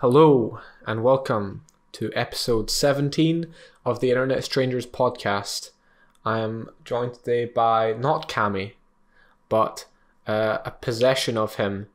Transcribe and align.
Hello 0.00 0.58
and 0.86 1.02
welcome 1.02 1.60
to 1.92 2.10
episode 2.14 2.70
17 2.70 3.52
of 3.84 4.00
the 4.00 4.08
Internet 4.08 4.42
Strangers 4.44 4.86
podcast. 4.86 5.72
I 6.24 6.38
am 6.38 6.70
joined 6.86 7.12
today 7.12 7.44
by 7.44 7.92
not 7.92 8.26
Cammy, 8.26 8.72
but 9.50 9.84
uh, 10.26 10.56
a 10.64 10.70
possession 10.70 11.36
of 11.36 11.56
him 11.56 11.88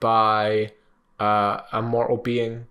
by 0.00 0.72
uh, 1.20 1.60
a 1.72 1.82
mortal 1.82 2.16
being. 2.16 2.68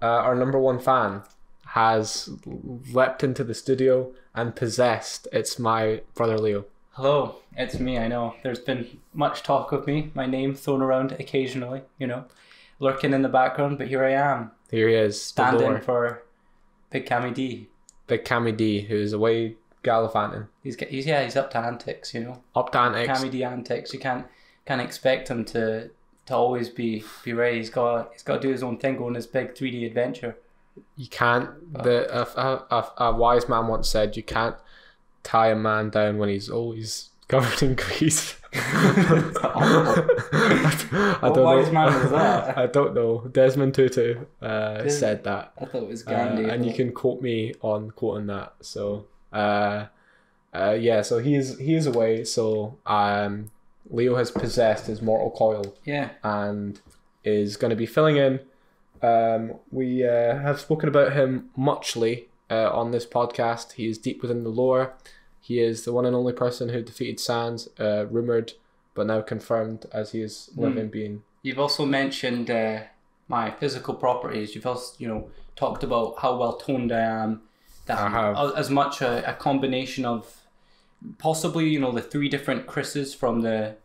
Uh, 0.00 0.06
our 0.06 0.36
number 0.36 0.60
one 0.60 0.78
fan 0.78 1.22
has 1.70 2.30
leapt 2.46 3.24
into 3.24 3.42
the 3.42 3.52
studio 3.52 4.12
and 4.32 4.54
possessed. 4.54 5.26
It's 5.32 5.58
my 5.58 6.02
brother 6.14 6.38
Leo. 6.38 6.66
Hello, 6.92 7.34
it's 7.56 7.80
me. 7.80 7.98
I 7.98 8.06
know 8.06 8.36
there's 8.44 8.60
been 8.60 9.00
much 9.12 9.42
talk 9.42 9.72
of 9.72 9.88
me, 9.88 10.12
my 10.14 10.26
name 10.26 10.54
thrown 10.54 10.82
around 10.82 11.16
occasionally, 11.18 11.82
you 11.98 12.06
know, 12.06 12.26
lurking 12.80 13.12
in 13.12 13.22
the 13.22 13.28
background, 13.28 13.78
but 13.78 13.86
here 13.86 14.04
I 14.04 14.12
am, 14.12 14.50
Here 14.70 14.88
he 14.88 14.94
is, 14.96 15.22
standing 15.22 15.80
for 15.80 16.24
Big 16.90 17.06
Cammy 17.06 17.32
D. 17.32 17.68
Big 18.08 18.24
Cammy 18.24 18.56
D, 18.56 18.80
who's 18.80 19.12
away 19.12 19.56
gallivanting. 19.84 20.48
He's, 20.64 20.76
he's 20.76 21.06
yeah, 21.06 21.22
he's 21.22 21.36
up 21.36 21.50
to 21.52 21.58
antics, 21.58 22.12
you 22.12 22.20
know, 22.20 22.42
Up 22.56 22.72
to 22.72 22.78
antics. 22.78 23.20
Cammy 23.20 23.30
D 23.30 23.44
antics. 23.44 23.92
You 23.92 24.00
can't 24.00 24.26
can't 24.66 24.80
expect 24.80 25.30
him 25.30 25.44
to 25.46 25.90
to 26.26 26.34
always 26.34 26.68
be 26.68 27.04
be 27.22 27.32
ready. 27.32 27.58
He's 27.58 27.70
got 27.70 28.10
he's 28.12 28.22
got 28.22 28.36
to 28.36 28.40
do 28.40 28.50
his 28.50 28.62
own 28.62 28.78
thing, 28.78 28.96
go 28.96 29.06
on 29.06 29.14
his 29.14 29.26
big 29.26 29.54
3D 29.54 29.86
adventure. 29.86 30.36
You 30.96 31.08
can't. 31.08 31.72
The 31.72 32.08
a, 32.12 32.22
a, 32.40 32.66
a, 32.70 33.04
a 33.04 33.16
wise 33.16 33.48
man 33.48 33.66
once 33.66 33.88
said, 33.88 34.16
"You 34.16 34.22
can't 34.22 34.56
tie 35.22 35.50
a 35.50 35.56
man 35.56 35.90
down 35.90 36.18
when 36.18 36.28
he's 36.28 36.48
always 36.48 37.09
covered 37.30 37.62
in 37.62 37.74
grease." 37.76 38.36
I 38.52 38.58
What 41.20 41.36
wise 41.36 41.70
man 41.72 41.86
was 41.86 42.10
that? 42.10 42.58
I 42.64 42.66
don't 42.66 42.94
know. 42.94 43.26
Desmond 43.30 43.74
Tutu 43.74 44.24
uh, 44.42 44.82
Des- 44.82 44.90
said 44.90 45.24
that, 45.24 45.52
I 45.60 45.64
thought 45.66 45.82
it 45.82 45.88
was 45.88 46.06
uh, 46.06 46.10
Gandhi. 46.10 46.48
and 46.50 46.66
you 46.66 46.74
can 46.74 46.92
quote 46.92 47.22
me 47.22 47.54
on 47.62 47.90
quoting 47.92 48.26
that. 48.26 48.54
So, 48.60 49.06
uh, 49.32 49.86
uh, 50.52 50.76
yeah. 50.78 51.02
So 51.02 51.18
he 51.18 51.34
is 51.36 51.58
he 51.58 51.74
is 51.74 51.86
away. 51.86 52.24
So 52.24 52.78
um, 52.86 53.50
Leo 53.88 54.16
has 54.16 54.30
possessed 54.30 54.86
his 54.86 55.00
mortal 55.00 55.30
coil 55.30 55.76
yeah, 55.84 56.10
and 56.22 56.80
is 57.24 57.56
going 57.56 57.70
to 57.70 57.76
be 57.76 57.86
filling 57.86 58.16
in. 58.16 58.40
Um, 59.02 59.54
we 59.70 60.04
uh, 60.04 60.38
have 60.38 60.60
spoken 60.60 60.88
about 60.88 61.12
him 61.12 61.50
muchly 61.56 62.28
uh, 62.50 62.70
on 62.72 62.90
this 62.90 63.06
podcast. 63.06 63.72
He 63.72 63.88
is 63.88 63.96
deep 63.96 64.22
within 64.22 64.44
the 64.44 64.50
lore. 64.50 64.94
He 65.40 65.60
is 65.60 65.84
the 65.84 65.92
one 65.92 66.04
and 66.06 66.14
only 66.14 66.32
person 66.32 66.68
who 66.68 66.82
defeated 66.82 67.18
Sans, 67.18 67.68
uh, 67.78 68.06
rumored 68.10 68.52
but 68.94 69.06
now 69.06 69.20
confirmed 69.20 69.86
as 69.92 70.12
he 70.12 70.20
is 70.20 70.50
living 70.56 70.88
being. 70.88 71.22
You've 71.42 71.58
also 71.58 71.86
mentioned 71.86 72.50
uh, 72.50 72.80
my 73.28 73.50
physical 73.50 73.94
properties. 73.94 74.54
You've 74.54 74.66
also, 74.66 74.94
you 74.98 75.08
know, 75.08 75.30
talked 75.56 75.82
about 75.82 76.16
how 76.18 76.36
well 76.36 76.56
toned 76.56 76.92
I 76.92 77.00
am. 77.00 77.42
That 77.86 77.98
I 77.98 78.06
I'm 78.06 78.12
have. 78.12 78.54
as 78.56 78.68
much 78.68 79.00
a, 79.00 79.28
a 79.28 79.34
combination 79.34 80.04
of 80.04 80.42
possibly, 81.18 81.68
you 81.68 81.80
know, 81.80 81.92
the 81.92 82.02
three 82.02 82.28
different 82.28 82.66
Chris's 82.66 83.14
from 83.14 83.40
the 83.40 83.76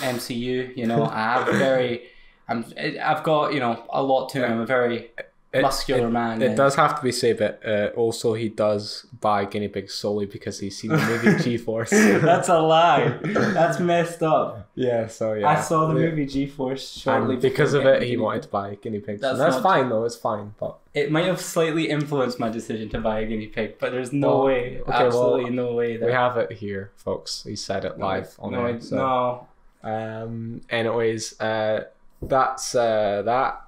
MCU. 0.00 0.76
You 0.76 0.86
know, 0.86 1.04
I 1.12 1.32
have 1.34 1.48
very, 1.56 2.04
I'm, 2.48 2.64
I've 3.02 3.24
got, 3.24 3.54
you 3.54 3.60
know, 3.60 3.84
a 3.90 4.02
lot 4.02 4.28
to 4.30 4.40
me. 4.40 4.44
I'm 4.44 4.60
a 4.60 4.66
very 4.66 5.10
It- 5.54 5.62
muscular 5.62 6.10
man. 6.10 6.42
It 6.42 6.46
and- 6.48 6.56
does 6.56 6.74
have 6.74 6.96
to 6.98 7.02
be 7.02 7.12
said, 7.12 7.38
but 7.38 7.60
uh, 7.64 7.90
also 7.96 8.34
he 8.34 8.48
does 8.48 9.06
buy 9.20 9.44
guinea 9.44 9.68
pigs 9.68 9.94
solely 9.94 10.26
because 10.26 10.58
he's 10.60 10.76
seen 10.76 10.90
the 10.90 10.96
movie 10.98 11.36
G 11.42 11.56
Force. 11.56 11.90
That's 11.90 12.48
a 12.48 12.58
lie. 12.60 13.08
That's 13.22 13.78
messed 13.80 14.22
up. 14.22 14.68
yeah, 14.74 15.06
so 15.06 15.34
yeah. 15.34 15.48
I 15.48 15.60
saw 15.60 15.86
the 15.86 15.94
Yeah. 16.00 16.08
movie 16.10 16.26
G 16.26 16.46
Force 16.46 16.90
shortly 16.90 17.34
And 17.34 17.42
because 17.42 17.72
of 17.74 17.86
it, 17.86 18.02
he 18.02 18.16
wanted 18.16 18.42
to 18.42 18.48
buy 18.48 18.74
guinea 18.82 19.00
pigs. 19.00 19.20
That's 19.20 19.38
that's 19.38 19.58
fine 19.60 19.88
though. 19.88 20.04
It's 20.04 20.16
fine, 20.16 20.54
but 20.58 20.78
It 20.92 21.10
might 21.10 21.26
have 21.26 21.40
slightly 21.40 21.88
influenced 21.88 22.38
my 22.40 22.48
decision 22.48 22.88
to 22.90 23.00
buy 23.00 23.20
a 23.20 23.26
guinea 23.26 23.46
pig, 23.46 23.78
but 23.78 23.92
there's 23.92 24.12
no 24.12 24.28
Well, 24.28 24.44
way, 24.46 24.80
okay, 24.80 24.82
well, 24.86 25.06
absolutely 25.06 25.50
no 25.50 25.72
way 25.74 25.96
that 25.96 26.06
we 26.06 26.12
have 26.12 26.36
it 26.36 26.52
here, 26.52 26.90
folks. 26.96 27.44
He 27.46 27.56
said 27.56 27.84
it 27.84 27.98
live 27.98 28.34
on 28.38 28.52
no. 28.52 28.78
So. 28.80 28.96
no. 28.96 29.46
Um. 29.88 30.62
Anyways, 30.70 31.38
uh, 31.40 31.84
that's 32.22 32.74
uh, 32.74 33.22
that 33.24 33.63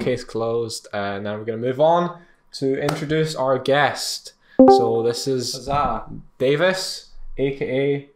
case 0.00 0.24
closed. 0.24 0.88
Uh, 0.92 1.18
now 1.18 1.36
we're 1.36 1.44
gonna 1.44 1.58
move 1.58 1.80
on 1.80 2.20
to 2.52 2.80
introduce 2.80 3.34
our 3.34 3.58
guest. 3.58 4.34
So 4.58 5.02
this 5.02 5.26
is 5.26 5.54
Huzzah. 5.54 6.04
Davis, 6.38 7.10
aka 7.38 8.08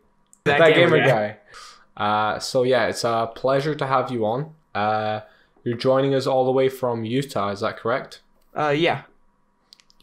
That 0.45 0.59
that, 0.59 0.75
gamer 0.75 0.99
gamer 0.99 1.09
guy. 1.09 1.37
Uh, 1.97 2.39
so 2.39 2.63
yeah, 2.63 2.87
it's 2.87 3.05
a 3.05 3.31
pleasure 3.35 3.75
to 3.75 3.87
have 3.87 4.11
you 4.11 4.25
on. 4.27 4.55
Uh, 4.75 5.21
you're 5.65 5.77
joining 5.77 6.15
us 6.15 6.27
all 6.27 6.45
the 6.45 6.53
way 6.53 6.69
from 6.69 7.05
Utah. 7.05 7.49
Is 7.51 7.61
that 7.61 7.77
correct? 7.79 8.21
Uh, 8.57 8.69
yeah. 8.69 9.03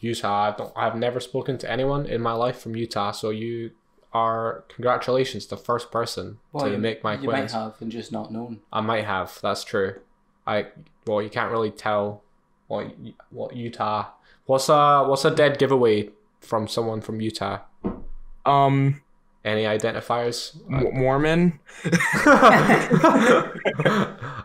Utah. 0.00 0.52
I 0.52 0.56
don't, 0.56 0.72
I've 0.76 0.96
never 0.96 1.20
spoken 1.20 1.56
to 1.58 1.70
anyone 1.70 2.04
in 2.04 2.20
my 2.20 2.32
life 2.32 2.60
from 2.60 2.76
Utah. 2.76 3.12
So 3.12 3.30
you 3.30 3.70
are 4.12 4.64
congratulations, 4.68 5.46
the 5.46 5.56
first 5.56 5.90
person 5.90 6.38
Well, 6.52 6.66
to 6.66 6.72
you- 6.72 6.78
make 6.78 7.02
my 7.02 7.16
quiz. 7.16 7.24
You 7.24 7.30
might 7.30 7.50
have 7.52 7.74
and 7.80 7.90
just 7.90 8.12
not 8.12 8.30
known. 8.32 8.60
I 8.72 8.80
might 8.80 9.04
have. 9.04 9.38
That's 9.40 9.64
true. 9.64 10.00
I 10.46 10.66
well, 11.06 11.22
you 11.22 11.28
can't 11.30 11.50
really 11.50 11.70
tell 11.70 12.22
what 12.68 12.94
what 13.30 13.54
Utah. 13.56 14.06
What's 14.46 14.68
a 14.68 15.04
what's 15.04 15.24
a 15.24 15.30
dead 15.34 15.58
giveaway 15.58 16.10
from 16.40 16.68
someone 16.68 17.00
from 17.00 17.20
Utah? 17.20 17.60
Um, 18.46 19.00
Any 19.44 19.64
identifiers? 19.64 20.56
M- 20.70 20.94
Mormon. 20.94 21.58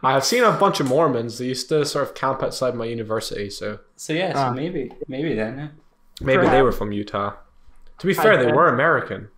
I 0.01 0.11
have 0.13 0.23
seen 0.25 0.43
a 0.43 0.51
bunch 0.51 0.79
of 0.79 0.87
Mormons. 0.87 1.37
They 1.37 1.45
used 1.45 1.69
to 1.69 1.85
sort 1.85 2.07
of 2.07 2.15
camp 2.15 2.41
outside 2.43 2.75
my 2.75 2.85
university, 2.85 3.49
so 3.49 3.79
So 3.95 4.13
yeah, 4.13 4.33
so 4.33 4.39
Ah. 4.39 4.51
maybe, 4.51 4.91
maybe 5.07 5.33
then. 5.35 5.59
eh? 5.59 5.67
maybe 6.21 6.47
they 6.47 6.61
were 6.61 6.71
from 6.71 6.91
Utah. 6.91 7.33
To 7.99 8.07
be 8.07 8.13
fair, 8.13 8.37
they 8.43 8.51
were 8.51 8.67
American. 8.67 9.29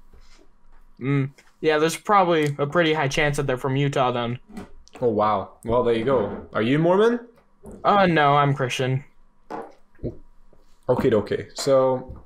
Mm. 1.00 1.32
Yeah, 1.62 1.78
there's 1.80 1.98
probably 1.98 2.56
a 2.60 2.66
pretty 2.68 2.94
high 2.94 3.08
chance 3.08 3.38
that 3.38 3.48
they're 3.48 3.58
from 3.58 3.76
Utah 3.76 4.12
then. 4.12 4.40
Oh 5.02 5.10
wow. 5.10 5.54
Well, 5.66 5.84
there 5.84 5.96
you 5.96 6.06
go. 6.06 6.46
Are 6.54 6.62
you 6.62 6.78
Mormon? 6.78 7.22
Uh, 7.84 8.06
no, 8.06 8.38
I'm 8.38 8.54
Christian. 8.54 9.04
Okay, 10.88 11.12
okay. 11.12 11.48
So, 11.56 12.22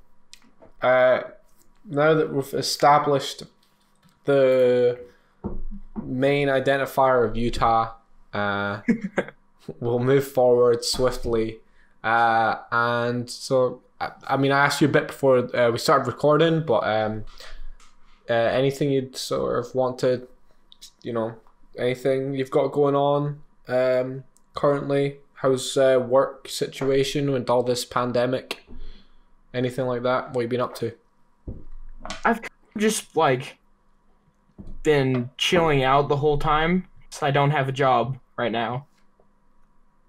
uh, 0.82 1.22
now 1.86 2.14
that 2.14 2.34
we've 2.34 2.54
established 2.54 3.44
the 4.26 5.00
main 6.04 6.50
identifier 6.50 7.26
of 7.26 7.38
Utah, 7.38 7.94
uh, 8.34 8.82
we'll 9.80 10.00
move 10.00 10.28
forward 10.28 10.84
swiftly. 10.84 11.60
Uh, 12.04 12.58
and 12.74 13.30
so, 13.30 13.84
I, 14.02 14.12
I 14.28 14.38
mean, 14.38 14.52
I 14.52 14.66
asked 14.66 14.82
you 14.82 14.90
a 14.90 14.92
bit 14.92 15.08
before 15.08 15.56
uh, 15.56 15.72
we 15.72 15.78
started 15.78 16.08
recording, 16.08 16.66
but 16.66 16.84
um, 16.84 17.24
uh, 18.30 18.34
anything 18.34 18.92
you'd 18.92 19.16
sort 19.16 19.66
of 19.66 19.74
want 19.74 19.98
to, 20.00 20.28
you 21.02 21.14
know, 21.14 21.36
anything 21.78 22.34
you've 22.34 22.52
got 22.52 22.72
going 22.72 22.96
on 22.96 23.42
um, 23.68 24.24
currently? 24.54 25.18
How's 25.36 25.78
uh, 25.78 26.04
work 26.08 26.48
situation 26.48 27.32
with 27.32 27.50
all 27.50 27.64
this 27.64 27.86
pandemic? 27.86 28.68
Anything 29.54 29.86
like 29.86 30.04
that? 30.04 30.34
What 30.34 30.42
you 30.42 30.48
been 30.48 30.62
up 30.62 30.76
to? 30.76 30.94
I've 32.24 32.42
just 32.78 33.16
like 33.16 33.58
been 34.84 35.30
chilling 35.38 35.84
out 35.84 36.10
the 36.10 36.18
whole 36.18 36.38
time, 36.38 36.88
so 37.10 37.26
I 37.26 37.32
don't 37.32 37.52
have 37.52 37.68
a 37.68 37.72
job 37.72 38.18
right 38.38 38.52
now. 38.52 38.88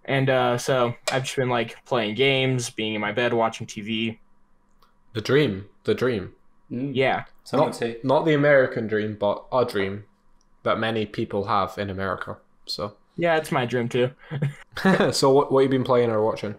And 0.05 0.31
uh, 0.31 0.59
so 0.59 0.95
I've 1.11 1.25
just 1.25 1.37
been 1.37 1.49
like 1.49 1.85
playing 1.85 2.15
games, 2.15 2.71
being 2.71 2.95
in 2.95 3.01
my 3.01 3.13
bed, 3.13 3.33
watching 3.35 3.67
TV. 3.67 4.19
The 5.15 5.21
dream, 5.21 5.67
the 5.85 5.95
dream. 5.95 6.33
Mm. 6.71 6.93
Yeah. 6.95 7.25
Not, 7.53 7.81
not 8.05 8.25
the 8.25 8.35
American 8.35 8.87
dream, 8.87 9.17
but 9.19 9.45
a 9.53 9.65
dream 9.65 10.05
that 10.67 10.79
many 10.81 11.07
people 11.07 11.47
have 11.47 11.79
in 11.79 11.91
America. 11.91 12.39
So, 12.67 12.97
Yeah, 13.17 13.37
it's 13.37 13.53
my 13.53 13.67
dream 13.67 13.89
too. 13.89 14.11
so 15.13 15.31
what 15.31 15.51
what 15.53 15.61
you 15.63 15.69
been 15.69 15.85
playing 15.85 16.11
or 16.11 16.23
watching? 16.25 16.55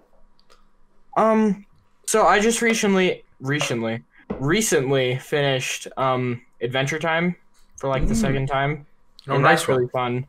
Um, 1.15 1.65
so 2.05 2.25
I 2.25 2.39
just 2.39 2.61
recently, 2.61 3.23
recently, 3.39 4.03
recently 4.39 5.17
finished 5.19 5.87
um 5.97 6.41
Adventure 6.61 6.99
Time 6.99 7.35
for 7.77 7.89
like 7.89 8.07
the 8.07 8.15
Mm. 8.15 8.15
second 8.15 8.47
time, 8.47 8.87
Oh, 9.29 9.37
and 9.37 9.43
nice 9.43 9.67
that's 9.67 9.67
one. 9.67 9.79
really 9.79 9.87
fun. 9.93 10.27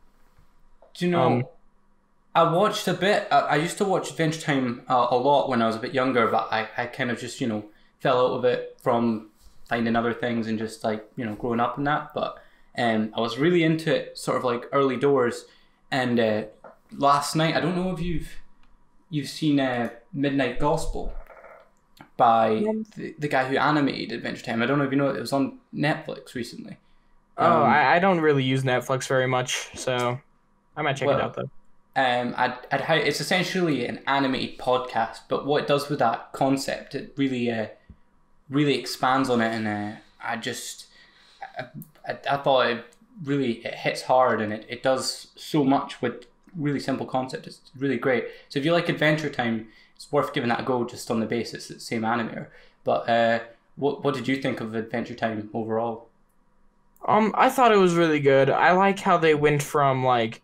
Do 0.93 1.05
you 1.05 1.11
know? 1.11 1.37
Um, 1.37 1.47
I 2.35 2.43
watched 2.53 2.87
a 2.87 2.93
bit. 2.93 3.27
I, 3.31 3.39
I 3.41 3.55
used 3.57 3.77
to 3.79 3.85
watch 3.85 4.11
Adventure 4.11 4.41
Time 4.41 4.83
uh, 4.89 5.07
a 5.11 5.17
lot 5.17 5.49
when 5.49 5.61
I 5.61 5.67
was 5.67 5.75
a 5.75 5.79
bit 5.79 5.93
younger, 5.93 6.27
but 6.29 6.49
I, 6.51 6.69
I 6.77 6.85
kind 6.87 7.11
of 7.11 7.19
just 7.19 7.41
you 7.41 7.47
know 7.47 7.65
fell 8.01 8.19
out 8.27 8.37
of 8.37 8.45
it 8.45 8.77
from 8.83 9.31
finding 9.69 9.95
other 9.95 10.13
things 10.13 10.47
and 10.47 10.57
just 10.59 10.83
like 10.83 11.05
you 11.15 11.25
know 11.25 11.35
growing 11.35 11.59
up 11.59 11.77
and 11.77 11.87
that. 11.87 12.11
But 12.15 12.37
um, 12.79 13.13
I 13.15 13.19
was 13.19 13.37
really 13.37 13.63
into 13.63 13.93
it, 13.93 14.17
sort 14.17 14.37
of 14.37 14.43
like 14.43 14.63
early 14.71 14.97
doors. 14.97 15.45
And 15.91 16.19
uh, 16.19 16.43
last 16.91 17.35
night, 17.35 17.55
I 17.55 17.59
don't 17.59 17.75
know 17.75 17.91
if 17.91 17.99
you've 17.99 18.29
you've 19.09 19.29
seen 19.29 19.59
uh, 19.59 19.89
Midnight 20.13 20.59
Gospel 20.59 21.13
by 22.17 22.63
the, 22.95 23.15
the 23.17 23.27
guy 23.27 23.45
who 23.45 23.57
animated 23.57 24.11
Adventure 24.11 24.43
Time. 24.43 24.61
I 24.61 24.65
don't 24.65 24.77
know 24.77 24.85
if 24.85 24.91
you 24.91 24.97
know 24.97 25.09
it. 25.09 25.17
It 25.17 25.21
was 25.21 25.33
on 25.33 25.59
Netflix 25.73 26.35
recently. 26.35 26.77
Oh, 27.37 27.63
Um, 27.63 27.69
I, 27.69 27.95
I 27.95 27.99
don't 27.99 28.19
really 28.19 28.43
use 28.43 28.63
Netflix 28.63 29.07
very 29.07 29.27
much, 29.27 29.69
so 29.77 30.19
I 30.75 30.81
might 30.81 30.97
check 30.97 31.07
well, 31.07 31.17
it 31.17 31.23
out 31.23 31.35
though. 31.35 31.49
um, 31.95 32.33
I'd, 32.35 32.57
I'd 32.71 33.07
it's 33.07 33.21
essentially 33.21 33.85
an 33.87 34.01
animated 34.07 34.59
podcast, 34.59 35.19
but 35.29 35.45
what 35.45 35.63
it 35.63 35.67
does 35.67 35.89
with 35.89 35.99
that 35.99 36.33
concept, 36.33 36.95
it 36.95 37.13
really, 37.15 37.49
uh, 37.49 37.67
really 38.49 38.77
expands 38.77 39.29
on 39.29 39.39
it, 39.41 39.53
and 39.53 39.67
uh, 39.67 39.99
I 40.21 40.35
just, 40.35 40.87
I, 42.07 42.17
I, 42.29 42.37
thought 42.37 42.67
it 42.67 42.85
really 43.23 43.65
it 43.65 43.73
hits 43.73 44.03
hard, 44.03 44.41
and 44.41 44.53
it, 44.53 44.65
it 44.69 44.83
does 44.83 45.27
so 45.35 45.63
much 45.63 46.01
with 46.01 46.25
really 46.55 46.79
simple 46.79 47.05
concept. 47.05 47.47
It's 47.47 47.61
really 47.77 47.97
great. 47.97 48.25
So 48.49 48.59
if 48.59 48.65
you 48.65 48.73
like 48.73 48.89
Adventure 48.89 49.29
Time, 49.29 49.67
it's 49.95 50.11
worth 50.11 50.33
giving 50.33 50.49
that 50.49 50.61
a 50.61 50.63
go 50.63 50.85
just 50.85 51.11
on 51.11 51.19
the 51.19 51.25
basis 51.25 51.69
it's 51.69 51.79
the 51.79 51.79
same 51.79 52.01
animator. 52.01 52.47
But 52.83 53.09
uh, 53.09 53.39
what 53.75 54.03
what 54.03 54.13
did 54.15 54.27
you 54.27 54.37
think 54.37 54.61
of 54.61 54.75
Adventure 54.75 55.15
Time 55.15 55.49
overall? 55.53 56.07
Um, 57.07 57.33
I 57.37 57.49
thought 57.49 57.71
it 57.71 57.77
was 57.77 57.95
really 57.95 58.19
good. 58.19 58.49
I 58.49 58.73
like 58.73 58.99
how 58.99 59.17
they 59.17 59.33
went 59.33 59.63
from 59.63 60.03
like 60.03 60.41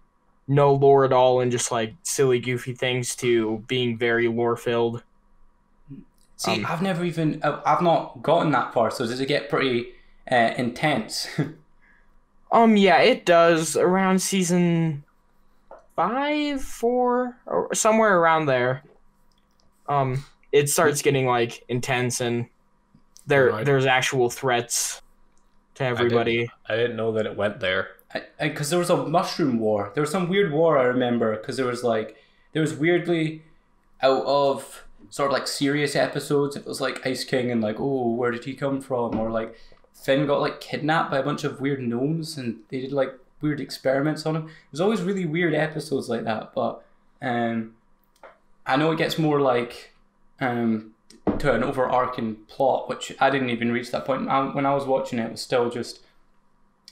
no 0.47 0.73
lore 0.73 1.05
at 1.05 1.11
all 1.11 1.41
and 1.41 1.51
just 1.51 1.71
like 1.71 1.95
silly, 2.03 2.39
goofy 2.39 2.73
things 2.73 3.15
to 3.17 3.63
being 3.67 3.97
very 3.97 4.27
lore 4.27 4.55
filled. 4.55 5.03
See, 6.37 6.51
Um, 6.51 6.65
I've 6.67 6.81
never 6.81 7.03
even 7.03 7.41
I've 7.43 7.81
not 7.81 8.21
gotten 8.21 8.51
that 8.51 8.73
far. 8.73 8.91
So 8.91 9.05
does 9.05 9.19
it 9.19 9.27
get 9.27 9.49
pretty 9.49 9.94
uh, 10.31 10.53
intense? 10.57 11.27
Um, 12.51 12.77
yeah, 12.77 13.01
it 13.01 13.25
does 13.25 13.75
around 13.75 14.19
season 14.19 15.03
five, 15.95 16.61
four, 16.61 17.37
or 17.45 17.73
somewhere 17.73 18.17
around 18.17 18.45
there. 18.45 18.83
Um, 19.89 20.23
it 20.53 20.69
starts 20.69 21.01
getting 21.01 21.25
like 21.25 21.65
intense 21.67 22.21
and 22.21 22.45
there 23.27 23.49
Right. 23.49 23.65
there's 23.65 23.85
actual 23.85 24.29
threats 24.29 25.01
to 25.73 25.83
everybody. 25.83 26.49
I 26.69 26.75
didn't 26.77 26.95
know 26.95 27.11
that 27.13 27.25
it 27.25 27.35
went 27.35 27.59
there. 27.59 27.89
because 28.39 28.69
there 28.69 28.79
was 28.79 28.89
a 28.91 28.97
mushroom 29.05 29.59
war. 29.59 29.91
There 29.93 30.01
was 30.01 30.11
some 30.11 30.29
weird 30.29 30.53
war 30.53 30.77
I 30.77 30.83
remember 30.83 31.35
because 31.35 31.57
there 31.57 31.65
was 31.65 31.83
like 31.83 32.15
there 32.53 32.61
was 32.61 32.73
weirdly 32.73 33.43
out 34.01 34.23
of 34.25 34.85
sort 35.09 35.29
of 35.31 35.33
like 35.33 35.47
serious 35.47 35.95
episodes. 35.95 36.55
It 36.55 36.65
was 36.65 36.79
like 36.79 37.05
Ice 37.05 37.25
King 37.25 37.51
and 37.51 37.59
like 37.61 37.79
oh 37.79 38.11
where 38.11 38.31
did 38.31 38.45
he 38.45 38.53
come 38.53 38.79
from 38.79 39.19
or 39.19 39.29
like 39.29 39.57
Finn 39.95 40.27
got 40.27 40.41
like 40.41 40.59
kidnapped 40.61 41.09
by 41.09 41.17
a 41.17 41.23
bunch 41.23 41.43
of 41.43 41.59
weird 41.59 41.81
gnomes 41.81 42.37
and 42.37 42.59
they 42.69 42.81
did 42.81 42.91
like 42.91 43.13
weird 43.41 43.59
experiments 43.59 44.25
on 44.25 44.35
him. 44.35 44.49
There's 44.71 44.81
always 44.81 45.01
really 45.01 45.25
weird 45.25 45.55
episodes 45.55 46.09
like 46.09 46.25
that, 46.25 46.53
but 46.53 46.83
um, 47.21 47.73
I 48.65 48.75
know 48.75 48.91
it 48.91 48.97
gets 48.97 49.17
more 49.17 49.39
like 49.41 49.93
um 50.39 50.91
to 51.39 51.53
an 51.53 51.63
overarching 51.63 52.35
plot, 52.47 52.87
which 52.87 53.11
I 53.19 53.29
didn't 53.29 53.49
even 53.49 53.71
reach 53.71 53.91
that 53.91 54.05
point. 54.05 54.29
I, 54.29 54.43
when 54.53 54.65
I 54.65 54.75
was 54.75 54.85
watching 54.85 55.17
it, 55.17 55.25
it 55.25 55.31
was 55.31 55.41
still 55.41 55.69
just 55.69 56.01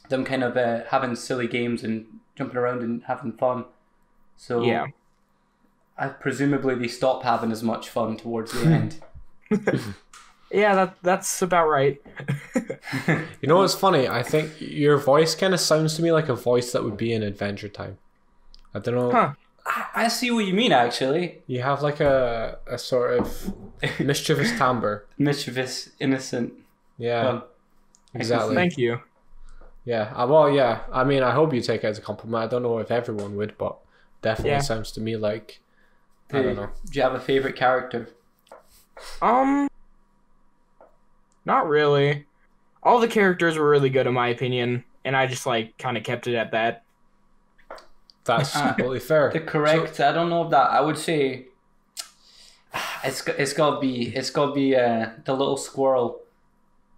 them 0.10 0.26
kind 0.26 0.44
of 0.44 0.58
uh, 0.58 0.82
having 0.90 1.16
silly 1.16 1.48
games 1.48 1.84
and 1.84 2.06
jumping 2.36 2.58
around 2.58 2.82
and 2.82 3.04
having 3.04 3.34
fun. 3.34 3.66
So 4.38 4.64
Yeah. 4.64 4.88
I 5.98 6.08
presumably 6.08 6.74
they 6.76 6.88
stop 6.88 7.22
having 7.24 7.52
as 7.52 7.62
much 7.62 7.90
fun 7.90 8.18
towards 8.18 8.52
the 8.52 8.66
end. 9.52 9.84
Yeah, 10.52 10.76
that 10.76 10.98
that's 11.02 11.42
about 11.42 11.68
right. 11.68 12.00
You 13.41 13.47
know 13.50 13.57
what's 13.57 13.74
funny? 13.75 14.07
I 14.07 14.24
think 14.24 14.51
your 14.59 14.97
voice 14.97 15.35
kind 15.35 15.53
of 15.53 15.59
sounds 15.59 15.95
to 15.95 16.01
me 16.01 16.12
like 16.12 16.30
a 16.30 16.35
voice 16.35 16.71
that 16.74 16.83
would 16.83 16.97
be 16.97 17.13
in 17.13 17.24
Adventure 17.24 17.69
Time. 17.69 17.97
I 18.74 18.80
don't 18.80 18.95
know. 18.95 19.12
Huh. 19.12 19.33
I, 19.65 19.85
I 20.06 20.07
see 20.09 20.31
what 20.31 20.45
you 20.45 20.53
mean. 20.53 20.71
Actually, 20.71 21.41
You 21.47 21.62
have 21.62 21.81
like 21.81 22.00
a 22.01 22.57
a 22.68 22.77
sort 22.77 23.19
of 23.19 23.53
mischievous 24.00 24.51
timbre. 24.57 25.06
mischievous, 25.18 25.89
innocent. 26.00 26.53
Yeah, 26.97 27.24
fun. 27.24 27.41
exactly. 28.13 28.56
Thank 28.56 28.77
you. 28.77 29.00
Yeah. 29.85 30.13
Uh, 30.15 30.27
well, 30.27 30.50
yeah. 30.50 30.81
I 30.91 31.03
mean, 31.03 31.24
I 31.24 31.31
hope 31.31 31.53
you 31.53 31.62
take 31.62 31.83
it 31.83 31.88
as 31.88 31.97
a 31.97 32.01
compliment. 32.01 32.44
I 32.44 32.47
don't 32.47 32.63
know 32.63 32.77
if 32.80 32.91
everyone 32.91 33.35
would, 33.38 33.57
but 33.57 33.77
definitely 34.21 34.51
Yeah. 34.51 34.59
sounds 34.62 34.91
to 34.94 35.01
me 35.01 35.15
like 35.18 35.59
I 36.31 36.41
don't 36.41 36.56
know. 36.56 36.69
Do 36.89 36.97
you 37.00 37.01
have 37.03 37.13
a 37.13 37.19
favorite 37.19 37.56
character? 37.56 38.09
Um, 39.21 39.68
not 41.45 41.68
really. 41.68 42.25
All 42.83 43.00
the 43.00 43.07
characters 43.07 43.57
were 43.57 43.69
really 43.69 43.89
good 43.89 44.07
in 44.07 44.13
my 44.13 44.27
opinion, 44.27 44.83
and 45.06 45.15
I 45.15 45.25
just 45.27 45.45
like 45.45 45.77
kind 45.77 45.97
of 45.97 46.03
kept 46.03 46.27
it 46.27 46.35
at 46.35 46.51
that. 46.51 46.83
That's 48.25 48.56
Ah, 48.56 48.68
completely 48.74 49.00
fair. 49.00 49.31
The 49.31 49.39
correct. 49.41 50.00
I 50.00 50.12
don't 50.12 50.30
know 50.30 50.44
if 50.45 50.51
that. 50.51 50.71
I 50.71 50.81
would 50.81 50.97
say 50.97 51.47
it's 53.03 53.21
go- 53.21 53.35
it's 53.38 53.53
got 53.53 53.75
to 53.75 53.80
be 53.81 54.07
it's 54.15 54.30
got 54.30 54.47
to 54.47 54.53
be 54.53 54.75
uh, 54.75 55.09
the 55.25 55.33
little 55.33 55.57
squirrel, 55.57 56.21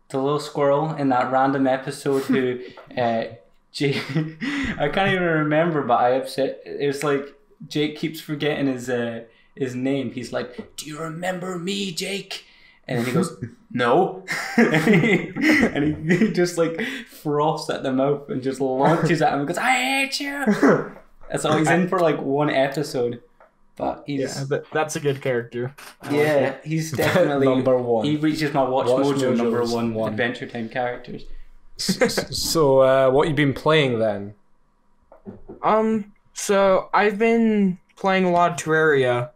the 0.09 0.17
little 0.19 0.39
squirrel 0.39 0.93
in 0.95 1.09
that 1.09 1.31
random 1.31 1.67
episode 1.67 2.23
who, 2.23 2.59
uh, 2.97 3.25
Jake. 3.71 4.01
I 4.77 4.89
can't 4.89 5.11
even 5.11 5.23
remember, 5.23 5.81
but 5.83 5.99
I 5.99 6.11
upset. 6.11 6.61
It's 6.65 7.03
like 7.03 7.33
Jake 7.67 7.97
keeps 7.97 8.19
forgetting 8.19 8.67
his 8.67 8.89
uh, 8.89 9.23
his 9.55 9.73
name. 9.75 10.11
He's 10.11 10.31
like, 10.31 10.75
"Do 10.77 10.85
you 10.87 10.99
remember 10.99 11.57
me, 11.57 11.91
Jake?" 11.91 12.45
And 12.87 12.99
then 12.99 13.05
he 13.05 13.11
goes, 13.11 13.35
"No," 13.71 14.23
and, 14.57 14.95
he, 15.03 15.29
and 15.35 16.09
he, 16.11 16.17
he 16.17 16.31
just 16.41 16.57
like 16.57 16.79
froths 17.09 17.69
at 17.69 17.81
the 17.83 17.91
mouth 17.91 18.29
and 18.29 18.43
just 18.43 18.61
launches 18.61 19.21
at 19.21 19.33
him 19.33 19.39
and 19.39 19.47
goes, 19.47 19.57
"I 19.57 19.71
hate 19.71 20.19
you." 20.19 20.91
And 21.27 21.41
so 21.41 21.57
he's 21.57 21.67
in 21.71 21.87
for 21.87 21.97
like 21.99 22.21
one 22.21 22.51
episode, 22.51 23.19
but 23.75 24.03
he's 24.05 24.21
Yeah, 24.21 24.43
but 24.47 24.65
that's 24.71 24.95
a 24.95 24.99
good 24.99 25.23
character. 25.23 25.73
I 26.03 26.15
yeah, 26.15 26.33
it. 26.49 26.61
he's 26.63 26.91
definitely 26.91 27.47
Number 27.47 27.75
one. 27.79 28.05
He 28.05 28.15
reaches 28.17 28.53
my 28.53 28.61
Watch, 28.61 28.85
Watch 28.87 29.07
Mojo 29.07 29.35
number 29.35 29.63
one, 29.65 29.95
one. 29.95 30.11
Adventure 30.11 30.45
Time 30.45 30.69
characters. 30.69 31.23
S- 31.79 31.99
s- 31.99 32.37
so, 32.37 32.79
uh, 32.81 33.09
what 33.09 33.27
you 33.27 33.33
been 33.33 33.55
playing 33.55 33.97
then? 33.97 34.35
Um, 35.63 36.13
so 36.33 36.89
I've 36.93 37.17
been 37.17 37.79
playing 37.95 38.25
a 38.25 38.31
lot 38.31 38.51
of 38.51 38.57
Terraria, 38.57 39.31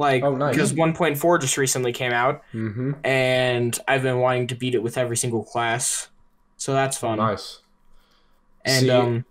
like 0.00 0.22
Oh, 0.24 0.34
nice. 0.34 0.54
because 0.56 0.72
1.4 0.72 1.40
just 1.40 1.56
recently 1.56 1.92
came 1.92 2.12
out, 2.12 2.42
Mm-hmm. 2.52 2.92
and 3.04 3.78
I've 3.86 4.02
been 4.02 4.18
wanting 4.18 4.46
to 4.48 4.54
beat 4.56 4.74
it 4.74 4.82
with 4.82 4.98
every 4.98 5.16
single 5.16 5.44
class, 5.44 6.08
so 6.56 6.72
that's 6.72 6.96
fun. 6.98 7.18
Nice. 7.18 7.60
And 8.64 8.80
See- 8.86 8.90
um, 8.90 9.24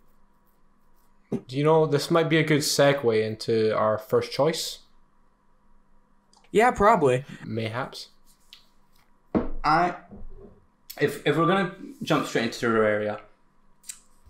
Do 1.48 1.58
you 1.58 1.64
know 1.64 1.86
this 1.86 2.10
might 2.10 2.30
be 2.30 2.38
a 2.38 2.44
good 2.44 2.60
segue 2.62 3.24
into 3.26 3.76
our 3.76 3.98
first 3.98 4.32
choice, 4.32 4.80
yeah, 6.52 6.72
probably. 6.72 7.26
mayhaps? 7.46 8.08
I, 9.64 9.96
if 11.00 11.26
if 11.28 11.38
we're 11.38 11.46
gonna 11.46 11.76
jump 12.02 12.26
straight 12.28 12.46
into 12.46 12.66
Terraria, 12.68 13.20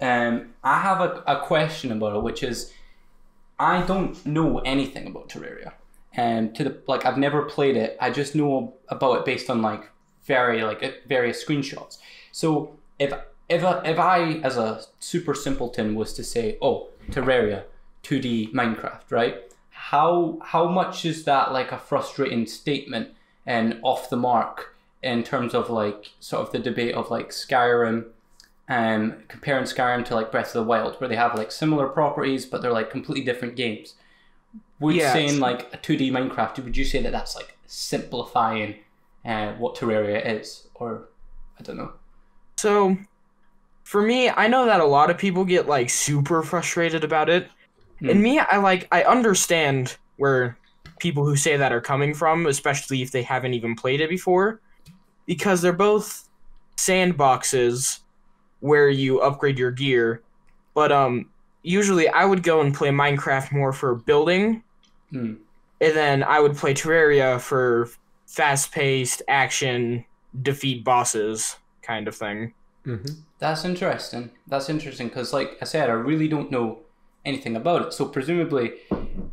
um, 0.01 0.53
I 0.63 0.81
have 0.81 0.99
a, 1.01 1.23
a 1.27 1.39
question 1.41 1.91
about 1.91 2.15
it, 2.17 2.23
which 2.23 2.43
is, 2.43 2.73
I 3.57 3.81
don't 3.83 4.25
know 4.25 4.59
anything 4.59 5.07
about 5.07 5.29
Terraria, 5.29 5.73
and 6.19 6.53
to 6.55 6.63
the 6.65 6.73
like 6.91 7.05
I've 7.05 7.17
never 7.17 7.41
played 7.43 7.77
it. 7.77 7.97
I 8.05 8.09
just 8.09 8.35
know 8.35 8.73
about 8.89 9.19
it 9.19 9.25
based 9.25 9.49
on 9.49 9.61
like 9.61 9.83
very 10.25 10.61
like 10.63 10.81
various 11.07 11.43
screenshots. 11.43 11.97
So 12.31 12.77
if 12.97 13.11
if 13.47 13.63
I, 13.63 13.73
if 13.85 13.99
I 13.99 14.19
as 14.49 14.57
a 14.57 14.83
super 14.99 15.33
simpleton 15.33 15.95
was 15.95 16.13
to 16.13 16.23
say, 16.23 16.57
oh, 16.61 16.89
Terraria, 17.09 17.63
two 18.03 18.19
D 18.19 18.49
Minecraft, 18.53 19.05
right? 19.09 19.35
How 19.91 20.39
how 20.43 20.67
much 20.67 21.05
is 21.05 21.23
that 21.23 21.53
like 21.53 21.71
a 21.71 21.79
frustrating 21.89 22.45
statement 22.45 23.09
and 23.45 23.79
off 23.81 24.09
the 24.09 24.17
mark 24.17 24.75
in 25.01 25.23
terms 25.23 25.53
of 25.53 25.69
like 25.69 26.11
sort 26.19 26.41
of 26.45 26.51
the 26.51 26.59
debate 26.59 26.95
of 26.95 27.09
like 27.09 27.29
Skyrim 27.29 27.97
and 28.67 29.27
comparing 29.29 29.63
Skyrim 29.63 30.03
to 30.05 30.15
like 30.15 30.31
Breath 30.33 30.53
of 30.53 30.61
the 30.61 30.69
Wild, 30.71 30.95
where 30.99 31.07
they 31.07 31.15
have 31.15 31.35
like 31.35 31.51
similar 31.51 31.87
properties 31.87 32.45
but 32.45 32.61
they're 32.61 32.79
like 32.79 32.91
completely 32.91 33.23
different 33.23 33.55
games. 33.55 33.95
Would 34.79 34.95
Yeah, 34.95 35.13
saying 35.13 35.39
like 35.39 35.73
a 35.73 35.77
two 35.77 35.97
D 35.97 36.11
Minecraft, 36.11 36.63
would 36.63 36.77
you 36.77 36.85
say 36.85 37.01
that 37.01 37.11
that's 37.11 37.35
like 37.35 37.57
simplifying 37.65 38.75
uh, 39.25 39.53
what 39.53 39.75
Terraria 39.75 40.39
is, 40.39 40.67
or 40.75 41.09
I 41.59 41.63
don't 41.63 41.77
know. 41.77 41.93
So, 42.57 42.97
for 43.83 44.01
me, 44.01 44.29
I 44.29 44.47
know 44.47 44.65
that 44.65 44.79
a 44.79 44.85
lot 44.85 45.09
of 45.09 45.17
people 45.17 45.45
get 45.45 45.67
like 45.67 45.89
super 45.89 46.43
frustrated 46.43 47.03
about 47.03 47.29
it. 47.29 47.49
Hmm. 47.99 48.09
And 48.09 48.23
me, 48.23 48.39
I 48.39 48.57
like 48.57 48.87
I 48.91 49.03
understand 49.03 49.97
where 50.17 50.57
people 50.99 51.25
who 51.25 51.35
say 51.35 51.57
that 51.57 51.71
are 51.71 51.81
coming 51.81 52.13
from, 52.13 52.45
especially 52.45 53.01
if 53.01 53.11
they 53.11 53.23
haven't 53.23 53.53
even 53.53 53.75
played 53.75 54.01
it 54.01 54.09
before, 54.09 54.61
because 55.25 55.61
they're 55.61 55.73
both 55.73 56.27
sandboxes 56.77 57.99
where 58.61 58.89
you 58.89 59.19
upgrade 59.19 59.59
your 59.59 59.71
gear. 59.71 60.21
But 60.73 60.91
um 60.91 61.29
usually 61.63 62.07
I 62.07 62.25
would 62.25 62.43
go 62.43 62.61
and 62.61 62.73
play 62.73 62.89
Minecraft 62.89 63.51
more 63.51 63.73
for 63.73 63.95
building, 63.95 64.63
Hmm. 65.11 65.35
and 65.81 65.95
then 65.95 66.23
I 66.23 66.39
would 66.39 66.55
play 66.55 66.73
Terraria 66.73 67.39
for 67.39 67.89
fast-paced 68.27 69.23
action, 69.27 70.05
defeat 70.39 70.83
bosses 70.83 71.57
kind 71.81 72.07
of 72.07 72.15
thing. 72.15 72.53
Mm-hmm. 72.85 73.21
That's 73.39 73.65
interesting. 73.65 74.31
That's 74.47 74.69
interesting 74.69 75.07
because, 75.07 75.33
like 75.33 75.57
I 75.61 75.65
said, 75.65 75.89
I 75.89 75.93
really 75.93 76.27
don't 76.27 76.51
know 76.51 76.79
anything 77.25 77.55
about 77.55 77.81
it. 77.81 77.93
So 77.93 78.05
presumably, 78.05 78.73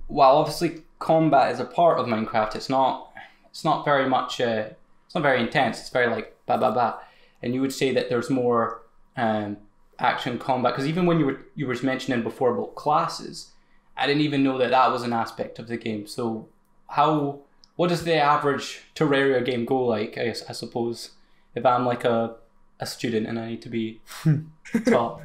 while 0.06 0.36
obviously 0.36 0.82
combat 0.98 1.52
is 1.52 1.60
a 1.60 1.64
part 1.64 1.98
of 1.98 2.06
Minecraft, 2.06 2.56
it's 2.56 2.68
not. 2.68 3.12
It's 3.50 3.64
not 3.64 3.84
very 3.84 4.08
much. 4.08 4.40
Uh, 4.40 4.70
it's 5.06 5.14
not 5.14 5.22
very 5.22 5.40
intense. 5.40 5.80
It's 5.80 5.88
very 5.88 6.08
like 6.08 6.36
ba 6.46 6.58
ba 6.58 6.72
ba. 6.72 6.98
And 7.42 7.54
you 7.54 7.60
would 7.60 7.72
say 7.72 7.92
that 7.94 8.08
there's 8.08 8.30
more 8.30 8.82
um, 9.16 9.56
action 9.98 10.38
combat 10.38 10.74
because 10.74 10.86
even 10.86 11.06
when 11.06 11.18
you 11.18 11.26
were 11.26 11.40
you 11.54 11.66
were 11.66 11.76
mentioning 11.82 12.22
before 12.22 12.54
about 12.54 12.74
classes, 12.74 13.52
I 13.96 14.06
didn't 14.06 14.22
even 14.22 14.42
know 14.42 14.58
that 14.58 14.70
that 14.70 14.90
was 14.90 15.02
an 15.02 15.12
aspect 15.12 15.58
of 15.58 15.68
the 15.68 15.76
game. 15.76 16.06
So 16.06 16.48
how 16.88 17.40
what 17.76 17.88
does 17.88 18.04
the 18.04 18.14
average 18.14 18.82
Terraria 18.94 19.44
game 19.44 19.64
go 19.64 19.84
like? 19.84 20.16
I, 20.18 20.30
I 20.30 20.52
suppose 20.52 21.10
if 21.54 21.64
I'm 21.64 21.86
like 21.86 22.04
a 22.04 22.36
a 22.78 22.86
student 22.86 23.26
and 23.26 23.38
I 23.38 23.48
need 23.48 23.62
to 23.62 23.68
be 23.68 24.00
taught. 24.86 25.22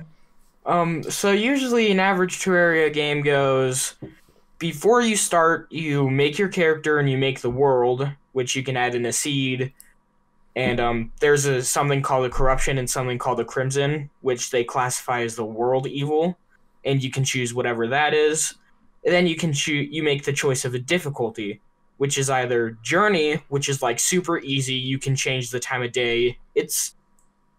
Um, 0.65 1.03
so 1.03 1.31
usually 1.31 1.91
an 1.91 1.99
average 1.99 2.39
Terraria 2.39 2.93
game 2.93 3.21
goes 3.21 3.95
before 4.61 5.01
you 5.01 5.15
start, 5.15 5.71
you 5.71 6.07
make 6.09 6.37
your 6.37 6.47
character 6.47 6.99
and 6.99 7.09
you 7.09 7.17
make 7.17 7.41
the 7.41 7.49
world, 7.49 8.07
which 8.33 8.55
you 8.55 8.61
can 8.61 8.77
add 8.77 8.93
in 8.93 9.05
a 9.07 9.11
seed. 9.11 9.73
And 10.55 10.79
um, 10.79 11.11
there's 11.19 11.45
a 11.45 11.63
something 11.63 12.01
called 12.03 12.25
a 12.25 12.29
corruption 12.29 12.77
and 12.77 12.89
something 12.89 13.17
called 13.17 13.39
a 13.39 13.45
crimson, 13.45 14.11
which 14.21 14.51
they 14.51 14.63
classify 14.63 15.21
as 15.21 15.35
the 15.35 15.45
world 15.45 15.87
evil, 15.87 16.37
and 16.85 17.03
you 17.03 17.09
can 17.09 17.23
choose 17.23 17.53
whatever 17.53 17.87
that 17.87 18.13
is. 18.13 18.53
Then 19.03 19.27
you 19.27 19.35
can 19.35 19.53
choose. 19.53 19.87
You 19.91 20.03
make 20.03 20.23
the 20.23 20.33
choice 20.33 20.65
of 20.65 20.73
a 20.73 20.79
difficulty, 20.79 21.59
which 21.97 22.17
is 22.17 22.29
either 22.29 22.77
journey, 22.83 23.41
which 23.49 23.69
is 23.69 23.81
like 23.81 23.99
super 23.99 24.39
easy. 24.39 24.75
You 24.75 24.99
can 24.99 25.15
change 25.15 25.49
the 25.49 25.59
time 25.59 25.81
of 25.81 25.91
day. 25.91 26.37
It's 26.55 26.95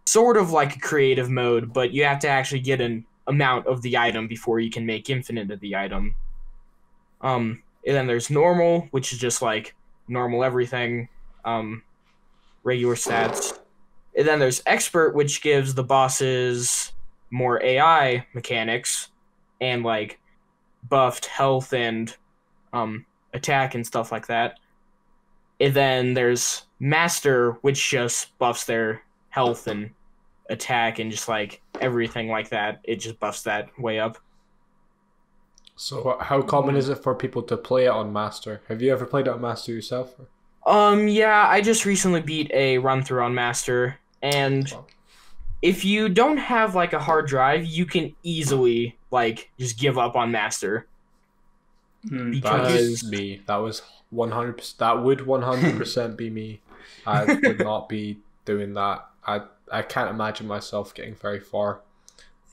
sort 0.05 0.37
of 0.37 0.51
like 0.51 0.77
a 0.77 0.81
creative 0.81 1.31
mode, 1.31 1.73
but 1.73 1.93
you 1.93 2.05
have 2.05 2.19
to 2.21 2.29
actually 2.29 2.61
get 2.61 2.81
an 2.81 3.05
amount 3.27 3.67
of 3.67 3.83
the 3.83 3.97
item 3.97 4.29
before 4.29 4.61
you 4.61 4.71
can 4.71 4.85
make 4.85 5.11
infinite 5.11 5.51
of 5.51 5.61
the 5.61 5.77
item. 5.77 6.15
Um, 7.21 7.63
and 7.87 7.97
then 7.97 8.07
there's 8.07 8.31
normal, 8.31 8.89
which 8.91 9.13
is 9.13 9.19
just 9.19 9.43
like 9.43 9.75
normal 10.09 10.45
everything, 10.45 11.09
um, 11.45 11.83
regular 12.65 12.95
stats. 12.95 13.59
And 14.17 14.27
then 14.27 14.39
there's 14.39 14.63
expert, 14.67 15.15
which 15.15 15.43
gives 15.43 15.75
the 15.75 15.85
bosses 15.85 16.93
more 17.31 17.63
AI 17.63 18.27
mechanics 18.35 19.09
and 19.61 19.83
like 19.83 20.19
buffed 20.89 21.27
health 21.27 21.73
and 21.73 22.15
um, 22.73 23.07
attack 23.35 23.75
and 23.75 23.87
stuff 23.87 24.12
like 24.12 24.27
that. 24.27 24.59
And 25.61 25.75
then 25.75 26.15
there's 26.15 26.65
master, 26.81 27.53
which 27.62 27.91
just 27.91 28.37
buffs 28.39 28.65
their 28.65 29.03
health 29.31 29.67
and 29.67 29.91
attack 30.51 30.99
and 30.99 31.11
just 31.11 31.29
like 31.29 31.62
everything 31.81 32.29
like 32.29 32.51
that. 32.51 32.81
It 32.85 32.97
just 32.97 33.19
buffs 33.21 33.43
that 33.43 33.69
way 33.79 33.99
up. 33.99 34.19
So, 35.77 36.17
how 36.21 36.43
common 36.43 36.77
is 36.77 36.89
it 36.89 36.97
for 36.97 37.15
people 37.15 37.43
to 37.45 37.57
play 37.57 37.87
it 37.87 37.91
on 37.91 38.12
Master? 38.12 38.61
Have 38.69 38.83
you 38.83 38.93
ever 38.93 39.07
played 39.07 39.27
it 39.27 39.31
on 39.31 39.41
Master 39.41 39.73
yourself? 39.73 40.15
Um, 40.67 41.09
yeah, 41.09 41.49
I 41.49 41.61
just 41.61 41.87
recently 41.87 42.21
beat 42.21 42.51
a 42.53 42.79
run 42.79 43.03
through 43.03 43.23
on 43.23 43.35
Master, 43.35 43.99
and 44.23 44.73
if 45.62 45.85
you 45.85 46.09
don't 46.09 46.37
have 46.37 46.75
like 46.75 46.93
a 46.93 47.01
hard 47.01 47.27
drive, 47.27 47.65
you 47.65 47.87
can 47.87 48.15
easily 48.23 48.97
like 49.12 49.50
just 49.59 49.78
give 49.78 49.97
up 49.99 50.16
on 50.16 50.33
Master 50.33 50.87
Hmm. 52.09 52.33
because 52.33 53.00
That's 53.00 53.04
me. 53.04 53.42
That 53.47 53.57
was 53.57 53.83
one 54.11 54.33
hundred. 54.33 54.57
percent 54.59 54.78
That 54.78 55.02
would 55.04 55.25
one 55.26 55.42
hundred 55.42 55.76
percent 55.78 56.16
be 56.16 56.31
me. 56.31 56.61
I 57.07 57.25
would 57.25 57.59
not 57.71 57.88
be 57.88 58.19
doing 58.45 58.75
that. 58.75 59.07
I 59.25 59.42
I 59.71 59.83
can't 59.83 60.11
imagine 60.11 60.49
myself 60.49 60.92
getting 60.95 61.14
very 61.14 61.38
far. 61.38 61.81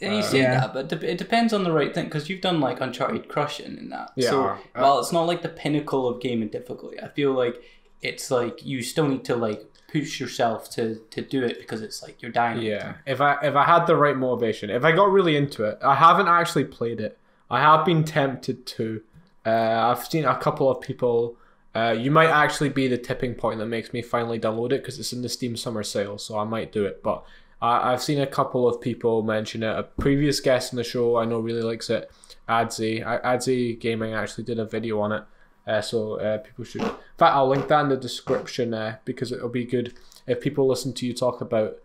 And 0.02 0.14
you 0.14 0.20
Uh, 0.20 0.24
say 0.24 0.40
Yeah. 0.42 0.60
that, 0.60 0.74
but 0.74 0.88
de- 0.88 1.12
it 1.12 1.18
depends 1.18 1.52
on 1.52 1.64
the 1.64 1.72
right 1.72 1.94
thing 1.94 2.06
because 2.06 2.30
you've 2.30 2.42
done 2.42 2.60
like 2.62 2.80
Uncharted 2.80 3.28
Crushing 3.28 3.78
and 3.78 3.92
that. 3.92 4.12
Yeah, 4.16 4.30
So 4.30 4.46
uh, 4.46 4.58
while 4.76 5.00
it's 5.00 5.12
not 5.12 5.24
like 5.26 5.42
the 5.42 5.50
pinnacle 5.50 6.08
of 6.08 6.22
gaming 6.22 6.50
difficulty, 6.50 7.00
I 7.02 7.08
feel 7.10 7.34
like 7.34 7.62
it's 8.04 8.30
like 8.32 8.64
you 8.64 8.82
still 8.84 9.08
need 9.08 9.26
to 9.26 9.36
like 9.36 9.66
push 9.92 10.20
yourself 10.20 10.70
to 10.72 10.96
to 11.12 11.22
do 11.22 11.44
it 11.44 11.60
because 11.60 11.82
it's 11.82 12.02
like 12.02 12.22
you're 12.22 12.32
dying. 12.32 12.62
Yeah, 12.62 12.96
if 13.06 13.22
I 13.22 13.38
if 13.42 13.56
I 13.56 13.64
had 13.64 13.86
the 13.86 13.96
right 13.96 14.16
motivation, 14.16 14.70
if 14.70 14.84
I 14.84 14.92
got 14.92 15.12
really 15.12 15.36
into 15.36 15.64
it, 15.64 15.80
I 15.84 15.96
haven't 15.96 16.28
actually 16.28 16.66
played 16.66 17.00
it. 17.00 17.18
I 17.50 17.62
have 17.62 17.86
been 17.86 18.04
tempted 18.04 18.66
to. 18.66 19.02
Uh, 19.46 19.50
I've 19.50 20.06
seen 20.06 20.26
a 20.26 20.38
couple 20.38 20.70
of 20.70 20.82
people. 20.82 21.38
Uh, 21.76 21.96
you 21.98 22.12
might 22.12 22.30
actually 22.30 22.70
be 22.70 22.88
the 22.88 22.98
tipping 22.98 23.36
point 23.36 23.60
that 23.60 23.68
makes 23.68 23.94
me 23.94 24.02
finally 24.02 24.40
download 24.40 24.72
it 24.72 24.82
because 24.82 25.00
it's 25.00 25.14
in 25.14 25.22
the 25.22 25.30
Steam 25.30 25.56
Summer 25.56 25.84
Sale, 25.84 26.18
so 26.18 26.38
I 26.38 26.44
might 26.44 26.72
do 26.72 26.86
it. 26.86 27.02
But 27.04 27.24
I 27.62 27.94
I've 27.94 28.02
seen 28.02 28.20
a 28.20 28.28
couple 28.28 28.68
of 28.68 28.82
people 28.82 29.24
mention 29.24 29.64
it. 29.64 29.78
A 29.78 29.84
previous 29.84 30.40
guest 30.40 30.74
in 30.74 30.78
the 30.78 30.84
show 30.84 31.18
I 31.18 31.26
know 31.26 31.40
really 31.40 31.64
likes 31.64 31.90
it. 31.90 32.12
Adzi, 32.48 33.06
Adzi 33.24 33.80
Gaming 33.80 34.14
actually 34.14 34.44
did 34.44 34.58
a 34.58 34.66
video 34.66 35.00
on 35.00 35.12
it, 35.12 35.24
uh, 35.70 35.82
so 35.82 36.16
uh, 36.16 36.40
people 36.40 36.66
should. 36.66 36.82
In 36.82 36.90
fact, 37.18 37.36
I'll 37.36 37.48
link 37.48 37.68
that 37.68 37.82
in 37.82 37.90
the 37.90 37.98
description 37.98 38.74
uh, 38.74 38.98
because 39.06 39.32
it'll 39.32 39.50
be 39.50 39.66
good 39.66 39.94
if 40.26 40.42
people 40.42 40.68
listen 40.68 40.94
to 40.94 41.06
you 41.06 41.14
talk 41.14 41.42
about 41.42 41.78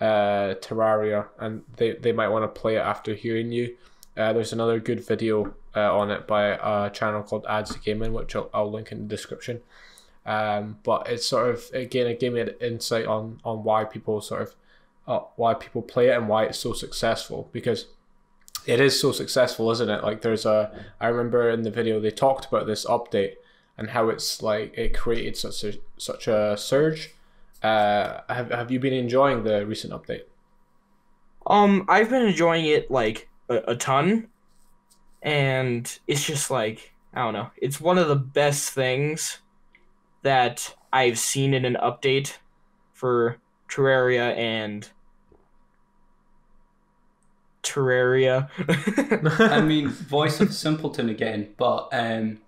uh, 0.00 0.54
Terraria, 0.60 1.28
and 1.38 1.62
they, 1.76 1.92
they 1.92 2.12
might 2.12 2.28
want 2.28 2.42
to 2.42 2.60
play 2.60 2.76
it 2.76 2.80
after 2.80 3.14
hearing 3.14 3.50
you. 3.50 3.76
Uh, 4.14 4.34
there's 4.34 4.52
another 4.52 4.78
good 4.78 5.06
video 5.06 5.54
uh, 5.74 5.96
on 5.96 6.10
it 6.10 6.26
by 6.26 6.48
a 6.48 6.90
channel 6.90 7.22
called 7.22 7.44
Adzi 7.44 7.82
Gaming, 7.82 8.12
which 8.12 8.36
I'll, 8.36 8.50
I'll 8.52 8.70
link 8.70 8.92
in 8.92 8.98
the 8.98 9.08
description. 9.08 9.62
Um, 10.26 10.78
but 10.82 11.08
it's 11.08 11.26
sort 11.26 11.48
of 11.48 11.64
again 11.72 12.06
it 12.06 12.20
gave 12.20 12.34
me 12.34 12.40
an 12.40 12.50
insight 12.60 13.06
on 13.06 13.40
on 13.42 13.64
why 13.64 13.84
people 13.84 14.20
sort 14.20 14.42
of 14.42 14.54
uh, 15.08 15.20
why 15.36 15.54
people 15.54 15.80
play 15.80 16.08
it 16.08 16.16
and 16.16 16.28
why 16.28 16.44
it's 16.44 16.58
so 16.58 16.74
successful 16.74 17.48
because 17.52 17.86
it 18.66 18.80
is 18.80 19.00
so 19.00 19.12
successful, 19.12 19.70
isn't 19.70 19.88
it? 19.88 20.02
Like 20.02 20.22
there's 20.22 20.46
a 20.46 20.70
I 21.00 21.08
remember 21.08 21.50
in 21.50 21.62
the 21.62 21.70
video 21.70 22.00
they 22.00 22.10
talked 22.10 22.46
about 22.46 22.66
this 22.66 22.84
update 22.86 23.34
and 23.76 23.90
how 23.90 24.08
it's 24.08 24.42
like 24.42 24.76
it 24.76 24.96
created 24.96 25.36
such 25.36 25.64
a 25.64 25.74
such 25.96 26.28
a 26.28 26.56
surge. 26.56 27.14
Uh, 27.62 28.20
have 28.28 28.50
have 28.50 28.70
you 28.70 28.80
been 28.80 28.92
enjoying 28.92 29.44
the 29.44 29.66
recent 29.66 29.92
update? 29.92 30.22
Um, 31.46 31.84
I've 31.88 32.10
been 32.10 32.26
enjoying 32.26 32.66
it 32.66 32.90
like 32.90 33.28
a, 33.48 33.56
a 33.68 33.76
ton, 33.76 34.28
and 35.22 35.98
it's 36.06 36.24
just 36.24 36.50
like 36.50 36.92
I 37.14 37.22
don't 37.22 37.34
know. 37.34 37.50
It's 37.56 37.80
one 37.80 37.98
of 37.98 38.08
the 38.08 38.16
best 38.16 38.70
things 38.70 39.40
that 40.22 40.74
I've 40.92 41.18
seen 41.18 41.54
in 41.54 41.64
an 41.64 41.76
update 41.82 42.36
for 42.92 43.38
Terraria 43.68 44.36
and 44.36 44.88
Terraria. 47.62 48.48
I 49.50 49.60
mean, 49.60 49.88
voice 49.88 50.40
of 50.40 50.54
simpleton 50.54 51.08
again, 51.08 51.48
but 51.56 51.88
um, 51.92 52.38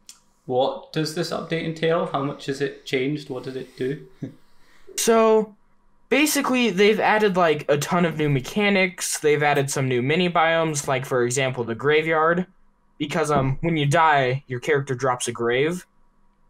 what 0.47 0.92
does 0.92 1.14
this 1.14 1.31
update 1.31 1.64
entail? 1.64 2.07
How 2.07 2.23
much 2.23 2.47
has 2.47 2.61
it 2.61 2.85
changed? 2.85 3.31
What 3.31 3.45
did 3.45 3.57
it 3.57 3.76
do? 3.76 4.07
So 4.97 5.54
basically 6.12 6.69
they've 6.69 7.00
added 7.00 7.37
like 7.37 7.64
a 7.71 7.78
ton 7.78 8.04
of 8.04 8.19
new 8.19 8.28
mechanics. 8.28 9.19
They've 9.19 9.42
added 9.42 9.71
some 9.71 9.88
new 9.88 10.02
mini 10.02 10.28
biomes, 10.28 10.87
like 10.87 11.07
for 11.07 11.25
example 11.25 11.64
the 11.64 11.75
graveyard. 11.75 12.47
Because 12.99 13.31
um 13.31 13.59
when 13.62 13.76
you 13.76 13.87
die, 13.87 14.45
your 14.47 14.61
character 14.61 14.95
drops 14.95 15.26
a 15.26 15.33
grave. 15.33 15.87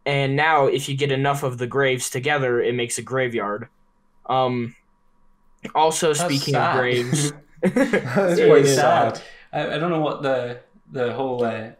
And 0.04 0.35
now 0.35 0.66
if 0.66 0.88
you 0.88 0.97
get 0.97 1.12
enough 1.12 1.45
of 1.45 1.59
the 1.59 1.69
graves 1.69 2.11
together, 2.11 2.61
it 2.61 2.75
makes 2.75 2.99
a 2.99 3.02
graveyard. 3.02 3.69
Um 4.26 4.75
also 5.76 6.09
That's 6.09 6.21
speaking 6.25 6.54
sad. 6.54 6.75
of 6.75 6.81
graves. 6.81 7.33
That's 7.62 8.38
It 8.38 8.49
quite 8.49 8.62
is 8.62 8.75
sad. 8.75 9.21
I, 9.52 9.75
I 9.75 9.78
don't 9.78 9.90
know 9.90 10.00
what 10.00 10.23
the 10.23 10.61
the 10.90 11.12
whole 11.12 11.45
uh, 11.45 11.71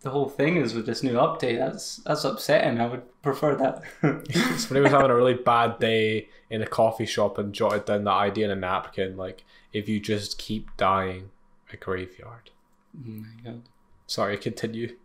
the 0.00 0.10
whole 0.10 0.28
thing 0.28 0.56
is 0.56 0.74
with 0.74 0.86
this 0.86 1.02
new 1.02 1.14
update. 1.14 1.58
That's 1.58 1.96
that's 1.98 2.24
upsetting. 2.24 2.80
I 2.80 2.86
would 2.86 3.02
prefer 3.22 3.56
that. 3.56 3.82
Somebody 4.58 4.80
was 4.80 4.90
having 4.90 5.10
a 5.10 5.16
really 5.16 5.34
bad 5.34 5.78
day 5.78 6.28
in 6.50 6.62
a 6.62 6.66
coffee 6.66 7.06
shop 7.06 7.38
and 7.38 7.52
jotted 7.52 7.84
down 7.84 8.04
that 8.04 8.12
idea 8.12 8.46
in 8.46 8.50
a 8.50 8.56
napkin, 8.56 9.16
like 9.16 9.44
if 9.72 9.88
you 9.88 10.00
just 10.00 10.38
keep 10.38 10.74
dying, 10.76 11.30
a 11.72 11.76
graveyard. 11.76 12.50
oh 12.96 13.10
my 13.10 13.26
god. 13.44 13.62
Sorry, 14.06 14.38
continue. 14.38 14.96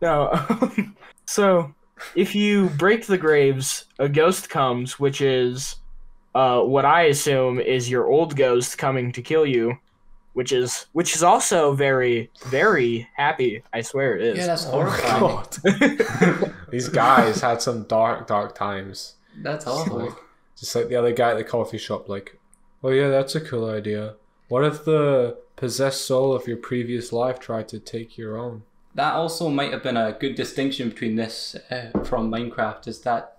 No. 0.00 0.32
so, 1.26 1.74
if 2.14 2.34
you 2.34 2.68
break 2.70 3.06
the 3.06 3.18
graves, 3.18 3.86
a 3.98 4.08
ghost 4.08 4.48
comes, 4.50 5.00
which 5.00 5.20
is 5.20 5.76
uh, 6.34 6.60
what 6.62 6.84
I 6.84 7.02
assume 7.04 7.60
is 7.60 7.90
your 7.90 8.06
old 8.06 8.36
ghost 8.36 8.78
coming 8.78 9.12
to 9.12 9.22
kill 9.22 9.44
you, 9.46 9.78
which 10.32 10.52
is 10.52 10.86
which 10.92 11.14
is 11.14 11.22
also 11.22 11.74
very 11.74 12.30
very 12.46 13.08
happy. 13.16 13.62
I 13.72 13.82
swear 13.82 14.16
it 14.16 14.22
is. 14.22 14.38
Yeah, 14.38 14.46
that's 14.46 14.66
Oh 14.66 14.70
horrifying. 14.82 15.98
god. 15.98 16.54
These 16.70 16.88
guys 16.88 17.40
had 17.40 17.60
some 17.60 17.84
dark, 17.84 18.26
dark 18.26 18.54
times. 18.54 19.14
That's 19.36 19.66
awful. 19.66 20.16
Just 20.58 20.74
like 20.74 20.88
the 20.88 20.96
other 20.96 21.12
guy 21.12 21.32
at 21.32 21.36
the 21.36 21.44
coffee 21.44 21.78
shop, 21.78 22.08
like, 22.08 22.38
oh 22.82 22.90
yeah, 22.90 23.08
that's 23.08 23.34
a 23.34 23.40
cool 23.40 23.68
idea. 23.68 24.14
What 24.48 24.64
if 24.64 24.84
the 24.84 25.38
possessed 25.56 26.06
soul 26.06 26.32
of 26.34 26.46
your 26.46 26.56
previous 26.56 27.12
life 27.12 27.38
tried 27.40 27.68
to 27.68 27.78
take 27.78 28.16
your 28.16 28.38
own? 28.38 28.62
That 28.94 29.14
also 29.14 29.48
might 29.48 29.72
have 29.72 29.82
been 29.82 29.96
a 29.96 30.12
good 30.18 30.34
distinction 30.34 30.90
between 30.90 31.16
this 31.16 31.56
uh, 31.70 31.90
from 32.04 32.30
Minecraft. 32.30 32.86
Is 32.88 33.00
that 33.00 33.38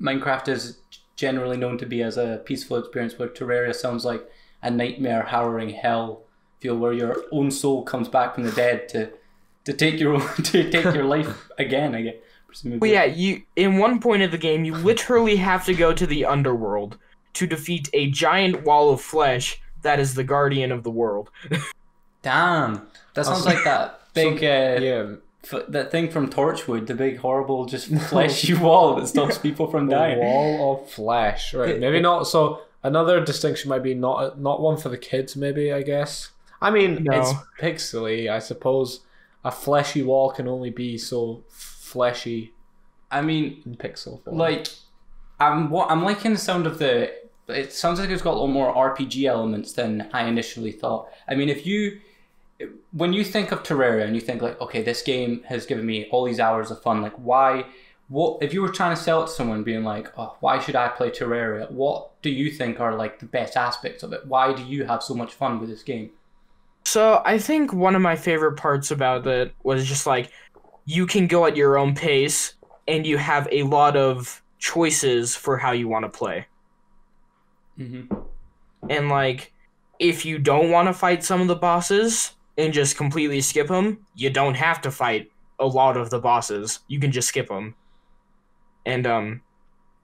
Minecraft 0.00 0.48
is 0.48 0.78
generally 1.18 1.56
known 1.56 1.76
to 1.76 1.84
be 1.84 2.00
as 2.00 2.16
a 2.16 2.40
peaceful 2.46 2.78
experience, 2.78 3.18
where 3.18 3.28
Terraria 3.28 3.74
sounds 3.74 4.04
like 4.04 4.26
a 4.62 4.70
nightmare, 4.70 5.24
harrowing 5.24 5.70
hell 5.70 6.22
feel, 6.60 6.78
where 6.78 6.92
your 6.92 7.24
own 7.32 7.50
soul 7.50 7.82
comes 7.82 8.08
back 8.08 8.34
from 8.34 8.44
the 8.44 8.52
dead 8.52 8.88
to 8.90 9.10
to 9.64 9.72
take 9.74 10.00
your 10.00 10.14
own, 10.14 10.34
to 10.44 10.70
take 10.70 10.94
your 10.94 11.04
life 11.04 11.50
again. 11.58 11.94
I 11.94 12.02
guess. 12.02 12.14
Presumably. 12.46 12.78
Well, 12.78 12.90
yeah, 12.90 13.04
you 13.04 13.42
in 13.56 13.76
one 13.76 14.00
point 14.00 14.22
of 14.22 14.30
the 14.30 14.38
game, 14.38 14.64
you 14.64 14.74
literally 14.74 15.36
have 15.36 15.66
to 15.66 15.74
go 15.74 15.92
to 15.92 16.06
the 16.06 16.24
underworld 16.24 16.96
to 17.34 17.46
defeat 17.46 17.90
a 17.92 18.10
giant 18.10 18.64
wall 18.64 18.90
of 18.90 19.02
flesh 19.02 19.60
that 19.82 20.00
is 20.00 20.14
the 20.14 20.24
guardian 20.24 20.72
of 20.72 20.82
the 20.82 20.90
world. 20.90 21.30
Damn, 22.22 22.88
that 23.14 23.26
sounds 23.26 23.44
like 23.44 23.62
that 23.64 24.00
big 24.14 24.42
uh, 24.42 24.80
Yeah, 24.80 25.16
f- 25.44 25.66
that 25.68 25.90
thing 25.90 26.10
from 26.10 26.28
Torchwood, 26.30 26.86
the 26.86 26.94
big 26.94 27.18
horrible 27.18 27.64
just 27.66 27.88
fleshy 28.08 28.54
wall 28.54 28.94
that 28.96 29.06
stops 29.08 29.38
people 29.38 29.70
from 29.70 29.86
the 29.86 29.94
dying. 29.96 30.18
wall 30.18 30.82
of 30.82 30.90
flesh. 30.90 31.54
Right, 31.54 31.70
It- 31.70 31.80
maybe 31.80 32.00
not. 32.00 32.26
So 32.26 32.62
another 32.82 33.24
distinction 33.24 33.68
might 33.70 33.82
be 33.82 33.94
not 33.94 34.40
not 34.40 34.60
one 34.60 34.76
for 34.76 34.88
the 34.88 34.98
kids. 34.98 35.36
Maybe 35.36 35.72
I 35.72 35.82
guess. 35.82 36.30
I 36.60 36.70
mean, 36.70 37.04
No. 37.04 37.18
it's 37.20 37.32
pixely. 37.60 38.28
I 38.30 38.38
suppose 38.40 39.00
a 39.44 39.50
fleshy 39.52 40.02
wall 40.02 40.30
can 40.32 40.48
only 40.48 40.70
be 40.70 40.98
so 40.98 41.44
fleshy 41.48 42.52
I 43.10 43.22
mean, 43.22 43.62
in 43.64 43.76
pixel 43.76 44.22
form. 44.24 44.36
like 44.36 44.66
I'm 45.40 45.70
what 45.70 45.90
I'm 45.90 46.04
liking 46.04 46.32
the 46.32 46.38
sound 46.38 46.66
of 46.66 46.78
the. 46.78 47.12
It 47.48 47.72
sounds 47.72 47.98
like 47.98 48.10
it's 48.10 48.20
got 48.20 48.34
a 48.34 48.38
lot 48.38 48.48
more 48.48 48.74
RPG 48.74 49.24
elements 49.24 49.72
than 49.72 50.10
I 50.12 50.24
initially 50.24 50.72
thought. 50.72 51.08
I 51.26 51.34
mean, 51.34 51.48
if 51.48 51.64
you 51.64 52.00
when 52.92 53.12
you 53.12 53.24
think 53.24 53.52
of 53.52 53.62
Terraria 53.62 54.04
and 54.04 54.14
you 54.14 54.20
think 54.20 54.42
like, 54.42 54.60
okay, 54.60 54.82
this 54.82 55.02
game 55.02 55.42
has 55.44 55.66
given 55.66 55.86
me 55.86 56.08
all 56.10 56.24
these 56.24 56.40
hours 56.40 56.70
of 56.70 56.82
fun, 56.82 57.02
like 57.02 57.14
why? 57.14 57.64
What 58.08 58.42
if 58.42 58.54
you 58.54 58.62
were 58.62 58.70
trying 58.70 58.96
to 58.96 59.00
sell 59.00 59.22
it 59.22 59.26
to 59.26 59.32
someone, 59.32 59.62
being 59.62 59.84
like, 59.84 60.10
oh, 60.18 60.36
why 60.40 60.58
should 60.58 60.74
I 60.74 60.88
play 60.88 61.10
Terraria? 61.10 61.70
What 61.70 62.20
do 62.22 62.30
you 62.30 62.50
think 62.50 62.80
are 62.80 62.96
like 62.96 63.18
the 63.18 63.26
best 63.26 63.56
aspects 63.56 64.02
of 64.02 64.12
it? 64.12 64.26
Why 64.26 64.52
do 64.52 64.64
you 64.64 64.84
have 64.86 65.02
so 65.02 65.14
much 65.14 65.34
fun 65.34 65.60
with 65.60 65.68
this 65.68 65.82
game? 65.82 66.10
So 66.84 67.22
I 67.24 67.38
think 67.38 67.72
one 67.72 67.94
of 67.94 68.00
my 68.02 68.16
favorite 68.16 68.56
parts 68.56 68.90
about 68.90 69.26
it 69.26 69.54
was 69.62 69.86
just 69.86 70.06
like 70.06 70.32
you 70.86 71.06
can 71.06 71.26
go 71.26 71.44
at 71.44 71.54
your 71.56 71.76
own 71.76 71.94
pace 71.94 72.54
and 72.88 73.06
you 73.06 73.18
have 73.18 73.46
a 73.52 73.64
lot 73.64 73.94
of 73.94 74.42
choices 74.58 75.36
for 75.36 75.58
how 75.58 75.72
you 75.72 75.86
want 75.86 76.06
to 76.06 76.08
play. 76.08 76.46
Mm-hmm. 77.78 78.14
And 78.88 79.08
like 79.10 79.52
if 79.98 80.24
you 80.24 80.38
don't 80.38 80.70
want 80.70 80.88
to 80.88 80.94
fight 80.94 81.22
some 81.22 81.42
of 81.42 81.48
the 81.48 81.56
bosses 81.56 82.32
and 82.58 82.72
just 82.72 82.96
completely 82.96 83.40
skip 83.40 83.68
them, 83.68 84.04
you 84.14 84.28
don't 84.28 84.56
have 84.56 84.82
to 84.82 84.90
fight 84.90 85.30
a 85.60 85.66
lot 85.66 85.96
of 85.96 86.10
the 86.10 86.18
bosses. 86.18 86.80
You 86.88 87.00
can 87.00 87.12
just 87.12 87.28
skip 87.28 87.48
them. 87.48 87.74
And 88.84 89.06
um 89.06 89.40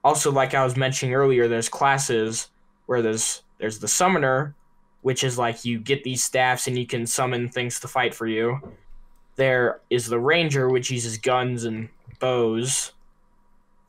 also 0.03 0.31
like 0.31 0.53
I 0.53 0.63
was 0.63 0.77
mentioning 0.77 1.13
earlier 1.13 1.47
there's 1.47 1.69
classes 1.69 2.49
where 2.85 3.01
there's 3.01 3.43
there's 3.59 3.79
the 3.79 3.87
summoner 3.87 4.55
which 5.01 5.23
is 5.23 5.37
like 5.37 5.65
you 5.65 5.79
get 5.79 6.03
these 6.03 6.23
staffs 6.23 6.65
and 6.65 6.77
you 6.77 6.87
can 6.87 7.05
summon 7.05 7.49
things 7.49 7.79
to 7.79 7.87
fight 7.87 8.15
for 8.15 8.25
you. 8.25 8.59
There 9.35 9.81
is 9.89 10.07
the 10.07 10.19
ranger 10.19 10.69
which 10.69 10.89
uses 10.89 11.17
guns 11.17 11.65
and 11.65 11.89
bows. 12.19 12.93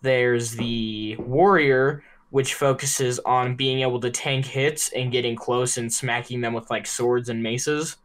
There's 0.02 0.52
the 0.52 1.16
warrior 1.18 2.02
which 2.30 2.54
focuses 2.54 3.18
on 3.20 3.56
being 3.56 3.80
able 3.80 4.00
to 4.00 4.11
tank 4.11 4.44
hits 4.44 4.92
and 4.92 5.12
getting 5.12 5.37
close 5.37 5.78
and 5.78 5.90
smacking 5.90 6.40
them 6.40 6.52
with 6.52 6.68
like 6.68 6.87
swords 6.87 7.28
and 7.28 7.42
maces. 7.42 7.96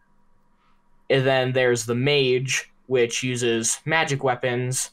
And 1.11 1.27
then 1.27 1.51
there's 1.51 1.85
the 1.85 1.95
mage, 1.95 2.71
which 2.87 3.21
uses 3.21 3.79
magic 3.85 4.23
weapons 4.23 4.91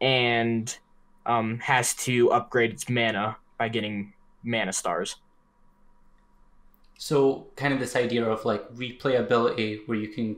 and 0.00 0.76
um, 1.24 1.58
has 1.60 1.94
to 1.94 2.30
upgrade 2.32 2.72
its 2.72 2.88
mana 2.88 3.38
by 3.58 3.68
getting 3.68 4.12
mana 4.42 4.72
stars. 4.72 5.16
So, 6.98 7.46
kind 7.56 7.72
of 7.72 7.80
this 7.80 7.96
idea 7.96 8.24
of 8.24 8.44
like 8.44 8.68
replayability, 8.74 9.80
where 9.86 9.98
you 9.98 10.08
can 10.08 10.36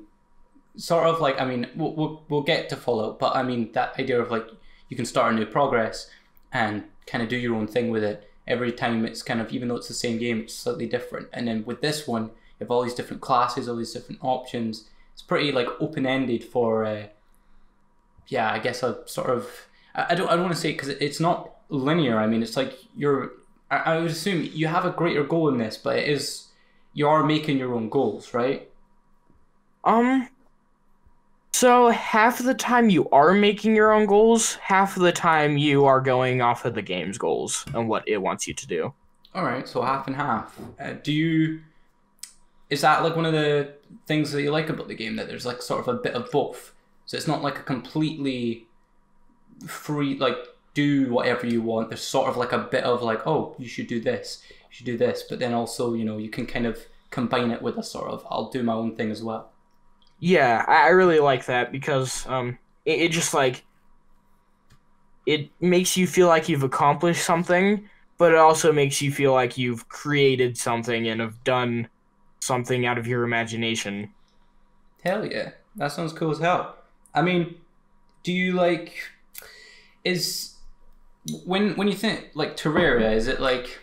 sort 0.77 1.07
of 1.07 1.21
like, 1.21 1.41
I 1.41 1.45
mean, 1.45 1.69
we'll, 1.75 1.93
we'll, 1.95 2.23
we'll 2.29 2.43
get 2.43 2.69
to 2.71 2.77
Fallout, 2.77 3.19
but 3.19 3.35
I 3.35 3.43
mean, 3.43 3.73
that 3.73 3.99
idea 3.99 4.21
of 4.21 4.31
like 4.31 4.47
you 4.89 4.97
can 4.97 5.07
start 5.07 5.33
a 5.33 5.37
new 5.37 5.47
progress 5.47 6.09
and 6.53 6.85
kind 7.07 7.23
of 7.23 7.29
do 7.29 7.37
your 7.37 7.57
own 7.57 7.67
thing 7.67 7.91
with 7.91 8.05
it. 8.05 8.31
Every 8.47 8.73
time 8.73 9.05
it's 9.05 9.23
kind 9.23 9.41
of, 9.41 9.53
even 9.53 9.69
though 9.69 9.77
it's 9.77 9.89
the 9.89 9.95
same 9.95 10.19
game, 10.19 10.41
it's 10.43 10.55
slightly 10.55 10.87
different. 10.87 11.29
And 11.33 11.49
then 11.49 11.65
with 11.65 11.81
this 11.81 12.07
one, 12.07 12.25
you 12.25 12.31
have 12.61 12.71
all 12.71 12.83
these 12.83 12.95
different 12.95 13.23
classes, 13.23 13.69
all 13.69 13.77
these 13.77 13.93
different 13.93 14.23
options. 14.23 14.89
It's 15.17 15.23
pretty 15.23 15.51
like 15.51 15.67
open 15.81 16.05
ended 16.05 16.45
for, 16.45 16.85
uh, 16.85 17.07
yeah, 18.29 18.53
I 18.53 18.59
guess 18.59 18.83
a 18.83 18.99
sort 19.07 19.31
of, 19.31 19.49
I, 19.95 20.09
I 20.11 20.15
don't, 20.15 20.29
I 20.29 20.33
don't 20.35 20.43
want 20.43 20.55
to 20.55 20.61
say 20.61 20.73
because 20.73 20.91
it's 20.91 21.21
not 21.21 21.55
linear. 21.71 22.19
I 22.19 22.27
mean, 22.27 22.43
it's 22.43 22.55
like 22.55 22.75
you're, 22.95 23.31
I, 23.71 23.77
I 23.79 23.99
would 23.99 24.11
assume 24.11 24.47
you 24.53 24.67
have 24.67 24.85
a 24.85 24.91
greater 24.91 25.25
goal 25.25 25.49
in 25.49 25.57
this, 25.57 25.79
but 25.79 25.97
it 25.97 26.07
is 26.07 26.49
you 26.93 27.09
are 27.09 27.25
making 27.25 27.57
your 27.57 27.73
own 27.73 27.89
goals, 27.89 28.35
right? 28.35 28.69
Um, 29.85 30.29
so 31.55 31.89
half 31.89 32.39
of 32.39 32.45
the 32.45 32.53
time 32.53 32.91
you 32.91 33.09
are 33.09 33.33
making 33.33 33.75
your 33.75 33.93
own 33.93 34.05
goals, 34.05 34.57
half 34.57 34.99
of 34.99 35.03
the 35.03 35.13
time 35.13 35.57
you 35.57 35.87
are 35.87 36.03
going 36.03 36.43
off 36.43 36.67
of 36.67 36.75
the 36.75 36.83
game's 36.83 37.17
goals 37.17 37.65
and 37.73 37.89
what 37.89 38.07
it 38.07 38.19
wants 38.19 38.47
you 38.47 38.53
to 38.53 38.67
do. 38.67 38.93
All 39.35 39.45
right, 39.45 39.67
so 39.67 39.81
half 39.81 40.07
and 40.09 40.17
half. 40.17 40.55
Uh, 40.79 40.93
do 41.03 41.11
you? 41.11 41.63
Is 42.69 42.81
that 42.81 43.03
like 43.03 43.15
one 43.15 43.27
of 43.27 43.33
the 43.33 43.75
things 44.07 44.33
that 44.33 44.43
you 44.43 44.51
like 44.51 44.69
about 44.69 44.89
the 44.89 44.95
game 44.95 45.17
that 45.17 45.29
there's 45.29 45.47
like 45.47 45.63
sort 45.63 45.81
of 45.81 45.89
a 45.89 45.99
bit 45.99 46.15
of 46.15 46.31
both? 46.31 46.73
So 47.07 47.17
it's 47.17 47.29
not 47.29 47.43
like 47.43 47.59
a 47.59 47.63
completely 47.63 48.67
free 49.67 50.19
like 50.19 50.37
do 50.75 51.11
whatever 51.11 51.47
you 51.47 51.63
want. 51.63 51.89
There's 51.89 52.03
sort 52.03 52.29
of 52.29 52.37
like 52.37 52.53
a 52.53 52.59
bit 52.59 52.85
of 52.85 53.03
like 53.03 53.27
oh 53.27 53.55
you 53.59 53.69
should 53.69 53.87
do 53.87 54.01
this, 54.01 54.43
you 54.51 54.55
should 54.71 54.87
do 54.87 54.99
this, 54.99 55.25
but 55.29 55.39
then 55.39 55.55
also 55.55 55.95
you 55.95 56.05
know 56.05 56.19
you 56.19 56.29
can 56.29 56.47
kind 56.47 56.67
of 56.67 56.87
combine 57.11 57.51
it 57.51 57.63
with 57.63 57.79
a 57.79 57.83
sort 57.83 58.11
of 58.11 58.27
I'll 58.31 58.51
do 58.51 58.63
my 58.63 58.73
own 58.73 58.97
thing 58.97 59.11
as 59.11 59.23
well. 59.23 59.53
Yeah, 60.19 60.65
I, 60.67 60.89
really 60.89 61.21
like 61.21 61.45
that 61.47 61.73
because 61.73 62.27
um, 62.27 62.59
it, 62.87 63.01
it 63.03 63.13
just 63.13 63.35
like 63.35 63.65
it 65.27 65.51
makes 65.61 65.97
you 65.97 66.07
feel 66.07 66.29
like 66.29 66.49
you've 66.49 66.63
accomplished 66.63 67.25
something, 67.25 67.89
but 68.17 68.33
it 68.33 68.39
also 68.39 68.73
makes 68.73 69.03
you 69.03 69.13
feel 69.13 69.33
like 69.33 69.59
you've 69.59 69.89
created 69.89 70.57
something 70.57 71.09
and 71.09 71.21
have 71.21 71.43
done 71.45 71.89
something 72.47 72.87
out 72.87 72.99
of 72.99 73.07
your 73.07 73.25
imagination. 73.25 74.13
Hell 75.03 75.27
yeah, 75.27 75.51
that 75.77 75.93
sounds 75.93 76.13
cool 76.13 76.31
as 76.31 76.39
hell. 76.39 76.77
I 77.15 77.23
mean, 77.23 77.57
do 78.23 78.33
you 78.33 78.53
like 78.53 78.95
is 80.05 80.55
when 81.45 81.75
when 81.77 81.89
you 81.89 81.95
think 81.95 82.31
like 82.35 82.57
Terraria, 82.57 83.13
is 83.13 83.27
it 83.27 83.41
like 83.41 83.81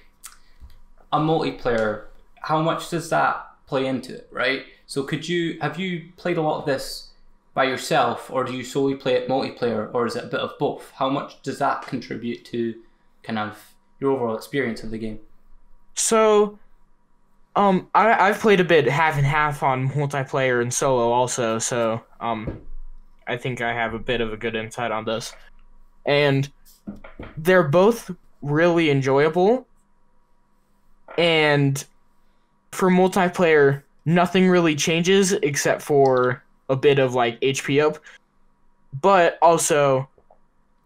a 1.12 1.20
multiplayer? 1.20 2.06
How 2.42 2.62
much 2.62 2.90
does 2.90 3.10
that 3.10 3.46
play 3.68 3.86
into 3.86 4.16
it, 4.16 4.28
right? 4.32 4.66
So 4.86 5.04
could 5.04 5.28
you 5.28 5.60
have 5.62 5.80
you 5.80 6.12
played 6.18 6.38
a 6.38 6.42
lot 6.42 6.60
of 6.60 6.66
this 6.66 7.10
by 7.54 7.66
yourself, 7.66 8.32
or 8.32 8.44
do 8.44 8.54
you 8.54 8.64
solely 8.64 8.96
play 8.96 9.14
it 9.14 9.28
multiplayer, 9.28 9.94
or 9.94 10.08
is 10.08 10.16
it 10.16 10.24
a 10.24 10.28
bit 10.28 10.40
of 10.40 10.58
both? 10.58 10.92
How 10.96 11.10
much 11.10 11.42
does 11.44 11.60
that 11.60 11.84
contribute 11.84 12.46
to 12.46 12.76
kind 13.22 13.38
of 13.38 13.76
your 14.00 14.12
overall 14.12 14.36
experience 14.36 14.84
of 14.84 14.92
the 14.92 14.98
game? 14.98 15.20
So, 15.96 16.58
um, 17.56 17.90
I 17.94 18.30
I've 18.30 18.40
played 18.40 18.60
a 18.60 18.64
bit 18.64 18.88
half 18.88 19.18
and 19.18 19.26
half 19.26 19.64
on 19.64 19.90
multiplayer 19.90 20.62
and 20.62 20.74
solo 20.74 21.12
also. 21.12 21.60
So, 21.60 22.02
um, 22.20 22.62
I 23.28 23.38
think 23.38 23.62
I 23.62 23.74
have 23.74 23.94
a 23.94 24.00
bit 24.00 24.22
of 24.22 24.34
a 24.34 24.38
good 24.38 24.56
insight 24.56 24.92
on 24.92 25.06
this, 25.06 25.34
and 26.06 26.52
they're 27.38 27.68
both 27.68 28.12
really 28.42 28.90
enjoyable. 28.90 29.68
And 31.18 31.84
for 32.72 32.90
multiplayer, 32.90 33.84
nothing 34.06 34.50
really 34.50 34.76
changes 34.76 35.32
except 35.32 35.82
for 35.82 36.44
a 36.70 36.76
bit 36.76 36.98
of 36.98 37.14
like 37.14 37.40
HP 37.42 37.84
up, 37.86 38.00
but 39.02 39.38
also 39.42 40.10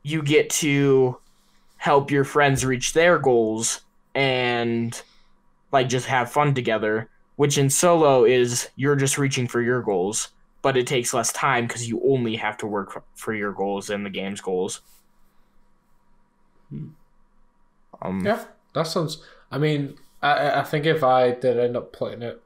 you 0.04 0.22
get 0.22 0.50
to 0.50 1.18
help 1.78 2.12
your 2.12 2.24
friends 2.24 2.66
reach 2.66 2.94
their 2.94 3.20
goals 3.20 3.82
and 4.16 5.02
like 5.72 5.90
just 5.90 6.06
have 6.08 6.32
fun 6.32 6.54
together 6.54 7.10
which 7.36 7.58
in 7.58 7.70
solo 7.70 8.26
is 8.26 8.70
you're 8.76 8.96
just 8.96 9.18
reaching 9.18 9.48
for 9.48 9.62
your 9.62 9.82
goals 9.82 10.30
but 10.62 10.76
it 10.78 10.88
takes 10.88 11.14
less 11.14 11.32
time 11.34 11.68
because 11.68 11.88
you 11.88 12.02
only 12.06 12.36
have 12.36 12.58
to 12.58 12.68
work 12.68 13.04
for 13.16 13.34
your 13.34 13.52
goals 13.54 13.90
and 13.90 14.06
the 14.06 14.10
game's 14.10 14.42
goals 14.42 14.82
um, 18.02 18.26
Yeah, 18.26 18.46
that 18.74 18.84
sounds. 18.88 19.24
I 19.52 19.58
mean, 19.58 19.98
I- 20.22 20.50
I 20.50 20.60
I 20.60 20.64
think 20.64 20.86
if 20.86 21.04
I 21.04 21.32
did 21.32 21.58
end 21.58 21.78
up 21.78 21.94
playing 21.94 22.22
it, 22.22 22.42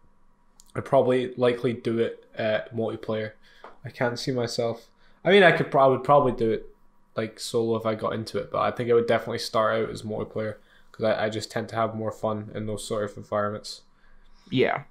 I'd 0.75 0.85
probably 0.85 1.33
likely 1.35 1.73
do 1.73 1.99
it 1.99 2.25
uh, 2.37 2.61
multiplayer. 2.73 3.33
I 3.85 3.89
can't 3.89 4.19
see 4.19 4.31
myself. 4.31 4.87
I 5.25 5.31
mean, 5.31 5.43
I 5.43 5.51
could 5.51 5.71
probably 5.71 6.03
probably 6.03 6.33
do 6.33 6.51
it 6.51 6.65
like 7.15 7.39
solo 7.39 7.77
if 7.77 7.85
I 7.85 7.95
got 7.95 8.13
into 8.13 8.37
it, 8.39 8.51
but 8.51 8.61
I 8.61 8.71
think 8.71 8.89
it 8.89 8.93
would 8.93 9.07
definitely 9.07 9.39
start 9.39 9.75
out 9.83 9.89
as 9.89 10.03
multiplayer 10.03 10.55
because 11.01 11.17
I, 11.17 11.25
I 11.25 11.29
just 11.29 11.51
tend 11.51 11.69
to 11.69 11.75
have 11.75 11.95
more 11.95 12.11
fun 12.11 12.51
in 12.55 12.65
those 12.67 12.87
sort 12.87 13.03
of 13.09 13.17
environments. 13.17 13.81
yeah 14.49 14.83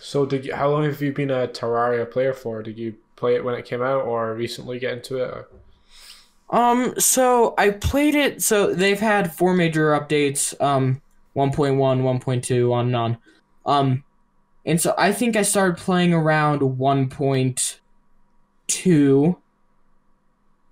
So, 0.00 0.26
did 0.26 0.44
you, 0.46 0.54
how 0.54 0.70
long 0.70 0.84
have 0.84 1.00
you 1.02 1.12
been 1.12 1.30
a 1.30 1.48
Terraria 1.48 2.10
player 2.10 2.32
for? 2.34 2.62
Did 2.62 2.78
you 2.78 2.96
play 3.16 3.34
it 3.34 3.44
when 3.44 3.54
it 3.54 3.64
came 3.64 3.82
out, 3.82 4.04
or 4.04 4.34
recently 4.34 4.78
get 4.78 4.92
into 4.94 5.16
it? 5.18 5.30
Or? 5.30 5.48
Um, 6.50 6.94
so 6.98 7.54
I 7.58 7.70
played 7.70 8.14
it. 8.14 8.42
So 8.42 8.72
they've 8.74 9.00
had 9.00 9.34
four 9.34 9.54
major 9.54 9.90
updates. 9.90 10.58
Um, 10.60 11.02
1.1, 11.36 11.76
1.2, 12.02 12.72
on 12.72 12.86
and 12.86 12.96
on. 12.96 13.18
Um, 13.66 14.04
and 14.64 14.80
so 14.80 14.94
I 14.98 15.12
think 15.12 15.36
I 15.36 15.42
started 15.42 15.76
playing 15.78 16.12
around 16.14 16.60
1.2. 16.62 19.36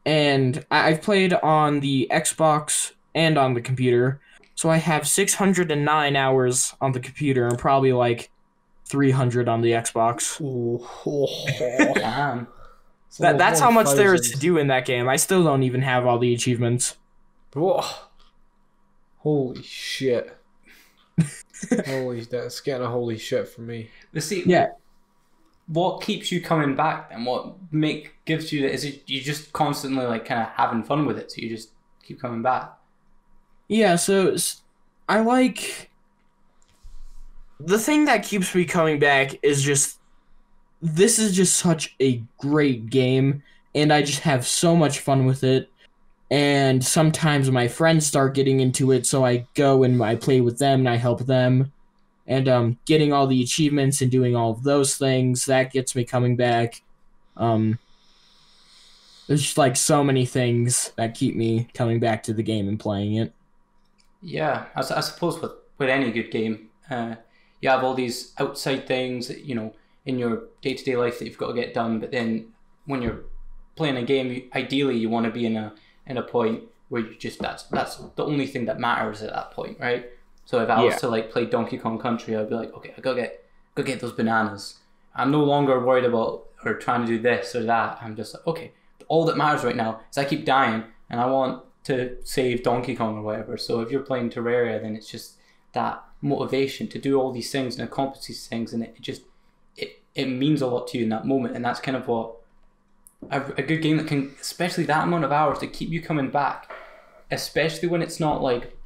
And 0.05 0.65
I- 0.71 0.89
I've 0.89 1.03
played 1.03 1.33
on 1.35 1.81
the 1.81 2.09
Xbox 2.11 2.93
and 3.17 3.37
on 3.39 3.55
the 3.55 3.61
computer. 3.61 4.21
So 4.55 4.71
I 4.71 4.77
have 4.77 5.09
609 5.09 6.17
hours 6.17 6.75
on 6.81 6.93
the 6.93 7.01
computer 7.01 7.47
and 7.47 7.59
probably 7.59 7.93
like 7.93 8.31
300 8.85 9.49
on 9.49 9.63
the 9.63 9.73
Xbox. 9.73 10.39
Damn. 11.95 12.47
That, 13.19 13.39
that's 13.39 13.59
how 13.59 13.71
much 13.71 13.95
there 13.95 14.15
is 14.15 14.31
to 14.33 14.39
do 14.39 14.59
in 14.59 14.67
that 14.69 14.85
game. 14.85 15.09
I 15.09 15.17
still 15.17 15.43
don't 15.43 15.63
even 15.63 15.81
have 15.83 16.07
all 16.07 16.19
the 16.19 16.35
achievements. 16.35 16.97
Whoa. 17.55 17.83
Holy 19.19 19.63
shit. 19.63 20.37
holy, 21.87 22.21
that's 22.21 22.61
getting 22.61 22.87
a 22.87 22.91
holy 22.91 23.17
shit 23.17 23.49
for 23.49 23.63
me. 23.63 23.89
But 24.13 24.23
see, 24.23 24.43
Yeah. 24.45 24.69
what 25.67 26.03
keeps 26.03 26.31
you 26.31 26.43
coming 26.43 26.77
back 26.77 27.09
and 27.11 27.25
what 27.25 27.55
make 27.73 28.15
gives 28.27 28.53
you 28.53 28.63
that 28.63 28.73
is 28.73 28.85
it 28.85 29.03
you 29.07 29.23
just 29.23 29.53
constantly 29.55 30.05
like 30.05 30.27
kind 30.27 30.43
of 30.43 30.49
having 30.49 30.83
fun 30.83 31.07
with 31.07 31.19
it 31.19 31.33
so 31.33 31.41
you 31.41 31.49
just 31.49 31.71
keep 32.05 32.21
coming 32.21 32.43
back 32.43 32.77
Yeah, 33.69 33.97
so 33.97 34.37
I 35.09 35.21
like 35.21 35.91
the 37.59 37.79
thing 37.79 38.05
that 38.05 38.25
keeps 38.25 38.55
me 38.55 38.65
coming 38.65 38.99
back 38.99 39.39
is 39.43 39.63
just 39.63 39.99
this 40.83 41.19
is 41.19 41.35
just 41.35 41.57
such 41.57 41.95
a 42.01 42.23
great 42.39 42.91
game 42.91 43.43
and 43.75 43.93
I 43.93 44.03
just 44.03 44.21
have 44.21 44.47
so 44.47 44.77
much 44.77 45.01
fun 45.01 45.27
with 45.27 45.45
it. 45.45 45.71
And 46.31 46.85
sometimes 46.85 47.51
my 47.51 47.69
friends 47.69 48.07
start 48.07 48.35
getting 48.35 48.61
into 48.61 48.91
it, 48.91 49.07
so 49.07 49.25
I 49.25 49.47
go 49.55 49.85
and 49.85 50.03
I 50.03 50.17
play 50.17 50.41
with 50.41 50.59
them 50.59 50.81
and 50.81 50.89
I 50.89 50.97
help 50.97 51.27
them. 51.27 51.73
And 52.27 52.49
um 52.49 52.79
getting 52.87 53.13
all 53.13 53.27
the 53.27 53.43
achievements 53.43 54.01
and 54.01 54.11
doing 54.11 54.35
all 54.37 54.51
of 54.51 54.63
those 54.65 54.97
things, 54.97 55.45
that 55.47 55.73
gets 55.73 55.95
me 55.95 56.05
coming 56.05 56.37
back. 56.37 56.83
Um 57.37 57.79
there's 59.27 59.43
just 59.43 59.59
like 59.59 59.77
so 59.77 60.05
many 60.05 60.25
things 60.25 60.93
that 60.97 61.15
keep 61.15 61.35
me 61.37 61.69
coming 61.75 61.99
back 62.01 62.23
to 62.25 62.33
the 62.33 62.43
game 62.43 62.69
and 62.69 62.79
playing 62.79 63.15
it. 63.17 63.33
Yeah 64.23 64.67
i 64.75 64.81
suppose 65.01 65.41
with 65.41 65.53
with 65.79 65.89
any 65.89 66.11
good 66.11 66.31
game 66.31 66.69
uh, 66.91 67.15
you 67.61 67.69
have 67.69 67.83
all 67.85 67.95
these 67.95 68.33
outside 68.39 68.87
things 68.87 69.29
that, 69.29 69.41
you 69.45 69.55
know 69.55 69.75
in 70.05 70.19
your 70.19 70.45
day-to-day 70.63 70.97
life 70.97 71.19
that 71.19 71.25
you've 71.27 71.37
got 71.39 71.49
to 71.49 71.55
get 71.55 71.75
done 71.75 71.99
but 71.99 72.11
then 72.13 72.47
when 72.87 73.03
you're 73.03 73.25
playing 73.75 73.97
a 73.97 74.03
game 74.05 74.31
you, 74.33 74.43
ideally 74.55 74.97
you 74.97 75.09
want 75.11 75.27
to 75.27 75.33
be 75.33 75.45
in 75.47 75.57
a 75.57 75.73
in 76.07 76.17
a 76.17 76.23
point 76.23 76.63
where 76.89 77.03
you 77.03 77.15
just 77.17 77.39
that's 77.41 77.65
that's 77.65 77.97
the 78.15 78.25
only 78.25 78.47
thing 78.47 78.65
that 78.67 78.79
matters 78.79 79.23
at 79.23 79.31
that 79.33 79.51
point 79.51 79.79
right? 79.81 80.07
So 80.45 80.61
if 80.63 80.71
i 80.71 80.81
was 80.83 80.95
Yeah. 80.95 80.99
to 81.01 81.09
like 81.09 81.31
play 81.31 81.45
donkey 81.47 81.77
kong 81.77 81.99
country 81.99 82.37
i'd 82.37 82.49
be 82.49 82.55
like 82.55 82.73
okay 82.75 82.95
i 82.97 83.01
gotta 83.01 83.21
get 83.23 83.45
gotta 83.75 83.89
get 83.89 84.01
those 84.01 84.13
bananas. 84.13 84.77
I'm 85.15 85.31
no 85.31 85.43
longer 85.45 85.85
worried 85.85 86.05
about 86.05 86.45
or 86.65 86.75
trying 86.75 87.01
to 87.03 87.07
do 87.07 87.19
this 87.19 87.55
or 87.55 87.65
that. 87.65 87.99
I'm 88.01 88.15
just 88.17 88.35
like 88.35 88.47
okay 88.47 88.73
all 89.09 89.25
that 89.27 89.37
matters 89.37 89.63
right 89.65 89.77
now 89.77 90.01
is 90.11 90.19
i 90.19 90.25
keep 90.25 90.45
dying 90.45 90.85
and 91.11 91.21
i 91.21 91.27
want 91.27 91.63
to 91.87 92.17
save 92.25 92.63
donkey 92.63 92.95
kong 92.95 93.19
or 93.19 93.23
whatever. 93.23 93.57
So 93.57 93.81
if 93.81 93.91
you're 93.91 94.01
playing 94.01 94.31
terraria 94.31 94.81
then 94.81 94.97
it's 94.97 95.09
just 95.09 95.35
that 95.73 96.03
motivation 96.21 96.89
to 96.89 96.99
do 96.99 97.21
all 97.21 97.33
these 97.33 97.51
things 97.51 97.77
and 97.79 97.87
accomplish 97.87 98.27
these 98.27 98.47
things 98.47 98.73
and 98.73 98.83
it 98.83 99.01
just 99.01 99.23
it, 99.77 100.03
it 100.15 100.27
means 100.27 100.63
a 100.63 100.67
lot 100.67 100.89
to 100.89 100.99
you 100.99 101.05
in 101.05 101.11
that 101.11 101.27
moment. 101.27 101.55
And 101.55 101.65
that's 101.65 101.81
kind 101.81 101.97
of 101.97 102.09
what 102.09 102.37
a, 103.31 103.41
a 103.59 103.63
good 103.63 103.83
game 103.83 103.97
that 103.97 104.07
can 104.07 104.35
especially 104.41 104.85
that 104.85 105.05
amount 105.05 105.25
of 105.25 105.33
hours 105.33 105.59
to 105.59 105.67
keep 105.67 105.91
you 105.91 106.01
coming 106.01 106.31
back 106.31 106.71
especially 107.31 107.89
when 107.89 108.03
it's 108.03 108.21
not 108.21 108.43
like 108.43 108.77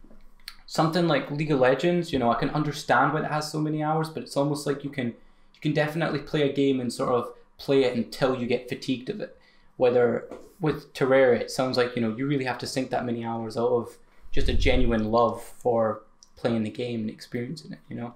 something 0.67 1.09
like 1.09 1.31
league 1.31 1.51
of 1.51 1.61
legends 1.61 2.13
you 2.13 2.19
know 2.19 2.31
i 2.31 2.39
can 2.39 2.51
understand 2.51 3.13
why 3.13 3.21
it 3.21 3.27
has 3.27 3.51
so 3.51 3.61
many 3.61 3.83
hours 3.83 4.09
but 4.09 4.23
it's 4.23 4.37
almost 4.37 4.67
like 4.67 4.85
you 4.85 4.91
can 4.91 5.09
you 5.09 5.61
can 5.61 5.73
definitely 5.73 6.21
play 6.21 6.49
a 6.49 6.53
game 6.53 6.81
and 6.81 6.93
sort 6.93 7.11
of 7.11 7.33
play 7.59 7.85
it 7.85 7.97
until 7.97 8.37
you 8.37 8.47
get 8.47 8.69
fatigued 8.69 9.11
of 9.11 9.21
it 9.21 9.39
whether 9.81 10.29
with 10.61 10.93
terraria 10.93 11.41
it 11.41 11.51
sounds 11.51 11.77
like 11.77 11.97
you 11.97 12.03
know 12.03 12.15
you 12.17 12.27
really 12.27 12.45
have 12.45 12.59
to 12.59 12.67
sink 12.67 12.91
that 12.91 13.05
many 13.05 13.25
hours 13.25 13.57
out 13.57 13.71
of 13.71 13.97
just 14.31 14.49
a 14.49 14.55
genuine 14.55 15.11
love 15.11 15.43
for 15.43 16.03
playing 16.37 16.63
the 16.63 16.71
game 16.71 17.01
and 17.01 17.11
experiencing 17.11 17.73
it 17.73 17.79
you 17.89 17.97
know? 17.97 18.15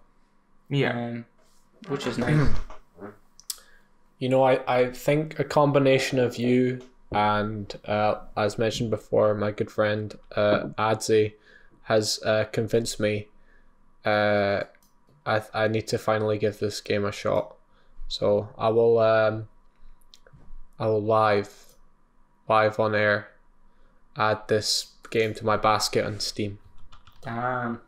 Um, 0.92 1.24
which 1.88 2.06
is 2.06 2.18
nice. 2.24 2.48
You 4.18 4.28
know, 4.28 4.42
I, 4.42 4.60
I 4.66 4.90
think 4.90 5.38
a 5.38 5.44
combination 5.44 6.18
of 6.18 6.36
you 6.36 6.80
and, 7.12 7.72
uh, 7.84 8.16
as 8.36 8.58
mentioned 8.58 8.90
before, 8.90 9.34
my 9.34 9.50
good 9.50 9.70
friend 9.70 10.14
uh, 10.34 10.64
Adzi 10.78 11.34
has 11.82 12.18
uh, 12.24 12.44
convinced 12.50 12.98
me 12.98 13.28
uh, 14.04 14.64
I, 15.26 15.42
I 15.52 15.68
need 15.68 15.86
to 15.88 15.98
finally 15.98 16.38
give 16.38 16.58
this 16.58 16.80
game 16.80 17.04
a 17.04 17.12
shot. 17.12 17.56
So 18.08 18.48
I 18.58 18.68
will 18.68 18.98
um, 18.98 19.48
I 20.84 20.86
will 20.86 21.02
live 21.02 21.50
live 22.46 22.78
on 22.78 22.94
air 22.94 23.28
add 24.18 24.46
this 24.48 24.92
game 25.10 25.32
to 25.32 25.42
my 25.44 25.56
basket 25.56 26.04
on 26.04 26.20
Steam. 26.20 26.58
Damn. 27.22 27.80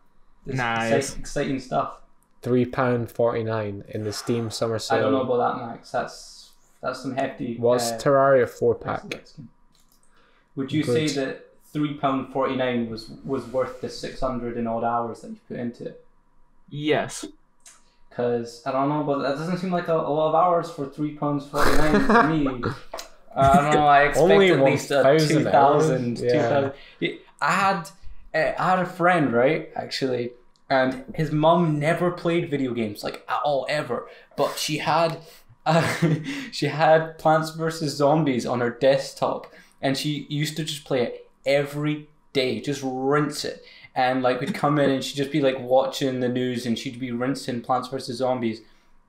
This 0.47 0.55
is 0.55 0.59
Nice. 0.59 0.93
exciting, 0.93 1.21
exciting 1.21 1.61
stuff. 1.61 2.01
Three 2.41 2.65
pound 2.65 3.13
forty 3.13 3.45
nine 3.45 3.85
in 3.89 4.05
the 4.05 4.15
Steam 4.15 4.51
summer 4.51 4.79
sale. 4.79 4.97
I 4.99 5.01
don't 5.03 5.13
know 5.13 5.31
about 5.31 5.59
that, 5.59 5.67
Max. 5.67 5.91
That's 5.91 6.53
that's 6.81 7.03
some 7.03 7.15
hefty. 7.15 7.59
What's 7.59 7.91
uh, 7.91 7.99
Terraria 7.99 8.49
four 8.49 8.75
price 8.75 9.03
pack? 9.11 9.27
Would 10.55 10.73
you 10.73 10.83
Good. 10.83 11.11
say 11.11 11.21
that 11.21 11.45
three 11.75 11.95
pound 11.99 12.33
forty 12.33 12.57
nine 12.57 12.89
was 12.89 13.11
was 13.27 13.45
worth 13.47 13.83
the 13.83 13.91
six 13.91 14.21
hundred 14.21 14.57
and 14.57 14.67
odd 14.67 14.85
hours 14.85 15.21
that 15.21 15.33
you 15.33 15.41
put 15.47 15.59
into 15.59 15.89
it? 15.89 16.03
Yes. 16.71 17.27
Because 18.17 18.63
I 18.65 18.73
don't 18.73 18.89
know, 18.89 19.03
but 19.03 19.19
that 19.23 19.37
doesn't 19.37 19.59
seem 19.59 19.71
like 19.71 19.89
a, 19.89 19.95
a 19.95 20.09
lot 20.09 20.31
of 20.31 20.35
hours 20.35 20.71
for 20.71 20.87
three 20.87 21.15
pounds 21.15 21.47
forty 21.47 21.71
nine 21.77 21.93
to 21.93 22.29
me. 22.29 22.65
I 23.37 23.57
don't 23.57 23.75
know. 23.75 23.87
I 23.87 24.05
expect 24.05 24.23
Only 24.23 24.51
at 24.51 24.61
least 24.61 24.91
a 24.91 25.03
1,000 25.03 25.29
two 25.29 25.45
thousand. 25.45 26.19
Yeah. 26.21 26.71
I 27.43 27.53
had 27.53 27.91
uh, 28.35 28.53
I 28.59 28.71
had 28.71 28.79
a 28.79 28.87
friend 28.87 29.35
right 29.35 29.71
actually, 29.77 30.31
and 30.71 31.05
his 31.15 31.31
mum 31.31 31.79
never 31.79 32.11
played 32.11 32.51
video 32.51 32.73
games 32.73 33.05
like 33.05 33.23
at 33.29 33.41
all 33.45 33.67
ever. 33.69 34.09
But 34.35 34.57
she 34.57 34.79
had 34.79 35.19
uh, 35.67 35.87
she 36.53 36.69
had 36.69 37.19
Plants 37.19 37.51
vs 37.51 37.93
Zombies 37.93 38.47
on 38.47 38.61
her 38.61 38.71
desktop, 38.71 39.53
and 39.83 39.95
she 39.99 40.27
used 40.31 40.57
to 40.57 40.65
just 40.65 40.87
play 40.87 41.03
it 41.03 41.31
every 41.45 42.09
day, 42.33 42.61
just 42.61 42.81
rinse 42.83 43.45
it. 43.45 43.63
And 43.97 44.23
like 44.23 44.41
we'd 44.41 44.55
come 44.55 44.79
in 44.79 44.91
and 44.91 45.03
she'd 45.03 45.17
just 45.17 45.33
be 45.33 45.41
like 45.41 45.59
watching 45.59 46.21
the 46.21 46.29
news 46.29 46.67
and 46.67 46.79
she'd 46.79 47.01
be 47.01 47.11
rinsing 47.11 47.63
Plants 47.63 47.89
vs 47.89 48.19
Zombies. 48.19 48.61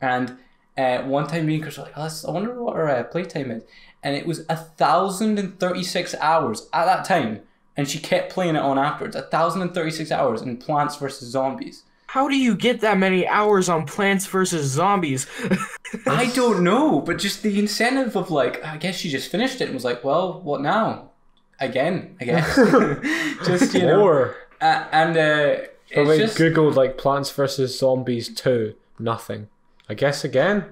And 0.01 0.37
uh, 0.77 1.03
one 1.03 1.27
time 1.27 1.45
me 1.45 1.55
and 1.55 1.63
Chris 1.63 1.77
were 1.77 1.83
like, 1.83 1.97
oh, 1.97 2.09
I 2.27 2.31
wonder 2.31 2.63
what 2.63 2.75
her 2.77 2.89
uh, 2.89 3.03
playtime 3.03 3.51
is. 3.51 3.63
And 4.01 4.15
it 4.15 4.25
was 4.25 4.45
a 4.47 4.55
thousand 4.55 5.37
and 5.37 5.59
thirty 5.59 5.83
six 5.83 6.15
hours 6.15 6.69
at 6.73 6.85
that 6.85 7.03
time. 7.05 7.41
And 7.75 7.87
she 7.87 7.99
kept 7.99 8.31
playing 8.31 8.55
it 8.55 8.61
on 8.61 8.79
afterwards. 8.79 9.15
A 9.15 9.23
thousand 9.23 9.61
and 9.61 9.73
thirty 9.73 9.91
six 9.91 10.11
hours 10.11 10.41
in 10.41 10.57
Plants 10.57 10.95
vs 10.95 11.29
Zombies. 11.29 11.83
How 12.07 12.29
do 12.29 12.37
you 12.37 12.55
get 12.55 12.79
that 12.81 12.97
many 12.97 13.27
hours 13.27 13.67
on 13.67 13.85
Plants 13.85 14.25
vs 14.25 14.65
Zombies? 14.65 15.27
I 16.05 16.31
don't 16.33 16.63
know, 16.63 17.01
but 17.01 17.17
just 17.17 17.43
the 17.43 17.59
incentive 17.59 18.15
of 18.15 18.31
like, 18.31 18.63
I 18.63 18.77
guess 18.77 18.95
she 18.95 19.09
just 19.09 19.29
finished 19.29 19.59
it 19.59 19.65
and 19.65 19.73
was 19.73 19.83
like, 19.83 20.05
well, 20.05 20.39
what 20.41 20.61
now? 20.61 21.11
Again, 21.59 22.15
I 22.21 22.25
guess. 22.25 22.55
just 23.45 23.73
you 23.73 23.81
know, 23.81 24.01
Or 24.01 24.37
uh, 24.61 24.85
and 24.91 25.17
uh, 25.17 25.61
it's 25.89 25.93
probably 25.93 26.17
just. 26.19 26.37
googled 26.37 26.75
like 26.75 26.97
Plants 26.97 27.31
vs 27.31 27.77
Zombies 27.79 28.33
two. 28.33 28.75
Nothing. 28.99 29.47
I 29.89 29.93
guess 29.93 30.23
again. 30.23 30.65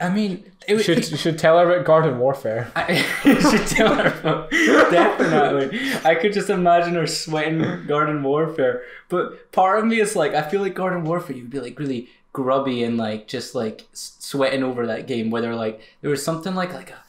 I 0.00 0.08
mean, 0.10 0.50
it 0.66 0.74
was. 0.74 0.84
Should 0.84 1.04
should 1.18 1.38
tell 1.38 1.58
her 1.58 1.70
about 1.70 1.84
Garden 1.86 2.18
Warfare. 2.18 2.70
I 2.74 2.96
should 3.22 3.66
tell 3.66 3.94
her. 3.94 4.18
about- 4.20 4.50
Definitely, 4.90 5.80
I 6.04 6.14
could 6.14 6.32
just 6.32 6.50
imagine 6.50 6.94
her 6.94 7.06
sweating 7.06 7.86
Garden 7.86 8.22
Warfare. 8.22 8.82
But 9.08 9.52
part 9.52 9.78
of 9.78 9.86
me 9.86 10.00
is 10.00 10.16
like, 10.16 10.34
I 10.34 10.42
feel 10.42 10.60
like 10.62 10.74
Garden 10.74 11.04
Warfare, 11.04 11.36
you'd 11.36 11.50
be 11.50 11.60
like 11.60 11.78
really 11.78 12.08
grubby 12.32 12.82
and 12.82 12.96
like 12.96 13.28
just 13.28 13.54
like 13.54 13.84
sweating 13.92 14.62
over 14.64 14.86
that 14.86 15.06
game. 15.06 15.30
Whether 15.30 15.54
like 15.54 15.80
there 16.00 16.10
was 16.10 16.24
something 16.24 16.54
like 16.54 16.72
like 16.72 16.90
a, 16.90 17.02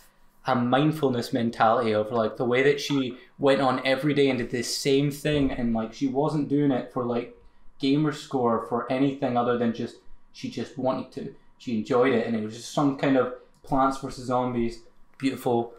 a 0.47 0.55
mindfulness 0.55 1.33
mentality 1.33 1.91
of 1.91 2.11
like 2.11 2.37
the 2.37 2.45
way 2.45 2.61
that 2.63 2.79
she 2.79 3.17
went 3.39 3.61
on 3.61 3.81
every 3.85 4.13
day 4.13 4.29
and 4.29 4.37
did 4.37 4.51
the 4.51 4.61
same 4.63 5.09
thing, 5.11 5.51
and 5.51 5.73
like 5.73 5.93
she 5.93 6.07
wasn't 6.07 6.47
doing 6.49 6.71
it 6.71 6.91
for 6.93 7.03
like 7.03 7.35
gamer 7.79 8.11
score 8.11 8.65
for 8.69 8.91
anything 8.91 9.35
other 9.37 9.57
than 9.57 9.73
just 9.73 9.97
she 10.33 10.49
just 10.49 10.77
wanted 10.77 11.11
to. 11.13 11.35
She 11.57 11.77
enjoyed 11.79 12.13
it, 12.13 12.27
and 12.27 12.35
it 12.35 12.43
was 12.43 12.55
just 12.55 12.73
some 12.73 12.97
kind 12.97 13.17
of 13.17 13.33
Plants 13.63 13.97
vs 13.97 14.25
Zombies, 14.25 14.83
beautiful 15.17 15.73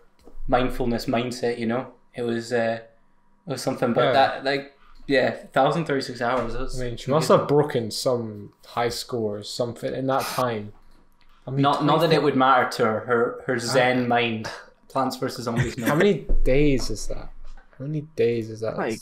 mindfulness 0.48 1.06
mindset. 1.06 1.58
You 1.58 1.66
know, 1.66 1.92
it 2.14 2.22
was 2.22 2.52
uh, 2.52 2.80
it 3.46 3.50
was 3.50 3.62
something. 3.62 3.92
But 3.92 4.06
Yeah. 4.06 4.12
that 4.12 4.44
like 4.44 4.76
yeah, 5.06 5.30
thousand 5.52 5.84
thirty 5.84 6.00
six 6.02 6.20
hours. 6.20 6.54
That 6.54 6.62
was 6.62 6.80
I 6.80 6.86
mean, 6.86 6.96
she 6.96 7.10
must 7.10 7.28
have 7.28 7.46
broken 7.46 7.90
some 7.92 8.52
high 8.66 8.88
scores, 8.88 9.48
something 9.48 9.94
in 9.94 10.06
that 10.08 10.22
time. 10.22 10.72
I 11.46 11.50
mean, 11.50 11.62
not 11.62 11.84
not 11.84 12.00
that 12.00 12.12
it 12.12 12.22
would 12.22 12.36
matter 12.36 12.68
to 12.78 12.84
her 12.84 13.00
her, 13.00 13.42
her 13.46 13.54
ah. 13.54 13.58
Zen 13.58 14.08
mind. 14.08 14.48
Plants 14.88 15.16
vs 15.16 15.44
Zombies. 15.44 15.76
No. 15.76 15.86
How 15.86 15.94
many 15.94 16.26
days 16.44 16.88
is 16.90 17.06
that? 17.08 17.30
How 17.78 17.84
many 17.84 18.02
days 18.16 18.48
is 18.50 18.60
that? 18.60 18.78
like, 18.78 18.98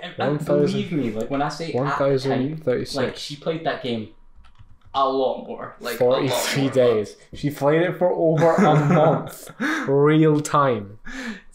And, 0.00 0.14
and 0.18 0.36
1,000 0.38 0.66
believe 0.70 0.92
me, 0.92 1.10
like 1.10 1.28
when 1.30 1.42
I 1.42 1.48
say 1.48 1.70
at 1.70 1.74
one 1.74 1.86
the 1.86 1.92
thousand 1.92 2.30
time, 2.48 2.56
thirty-six. 2.58 2.94
like 2.96 3.16
she 3.16 3.34
played 3.36 3.64
that 3.64 3.82
game 3.82 4.10
a 4.94 5.08
lot 5.08 5.44
more. 5.48 5.74
Like 5.80 5.96
43 5.96 6.62
more. 6.62 6.70
days. 6.72 7.16
She 7.32 7.50
played 7.50 7.82
it 7.82 7.98
for 7.98 8.12
over 8.12 8.54
a 8.54 8.74
month. 8.94 9.50
Real 9.88 10.40
time. 10.40 11.00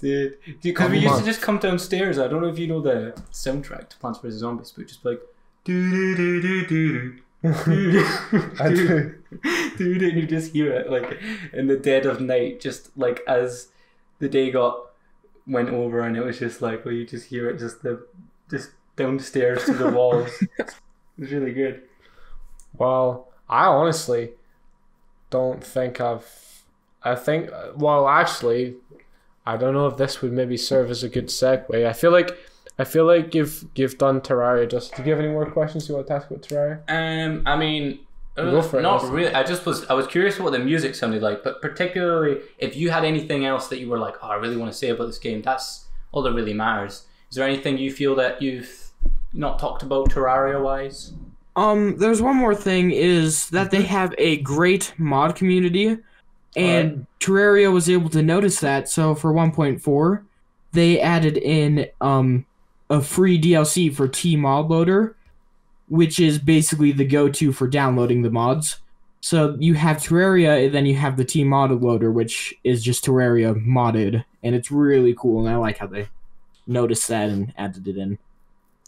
Dude, 0.01 0.37
because 0.61 0.89
A 0.89 0.91
we 0.91 0.99
used 0.99 1.19
to 1.19 1.23
just 1.25 1.41
come 1.41 1.57
downstairs. 1.59 2.19
I 2.19 2.27
don't 2.27 2.41
know 2.41 2.49
if 2.49 2.59
you 2.59 2.67
know 2.67 2.81
the 2.81 3.13
soundtrack 3.31 3.87
to 3.89 3.97
Plants 3.97 4.19
vs 4.19 4.41
Zombies, 4.41 4.73
but 4.75 4.87
just 4.87 5.05
like 5.05 5.21
do 5.63 5.89
do 5.89 6.15
do 6.17 6.41
do 6.41 6.67
do 6.67 7.15
dude, 7.43 8.05
do. 8.57 9.15
dude, 9.77 10.01
and 10.03 10.17
you 10.17 10.25
just 10.25 10.51
hear 10.51 10.73
it 10.73 10.89
like 10.89 11.19
in 11.53 11.67
the 11.67 11.77
dead 11.77 12.05
of 12.05 12.19
night, 12.19 12.59
just 12.59 12.95
like 12.97 13.21
as 13.27 13.69
the 14.19 14.27
day 14.27 14.51
got 14.51 14.77
went 15.47 15.69
over, 15.69 16.01
and 16.01 16.17
it 16.17 16.23
was 16.23 16.39
just 16.39 16.61
like, 16.61 16.83
well, 16.83 16.93
you 16.93 17.05
just 17.05 17.27
hear 17.27 17.49
it 17.49 17.57
just 17.57 17.81
the 17.81 18.05
just 18.49 18.71
downstairs 18.97 19.63
to 19.65 19.73
the 19.73 19.89
walls. 19.91 20.29
it 20.57 20.73
was 21.17 21.31
really 21.31 21.53
good. 21.53 21.83
Well, 22.77 23.31
I 23.47 23.65
honestly 23.65 24.31
don't 25.29 25.63
think 25.63 26.01
I've. 26.01 26.27
I 27.03 27.15
think. 27.15 27.49
Well, 27.75 28.07
actually, 28.09 28.75
I 29.45 29.55
don't 29.55 29.73
know 29.73 29.87
if 29.87 29.95
this 29.95 30.21
would 30.21 30.33
maybe 30.33 30.57
serve 30.57 30.89
as 30.91 31.03
a 31.03 31.09
good 31.09 31.27
segue. 31.27 31.85
I 31.85 31.93
feel 31.93 32.11
like. 32.11 32.37
I 32.79 32.85
feel 32.85 33.05
like 33.05 33.35
you've 33.35 33.65
you've 33.75 33.97
done 33.97 34.21
Terraria. 34.21 34.69
Just 34.69 34.95
do 34.95 35.03
you 35.03 35.11
have 35.11 35.19
any 35.19 35.27
more 35.29 35.45
questions 35.51 35.89
you 35.89 35.95
want 35.95 36.07
to 36.07 36.13
ask 36.13 36.31
about 36.31 36.43
Terraria? 36.43 36.79
Um, 36.87 37.43
I 37.45 37.57
mean, 37.57 37.99
uh, 38.37 38.49
Go 38.51 38.61
for 38.61 38.79
it, 38.79 38.83
not 38.83 39.01
listen. 39.01 39.15
really. 39.15 39.33
I 39.33 39.43
just 39.43 39.65
was 39.65 39.85
I 39.87 39.93
was 39.93 40.07
curious 40.07 40.39
what 40.39 40.53
the 40.53 40.59
music 40.59 40.95
sounded 40.95 41.21
like, 41.21 41.43
but 41.43 41.61
particularly 41.61 42.39
if 42.57 42.77
you 42.77 42.89
had 42.89 43.03
anything 43.03 43.45
else 43.45 43.67
that 43.67 43.79
you 43.79 43.89
were 43.89 43.99
like, 43.99 44.15
oh, 44.23 44.29
I 44.29 44.35
really 44.35 44.55
want 44.55 44.71
to 44.71 44.77
say 44.77 44.89
about 44.89 45.07
this 45.07 45.19
game. 45.19 45.41
That's 45.41 45.85
all 46.13 46.21
that 46.23 46.33
really 46.33 46.53
matters. 46.53 47.05
Is 47.29 47.35
there 47.35 47.45
anything 47.45 47.77
you 47.77 47.91
feel 47.91 48.15
that 48.15 48.41
you've 48.41 48.91
not 49.33 49.59
talked 49.59 49.83
about 49.83 50.09
Terraria 50.09 50.61
wise? 50.63 51.13
Um, 51.55 51.97
there's 51.97 52.21
one 52.21 52.37
more 52.37 52.55
thing 52.55 52.91
is 52.91 53.49
that 53.49 53.71
they 53.71 53.81
have 53.83 54.15
a 54.17 54.37
great 54.37 54.93
mod 54.97 55.35
community, 55.35 55.97
and 56.55 57.05
Terraria 57.19 57.71
was 57.73 57.89
able 57.89 58.09
to 58.11 58.23
notice 58.23 58.61
that. 58.61 58.87
So 58.87 59.13
for 59.15 59.33
1.4, 59.33 60.23
they 60.71 61.01
added 61.01 61.37
in 61.37 61.87
um 61.99 62.45
a 62.89 63.01
free 63.01 63.39
DLC 63.39 63.93
for 63.93 64.07
T 64.07 64.35
Mod 64.35 64.69
Loader, 64.69 65.15
which 65.87 66.19
is 66.19 66.39
basically 66.39 66.91
the 66.91 67.05
go-to 67.05 67.51
for 67.51 67.67
downloading 67.67 68.21
the 68.21 68.31
mods. 68.31 68.79
So 69.21 69.57
you 69.59 69.73
have 69.73 69.97
Terraria, 69.97 70.65
and 70.65 70.73
then 70.73 70.85
you 70.85 70.95
have 70.95 71.17
the 71.17 71.25
T 71.25 71.43
Mod 71.43 71.71
Loader, 71.71 72.11
which 72.11 72.53
is 72.63 72.83
just 72.83 73.05
Terraria 73.05 73.53
modded, 73.65 74.23
and 74.43 74.55
it's 74.55 74.71
really 74.71 75.13
cool. 75.13 75.45
And 75.45 75.53
I 75.53 75.57
like 75.57 75.77
how 75.77 75.87
they 75.87 76.09
noticed 76.65 77.07
that 77.09 77.29
and 77.29 77.53
added 77.57 77.87
it 77.87 77.97
in. 77.97 78.17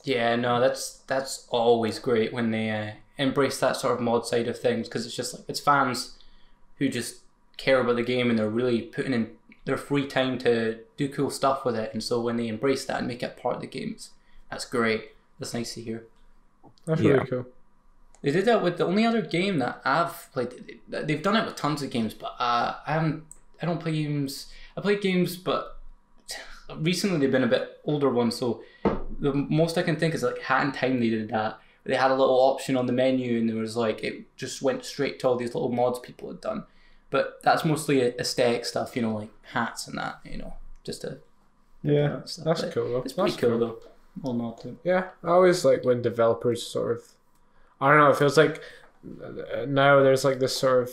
Yeah, 0.04 0.36
no, 0.36 0.60
that's 0.60 1.02
that's 1.08 1.48
always 1.50 2.00
great 2.00 2.34
when 2.34 2.52
they 2.52 2.70
uh, 2.70 2.92
embrace 3.18 3.60
that 3.60 3.76
sort 3.76 3.94
of 3.94 4.02
mod 4.02 4.26
side 4.26 4.48
of 4.48 4.60
things 4.60 4.88
because 4.88 5.06
it's 5.06 5.16
just 5.16 5.34
like 5.34 5.44
it's 5.48 5.60
fans 5.60 6.18
who 6.78 6.90
just 6.90 7.18
care 7.58 7.80
about 7.80 7.96
the 7.96 8.04
game 8.04 8.30
and 8.30 8.40
they're 8.40 8.50
really 8.50 8.82
putting 8.82 9.14
in 9.14 9.30
their 9.72 9.78
free 9.78 10.06
time 10.08 10.38
to 10.40 10.80
do 10.98 11.10
cool 11.10 11.30
stuff 11.30 11.66
with 11.66 11.76
it. 11.76 11.92
And 11.94 12.04
so 12.04 12.22
when 12.22 12.38
they 12.38 12.48
embrace 12.48 12.86
that 12.86 13.00
and 13.00 13.08
make 13.08 13.24
it 13.24 13.38
part 13.38 13.56
of 13.56 13.62
the 13.62 13.68
games, 13.68 14.12
that's 14.50 14.66
great. 14.66 15.12
That's 15.40 15.54
nice 15.54 15.74
to 15.76 15.82
hear. 15.82 16.06
That's 16.86 17.02
Yeah. 17.02 17.12
really 17.14 17.28
cool. 17.28 17.46
They 18.22 18.32
did 18.32 18.46
that 18.46 18.62
with 18.64 18.78
the 18.78 18.86
only 18.86 19.06
other 19.06 19.22
game 19.24 19.58
that 19.60 19.82
I've 19.84 20.32
played. 20.32 20.80
They've 20.88 21.24
done 21.24 21.36
it 21.38 21.46
with 21.46 21.56
tons 21.56 21.82
of 21.82 21.90
games, 21.90 22.14
but 22.14 22.36
uh, 22.40 22.76
I 22.86 22.94
haven't. 22.94 23.24
I 23.62 23.66
don't 23.66 23.80
play 23.80 23.94
games. 23.94 24.48
I 24.78 24.82
play 24.82 25.00
games, 25.00 25.38
but 25.38 25.80
recently 26.78 27.18
they've 27.20 27.32
been 27.32 27.44
a 27.44 27.48
bit 27.48 27.80
older 27.86 28.10
ones. 28.10 28.36
So 28.36 28.64
the 29.20 29.34
most 29.34 29.78
I 29.78 29.84
can 29.84 29.96
think 29.96 30.14
is 30.14 30.24
like 30.24 30.40
Hat 30.40 30.64
in 30.66 30.72
Time. 30.72 31.00
They 31.00 31.10
did 31.10 31.30
that. 31.30 31.60
They 31.84 31.96
had 31.96 32.12
a 32.12 32.16
little 32.16 32.40
option 32.40 32.78
on 32.78 32.86
the 32.86 32.94
menu, 32.94 33.40
and 33.40 33.50
there 33.50 33.56
was 33.58 33.76
like 33.76 34.04
it 34.04 34.36
just 34.38 34.62
went 34.62 34.86
straight 34.86 35.20
to 35.20 35.28
all 35.28 35.36
these 35.36 35.56
little 35.56 35.72
mods 35.72 35.98
people 36.00 36.28
had 36.30 36.42
done. 36.42 36.66
But 37.12 37.40
that's 37.44 37.64
mostly 37.66 38.02
aesthetic 38.02 38.66
stuff, 38.66 38.96
you 38.96 39.04
know, 39.04 39.14
like 39.14 39.30
hats 39.44 39.88
and 39.88 39.98
that, 40.00 40.22
you 40.26 40.38
know, 40.40 40.56
just 40.84 41.02
to 41.02 41.20
Yeah, 41.84 42.08
that 42.08 42.42
that's 42.44 42.62
But 42.62 42.74
cool. 42.74 42.90
Though. 42.90 43.02
It's 43.04 43.14
pretty 43.14 43.32
That's 43.32 43.42
cool 43.42 43.60
though. 43.60 43.78
All 44.24 44.34
not 44.34 44.62
to. 44.62 44.78
Yeah, 44.84 45.10
I 45.24 45.30
always 45.30 45.64
like 45.64 45.86
when 45.86 46.02
developers 46.02 46.66
sort 46.66 46.98
of, 46.98 47.04
I 47.80 47.90
don't 47.90 48.00
know, 48.00 48.10
it 48.10 48.18
feels 48.18 48.38
like 48.38 48.62
uh, 49.06 49.66
now 49.68 50.02
there's 50.02 50.26
like 50.26 50.40
this 50.40 50.56
sort 50.56 50.84
of 50.84 50.92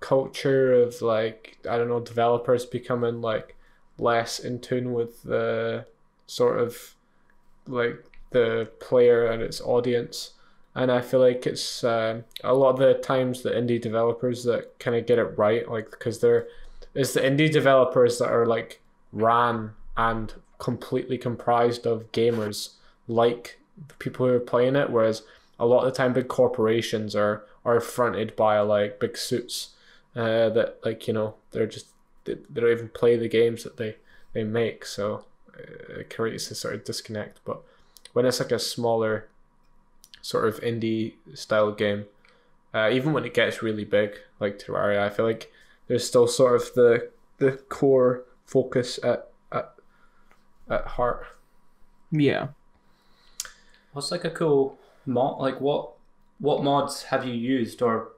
culture 0.00 0.72
of 0.74 1.02
like 1.02 1.58
I 1.68 1.78
don't 1.78 1.88
know 1.88 2.00
developers 2.00 2.66
becoming 2.66 3.20
like 3.20 3.56
less 3.98 4.38
in 4.38 4.60
tune 4.60 4.92
with 4.92 5.22
the 5.22 5.86
sort 6.26 6.60
of 6.60 6.94
like 7.66 8.04
the 8.30 8.70
player 8.80 9.26
and 9.26 9.42
its 9.42 9.60
audience. 9.60 10.32
And 10.74 10.90
I 10.90 11.00
feel 11.00 11.20
like 11.20 11.46
it's 11.46 11.84
uh, 11.84 12.22
a 12.42 12.54
lot 12.54 12.70
of 12.70 12.78
the 12.78 12.94
times 12.94 13.42
the 13.42 13.50
indie 13.50 13.80
developers 13.80 14.42
that 14.44 14.78
kind 14.80 14.96
of 14.96 15.06
get 15.06 15.18
it 15.18 15.38
right, 15.38 15.68
like 15.70 15.90
because 15.90 16.20
they're 16.20 16.46
it's 16.94 17.14
the 17.14 17.20
indie 17.20 17.50
developers 17.50 18.18
that 18.18 18.30
are 18.30 18.46
like 18.46 18.80
ran 19.12 19.72
and 19.96 20.34
completely 20.58 21.18
comprised 21.18 21.86
of 21.86 22.10
gamers 22.12 22.74
like 23.06 23.58
the 23.88 23.94
people 23.94 24.26
who 24.26 24.32
are 24.32 24.40
playing 24.40 24.76
it, 24.76 24.90
whereas 24.90 25.22
a 25.58 25.66
lot 25.66 25.84
of 25.84 25.92
the 25.92 25.96
time 25.96 26.12
big 26.12 26.28
corporations 26.28 27.14
are 27.14 27.44
are 27.64 27.80
fronted 27.80 28.34
by 28.36 28.58
like 28.60 29.00
big 29.00 29.16
suits 29.16 29.70
uh, 30.16 30.48
that 30.50 30.78
like 30.84 31.06
you 31.06 31.14
know 31.14 31.34
they're 31.52 31.66
just 31.66 31.86
they, 32.24 32.34
they 32.34 32.60
don't 32.60 32.70
even 32.70 32.88
play 32.88 33.16
the 33.16 33.28
games 33.28 33.64
that 33.64 33.76
they 33.76 33.96
they 34.32 34.44
make, 34.44 34.84
so 34.84 35.24
uh, 35.56 36.00
it 36.00 36.14
creates 36.14 36.50
a 36.50 36.54
sort 36.54 36.74
of 36.74 36.84
disconnect. 36.84 37.40
But 37.44 37.62
when 38.12 38.26
it's 38.26 38.40
like 38.40 38.52
a 38.52 38.58
smaller 38.58 39.28
sort 40.24 40.48
of 40.48 40.58
indie 40.62 41.12
style 41.34 41.70
game, 41.70 42.06
uh, 42.72 42.88
even 42.90 43.12
when 43.12 43.26
it 43.26 43.34
gets 43.34 43.62
really 43.62 43.84
big 43.84 44.16
like 44.40 44.58
Terraria, 44.58 45.00
I 45.00 45.10
feel 45.10 45.26
like 45.26 45.52
there's 45.86 46.06
still 46.08 46.26
sort 46.26 46.56
of 46.56 46.72
the 46.74 47.10
the 47.36 47.52
core 47.68 48.24
focus 48.46 48.98
at 49.04 49.28
at 49.52 49.74
at 50.70 50.86
heart. 50.86 51.26
Yeah. 52.10 52.48
What's 53.92 54.10
like 54.10 54.24
a 54.24 54.30
cool 54.30 54.78
mod? 55.04 55.40
Like 55.40 55.60
what 55.60 55.90
what 56.38 56.64
mods 56.64 57.02
have 57.04 57.26
you 57.26 57.34
used 57.34 57.82
or? 57.82 58.08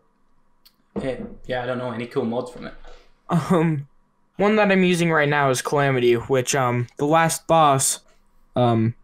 Yeah, 1.03 1.19
yeah, 1.47 1.65
I 1.65 1.67
don't 1.67 1.79
know 1.79 1.91
any 1.91 2.07
cool 2.07 2.25
mods 2.25 2.53
from 2.53 2.69
it. 2.69 2.75
Um, 3.29 3.89
one 4.37 4.55
that 4.57 4.71
I'm 4.71 4.85
using 4.85 5.11
right 5.11 5.29
now 5.29 5.51
is 5.51 5.61
Calamity, 5.61 6.15
which 6.15 6.55
um 6.55 6.87
the 6.99 7.05
last 7.05 7.49
boss, 7.49 7.99
um, 8.55 8.95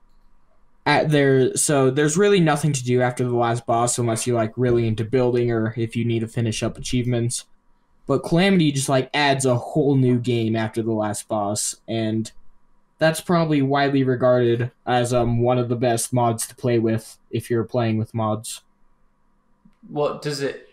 at 0.87 1.11
there. 1.11 1.57
So 1.57 1.91
there's 1.91 2.17
really 2.17 2.41
nothing 2.41 2.73
to 2.73 2.85
do 2.85 3.03
after 3.03 3.25
the 3.25 3.37
last 3.37 3.67
boss 3.67 3.99
unless 3.99 4.27
you're 4.27 4.37
like 4.37 4.53
really 4.57 4.87
into 4.87 5.05
building 5.05 5.51
or 5.51 5.75
if 5.77 5.97
you 5.97 6.05
need 6.05 6.21
to 6.21 6.29
finish 6.29 6.63
up 6.63 6.77
achievements. 6.77 7.47
But 8.07 8.25
Calamity 8.25 8.73
just 8.73 8.89
like 8.89 9.11
adds 9.15 9.47
a 9.47 9.57
whole 9.57 9.97
new 9.97 10.19
game 10.19 10.57
after 10.57 10.83
the 10.83 10.93
last 10.93 11.29
boss, 11.29 11.77
and 11.87 12.31
that's 12.99 13.21
probably 13.21 13.63
widely 13.63 14.03
regarded 14.03 14.73
as 14.87 15.15
um 15.15 15.41
one 15.41 15.59
of 15.59 15.69
the 15.69 15.77
best 15.77 16.13
mods 16.13 16.47
to 16.49 16.57
play 16.57 16.79
with 16.79 17.19
if 17.31 17.49
you're 17.49 17.65
playing 17.65 17.99
with 17.99 18.13
mods. 18.13 18.63
What 19.89 20.21
does 20.21 20.43
it 20.43 20.69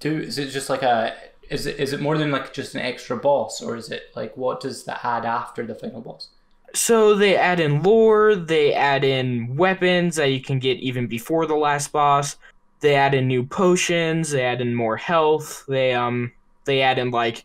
do? 0.00 0.18
Is 0.18 0.38
it 0.38 0.50
just 0.50 0.68
like 0.68 0.82
a? 0.82 1.14
Is 1.48 1.66
it 1.66 1.78
is 1.78 1.92
it 1.92 2.00
more 2.00 2.18
than 2.18 2.32
like 2.32 2.52
just 2.52 2.74
an 2.74 2.80
extra 2.80 3.16
boss, 3.16 3.62
or 3.62 3.76
is 3.76 3.90
it 3.90 4.10
like 4.16 4.36
what 4.36 4.60
does 4.60 4.84
that 4.84 5.04
add 5.04 5.24
after 5.24 5.64
the 5.64 5.74
final 5.74 6.00
boss? 6.00 6.28
So 6.74 7.14
they 7.14 7.36
add 7.36 7.60
in 7.60 7.82
lore, 7.82 8.36
they 8.36 8.74
add 8.74 9.04
in 9.04 9.56
weapons 9.56 10.16
that 10.16 10.28
you 10.30 10.40
can 10.40 10.58
get 10.58 10.78
even 10.78 11.06
before 11.06 11.46
the 11.46 11.56
last 11.56 11.92
boss. 11.92 12.36
They 12.80 12.94
add 12.94 13.14
in 13.14 13.26
new 13.28 13.44
potions, 13.44 14.30
they 14.30 14.42
add 14.44 14.60
in 14.60 14.74
more 14.74 14.96
health, 14.96 15.64
they 15.68 15.92
um 15.94 16.32
they 16.64 16.82
add 16.82 16.98
in 16.98 17.10
like 17.10 17.44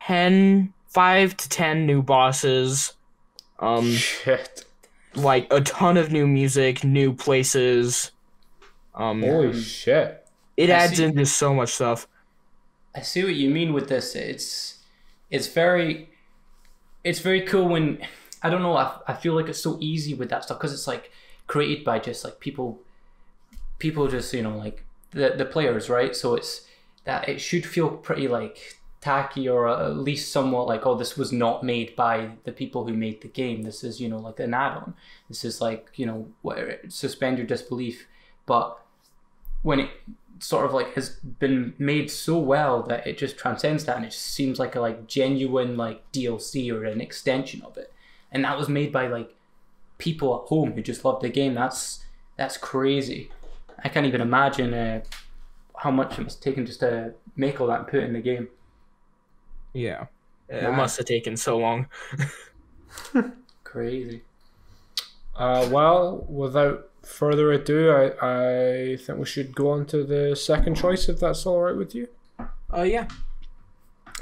10 0.00 0.72
5 0.88 1.36
to 1.36 1.48
10 1.48 1.86
new 1.86 2.02
bosses. 2.02 2.94
Um 3.58 4.04
Shit! 4.24 4.64
like 5.14 5.46
a 5.52 5.60
ton 5.60 5.96
of 5.96 6.10
new 6.12 6.26
music, 6.26 6.84
new 6.84 7.14
places. 7.14 8.12
Um 8.94 9.22
Holy 9.22 9.52
Um, 9.52 9.52
shit! 9.52 10.26
it 10.56 10.70
I 10.70 10.72
adds 10.72 10.98
see. 10.98 11.00
into 11.00 11.26
so 11.26 11.54
much 11.54 11.70
stuff. 11.70 12.08
I 12.94 13.00
see 13.02 13.24
what 13.24 13.34
you 13.34 13.50
mean 13.50 13.72
with 13.72 13.88
this. 13.88 14.14
It's 14.14 14.84
it's 15.30 15.46
very 15.48 16.08
it's 17.04 17.20
very 17.20 17.42
cool 17.42 17.68
when 17.68 17.98
I 18.42 18.50
don't 18.50 18.62
know. 18.62 18.76
I, 18.76 18.96
I 19.06 19.14
feel 19.14 19.34
like 19.34 19.48
it's 19.48 19.62
so 19.62 19.78
easy 19.80 20.14
with 20.14 20.30
that 20.30 20.44
stuff 20.44 20.58
because 20.58 20.72
it's 20.72 20.86
like 20.86 21.10
created 21.46 21.84
by 21.84 21.98
just 21.98 22.24
like 22.24 22.40
people 22.40 22.80
people 23.78 24.06
just 24.08 24.32
you 24.32 24.42
know 24.42 24.56
like 24.56 24.84
the 25.10 25.34
the 25.36 25.44
players 25.44 25.88
right. 25.88 26.14
So 26.14 26.34
it's 26.34 26.66
that 27.04 27.28
it 27.28 27.40
should 27.40 27.66
feel 27.66 27.90
pretty 27.90 28.28
like 28.28 28.78
tacky 29.00 29.48
or 29.48 29.68
at 29.68 29.96
least 29.96 30.30
somewhat 30.30 30.68
like 30.68 30.86
oh 30.86 30.94
this 30.94 31.16
was 31.16 31.32
not 31.32 31.64
made 31.64 31.96
by 31.96 32.30
the 32.44 32.52
people 32.52 32.86
who 32.86 32.94
made 32.94 33.20
the 33.20 33.28
game. 33.28 33.62
This 33.62 33.82
is 33.84 34.00
you 34.00 34.08
know 34.08 34.18
like 34.18 34.40
an 34.40 34.54
add-on. 34.54 34.94
This 35.28 35.44
is 35.44 35.60
like 35.60 35.90
you 35.96 36.06
know 36.06 36.28
suspend 36.88 37.38
your 37.38 37.46
disbelief. 37.46 38.06
But 38.46 38.78
when 39.62 39.80
it 39.80 39.90
sort 40.38 40.64
of 40.66 40.72
like 40.72 40.94
has 40.94 41.10
been 41.38 41.74
made 41.78 42.10
so 42.10 42.38
well 42.38 42.82
that 42.84 43.06
it 43.06 43.16
just 43.18 43.36
transcends 43.38 43.84
that 43.84 43.96
and 43.96 44.04
it 44.04 44.10
just 44.10 44.22
seems 44.26 44.58
like 44.58 44.74
a 44.74 44.80
like 44.80 45.06
genuine 45.06 45.76
like 45.76 46.10
DLC 46.12 46.72
or 46.72 46.84
an 46.84 47.00
extension 47.00 47.62
of 47.62 47.76
it. 47.76 47.92
And 48.30 48.44
that 48.44 48.58
was 48.58 48.68
made 48.68 48.92
by 48.92 49.06
like 49.08 49.34
people 49.98 50.34
at 50.42 50.48
home 50.48 50.72
who 50.72 50.82
just 50.82 51.04
loved 51.04 51.22
the 51.22 51.28
game. 51.28 51.54
That's 51.54 52.04
that's 52.36 52.56
crazy. 52.56 53.30
I 53.84 53.88
can't 53.88 54.06
even 54.06 54.20
imagine 54.20 54.72
uh, 54.74 55.02
how 55.78 55.90
much 55.90 56.18
it 56.18 56.22
must 56.22 56.38
have 56.38 56.52
taken 56.52 56.66
just 56.66 56.80
to 56.80 57.14
make 57.36 57.60
all 57.60 57.66
that 57.68 57.80
and 57.80 57.88
put 57.88 58.02
in 58.02 58.12
the 58.12 58.20
game. 58.20 58.48
Yeah. 59.72 60.06
It 60.48 60.62
Nah. 60.62 60.72
must 60.72 60.96
have 60.98 61.06
taken 61.06 61.36
so 61.36 61.56
long. 61.58 61.88
Crazy. 63.64 64.22
Uh, 65.34 65.68
well, 65.70 66.24
without 66.28 66.90
further 67.02 67.52
ado, 67.52 67.90
I, 67.90 68.92
I 68.92 68.96
think 68.96 69.18
we 69.18 69.26
should 69.26 69.54
go 69.54 69.70
on 69.70 69.86
to 69.86 70.04
the 70.04 70.36
second 70.36 70.76
choice, 70.76 71.08
if 71.08 71.20
that's 71.20 71.46
all 71.46 71.60
right 71.60 71.76
with 71.76 71.94
you. 71.94 72.08
Uh, 72.72 72.82
yeah. 72.82 73.08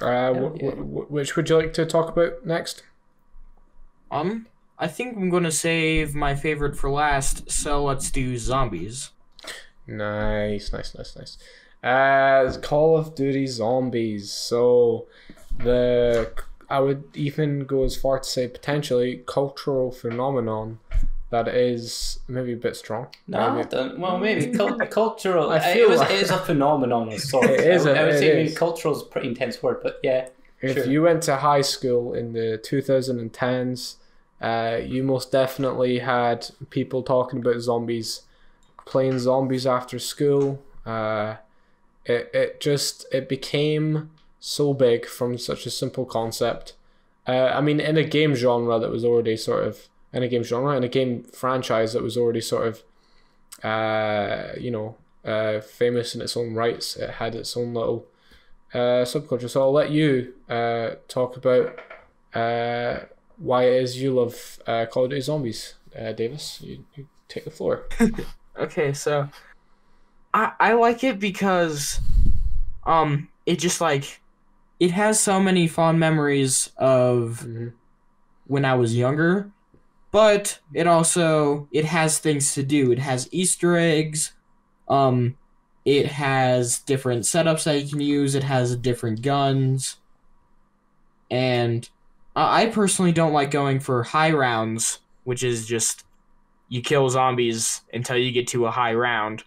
Uh, 0.01 0.51
yeah. 0.57 0.71
wh- 0.71 1.11
which 1.11 1.37
would 1.37 1.49
you 1.49 1.57
like 1.57 1.73
to 1.75 1.87
talk 1.87 2.09
about 2.09 2.45
next? 2.47 2.83
Um, 4.11 4.47
I 4.79 4.89
think 4.89 5.17
I'm 5.17 5.31
gonna 5.31 5.53
save 5.53 6.15
my 6.15 6.35
favorite 6.35 6.77
for 6.77 6.91
last. 6.91 7.51
So 7.51 7.85
let's 7.85 8.11
do 8.11 8.37
zombies. 8.39 9.11
Nice, 9.87 10.73
nice, 10.73 10.95
nice, 10.97 11.17
nice. 11.17 11.39
Uh, 11.83 12.59
Call 12.61 12.97
of 12.97 13.15
Duty 13.15 13.47
Zombies. 13.47 14.31
So, 14.31 15.07
the 15.59 16.33
I 16.69 16.81
would 16.81 17.05
even 17.15 17.65
go 17.65 17.85
as 17.85 17.97
far 17.97 18.21
to 18.21 18.29
say 18.29 18.47
potentially 18.47 19.23
cultural 19.27 19.91
phenomenon 19.91 20.79
that 21.31 21.47
is 21.49 22.19
maybe 22.29 22.53
a 22.53 22.57
bit 22.57 22.75
strong. 22.77 23.07
No, 23.29 23.53
Maybe- 23.55 23.69
don't- 23.69 23.99
well, 24.01 24.19
maybe 24.19 24.53
cul- 24.57 24.77
cultural. 24.91 25.51
I 25.51 25.57
I 25.57 25.73
feel 25.75 25.87
it, 25.87 25.91
was, 25.91 26.01
like- 26.01 26.11
it 26.11 26.23
is 26.23 26.31
a 26.31 26.39
phenomenon 26.39 27.09
of 27.13 27.21
sorts. 27.21 27.49
It 27.49 27.61
is 27.61 27.87
I, 27.87 27.91
a- 27.91 28.03
I 28.03 28.05
would 28.07 28.19
say 28.19 28.35
maybe 28.35 28.53
cultural 28.55 28.95
is 28.97 29.03
a 29.03 29.07
pretty 29.07 29.29
intense 29.29 29.63
word, 29.63 29.79
but 29.83 29.99
yeah. 30.03 30.29
If 30.61 30.75
Sure. 30.77 30.87
you 30.87 31.03
went 31.03 31.23
to 31.23 31.37
high 31.37 31.63
school 31.63 32.13
in 32.13 32.33
the 32.35 32.61
2010s, 32.63 33.97
uh, 34.41 34.79
you 34.85 35.03
most 35.03 35.33
definitely 35.33 35.99
had 36.01 36.49
people 36.71 37.03
talking 37.03 37.41
about 37.41 37.61
zombies, 37.61 38.23
playing 38.87 39.19
zombies 39.19 39.67
after 39.67 39.99
school. 39.99 40.61
Uh, 40.85 41.37
it, 42.05 42.31
it 42.35 42.61
just 42.61 43.07
it 43.13 43.29
became 43.29 44.11
so 44.39 44.73
big 44.75 45.07
from 45.07 45.39
such 45.39 45.65
a 45.67 45.71
simple 45.71 46.05
concept. 46.05 46.75
Uh, 47.27 47.53
I 47.55 47.61
mean, 47.61 47.81
in 47.81 47.97
a 47.97 48.05
game 48.05 48.35
genre 48.35 48.79
that 48.79 48.91
was 48.91 49.05
already 49.05 49.37
sort 49.37 49.65
of 49.65 49.89
in 50.13 50.23
a 50.23 50.29
game 50.29 50.43
genre 50.43 50.77
in 50.77 50.85
a 50.85 50.89
game 50.89 51.23
franchise 51.25 51.93
that 51.93 52.03
was 52.03 52.17
already 52.17 52.41
sort 52.41 52.67
of, 52.69 52.83
uh, 53.65 54.53
you 54.59 54.71
know, 54.71 54.97
uh, 55.25 55.61
famous 55.61 56.15
in 56.15 56.21
its 56.23 56.37
own 56.37 56.55
rights. 56.55 56.97
It 56.97 57.11
had 57.11 57.35
its 57.35 57.57
own 57.57 57.75
little 57.75 58.07
uh, 58.75 59.05
subculture. 59.05 59.49
So 59.51 59.61
I'll 59.63 59.73
let 59.73 59.91
you 59.91 60.35
uh, 60.49 60.97
talk 61.09 61.37
about 61.37 61.79
uh, 62.35 63.07
why 63.37 63.65
it 63.65 63.83
is 63.83 64.01
you 64.01 64.13
love 64.15 64.59
uh, 64.67 64.87
Call 64.87 65.05
of 65.05 65.11
Duty 65.11 65.21
Zombies, 65.23 65.75
uh, 65.99 66.13
Davis. 66.13 66.61
You, 66.63 66.85
you 66.95 67.07
take 67.29 67.45
the 67.45 67.51
floor. 67.51 67.87
Okay, 68.59 68.93
so 68.93 69.27
I 70.35 70.53
I 70.61 70.73
like 70.75 71.03
it 71.05 71.19
because 71.19 71.99
um 72.85 73.29
it 73.47 73.59
just 73.59 73.81
like 73.81 74.21
it 74.79 74.91
has 74.91 75.19
so 75.21 75.41
many 75.41 75.67
fond 75.67 75.99
memories 75.99 76.71
of 76.77 77.41
Mhm. 77.47 77.73
when 78.47 78.65
I 78.65 78.75
was 78.75 78.95
younger, 78.97 79.51
but 80.13 80.59
it 80.75 80.87
also 80.87 81.69
it 81.73 81.85
has 81.85 82.19
things 82.19 82.55
to 82.55 82.63
do. 82.63 82.93
It 82.93 82.99
has 82.99 83.29
Easter 83.33 83.77
eggs. 83.77 84.33
Um 84.89 85.37
it 85.85 86.07
has 86.07 86.79
different 86.81 87.23
setups 87.25 87.65
that 87.65 87.81
you 87.83 87.89
can 87.91 88.01
use. 88.01 88.35
It 88.35 88.45
has 88.45 88.77
different 88.77 89.23
guns. 89.23 89.97
And 91.31 91.89
I 92.37 92.63
I 92.63 92.67
personally 92.67 93.13
don't 93.13 93.33
like 93.33 93.51
going 93.51 93.81
for 93.81 94.03
high 94.03 94.33
rounds, 94.33 94.99
which 95.25 95.43
is 95.43 95.67
just 95.67 96.05
you 96.69 96.81
kill 96.83 97.09
zombies 97.09 97.81
until 97.93 98.17
you 98.17 98.31
get 98.33 98.47
to 98.49 98.67
a 98.67 98.71
high 98.71 98.95
round. 98.95 99.45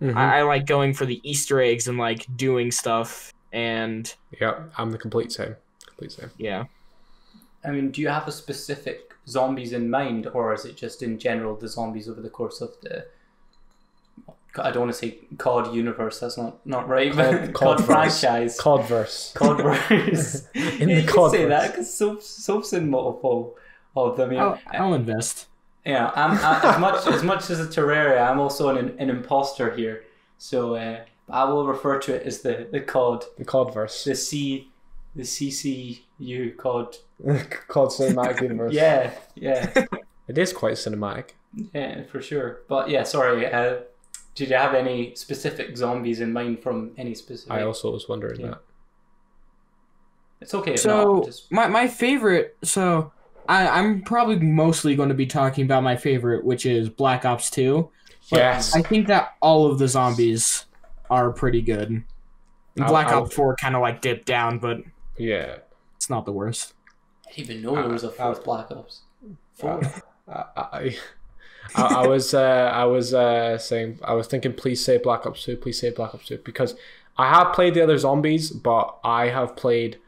Mhm. 0.00 0.16
I, 0.16 0.38
I 0.38 0.42
like 0.42 0.66
going 0.66 0.94
for 0.94 1.06
the 1.06 1.20
Easter 1.28 1.60
eggs 1.60 1.86
and 1.88 1.98
like 1.98 2.26
doing 2.36 2.70
stuff 2.70 3.32
and 3.52 4.12
yeah, 4.40 4.64
I'm 4.78 4.90
the 4.90 4.98
complete 4.98 5.30
same. 5.32 5.54
Complete 5.86 6.12
same. 6.12 6.30
yeah. 6.38 6.64
I 7.64 7.70
mean, 7.70 7.90
do 7.90 8.00
you 8.00 8.08
have 8.08 8.26
a 8.26 8.32
specific 8.32 9.11
zombies 9.28 9.72
in 9.72 9.90
mind, 9.90 10.26
or 10.34 10.52
is 10.54 10.64
it 10.64 10.76
just 10.76 11.02
in 11.02 11.18
general 11.18 11.56
the 11.56 11.68
zombies 11.68 12.08
over 12.08 12.20
the 12.20 12.30
course 12.30 12.60
of 12.60 12.70
the? 12.82 13.06
I 14.56 14.70
don't 14.70 14.82
want 14.82 14.92
to 14.92 14.98
say 14.98 15.16
COD 15.38 15.74
universe. 15.74 16.20
That's 16.20 16.36
not 16.36 16.64
not 16.66 16.86
right. 16.86 17.10
COD- 17.12 17.52
but 17.52 17.54
COD, 17.54 17.78
verse. 17.80 17.80
COD 17.80 17.84
franchise. 17.86 18.58
Codverse. 18.60 19.32
Codverse. 19.34 20.46
In 20.80 20.88
yeah, 20.90 20.96
the 20.96 21.02
you 21.02 21.08
can 21.08 21.30
say 21.30 21.44
that 21.46 21.70
because 21.70 21.92
soap's, 21.92 22.26
soap's 22.26 22.72
in 22.74 22.90
multiple 22.90 23.56
of 23.96 24.16
them. 24.18 24.32
Yeah, 24.32 24.44
I'll, 24.44 24.60
I'll 24.86 24.94
invest. 24.94 25.46
yeah. 25.86 26.10
I'm, 26.14 26.32
I, 26.38 26.74
as 26.74 26.80
much 26.80 27.06
as 27.06 27.22
much 27.22 27.50
as 27.50 27.60
a 27.60 27.66
Terraria, 27.66 28.28
I'm 28.30 28.40
also 28.40 28.68
an 28.76 28.94
an 28.98 29.08
imposter 29.08 29.74
here. 29.74 30.04
So 30.36 30.74
uh, 30.76 31.04
I 31.30 31.44
will 31.44 31.66
refer 31.66 31.98
to 32.00 32.14
it 32.14 32.26
as 32.26 32.42
the 32.42 32.68
the 32.70 32.80
COD, 32.80 33.24
The 33.38 33.44
Codverse. 33.46 34.04
the 34.04 34.14
C, 34.14 34.68
the 35.14 35.24
CCU 36.22 36.56
COD. 36.56 36.96
COD 37.68 37.88
Cinematic 37.90 38.40
Universe. 38.42 38.72
Yeah, 38.74 39.12
yeah. 39.34 39.86
It 40.28 40.38
is 40.38 40.52
quite 40.52 40.74
cinematic. 40.74 41.30
Yeah, 41.74 42.04
for 42.04 42.22
sure. 42.22 42.60
But 42.68 42.88
yeah, 42.88 43.02
sorry. 43.02 43.52
Uh, 43.52 43.80
did 44.36 44.50
you 44.50 44.56
have 44.56 44.72
any 44.72 45.14
specific 45.16 45.76
zombies 45.76 46.20
in 46.20 46.32
mind 46.32 46.62
from 46.62 46.92
any 46.96 47.14
specific? 47.14 47.52
I 47.52 47.62
also 47.64 47.90
was 47.90 48.08
wondering 48.08 48.40
Yeah. 48.40 48.46
that. 48.46 48.58
It's 50.40 50.54
okay. 50.54 50.74
If 50.74 50.80
So 50.80 51.14
not, 51.16 51.24
just 51.26 51.50
my 51.52 51.66
my 51.68 51.88
favorite. 51.88 52.56
So 52.62 53.12
I 53.48 53.66
I'm 53.68 54.02
probably 54.02 54.38
mostly 54.38 54.94
going 54.94 55.08
to 55.10 55.14
be 55.14 55.26
talking 55.26 55.64
about 55.64 55.82
my 55.82 55.96
favorite, 55.96 56.44
which 56.44 56.64
is 56.66 56.88
Black 56.88 57.24
Ops 57.24 57.50
Two. 57.50 57.90
Yes. 58.30 58.74
I 58.76 58.80
think 58.82 59.08
that 59.08 59.34
all 59.42 59.66
of 59.70 59.78
the 59.80 59.88
zombies 59.88 60.66
are 61.10 61.32
pretty 61.32 61.62
good. 61.62 62.04
I'll- 62.80 62.88
Black 62.88 63.08
I'll- 63.08 63.24
Ops 63.24 63.34
Four 63.34 63.56
kind 63.56 63.74
of 63.74 63.82
like 63.82 64.00
dipped 64.00 64.26
down, 64.26 64.60
but 64.60 64.78
Yeah. 65.18 65.58
It's 66.12 66.16
not 66.18 66.26
the 66.26 66.32
worst. 66.32 66.74
I 67.26 67.32
didn't 67.32 67.50
even 67.50 67.62
know 67.62 67.74
there 67.74 67.88
was 67.88 68.04
a 68.04 68.08
Uh, 68.08 68.12
fourth 68.12 68.44
Black 68.44 68.70
Ops. 68.70 69.00
Four. 69.54 69.80
I, 70.28 70.44
I, 70.56 70.96
I, 71.74 72.02
I 72.02 72.06
was 72.06 72.34
uh, 72.34 72.70
I 72.74 72.84
was 72.84 73.14
uh, 73.14 73.56
saying 73.56 73.98
I 74.04 74.12
was 74.12 74.26
thinking 74.26 74.52
please 74.52 74.84
say 74.84 74.98
Black 74.98 75.24
Ops 75.26 75.44
2 75.44 75.56
please 75.56 75.80
say 75.80 75.90
Black 75.90 76.14
Ops 76.14 76.26
2 76.26 76.38
because 76.44 76.74
I 77.16 77.28
have 77.28 77.54
played 77.54 77.74
the 77.74 77.82
other 77.82 77.96
zombies 77.96 78.50
but 78.50 78.96
I 79.02 79.28
have 79.28 79.56
played 79.56 79.98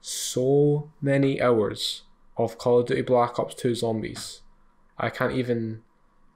so 0.00 0.90
many 1.00 1.40
hours 1.42 2.02
of 2.36 2.58
Call 2.58 2.80
of 2.80 2.86
Duty 2.86 3.02
Black 3.02 3.38
Ops 3.38 3.54
2 3.54 3.74
zombies 3.74 4.42
I 4.98 5.10
can't 5.10 5.32
even 5.32 5.82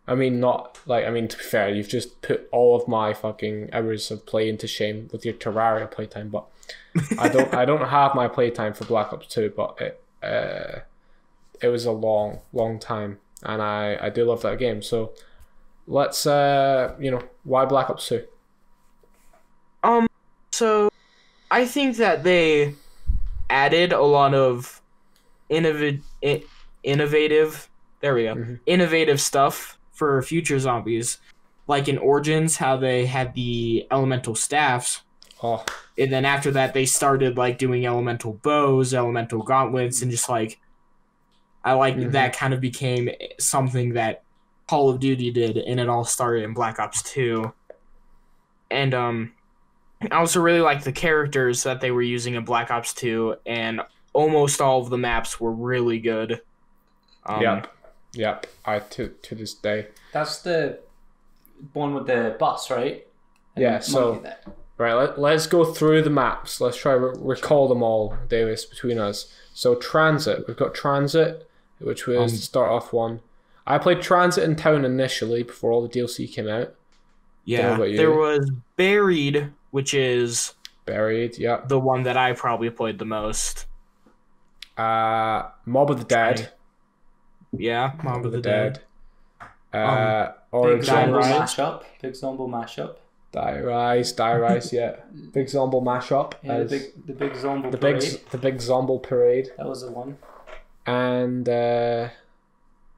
I 0.08 0.14
mean 0.16 0.40
not 0.40 0.80
like 0.86 1.04
I 1.06 1.10
mean 1.10 1.28
to 1.28 1.36
be 1.36 1.44
fair 1.44 1.68
you've 1.68 1.88
just 1.88 2.20
put 2.22 2.48
all 2.50 2.74
of 2.74 2.88
my 2.88 3.14
fucking 3.14 3.70
hours 3.72 4.10
of 4.10 4.26
play 4.26 4.48
into 4.48 4.66
shame 4.66 5.08
with 5.12 5.24
your 5.24 5.34
Terraria 5.34 5.88
playtime 5.90 6.28
but 6.28 6.46
I 7.18 7.28
don't 7.28 7.52
I 7.54 7.64
don't 7.64 7.88
have 7.88 8.14
my 8.14 8.28
playtime 8.28 8.74
for 8.74 8.84
Black 8.84 9.12
Ops 9.12 9.26
2 9.28 9.54
but 9.56 9.80
it 9.80 10.02
uh 10.22 10.80
it 11.62 11.68
was 11.68 11.86
a 11.86 11.92
long, 11.92 12.40
long 12.52 12.78
time, 12.78 13.18
and 13.44 13.62
I 13.62 13.96
I 14.00 14.10
do 14.10 14.24
love 14.24 14.42
that 14.42 14.58
game. 14.58 14.82
So 14.82 15.12
let's 15.86 16.26
uh 16.26 16.94
you 16.98 17.10
know 17.10 17.22
why 17.44 17.64
Black 17.64 17.88
Ops 17.88 18.08
Two? 18.08 18.24
Um, 19.84 20.06
so 20.52 20.90
I 21.50 21.64
think 21.64 21.96
that 21.96 22.24
they 22.24 22.74
added 23.48 23.92
a 23.92 24.02
lot 24.02 24.34
of 24.34 24.80
innovative, 25.48 26.02
innovative. 26.82 27.68
There 28.00 28.14
we 28.14 28.24
go. 28.24 28.34
Mhm. 28.34 28.60
Innovative 28.66 29.20
stuff 29.20 29.78
for 29.92 30.22
future 30.22 30.58
zombies, 30.58 31.18
like 31.68 31.88
in 31.88 31.98
Origins, 31.98 32.56
how 32.56 32.76
they 32.76 33.06
had 33.06 33.34
the 33.34 33.86
elemental 33.90 34.34
staffs, 34.34 35.02
Oh, 35.42 35.64
and 35.98 36.12
then 36.12 36.24
after 36.24 36.50
that 36.52 36.72
they 36.74 36.86
started 36.86 37.36
like 37.36 37.58
doing 37.58 37.84
elemental 37.84 38.34
bows, 38.34 38.94
elemental 38.94 39.42
gauntlets, 39.42 40.00
and 40.02 40.10
just 40.10 40.28
like 40.28 40.58
I 41.64 41.72
like 41.74 41.96
Mhm. 41.96 42.12
that 42.12 42.36
kind 42.36 42.52
of 42.54 42.60
became 42.60 43.10
something 43.38 43.94
that 43.94 44.22
Call 44.68 44.88
of 44.90 45.00
Duty 45.00 45.30
did, 45.30 45.56
and 45.58 45.78
it 45.80 45.88
all 45.88 46.04
started 46.04 46.44
in 46.44 46.54
Black 46.54 46.78
Ops 46.78 47.02
Two. 47.02 47.52
And 48.70 48.94
um, 48.94 49.32
I 50.10 50.16
also 50.16 50.40
really 50.40 50.60
like 50.60 50.82
the 50.84 50.92
characters 50.92 51.62
that 51.64 51.80
they 51.80 51.90
were 51.90 52.02
using 52.02 52.34
in 52.34 52.44
Black 52.44 52.70
Ops 52.70 52.94
Two, 52.94 53.36
and 53.46 53.80
almost 54.12 54.60
all 54.60 54.80
of 54.80 54.90
the 54.90 54.98
maps 54.98 55.40
were 55.40 55.52
really 55.52 55.98
good. 55.98 56.40
Um, 57.26 57.42
yep, 57.42 57.72
yep. 58.12 58.46
I 58.64 58.78
to 58.78 59.08
to 59.08 59.34
this 59.34 59.54
day. 59.54 59.88
That's 60.12 60.40
the 60.42 60.80
one 61.74 61.94
with 61.94 62.06
the 62.06 62.36
bus, 62.38 62.70
right? 62.70 63.06
And 63.56 63.62
Yeah, 63.62 63.78
so- 63.80 64.20
that. 64.22 64.44
Right, 64.82 64.94
let, 64.94 65.16
let's 65.16 65.46
go 65.46 65.64
through 65.64 66.02
the 66.02 66.10
maps. 66.10 66.60
Let's 66.60 66.76
try 66.76 66.94
to 66.94 66.98
recall 66.98 67.68
them 67.68 67.84
all, 67.84 68.16
Davis, 68.28 68.64
between 68.64 68.98
us. 68.98 69.32
So, 69.54 69.76
Transit. 69.76 70.48
We've 70.48 70.56
got 70.56 70.74
Transit, 70.74 71.48
which 71.78 72.08
was 72.08 72.18
Um, 72.32 72.36
the 72.36 72.42
start 72.42 72.68
off 72.68 72.92
one. 72.92 73.20
I 73.64 73.78
played 73.78 74.02
Transit 74.02 74.42
in 74.42 74.56
Town 74.56 74.84
initially 74.84 75.44
before 75.44 75.70
all 75.70 75.86
the 75.86 75.88
DLC 75.88 76.26
came 76.26 76.48
out. 76.48 76.74
yeah. 77.44 77.76
about 77.76 77.90
you? 77.90 77.96
There 77.96 78.10
was 78.10 78.50
Buried, 78.76 79.52
which 79.70 79.94
is 79.94 80.54
Buried, 80.84 81.38
yep. 81.38 81.68
the 81.68 81.78
one 81.78 82.02
that 82.02 82.16
I 82.16 82.32
probably 82.32 82.70
played 82.70 82.98
the 82.98 83.04
most. 83.04 83.66
Uh, 84.76 85.44
Mob 85.64 85.92
of 85.92 85.98
the 85.98 86.04
Dead. 86.04 86.50
Yeah, 87.52 87.92
Mob 88.02 88.26
of 88.26 88.32
the 88.32 88.40
Dead. 88.40 88.80
Uh, 89.72 90.26
Big 90.26 90.34
Origin. 90.50 90.82
Zombo 90.84 91.18
Rise. 91.18 91.54
mashup. 91.54 91.84
Big 92.00 92.16
Zombo 92.16 92.48
mashup. 92.48 92.96
Die 93.32 93.60
Rise, 93.60 94.12
Die 94.12 94.34
Rise, 94.38 94.72
yeah. 94.76 94.96
Big 95.32 95.48
Zombo 95.48 95.80
mashup. 95.80 96.34
Yeah, 96.42 96.58
the 96.58 96.64
big 96.66 97.06
the 97.06 97.12
big 97.14 97.34
Zombo 97.36 97.70
the 97.70 97.78
big 97.78 98.00
the 98.30 98.38
big 98.38 98.60
Zombo 98.60 98.98
parade. 98.98 99.50
That 99.56 99.66
was 99.66 99.82
the 99.82 99.90
one. 99.90 100.18
And 100.86 101.48
uh, 101.48 102.08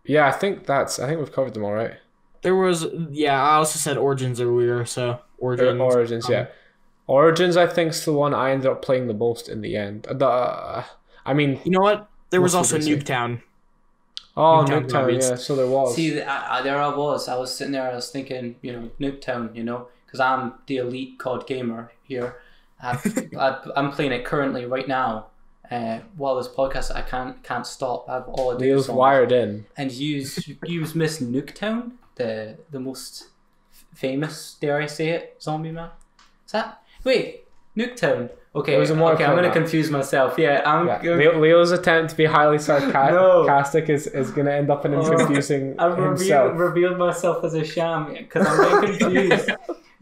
yeah, 0.05 0.27
I 0.27 0.33
think 0.33 0.67
that's 0.67 0.99
I 0.99 1.07
think 1.07 1.21
we've 1.21 1.33
covered 1.33 1.55
them 1.55 1.65
all 1.65 1.73
right. 1.75 1.95
There 2.43 2.57
was 2.57 2.87
yeah. 3.11 3.41
I 3.43 3.55
also 3.57 3.79
said 3.79 3.97
Origins 3.97 4.41
earlier, 4.41 4.85
so 4.85 5.21
Or- 5.39 5.53
Origins. 5.53 5.81
Origins, 5.81 6.27
um, 6.27 6.33
yeah. 6.33 6.47
Origins, 7.07 7.57
I 7.57 7.67
think, 7.67 7.91
is 7.91 8.05
the 8.05 8.13
one 8.13 8.33
I 8.35 8.51
ended 8.51 8.67
up 8.71 8.81
playing 8.83 9.09
the 9.09 9.15
most 9.15 9.49
in 9.49 9.61
the 9.61 9.77
end. 9.77 10.07
The, 10.11 10.27
uh, 10.27 10.85
I 11.27 11.35
mean, 11.35 11.61
You 11.65 11.71
know 11.73 11.81
what? 11.81 12.09
There 12.31 12.41
was 12.41 12.55
also 12.55 12.79
basic? 12.79 13.01
Nuketown. 13.01 13.43
oh, 14.37 14.65
Nuketown 14.67 14.89
Nuketown, 14.89 15.21
yeah. 15.21 15.37
So 15.37 15.55
there 15.55 15.67
was. 15.67 15.95
See, 15.95 16.21
I, 16.23 16.59
I, 16.59 16.63
there 16.63 16.81
I 16.81 16.89
was. 16.97 17.29
I 17.29 17.37
was 17.37 17.55
sitting 17.55 17.73
there. 17.73 17.91
I 17.91 17.95
was 17.95 18.11
thinking, 18.11 18.57
you 18.63 18.73
know, 18.73 18.91
Nuketown. 18.99 19.55
You 19.55 19.65
know, 19.65 19.89
because 20.15 20.21
I'm 20.21 20.53
the 20.69 20.77
elite 20.77 21.19
COD 21.19 21.45
gamer 21.45 21.91
here. 22.05 22.37
I've, 22.81 23.05
I've, 23.39 23.69
I'm 23.75 23.91
playing 23.91 24.13
it 24.13 24.25
currently 24.25 24.65
right 24.65 24.87
now. 24.87 25.27
Uh, 25.69 25.99
while 26.17 26.37
this 26.37 26.47
podcast, 26.47 26.95
I 26.95 27.01
can't 27.03 27.43
can't 27.43 27.67
stop. 27.67 28.09
I've 28.09 28.29
all 28.29 28.55
I 28.55 28.59
do 28.59 28.77
is 28.77 28.89
wired 28.89 29.33
in. 29.33 29.67
and 29.77 29.91
use 29.91 30.49
use 30.65 30.95
Miss 30.95 31.21
Nuketown, 31.21 31.93
the 32.15 32.59
the 32.71 32.79
most 32.79 33.25
famous, 33.95 34.57
dare 34.61 34.81
I 34.81 34.87
say 34.87 35.09
it, 35.09 35.37
zombie 35.43 35.73
man. 35.73 35.89
Is 36.47 36.53
that 36.53 36.81
wait 37.03 37.47
Nuketown? 37.77 38.31
Okay, 38.57 38.77
It 38.77 38.79
was 38.79 38.91
a 38.91 38.95
Mortal 38.95 39.17
okay, 39.17 39.25
I'm 39.25 39.35
gonna 39.35 39.51
confuse 39.53 39.91
myself. 39.91 40.39
Yeah, 40.39 40.63
I'm. 40.65 40.87
Yeah. 40.87 41.31
Leo's 41.31 41.73
attempt 41.73 42.11
to 42.11 42.17
be 42.17 42.27
highly 42.27 42.59
sarca- 42.59 43.11
No. 43.11 43.45
sarcastic 43.47 43.89
is, 43.89 44.07
is 44.07 44.31
going 44.31 44.47
to 44.47 44.53
end 44.55 44.71
up 44.71 44.85
in 44.85 44.95
Oh. 44.95 45.01
introducing 45.11 45.75
I've 45.81 45.99
revealed, 45.99 46.19
himself. 46.19 46.53
revealed 46.59 46.99
myself 46.99 47.43
as 47.45 47.55
a 47.55 47.65
sham 47.65 48.13
because 48.15 48.47
I'm 48.47 48.81
confused. 48.87 49.51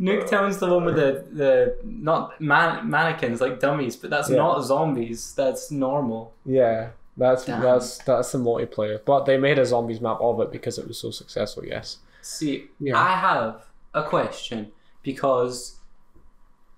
Nuketown's 0.03 0.59
the 0.59 0.67
one 0.69 0.85
with 0.85 0.97
the 0.97 1.25
the 1.33 1.77
not 1.85 2.41
man, 2.41 2.91
mannequins 2.91 3.41
like 3.41 3.61
dummies, 3.61 3.95
but 3.97 4.11
that's 4.11 4.29
Yeah. 4.29 4.37
not 4.39 4.63
zombies. 4.65 5.33
That's 5.35 5.71
normal. 5.71 6.33
Yeah, 6.45 6.89
that's 7.17 7.45
Damn. 7.45 7.63
that's 7.63 7.99
that's 7.99 8.33
the 8.33 8.39
multiplayer. 8.39 8.99
But 9.05 9.27
they 9.27 9.37
made 9.39 9.59
a 9.61 9.65
zombies 9.65 10.01
map 10.01 10.19
of 10.21 10.41
it 10.41 10.51
because 10.51 10.77
it 10.79 10.89
was 10.89 10.99
so 10.99 11.11
successful. 11.13 11.65
Yes. 11.65 11.99
See, 12.21 12.69
Yeah. 12.81 12.99
I 12.99 13.11
have 13.29 13.67
a 13.95 14.03
question 14.03 14.73
because 15.03 15.77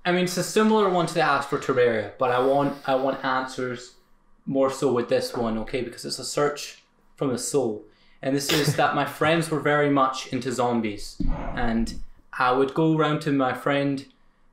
I 0.04 0.12
mean 0.12 0.24
it's 0.24 0.36
a 0.36 0.42
similar 0.42 0.88
one 0.90 1.06
to 1.06 1.14
the 1.14 1.22
ask 1.22 1.48
for 1.48 1.58
Terraria, 1.58 2.12
but 2.18 2.30
I 2.30 2.40
want 2.44 2.76
I 2.86 2.94
want 2.94 3.24
answers 3.24 3.94
more 4.46 4.70
so 4.70 4.92
with 4.92 5.08
this 5.08 5.34
one, 5.34 5.56
okay? 5.58 5.80
Because 5.80 6.04
it's 6.04 6.18
a 6.18 6.24
search 6.24 6.82
from 7.16 7.28
the 7.30 7.38
soul, 7.38 7.84
and 8.20 8.36
this 8.36 8.52
is 8.52 8.76
that 8.76 8.94
my 8.94 9.06
friends 9.06 9.50
were 9.50 9.60
very 9.60 9.88
much 9.88 10.26
into 10.34 10.52
zombies, 10.52 11.16
and 11.54 11.94
I 12.38 12.52
would 12.52 12.74
go 12.74 12.96
round 12.96 13.20
to 13.22 13.32
my 13.32 13.54
friend 13.54 14.06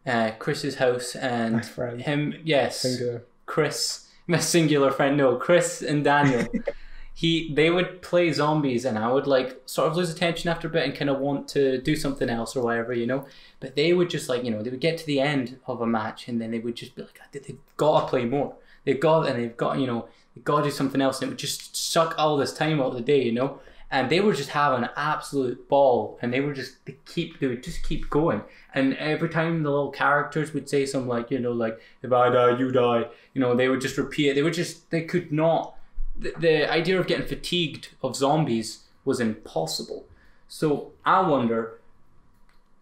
uh, 0.05 0.31
Chris's 0.39 0.75
house 0.75 1.15
and 1.15 1.55
My 1.55 1.61
friend. 1.61 2.01
him, 2.01 2.35
yes, 2.43 2.81
Singular. 2.81 3.23
Chris, 3.45 4.07
my 4.27 4.39
singular 4.39 4.91
friend, 4.91 5.17
no, 5.17 5.35
Chris 5.35 5.81
and 5.81 6.03
Daniel. 6.03 6.47
he, 7.13 7.53
they 7.53 7.69
would 7.69 8.01
play 8.01 8.31
zombies, 8.31 8.85
and 8.85 8.97
I 8.97 9.11
would 9.11 9.27
like 9.27 9.61
sort 9.65 9.89
of 9.89 9.97
lose 9.97 10.09
attention 10.09 10.49
after 10.49 10.67
a 10.67 10.71
bit 10.71 10.85
and 10.85 10.95
kind 10.95 11.09
of 11.09 11.19
want 11.19 11.47
to 11.49 11.79
do 11.81 11.95
something 11.95 12.29
else 12.29 12.55
or 12.55 12.63
whatever, 12.63 12.93
you 12.93 13.05
know. 13.05 13.25
But 13.59 13.75
they 13.75 13.93
would 13.93 14.09
just 14.09 14.29
like, 14.29 14.43
you 14.43 14.51
know, 14.51 14.63
they 14.63 14.69
would 14.69 14.79
get 14.79 14.97
to 14.99 15.05
the 15.05 15.19
end 15.19 15.59
of 15.67 15.81
a 15.81 15.87
match, 15.87 16.27
and 16.27 16.41
then 16.41 16.51
they 16.51 16.59
would 16.59 16.75
just 16.75 16.95
be 16.95 17.03
like, 17.03 17.19
they've 17.31 17.57
got 17.77 18.01
to 18.01 18.07
play 18.07 18.25
more. 18.25 18.55
They've 18.85 18.99
got, 18.99 19.27
and 19.27 19.37
they've 19.39 19.57
got, 19.57 19.79
you 19.79 19.85
know, 19.87 20.07
they've 20.33 20.43
got 20.43 20.59
to 20.59 20.63
do 20.63 20.71
something 20.71 21.01
else, 21.01 21.21
and 21.21 21.27
it 21.27 21.31
would 21.33 21.39
just 21.39 21.75
suck 21.75 22.15
all 22.17 22.37
this 22.37 22.53
time 22.53 22.79
out 22.79 22.87
of 22.87 22.95
the 22.95 23.01
day, 23.01 23.23
you 23.23 23.33
know. 23.33 23.59
And 23.91 24.09
they 24.09 24.21
were 24.21 24.33
just 24.33 24.51
having 24.51 24.85
an 24.85 24.89
absolute 24.95 25.67
ball, 25.67 26.17
and 26.21 26.33
they 26.33 26.39
were 26.39 26.53
just 26.53 26.85
they 26.85 26.95
keep 27.05 27.39
they 27.39 27.47
would 27.47 27.61
just 27.61 27.83
keep 27.83 28.09
going. 28.09 28.41
And 28.73 28.95
every 28.95 29.27
time 29.27 29.63
the 29.63 29.69
little 29.69 29.91
characters 29.91 30.53
would 30.53 30.69
say 30.69 30.85
something 30.85 31.09
like, 31.09 31.29
you 31.29 31.39
know, 31.39 31.51
like 31.51 31.77
if 32.01 32.11
I 32.13 32.29
die, 32.29 32.57
you 32.57 32.71
die, 32.71 33.05
you 33.33 33.41
know, 33.41 33.53
they 33.53 33.67
would 33.67 33.81
just 33.81 33.97
repeat. 33.97 34.33
They 34.33 34.43
would 34.43 34.53
just 34.53 34.89
they 34.91 35.01
could 35.01 35.31
not. 35.31 35.75
The, 36.17 36.33
the 36.39 36.71
idea 36.71 36.99
of 36.99 37.07
getting 37.07 37.27
fatigued 37.27 37.89
of 38.01 38.15
zombies 38.15 38.83
was 39.03 39.19
impossible. 39.19 40.05
So 40.47 40.91
I 41.05 41.21
wonder, 41.21 41.79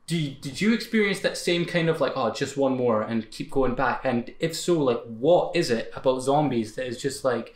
do 0.08 0.18
you, 0.18 0.36
did 0.42 0.60
you 0.60 0.74
experience 0.74 1.20
that 1.20 1.38
same 1.38 1.66
kind 1.66 1.88
of 1.88 2.02
like, 2.02 2.14
oh, 2.16 2.32
just 2.32 2.58
one 2.58 2.76
more 2.76 3.02
and 3.02 3.30
keep 3.32 3.52
going 3.52 3.76
back? 3.76 4.02
And 4.04 4.34
if 4.40 4.56
so, 4.56 4.80
like, 4.80 5.02
what 5.04 5.56
is 5.56 5.70
it 5.70 5.92
about 5.96 6.22
zombies 6.22 6.76
that 6.76 6.88
is 6.88 7.02
just 7.02 7.24
like 7.24 7.56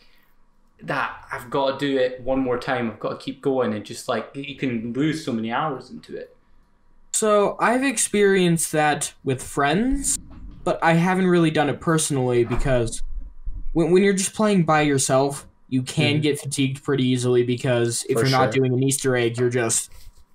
that? 0.88 1.26
I've 1.32 1.50
got 1.50 1.80
to 1.80 1.86
do 1.86 1.98
it 1.98 2.22
one 2.22 2.40
more 2.40 2.58
time. 2.60 2.90
I've 2.92 3.00
got 3.00 3.20
to 3.20 3.24
keep 3.24 3.42
going, 3.42 3.74
and 3.74 3.86
just 3.86 4.08
like 4.08 4.30
you 4.34 4.56
can 4.56 4.94
lose 4.94 5.24
so 5.26 5.32
many 5.32 5.52
hours 5.52 5.90
into 5.90 6.16
it. 6.16 6.36
So 7.14 7.58
I've 7.60 7.84
experienced 7.84 8.72
that 8.72 9.14
with 9.24 9.42
friends, 9.42 10.18
but 10.64 10.84
I 10.84 10.94
haven't 10.94 11.28
really 11.28 11.52
done 11.52 11.70
it 11.70 11.80
personally 11.80 12.44
because 12.44 13.02
when, 13.74 13.92
when 13.92 14.04
you're 14.04 14.14
just 14.14 14.34
playing 14.34 14.64
by 14.64 14.82
yourself, 14.82 15.48
you 15.70 15.84
can 15.84 16.18
Mhm. 16.18 16.22
get 16.24 16.40
fatigued 16.40 16.84
pretty 16.84 17.06
easily 17.06 17.44
because 17.44 18.06
if 18.10 18.18
For 18.18 18.26
you're 18.26 18.32
not 18.32 18.52
doing 18.52 18.74
an 18.74 18.84
Easter 18.84 19.16
egg, 19.16 19.38
you're 19.38 19.50
just 19.50 19.92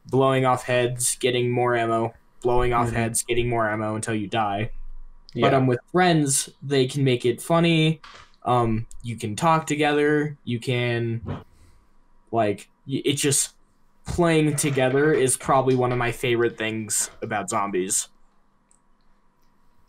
blowing 0.07 0.45
off 0.47 0.65
heads, 0.65 1.17
getting 1.17 1.51
more 1.51 1.75
ammo, 1.77 2.15
blowing 2.43 2.73
off 2.73 2.91
Mhm. 2.91 2.95
heads, 2.95 3.23
getting 3.25 3.49
more 3.49 3.69
ammo 3.69 3.95
until 3.95 4.15
you 4.15 4.27
die. 4.27 4.71
Yeah. 5.35 5.47
But 5.47 5.55
um, 5.55 5.67
with 5.67 5.81
friends, 5.93 6.49
they 6.63 6.87
can 6.87 7.05
make 7.05 7.25
it 7.27 7.43
funny. 7.43 8.01
Um, 8.45 8.86
you 9.03 9.16
can 9.16 9.36
talk 9.36 9.66
together. 9.66 10.36
You 10.45 10.59
can, 10.59 11.20
like, 12.30 12.68
it's 12.86 13.20
just 13.20 13.55
playing 14.07 14.57
together 14.57 15.12
is 15.12 15.36
probably 15.36 15.74
one 15.74 15.93
of 15.93 15.99
my 15.99 16.12
favorite 16.12 16.57
things 16.57 17.11
about 17.20 17.51
zombies. 17.51 18.09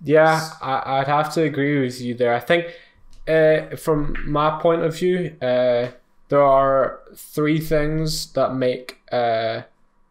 Yeah, 0.04 0.50
I, 0.62 1.00
I'd 1.00 1.08
have 1.08 1.34
to 1.34 1.44
agree 1.44 1.82
with 1.82 2.02
you 2.02 2.14
there. 2.14 2.34
I 2.34 2.40
think, 2.40 2.68
uh, 3.28 3.76
from 3.76 4.16
my 4.26 4.60
point 4.60 4.82
of 4.82 4.98
view, 4.98 5.36
uh, 5.42 5.92
there 6.30 6.44
are 6.44 7.00
three 7.16 7.60
things 7.60 8.32
that 8.34 8.54
make 8.54 9.00
uh, 9.12 9.62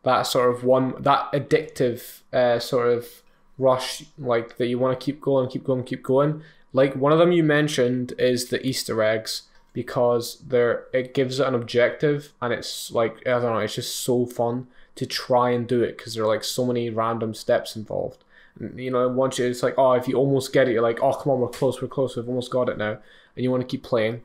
that 0.04 0.22
sort 0.22 0.54
of 0.54 0.64
one 0.64 0.94
that 1.00 1.30
addictive 1.32 2.22
uh, 2.32 2.58
sort 2.58 2.88
of 2.88 3.22
rush, 3.56 4.04
like 4.18 4.56
that 4.56 4.66
you 4.66 4.78
want 4.78 4.98
to 4.98 5.04
keep 5.04 5.20
going, 5.20 5.48
keep 5.48 5.64
going, 5.64 5.84
keep 5.84 6.02
going. 6.02 6.42
Like 6.72 6.94
one 6.94 7.12
of 7.12 7.18
them 7.18 7.32
you 7.32 7.42
mentioned 7.42 8.12
is 8.18 8.46
the 8.46 8.64
Easter 8.66 9.02
eggs 9.02 9.42
because 9.72 10.38
there 10.40 10.86
it 10.92 11.14
gives 11.14 11.40
it 11.40 11.46
an 11.46 11.54
objective 11.54 12.32
and 12.40 12.52
it's 12.52 12.90
like 12.90 13.26
I 13.26 13.30
don't 13.30 13.42
know, 13.42 13.58
it's 13.58 13.74
just 13.74 13.96
so 13.96 14.26
fun 14.26 14.66
to 14.96 15.06
try 15.06 15.50
and 15.50 15.66
do 15.68 15.82
it 15.82 15.96
because 15.96 16.14
there 16.14 16.24
are 16.24 16.28
like 16.28 16.44
so 16.44 16.66
many 16.66 16.90
random 16.90 17.34
steps 17.34 17.76
involved. 17.76 18.24
And, 18.58 18.78
you 18.78 18.90
know, 18.90 19.08
once 19.08 19.38
you, 19.38 19.46
it's 19.46 19.62
like, 19.62 19.74
oh, 19.78 19.92
if 19.92 20.08
you 20.08 20.16
almost 20.16 20.52
get 20.52 20.68
it, 20.68 20.72
you're 20.72 20.82
like, 20.82 21.00
oh, 21.00 21.12
come 21.12 21.32
on, 21.32 21.40
we're 21.40 21.48
close, 21.48 21.80
we're 21.80 21.86
close, 21.86 22.16
we've 22.16 22.28
almost 22.28 22.50
got 22.50 22.68
it 22.68 22.76
now, 22.76 22.98
and 23.36 23.44
you 23.44 23.50
want 23.50 23.60
to 23.60 23.66
keep 23.68 23.84
playing. 23.84 24.22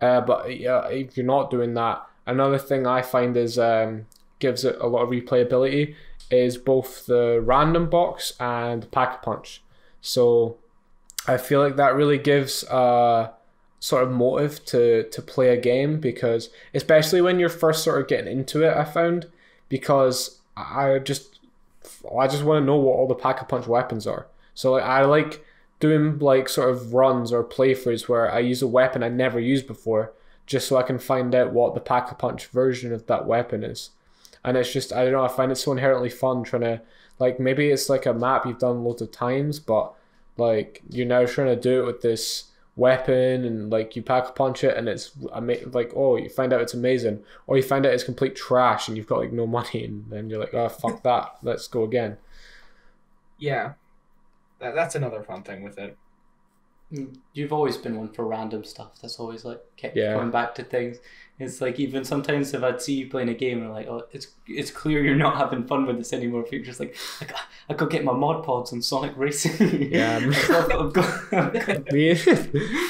Uh, 0.00 0.20
but 0.20 0.58
yeah, 0.58 0.88
if 0.88 1.16
you're 1.16 1.24
not 1.24 1.50
doing 1.50 1.74
that, 1.74 2.04
another 2.26 2.58
thing 2.58 2.86
I 2.86 3.02
find 3.02 3.36
is 3.36 3.58
um, 3.58 4.06
gives 4.40 4.64
it 4.64 4.76
a 4.80 4.88
lot 4.88 5.02
of 5.02 5.10
replayability 5.10 5.94
is 6.30 6.56
both 6.56 7.06
the 7.06 7.40
random 7.40 7.88
box 7.88 8.32
and 8.38 8.90
pack 8.90 9.14
a 9.14 9.24
punch. 9.24 9.62
So 10.00 10.56
I 11.28 11.36
feel 11.36 11.60
like 11.60 11.76
that 11.76 11.94
really 11.94 12.18
gives 12.18 12.64
a 12.64 13.32
sort 13.80 14.02
of 14.02 14.10
motive 14.10 14.64
to 14.64 15.04
to 15.04 15.22
play 15.22 15.50
a 15.50 15.60
game 15.60 16.00
because 16.00 16.50
especially 16.74 17.20
when 17.20 17.38
you're 17.38 17.48
first 17.48 17.84
sort 17.84 18.00
of 18.00 18.08
getting 18.08 18.38
into 18.38 18.62
it, 18.62 18.76
I 18.76 18.84
found 18.84 19.26
because 19.68 20.40
I 20.56 20.98
just 20.98 21.38
I 22.18 22.26
just 22.26 22.42
want 22.42 22.62
to 22.62 22.66
know 22.66 22.76
what 22.76 22.96
all 22.96 23.06
the 23.06 23.14
pack 23.14 23.40
a 23.40 23.44
punch 23.44 23.66
weapons 23.66 24.06
are. 24.06 24.26
So 24.54 24.72
like, 24.72 24.82
I 24.82 25.04
like 25.04 25.44
doing 25.80 26.18
like 26.18 26.48
sort 26.48 26.70
of 26.70 26.94
runs 26.94 27.32
or 27.32 27.44
playthroughs 27.44 28.08
where 28.08 28.32
I 28.32 28.40
use 28.40 28.62
a 28.62 28.66
weapon 28.66 29.02
I 29.02 29.08
never 29.08 29.38
used 29.38 29.66
before, 29.66 30.12
just 30.46 30.66
so 30.66 30.76
I 30.76 30.82
can 30.82 30.98
find 30.98 31.34
out 31.34 31.52
what 31.52 31.74
the 31.74 31.80
pack 31.80 32.10
a 32.10 32.14
punch 32.14 32.46
version 32.46 32.92
of 32.92 33.06
that 33.06 33.26
weapon 33.26 33.62
is. 33.62 33.90
And 34.44 34.56
it's 34.56 34.72
just 34.72 34.92
I 34.92 35.04
don't 35.04 35.12
know 35.12 35.24
I 35.24 35.28
find 35.28 35.52
it 35.52 35.56
so 35.56 35.72
inherently 35.72 36.10
fun 36.10 36.42
trying 36.42 36.62
to 36.62 36.80
like 37.18 37.38
maybe 37.38 37.68
it's 37.68 37.88
like 37.88 38.06
a 38.06 38.14
map 38.14 38.46
you've 38.46 38.58
done 38.58 38.82
loads 38.82 39.02
of 39.02 39.12
times, 39.12 39.60
but 39.60 39.92
like 40.38 40.82
you're 40.90 41.06
now 41.06 41.26
trying 41.26 41.48
to 41.48 41.60
do 41.60 41.82
it 41.82 41.86
with 41.86 42.02
this 42.02 42.44
weapon 42.76 43.44
and 43.44 43.70
like 43.70 43.96
you 43.96 44.02
pack 44.02 44.28
a 44.28 44.32
punch 44.32 44.62
it 44.64 44.76
and 44.76 44.88
it's 44.88 45.10
ama- 45.34 45.56
like 45.72 45.92
oh 45.96 46.16
you 46.16 46.28
find 46.30 46.52
out 46.52 46.60
it's 46.60 46.74
amazing 46.74 47.22
or 47.48 47.56
you 47.56 47.62
find 47.62 47.84
out 47.84 47.92
it's 47.92 48.04
complete 48.04 48.36
trash 48.36 48.88
and 48.88 48.96
you've 48.96 49.06
got 49.08 49.18
like 49.18 49.32
no 49.32 49.46
money 49.48 49.84
and 49.86 50.06
then 50.10 50.30
you're 50.30 50.40
like 50.40 50.54
oh 50.54 50.68
fuck 50.68 51.02
that 51.02 51.36
let's 51.42 51.68
go 51.68 51.82
again 51.84 52.18
Yeah, 53.38 53.74
that, 54.60 54.74
that's 54.74 54.94
another 54.94 55.22
fun 55.22 55.42
thing 55.42 55.62
with 55.62 55.78
it. 55.78 55.96
Mm, 56.92 57.16
You've 57.34 57.52
always 57.52 57.76
been 57.76 57.96
one 57.96 58.12
for 58.12 58.26
random 58.26 58.64
stuff. 58.64 59.00
That's 59.00 59.18
always 59.20 59.44
like 59.44 59.60
kept 59.76 59.96
Yeah. 59.96 60.14
going 60.14 60.30
back 60.30 60.54
to 60.56 60.64
things. 60.64 60.98
It's 61.40 61.60
like 61.60 61.78
even 61.78 62.04
sometimes 62.04 62.52
if 62.52 62.62
I'd 62.64 62.82
see 62.82 62.94
you 62.94 63.08
playing 63.08 63.28
a 63.28 63.34
game 63.34 63.62
and 63.62 63.70
like, 63.72 63.86
oh, 63.86 64.02
it's 64.12 64.28
it's 64.48 64.70
clear 64.72 65.04
you're 65.04 65.14
not 65.14 65.36
having 65.36 65.64
fun 65.66 65.86
with 65.86 65.96
this 65.98 66.12
anymore. 66.12 66.42
If 66.44 66.50
you're 66.52 66.64
just 66.64 66.80
like, 66.80 66.96
like 67.20 67.32
I 67.68 67.74
could 67.74 67.90
get 67.90 68.02
my 68.04 68.12
mod 68.12 68.44
pods 68.44 68.72
on 68.72 68.82
Sonic 68.82 69.12
Racing. 69.16 69.92
Yeah, 69.92 70.16
I'm- 70.18 70.32
me 71.92 72.14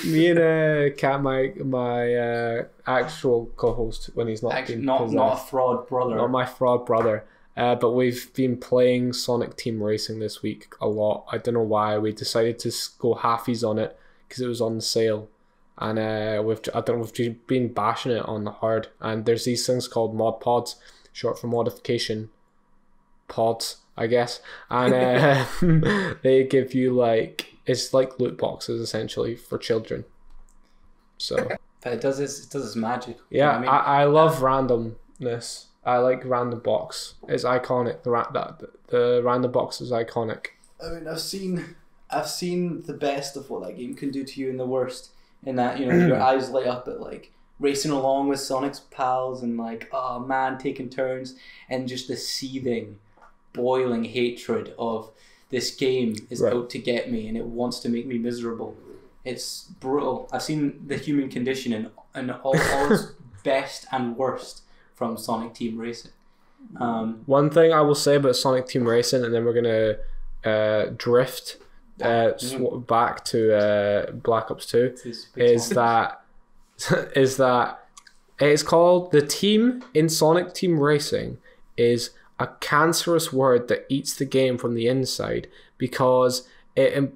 me 0.05 0.31
and 0.31 0.39
uh 0.39 0.95
cat 0.97 1.21
my 1.23 1.53
my 1.63 2.15
uh 2.15 2.65
actual 2.87 3.47
co-host 3.57 4.11
when 4.15 4.29
he's 4.29 4.43
not 4.43 4.53
Actually, 4.55 4.77
being 4.77 4.87
not 4.87 5.11
not 5.11 5.33
a 5.35 5.37
fraud 5.37 5.87
brother. 5.89 6.17
not 6.17 6.31
my 6.31 6.47
fraud 6.47 6.87
brother 6.87 7.25
uh, 7.57 7.75
but 7.75 7.91
we've 7.91 8.33
been 8.35 8.57
playing 8.57 9.13
Sonic 9.13 9.57
Team 9.57 9.83
Racing 9.83 10.21
this 10.21 10.43
week 10.43 10.73
a 10.81 10.87
lot. 10.87 11.25
I 11.33 11.39
don't 11.39 11.55
know 11.55 11.61
why 11.63 11.99
we 11.99 12.13
decided 12.13 12.61
to 12.61 12.73
go 13.01 13.17
halfies 13.17 13.69
on 13.69 13.81
it 13.81 13.99
because 14.29 14.41
it 14.41 14.47
was 14.47 14.61
on 14.61 14.81
sale, 14.81 15.29
and 15.79 15.99
uh, 15.99 16.43
we've 16.45 16.61
I 16.75 16.81
don't 16.81 16.99
know 17.01 17.09
we've 17.19 17.47
been 17.47 17.73
bashing 17.73 18.13
it 18.13 18.25
on 18.27 18.45
the 18.45 18.51
hard. 18.51 18.89
And 19.01 19.25
there's 19.27 19.45
these 19.45 19.67
things 19.67 19.89
called 19.89 20.15
mod 20.15 20.41
pods, 20.41 20.77
short 21.13 21.39
for 21.39 21.47
modification, 21.47 22.31
pods, 23.29 23.77
I 23.97 24.07
guess, 24.07 24.41
and 24.71 24.95
uh, 24.95 25.45
they 26.23 26.45
give 26.45 26.75
you 26.75 26.93
like 26.93 27.55
it's 27.67 27.93
like 27.95 28.19
loot 28.19 28.39
boxes 28.39 28.81
essentially 28.81 29.37
for 29.37 29.59
children. 29.59 30.05
So 31.19 31.49
But 31.83 31.93
it 31.95 32.01
does 32.01 32.21
its 32.21 32.45
it 32.45 32.51
does 32.51 32.67
its 32.67 32.77
magic. 32.77 33.19
you 33.31 33.39
know 33.41 33.47
yeah, 33.47 33.59
what 33.59 33.69
I, 33.69 33.79
I 33.79 33.81
mean, 33.81 34.01
I 34.01 34.05
love 34.05 34.37
randomness. 34.39 35.65
I 35.85 35.99
like 35.99 36.25
random 36.25 36.61
box. 36.61 37.15
It's 37.29 37.45
iconic. 37.45 38.03
The 38.03 38.11
ra- 38.11 38.31
that 38.33 38.61
the 38.89 39.23
random 39.25 39.53
box 39.53 39.81
is 39.81 39.91
iconic. 39.91 40.49
I 40.85 40.91
mean, 40.91 41.09
I've 41.09 41.21
seen, 41.21 41.77
I've 42.11 42.29
seen 42.29 42.83
the 42.83 42.93
best 42.95 43.37
of 43.37 43.49
what 43.51 43.63
that 43.67 43.77
game 43.77 43.95
can 43.95 44.11
do 44.11 44.23
to 44.25 44.41
you, 44.41 44.51
and 44.51 44.61
the 44.61 44.67
worst. 44.67 45.11
In 45.45 45.57
that, 45.57 45.79
you 45.79 45.87
know, 45.87 45.95
your 46.07 46.21
eyes 46.31 46.51
light 46.51 46.67
up 46.67 46.89
at 46.89 47.01
like 47.01 47.33
racing 47.61 47.91
along 47.91 48.29
with 48.29 48.41
Sonic's 48.41 48.81
pals, 48.91 49.43
and 49.43 49.57
like, 49.59 49.89
oh 49.93 50.19
man, 50.21 50.59
taking 50.59 50.89
turns, 50.89 51.35
and 51.69 51.89
just 51.89 52.09
the 52.09 52.17
seething, 52.17 52.99
boiling 53.53 54.05
hatred 54.05 54.75
of 54.79 55.11
this 55.51 55.75
game 55.75 56.15
is 56.31 56.41
Right. 56.41 56.53
out 56.53 56.71
to 56.71 56.79
get 56.79 57.11
me, 57.11 57.27
and 57.29 57.37
it 57.37 57.47
wants 57.47 57.81
to 57.81 57.89
make 57.89 58.07
me 58.07 58.19
miserable. 58.19 58.77
It's 59.25 59.65
brutal. 59.81 60.29
I've 60.33 60.43
seen 60.43 60.83
the 60.87 60.97
human 60.97 61.29
condition 61.29 61.73
in, 61.73 61.91
in 62.15 62.31
all, 62.31 62.57
all 62.73 62.93
its 62.93 63.13
best 63.45 63.87
and 63.93 64.17
worst 64.17 64.63
from 64.95 65.17
Sonic 65.17 65.55
Team 65.55 65.79
Racing. 65.79 66.13
Um, 66.81 67.23
One 67.27 67.51
thing 67.51 67.73
I 67.73 67.81
will 67.83 67.95
say 67.95 68.17
about 68.17 68.37
Sonic 68.37 68.67
Team 68.67 68.87
Racing, 68.87 69.25
and 69.25 69.33
then 69.33 69.45
we're 69.45 69.55
gonna 69.55 69.97
uh, 70.45 70.91
drift 70.97 71.57
uh, 72.03 72.37
sw- 72.39 72.87
back 72.87 73.25
to 73.27 73.55
uh, 73.55 74.11
Black 74.13 74.51
Ops 74.51 74.67
Two. 74.67 74.95
is 75.37 75.71
that 75.71 76.23
is 77.17 77.37
that 77.39 77.85
it's 78.39 78.63
called 78.63 79.11
the 79.13 79.23
team 79.23 79.83
in 79.95 80.09
Sonic 80.09 80.55
Team 80.55 80.79
Racing 80.79 81.39
is 81.77 82.11
a 82.39 82.47
cancerous 82.61 83.33
word 83.33 83.69
that 83.69 83.85
eats 83.89 84.15
the 84.15 84.25
game 84.25 84.59
from 84.59 84.75
the 84.75 84.87
inside 84.87 85.49
because 85.77 86.49
it 86.77 87.13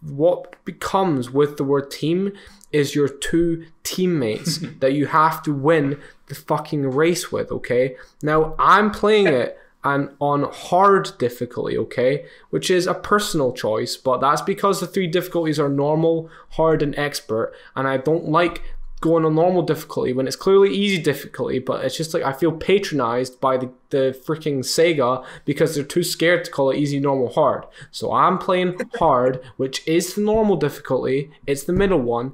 what 0.00 0.64
becomes 0.64 1.30
with 1.30 1.56
the 1.56 1.64
word 1.64 1.90
team 1.90 2.32
is 2.72 2.94
your 2.94 3.08
two 3.08 3.66
teammates 3.82 4.58
that 4.80 4.92
you 4.92 5.06
have 5.06 5.42
to 5.42 5.52
win 5.52 6.00
the 6.26 6.34
fucking 6.34 6.88
race 6.90 7.32
with 7.32 7.50
okay 7.50 7.96
now 8.22 8.54
i'm 8.58 8.90
playing 8.90 9.26
it 9.42 9.58
and 9.84 10.10
on 10.20 10.50
hard 10.52 11.12
difficulty 11.18 11.76
okay? 11.78 12.26
Which 12.50 12.70
is 12.70 12.86
a 12.86 12.94
personal 12.94 13.52
choice 13.52 13.96
but 13.96 14.20
that's 14.20 14.42
because 14.42 14.80
the 14.80 14.86
three 14.86 15.06
difficulties 15.06 15.60
are 15.60 15.68
normal 15.68 16.30
hard 16.50 16.82
and 16.82 16.96
expert 16.98 17.52
and 17.76 17.86
i 17.86 17.96
don't 17.96 18.28
like 18.28 18.62
going 19.00 19.24
on 19.24 19.34
normal 19.34 19.60
difficulty 19.60 20.14
when 20.14 20.26
it's 20.26 20.36
clearly 20.36 20.74
easy 20.74 21.00
difficulty 21.00 21.58
but 21.58 21.84
it's 21.84 21.96
just 21.96 22.14
like 22.14 22.22
i 22.22 22.32
feel 22.32 22.52
patronized 22.52 23.38
by 23.40 23.56
the, 23.56 23.70
the 23.90 24.18
freaking 24.26 24.60
sega 24.60 25.24
because 25.44 25.74
they're 25.74 25.84
too 25.84 26.02
scared 26.02 26.44
to 26.44 26.50
call 26.50 26.70
it 26.70 26.78
easy 26.78 26.98
normal 26.98 27.28
hard. 27.28 27.64
So 27.90 28.12
i'm 28.12 28.38
playing 28.38 28.80
hard 28.98 29.42
which 29.56 29.86
is 29.86 30.14
the 30.14 30.22
normal 30.22 30.56
difficulty 30.56 31.30
it's 31.46 31.64
the 31.64 31.72
middle 31.72 32.00
one 32.00 32.32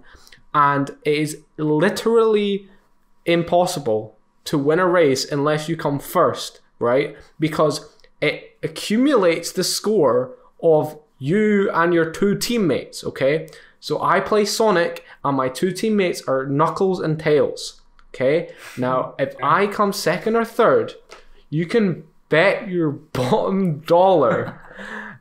and 0.55 0.91
it 1.05 1.15
is 1.15 1.43
literally 1.57 2.69
impossible 3.27 4.17
to 4.45 4.59
win 4.59 4.79
a 4.79 4.87
race 4.87 5.31
unless 5.31 5.69
you 5.69 5.77
come 5.77 5.99
first, 5.99 6.61
right? 6.81 7.17
Because 7.39 7.89
it 8.21 8.59
accumulates 8.65 9.53
the 9.53 9.63
score 9.63 10.35
of 10.61 10.99
you 11.19 11.71
and 11.71 11.95
your 11.95 12.11
two 12.11 12.37
teammates, 12.37 13.05
okay? 13.05 13.49
So 13.79 14.03
I 14.03 14.19
play 14.19 14.45
Sonic 14.45 15.05
and 15.23 15.37
my 15.37 15.49
two 15.49 15.71
teammates 15.71 16.23
are 16.23 16.47
Knuckles 16.47 16.99
and 16.99 17.21
Tails, 17.21 17.81
okay? 18.13 18.53
Now, 18.77 19.15
if 19.19 19.35
I 19.43 19.69
come 19.69 19.93
second 19.93 20.35
or 20.35 20.45
third, 20.45 20.95
you 21.49 21.67
can 21.67 22.05
bet 22.29 22.69
your 22.69 22.91
bottom 23.13 23.81
dollar 23.81 24.61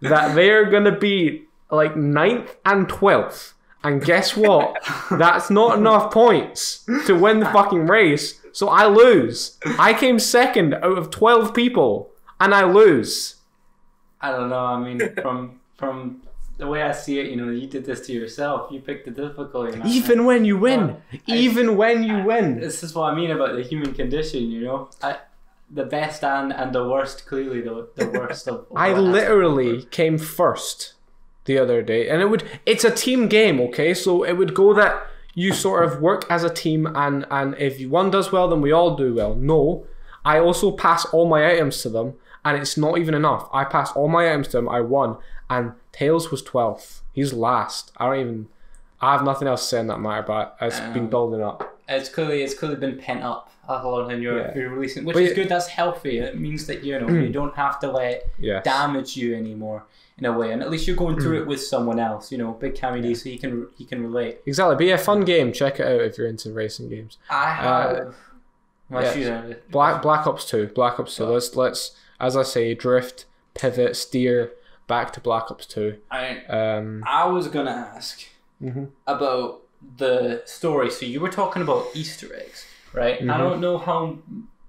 that 0.02 0.34
they're 0.36 0.70
gonna 0.70 0.98
be 0.98 1.44
like 1.70 1.96
ninth 1.96 2.56
and 2.66 2.88
12th. 2.88 3.54
And 3.84 4.04
guess 4.04 4.36
what? 4.36 4.78
That's 5.12 5.50
not 5.50 5.78
enough 5.78 6.12
points 6.12 6.86
to 7.06 7.14
win 7.14 7.40
the 7.40 7.46
fucking 7.46 7.88
race. 7.88 8.40
So 8.60 8.68
I 8.68 8.88
lose. 8.88 9.58
I 9.80 9.94
came 9.94 10.20
second 10.20 10.74
out 10.74 10.98
of 10.98 11.12
12 11.12 11.54
people 11.54 12.10
and 12.42 12.54
I 12.54 12.66
lose. 12.66 13.36
I 14.20 14.34
don't 14.34 14.50
know. 14.50 14.66
I 14.66 14.78
mean, 14.78 15.00
from 15.22 15.62
from 15.78 16.24
the 16.58 16.68
way 16.68 16.82
I 16.84 16.92
see 16.92 17.20
it, 17.22 17.28
you 17.28 17.38
know, 17.38 17.50
you 17.52 17.68
did 17.68 17.86
this 17.86 18.06
to 18.08 18.12
yourself. 18.12 18.70
You 18.70 18.82
picked 18.82 19.06
the 19.06 19.12
difficulty. 19.12 19.80
Even 19.86 20.26
when 20.26 20.44
you 20.44 20.58
win. 20.58 20.98
I- 21.14 21.22
Even 21.28 21.78
when 21.78 22.04
you 22.04 22.22
win. 22.22 22.60
this 22.60 22.84
is 22.84 22.94
what 22.94 23.14
I 23.14 23.16
mean 23.16 23.32
about 23.32 23.56
the 23.56 23.64
human 23.64 23.94
condition. 23.94 24.52
You 24.52 24.62
know, 24.66 24.90
I, 25.02 25.20
the 25.72 25.86
best 25.86 26.26
and 26.26 26.52
and 26.52 26.76
the 26.76 26.84
worst. 26.86 27.26
Clearly, 27.28 27.62
the 27.62 27.88
the 27.96 28.10
worst 28.10 28.50
of. 28.50 28.68
I 28.76 28.90
what 28.90 28.98
has 28.98 29.06
to 29.06 29.12
literally 29.18 29.84
came 29.84 30.18
first 30.18 30.96
the 31.46 31.58
other 31.58 31.82
day, 31.82 32.10
and 32.10 32.22
it 32.22 32.30
would. 32.30 32.44
It's 32.66 32.84
a 32.84 32.92
team 32.92 33.30
game, 33.30 33.62
okay? 33.68 33.94
So 33.94 34.26
it 34.26 34.34
would 34.34 34.54
go 34.54 34.74
that 34.74 35.09
you 35.44 35.54
sort 35.54 35.82
of 35.86 36.02
work 36.02 36.22
as 36.30 36.44
a 36.44 36.54
team, 36.64 36.82
and 37.06 37.26
and 37.38 37.56
if 37.58 37.74
one 37.90 38.10
does 38.12 38.28
well, 38.32 38.48
then 38.50 38.62
we 38.62 38.72
all 38.72 38.92
do 38.96 39.14
well. 39.20 39.34
No, 39.36 39.86
I 40.26 40.40
also 40.40 40.72
pass 40.72 41.06
all 41.14 41.28
my 41.36 41.42
items 41.54 41.82
to 41.84 41.90
them, 41.90 42.08
and 42.46 42.58
it's 42.62 42.76
not 42.78 42.98
even 43.02 43.14
enough. 43.22 43.48
I 43.54 43.64
passed 43.76 43.96
all 43.96 44.08
my 44.08 44.24
items 44.30 44.48
to 44.50 44.58
them. 44.58 44.70
I 44.70 44.82
won, 44.82 45.18
and 45.50 45.74
Tails 45.92 46.30
was 46.32 46.42
twelfth. 46.42 47.02
He's 47.14 47.32
last. 47.34 47.92
I 47.98 48.06
don't 48.08 48.20
even. 48.20 48.48
I 49.02 49.14
have 49.14 49.24
nothing 49.24 49.48
else 49.48 49.62
to 49.64 49.68
say 49.70 49.80
on 49.80 49.88
that 49.88 50.00
matter, 50.02 50.24
but 50.28 50.58
it's 50.60 50.80
been 50.96 51.06
Um, 51.06 51.10
building 51.10 51.42
up. 51.42 51.60
It's 51.88 52.10
clearly 52.10 52.44
it's 52.44 52.54
clearly 52.60 52.76
been 52.86 52.98
pent 52.98 53.24
up 53.24 53.50
a 53.70 53.88
lot, 53.88 54.12
and 54.12 54.22
you're, 54.22 54.40
Yeah. 54.40 54.52
you're 54.56 54.70
releasing, 54.76 55.06
which 55.06 55.14
But 55.16 55.24
is 55.24 55.30
yeah- 55.30 55.36
good. 55.36 55.50
That's 55.50 55.68
healthy. 55.68 56.18
It 56.20 56.38
means 56.40 56.68
that 56.68 56.84
you 56.84 57.00
know 57.00 57.08
you 57.08 57.30
don't 57.40 57.56
have 57.56 57.80
to 57.80 57.88
let 57.92 58.28
Yes. 58.40 58.64
damage 58.66 59.16
you 59.16 59.36
anymore 59.36 59.86
in 60.20 60.26
a 60.26 60.38
way, 60.38 60.52
and 60.52 60.62
at 60.62 60.70
least 60.70 60.86
you're 60.86 60.96
going 60.96 61.20
through 61.20 61.42
it 61.42 61.48
with 61.48 61.62
someone 61.62 62.00
else. 62.00 62.32
You 62.32 62.38
know, 62.38 62.52
big 62.52 62.76
Cammy 62.76 63.02
D, 63.02 63.16
so 63.16 63.30
he 63.30 63.38
can 63.38 63.68
he 63.78 63.86
can 63.86 64.04
relate. 64.04 64.40
Exactly. 64.46 64.76
But 64.76 64.86
yeah, 64.86 64.98
fun 64.98 65.22
game. 65.22 65.52
Check 65.52 65.80
it 65.80 65.88
out 65.88 66.02
if 66.02 66.18
you're 66.18 66.28
into 66.28 66.52
racing 66.54 66.90
games. 66.90 67.18
I 67.30 67.50
have. 67.52 68.16
my 68.90 69.02
yes. 69.02 69.14
shoes 69.14 69.56
Black 69.72 70.02
Black 70.02 70.28
Ops 70.28 70.46
Two. 70.46 70.68
Black 70.68 71.00
Ops 71.00 71.16
Two. 71.16 71.26
Let's 71.26 71.56
let's 71.56 71.96
as 72.20 72.36
I 72.36 72.44
say, 72.44 72.74
drift, 72.76 73.26
pivot, 73.54 73.96
steer 73.96 74.52
back 74.88 75.14
to 75.14 75.22
Black 75.22 75.50
Ops 75.50 75.66
Two. 75.66 75.98
I 76.12 76.44
Um, 76.46 77.04
I 77.08 77.26
was 77.28 77.48
gonna 77.48 77.72
ask 77.96 78.22
Mhm. 78.62 78.90
about 79.08 79.62
the 79.98 80.42
story. 80.46 80.90
So 80.92 81.06
you 81.06 81.22
were 81.22 81.30
talking 81.30 81.62
about 81.62 81.86
Easter 81.94 82.36
eggs, 82.36 82.66
right? 82.94 83.20
Mm-hmm. 83.20 83.32
I 83.32 83.38
don't 83.38 83.62
know 83.62 83.78
how 83.78 84.18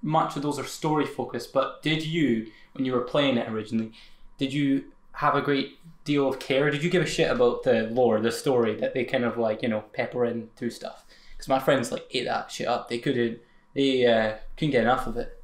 much 0.03 0.37
of 0.37 0.43
those 0.43 0.59
are 0.59 0.65
story 0.65 1.05
focused, 1.07 1.53
but 1.53 1.83
did 1.83 2.07
you, 2.07 2.47
when 2.75 2.85
you 2.85 2.93
were 2.93 3.01
playing 3.01 3.37
it 3.37 3.49
originally, 3.51 3.93
did 4.39 4.53
you 4.53 4.85
have 5.21 5.35
a 5.35 5.43
great 5.43 5.79
deal 6.05 6.27
of 6.27 6.39
care? 6.39 6.71
Did 6.71 6.83
you 6.83 6.89
give 6.89 7.03
a 7.03 7.07
shit 7.07 7.31
about 7.31 7.63
the 7.63 7.83
lore, 7.93 8.21
the 8.21 8.33
story 8.33 8.75
that 8.77 8.95
they 8.95 9.05
kind 9.05 9.25
of 9.25 9.37
like 9.37 9.63
you 9.63 9.69
know 9.69 9.85
pepper 9.93 10.25
into 10.25 10.71
stuff? 10.71 11.05
Because 11.33 11.49
my 11.49 11.59
friends 11.59 11.93
like 11.93 12.07
ate 12.11 12.25
that 12.25 12.51
shit 12.51 12.67
up. 12.67 12.89
They 12.89 12.99
couldn't. 12.99 13.39
They 13.75 14.07
uh, 14.07 14.37
couldn't 14.57 14.73
get 14.73 14.83
enough 14.83 15.07
of 15.07 15.19
it. 15.19 15.39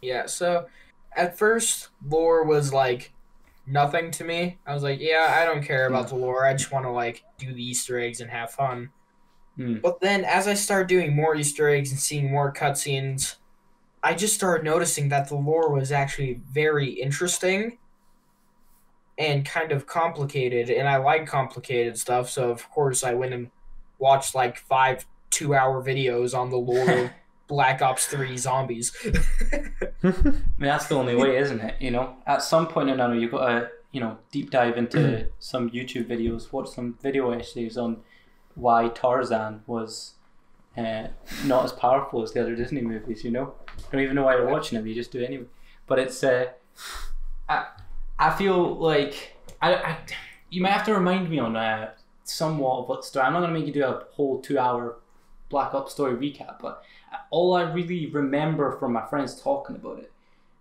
Yeah, 0.00 0.26
so 0.26 0.66
at 1.14 1.38
first, 1.38 1.88
lore 2.08 2.44
was 2.44 2.72
like 2.72 3.12
nothing 3.66 4.10
to 4.12 4.24
me. 4.24 4.58
I 4.66 4.72
was 4.72 4.82
like, 4.82 5.00
yeah, 5.00 5.38
I 5.38 5.44
don't 5.44 5.62
care 5.62 5.86
about 5.86 6.08
the 6.08 6.16
lore. 6.16 6.46
I 6.46 6.54
just 6.54 6.72
want 6.72 6.86
to 6.86 6.90
like 6.90 7.24
do 7.38 7.52
the 7.52 7.62
Easter 7.62 7.98
eggs 8.00 8.22
and 8.22 8.30
have 8.30 8.52
fun. 8.52 8.90
Hmm. 9.56 9.80
But 9.82 10.00
then 10.00 10.24
as 10.24 10.48
I 10.48 10.54
started 10.54 10.88
doing 10.88 11.14
more 11.14 11.36
Easter 11.36 11.68
eggs 11.68 11.90
and 11.90 12.00
seeing 12.00 12.30
more 12.30 12.52
cutscenes, 12.52 13.36
I 14.02 14.14
just 14.14 14.34
started 14.34 14.64
noticing 14.64 15.10
that 15.10 15.28
the 15.28 15.36
lore 15.36 15.70
was 15.70 15.92
actually 15.92 16.40
very 16.50 16.88
interesting 16.88 17.78
and 19.18 19.44
kind 19.44 19.72
of 19.72 19.86
complicated. 19.86 20.70
And 20.70 20.88
I 20.88 20.96
like 20.96 21.26
complicated 21.26 21.98
stuff, 21.98 22.30
so 22.30 22.50
of 22.50 22.68
course 22.70 23.04
I 23.04 23.14
went 23.14 23.34
and 23.34 23.50
watched 23.98 24.34
like 24.34 24.58
five 24.58 25.06
two 25.30 25.54
hour 25.54 25.82
videos 25.82 26.36
on 26.36 26.50
the 26.50 26.56
lore 26.56 26.90
of 26.90 27.10
Black 27.46 27.82
Ops 27.82 28.06
3 28.06 28.36
zombies. 28.36 28.92
I 29.52 30.06
mean, 30.06 30.44
that's 30.58 30.86
the 30.86 30.94
only 30.94 31.14
way, 31.14 31.36
isn't 31.36 31.60
it? 31.60 31.74
You 31.80 31.90
know, 31.90 32.16
at 32.26 32.42
some 32.42 32.66
point 32.66 32.88
or 32.88 32.94
another, 32.94 33.14
you've 33.14 33.32
got 33.32 33.46
to, 33.46 33.70
you 33.92 34.00
know, 34.00 34.18
deep 34.30 34.50
dive 34.50 34.78
into 34.78 35.28
some 35.38 35.70
YouTube 35.70 36.06
videos, 36.06 36.52
watch 36.52 36.70
some 36.70 36.98
video 37.02 37.30
essays 37.32 37.76
on 37.76 37.98
why 38.54 38.88
Tarzan 38.88 39.62
was 39.66 40.14
uh, 40.76 41.08
not 41.44 41.64
as 41.64 41.72
powerful 41.72 42.22
as 42.22 42.32
the 42.32 42.40
other 42.40 42.56
Disney 42.56 42.80
movies. 42.80 43.24
You 43.24 43.30
know, 43.30 43.54
I 43.68 43.92
don't 43.92 44.00
even 44.02 44.14
know 44.16 44.24
why 44.24 44.36
you're 44.36 44.48
watching 44.48 44.78
them. 44.78 44.86
You 44.86 44.94
just 44.94 45.10
do 45.10 45.20
it 45.20 45.26
anyway. 45.26 45.46
But 45.86 45.98
it's, 45.98 46.24
uh, 46.24 46.46
I, 47.48 47.66
I 48.18 48.30
feel 48.36 48.76
like 48.76 49.36
I, 49.60 49.74
I, 49.74 49.98
you 50.50 50.62
might 50.62 50.70
have 50.72 50.86
to 50.86 50.94
remind 50.94 51.28
me 51.28 51.38
on 51.38 51.56
uh, 51.56 51.90
somewhat 52.24 52.80
of 52.80 52.88
what 52.88 53.04
story. 53.04 53.26
I'm 53.26 53.32
not 53.32 53.40
gonna 53.40 53.52
make 53.52 53.66
you 53.66 53.72
do 53.72 53.84
a 53.84 54.04
whole 54.12 54.40
two-hour 54.40 54.96
Black 55.48 55.74
Ops 55.74 55.92
story 55.92 56.14
recap, 56.14 56.58
but 56.60 56.82
all 57.30 57.54
I 57.54 57.62
really 57.62 58.06
remember 58.06 58.72
from 58.78 58.92
my 58.92 59.06
friends 59.06 59.40
talking 59.40 59.76
about 59.76 59.98
it 59.98 60.12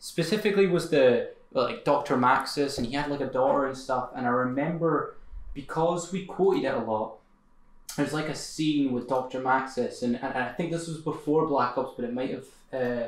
specifically 0.04 0.68
was 0.68 0.90
the 0.90 1.32
like 1.54 1.86
Dr. 1.86 2.18
Maxis 2.18 2.78
and 2.78 2.86
he 2.86 2.94
had 2.94 3.10
like 3.10 3.22
a 3.22 3.28
daughter 3.28 3.68
and 3.68 3.78
stuff 3.78 4.10
and 4.16 4.26
I 4.26 4.30
remember 4.30 5.16
because 5.54 6.12
we 6.12 6.26
quoted 6.26 6.66
it 6.66 6.74
a 6.74 6.80
lot 6.80 7.20
there's 7.96 8.14
like 8.14 8.28
a 8.28 8.36
scene 8.36 8.92
with 8.92 9.08
Dr. 9.08 9.40
Maxis, 9.40 10.02
and, 10.02 10.16
and 10.16 10.34
I 10.38 10.50
think 10.50 10.72
this 10.72 10.88
was 10.88 10.98
before 10.98 11.48
Black 11.48 11.78
Ops, 11.78 11.94
but 11.96 12.06
it 12.06 12.14
might 12.14 12.32
have. 12.32 12.46
Uh, 12.72 13.08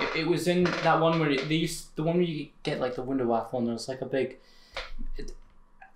it, 0.00 0.16
it 0.16 0.26
was 0.26 0.48
in 0.48 0.64
that 0.64 1.00
one 1.00 1.20
where 1.20 1.36
they 1.36 1.54
used 1.54 1.94
the 1.94 2.02
one 2.02 2.16
where 2.16 2.24
you 2.24 2.48
get 2.64 2.80
like 2.80 2.96
the 2.96 3.02
window 3.02 3.26
waffle, 3.26 3.60
and 3.60 3.68
there's 3.68 3.88
like 3.88 4.00
a 4.00 4.06
big. 4.06 4.38
It, 5.16 5.32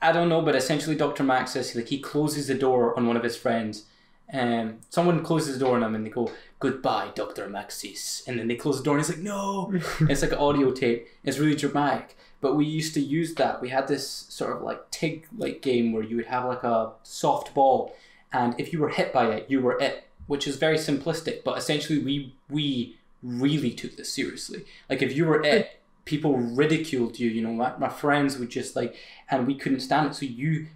I 0.00 0.12
don't 0.12 0.28
know, 0.28 0.42
but 0.42 0.54
essentially 0.54 0.96
Dr. 0.96 1.24
Maxis, 1.24 1.74
like 1.74 1.88
he 1.88 1.98
closes 1.98 2.46
the 2.46 2.54
door 2.54 2.96
on 2.96 3.06
one 3.06 3.16
of 3.16 3.22
his 3.22 3.36
friends. 3.36 3.86
Um, 4.32 4.78
someone 4.88 5.22
closes 5.22 5.58
the 5.58 5.64
door 5.64 5.76
on 5.76 5.82
him, 5.82 5.94
and 5.94 6.06
they 6.06 6.10
go, 6.10 6.30
"Goodbye, 6.60 7.10
Dr. 7.14 7.48
Maxis," 7.48 8.26
and 8.28 8.38
then 8.38 8.46
they 8.46 8.54
close 8.54 8.78
the 8.78 8.84
door, 8.84 8.96
and 8.96 9.04
he's 9.04 9.14
like, 9.14 9.24
"No." 9.24 9.72
it's 10.02 10.22
like 10.22 10.32
an 10.32 10.38
audio 10.38 10.70
tape. 10.70 11.08
It's 11.24 11.38
really 11.38 11.56
dramatic. 11.56 12.16
But 12.40 12.56
we 12.56 12.64
used 12.66 12.92
to 12.94 13.00
use 13.00 13.34
that. 13.36 13.62
We 13.62 13.68
had 13.68 13.86
this 13.86 14.06
sort 14.28 14.56
of 14.56 14.62
like 14.62 14.90
TIG 14.90 15.26
like 15.36 15.62
game 15.62 15.92
where 15.92 16.02
you 16.02 16.16
would 16.16 16.26
have 16.26 16.44
like 16.44 16.64
a 16.64 16.90
soft 17.04 17.54
ball, 17.54 17.94
and 18.32 18.54
if 18.58 18.72
you 18.72 18.78
were 18.78 18.88
hit 18.88 19.12
by 19.12 19.26
it, 19.32 19.46
you 19.48 19.60
were 19.60 19.78
it, 19.78 20.08
which 20.26 20.46
is 20.46 20.56
very 20.56 20.76
simplistic. 20.76 21.44
But 21.44 21.58
essentially, 21.58 21.98
we 21.98 22.34
we 22.48 22.96
really 23.22 23.70
took 23.72 23.96
this 23.96 24.12
seriously. 24.12 24.64
Like 24.88 25.02
if 25.02 25.14
you 25.16 25.26
were 25.26 25.42
it, 25.42 25.80
people 26.04 26.36
ridiculed 26.36 27.18
you. 27.18 27.30
You 27.30 27.42
know, 27.42 27.52
my, 27.52 27.76
my 27.78 27.88
friends 27.88 28.38
would 28.38 28.50
just 28.50 28.74
like, 28.76 28.94
and 29.30 29.46
we 29.46 29.54
couldn't 29.54 29.80
stand 29.80 30.08
it. 30.08 30.14
So 30.14 30.26
you, 30.26 30.66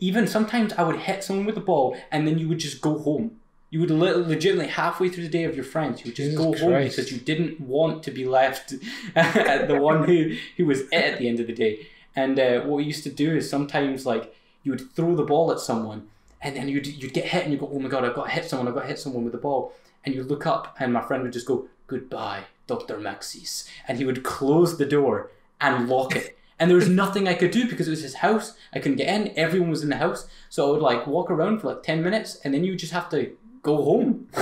even 0.00 0.26
sometimes 0.26 0.72
I 0.74 0.82
would 0.82 0.96
hit 1.00 1.24
someone 1.24 1.46
with 1.46 1.54
the 1.54 1.60
ball, 1.60 1.96
and 2.10 2.26
then 2.26 2.38
you 2.38 2.48
would 2.48 2.58
just 2.58 2.80
go 2.80 2.98
home. 2.98 3.40
You 3.70 3.80
would 3.80 3.90
le- 3.90 4.16
legitimately 4.16 4.68
halfway 4.72 5.10
through 5.10 5.24
the 5.24 5.28
day 5.28 5.44
of 5.44 5.54
your 5.54 5.64
friends, 5.64 6.00
you 6.00 6.06
would 6.08 6.16
just 6.16 6.30
Jesus 6.30 6.42
go 6.42 6.56
home 6.56 6.84
because 6.84 7.12
you 7.12 7.18
didn't 7.18 7.60
want 7.60 8.02
to 8.04 8.10
be 8.10 8.24
left 8.24 8.74
at 9.14 9.68
the 9.68 9.78
one 9.78 10.04
who 10.04 10.36
who 10.56 10.64
was 10.64 10.80
it 10.80 10.92
at 10.92 11.18
the 11.18 11.28
end 11.28 11.40
of 11.40 11.46
the 11.46 11.52
day. 11.52 11.86
And 12.16 12.38
uh, 12.38 12.60
what 12.62 12.78
we 12.78 12.84
used 12.84 13.04
to 13.04 13.10
do 13.10 13.36
is 13.36 13.48
sometimes 13.48 14.06
like 14.06 14.34
you 14.62 14.72
would 14.72 14.90
throw 14.92 15.14
the 15.14 15.22
ball 15.22 15.52
at 15.52 15.60
someone, 15.60 16.08
and 16.40 16.56
then 16.56 16.68
you'd 16.68 16.86
you'd 16.86 17.14
get 17.14 17.26
hit, 17.26 17.44
and 17.44 17.52
you 17.52 17.58
go, 17.58 17.70
oh 17.72 17.78
my 17.78 17.88
god, 17.88 18.04
I've 18.04 18.14
got 18.14 18.24
to 18.24 18.30
hit 18.30 18.44
someone, 18.48 18.68
I've 18.68 18.74
got 18.74 18.82
to 18.82 18.88
hit 18.88 18.98
someone 18.98 19.24
with 19.24 19.32
the 19.32 19.38
ball, 19.38 19.72
and 20.04 20.14
you 20.14 20.22
look 20.22 20.46
up, 20.46 20.76
and 20.78 20.92
my 20.92 21.02
friend 21.02 21.22
would 21.22 21.32
just 21.32 21.46
go, 21.46 21.68
goodbye, 21.86 22.44
Doctor 22.66 22.98
Maxis, 22.98 23.68
and 23.86 23.98
he 23.98 24.04
would 24.04 24.22
close 24.22 24.78
the 24.78 24.86
door 24.86 25.30
and 25.60 25.88
lock 25.88 26.14
it. 26.14 26.38
And 26.60 26.68
there 26.68 26.76
was 26.76 26.88
nothing 26.88 27.28
I 27.28 27.34
could 27.34 27.52
do 27.52 27.68
because 27.68 27.86
it 27.86 27.92
was 27.92 28.02
his 28.02 28.16
house. 28.16 28.56
I 28.72 28.80
couldn't 28.80 28.96
get 28.96 29.08
in. 29.08 29.32
Everyone 29.38 29.70
was 29.70 29.84
in 29.84 29.90
the 29.90 29.96
house, 29.96 30.26
so 30.48 30.68
I 30.68 30.70
would 30.72 30.82
like 30.82 31.06
walk 31.06 31.30
around 31.30 31.60
for 31.60 31.68
like 31.68 31.82
ten 31.82 32.02
minutes, 32.02 32.40
and 32.44 32.52
then 32.52 32.64
you 32.64 32.74
just 32.76 32.92
have 32.92 33.08
to 33.10 33.36
go 33.62 33.76
home. 33.76 34.28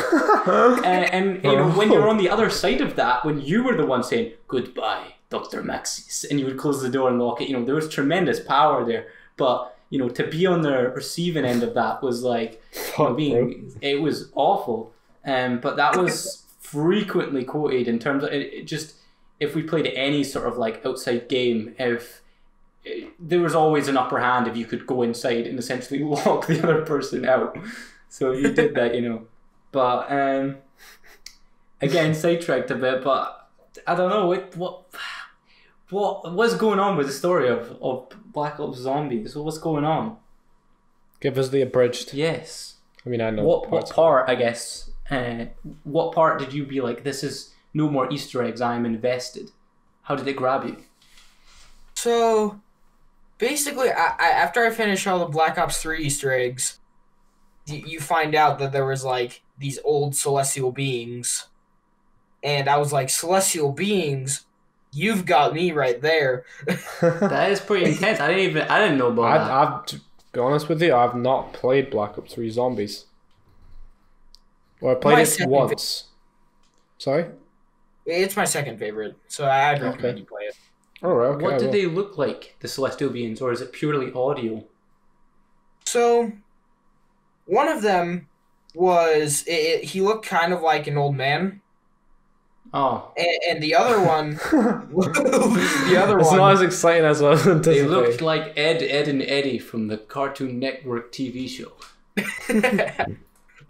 and, 0.85 1.05
and 1.13 1.45
you 1.45 1.57
know 1.57 1.71
when 1.71 1.91
you're 1.91 2.09
on 2.09 2.19
the 2.19 2.31
other 2.31 2.51
side 2.51 2.81
of 2.81 2.97
that, 2.97 3.25
when 3.25 3.41
you 3.41 3.63
were 3.63 3.77
the 3.77 3.87
one 3.87 4.03
saying 4.03 4.33
goodbye, 4.49 5.15
Doctor 5.31 5.63
Maxis, 5.63 6.25
and 6.29 6.41
you 6.41 6.47
would 6.47 6.59
close 6.59 6.83
the 6.83 6.89
door 6.89 7.09
and 7.09 7.19
lock 7.19 7.41
it, 7.41 7.49
you 7.49 7.57
know 7.57 7.65
there 7.65 7.75
was 7.75 7.89
tremendous 7.89 8.41
power 8.41 8.85
there. 8.85 9.09
But 9.37 9.76
you 9.91 9.99
know 9.99 10.09
to 10.09 10.27
be 10.27 10.47
on 10.47 10.63
the 10.63 10.91
receiving 10.91 11.45
end 11.45 11.63
of 11.63 11.75
that 11.75 12.03
was 12.03 12.23
like 12.23 12.63
you 12.99 13.05
know, 13.05 13.15
being 13.15 13.73
it 13.81 14.01
was 14.01 14.31
awful. 14.35 14.93
Um, 15.25 15.61
but 15.61 15.77
that 15.77 15.97
was 15.97 16.45
frequently 16.61 17.45
quoted 17.45 17.89
in 17.89 17.99
terms 17.99 18.25
of 18.25 18.33
it, 18.33 18.53
it 18.53 18.67
just 18.67 18.95
if 19.39 19.55
we 19.55 19.63
played 19.63 19.87
any 19.87 20.25
sort 20.25 20.47
of 20.47 20.57
like 20.57 20.85
outside 20.85 21.29
game, 21.29 21.75
if 21.79 22.23
there 23.19 23.41
was 23.41 23.55
always 23.55 23.89
an 23.89 23.97
upper 23.97 24.21
hand 24.21 24.47
if 24.47 24.57
you 24.57 24.65
could 24.65 24.87
go 24.87 25.03
inside 25.03 25.47
and 25.47 25.59
essentially 25.59 25.99
lock 26.03 26.47
the 26.47 26.63
other 26.63 26.83
person 26.85 27.25
out. 27.25 27.57
So 28.09 28.33
you 28.33 28.53
did 28.53 28.75
that, 28.77 28.95
you 28.95 29.03
know. 29.03 29.27
But 29.73 30.11
um, 30.11 30.59
again, 31.81 32.15
sidetracked 32.15 32.71
a 32.71 32.77
bit. 32.77 33.03
But 33.03 33.49
I 33.87 33.95
don't 33.95 34.11
know 34.11 34.27
what 34.27 34.57
what 34.57 34.85
what 35.91 36.33
what's 36.33 36.55
going 36.55 36.79
on 36.79 36.97
with 36.97 37.07
the 37.07 37.13
story 37.13 37.49
of 37.49 37.77
of 37.81 38.09
Black 38.33 38.59
Ops 38.61 38.79
Zombies. 38.79 39.37
What's 39.37 39.59
going 39.59 39.85
on? 39.85 40.17
Give 41.21 41.39
us 41.39 41.49
the 41.49 41.63
abridged. 41.63 42.13
Yes. 42.13 42.75
I 43.05 43.09
mean, 43.09 43.21
I 43.21 43.31
know. 43.31 43.45
What 43.45 43.71
what 43.71 43.91
part? 43.91 44.29
I 44.29 44.35
guess. 44.35 44.91
Uh, 45.11 45.47
what 45.85 46.13
part 46.13 46.39
did 46.41 46.53
you 46.53 46.67
be 46.67 46.81
like? 46.81 47.05
This 47.05 47.23
is 47.23 47.55
no 47.73 47.89
more 47.89 48.11
Easter 48.13 48.43
eggs. 48.43 48.61
I'm 48.61 48.85
invested. 48.85 49.51
How 50.03 50.17
did 50.17 50.27
it 50.27 50.37
grab 50.37 50.65
you? 50.65 50.77
So, 51.95 52.61
basically, 53.39 53.91
I, 53.91 54.15
I, 54.19 54.29
after 54.31 54.65
I 54.65 54.71
finish 54.71 55.07
all 55.07 55.21
the 55.21 55.27
Black 55.27 55.59
Ops 55.59 55.81
3 55.83 56.03
Easter 56.05 56.33
eggs, 56.33 56.79
y- 57.69 57.83
you 57.87 58.01
find 58.01 58.35
out 58.35 58.59
that 58.59 58.73
there 58.73 58.87
was 58.87 59.05
like 59.05 59.43
these 59.59 59.79
old 59.85 60.17
celestial 60.17 60.73
beings. 60.73 61.47
And 62.43 62.69
I 62.69 62.77
was 62.77 62.93
like, 62.93 63.11
celestial 63.11 63.73
beings? 63.73 64.46
You've 64.93 65.27
got 65.27 65.53
me 65.55 65.73
right 65.73 66.01
there. 66.01 66.45
That 67.01 67.51
is 67.53 67.61
pretty 67.61 67.87
intense. 67.93 68.21
I 68.21 68.29
didn't 68.29 68.45
even. 68.51 68.63
I 68.69 68.79
didn't 68.81 68.99
know 68.99 69.09
about 69.09 69.25
I, 69.25 69.39
that. 69.39 69.51
I've 69.51 69.87
to 69.87 70.01
be 70.33 70.41
honest 70.41 70.69
with 70.69 70.83
you, 70.83 70.95
I've 70.95 71.15
not 71.15 71.53
played 71.53 71.91
Black 71.91 72.17
Ops 72.19 72.35
Three 72.35 72.51
Zombies. 72.51 73.07
Well, 74.81 74.93
I 74.97 74.99
played 74.99 75.15
My 75.15 75.23
it 75.23 75.27
second 75.27 75.51
once. 75.51 76.05
Sorry. 76.99 77.27
It's 78.07 78.37
my 78.37 78.45
second 78.45 78.79
favorite, 78.79 79.17
so 79.29 79.47
I'd 79.49 79.83
Okay. 79.83 79.85
recommend 79.85 80.19
you 80.21 80.25
play 80.27 80.45
it. 80.45 80.55
All 81.03 81.15
right. 81.15 81.29
Okay. 81.29 81.45
what 81.45 81.55
I 81.55 81.59
did 81.59 81.73
they 81.73 81.87
look 81.87 82.17
like, 82.19 82.57
the 82.61 82.69
celestial 82.69 83.11
beings, 83.11 83.41
or 83.41 83.53
is 83.53 83.61
it 83.61 83.73
purely 83.73 84.13
audio? 84.13 84.65
So, 85.87 86.33
one 87.47 87.69
of 87.69 87.83
them 87.83 88.29
was 88.75 89.43
it, 89.47 89.53
it, 89.53 89.85
he 89.85 90.01
looked 90.01 90.27
kind 90.27 90.53
of 90.53 90.61
like 90.63 90.87
an 90.87 90.97
old 90.99 91.17
man, 91.17 91.61
Oh, 92.79 93.11
and, 93.17 93.39
and 93.49 93.63
the 93.63 93.75
other 93.75 94.03
one, 94.05 94.35
the 94.53 95.97
other 95.99 96.19
it's 96.19 96.27
one, 96.29 96.31
It's 96.31 96.33
not 96.33 96.53
as 96.53 96.61
exciting 96.61 97.07
as 97.07 97.23
I 97.23 97.31
was 97.31 97.63
they 97.63 97.83
looked 97.83 98.21
like 98.21 98.53
Ed, 98.55 98.83
Edd, 98.83 99.09
and 99.09 99.23
Eddy 99.23 99.59
from 99.59 99.89
the 99.89 99.97
Cartoon 99.97 100.59
Network 100.59 101.11
TV 101.11 101.49
show. 101.49 101.73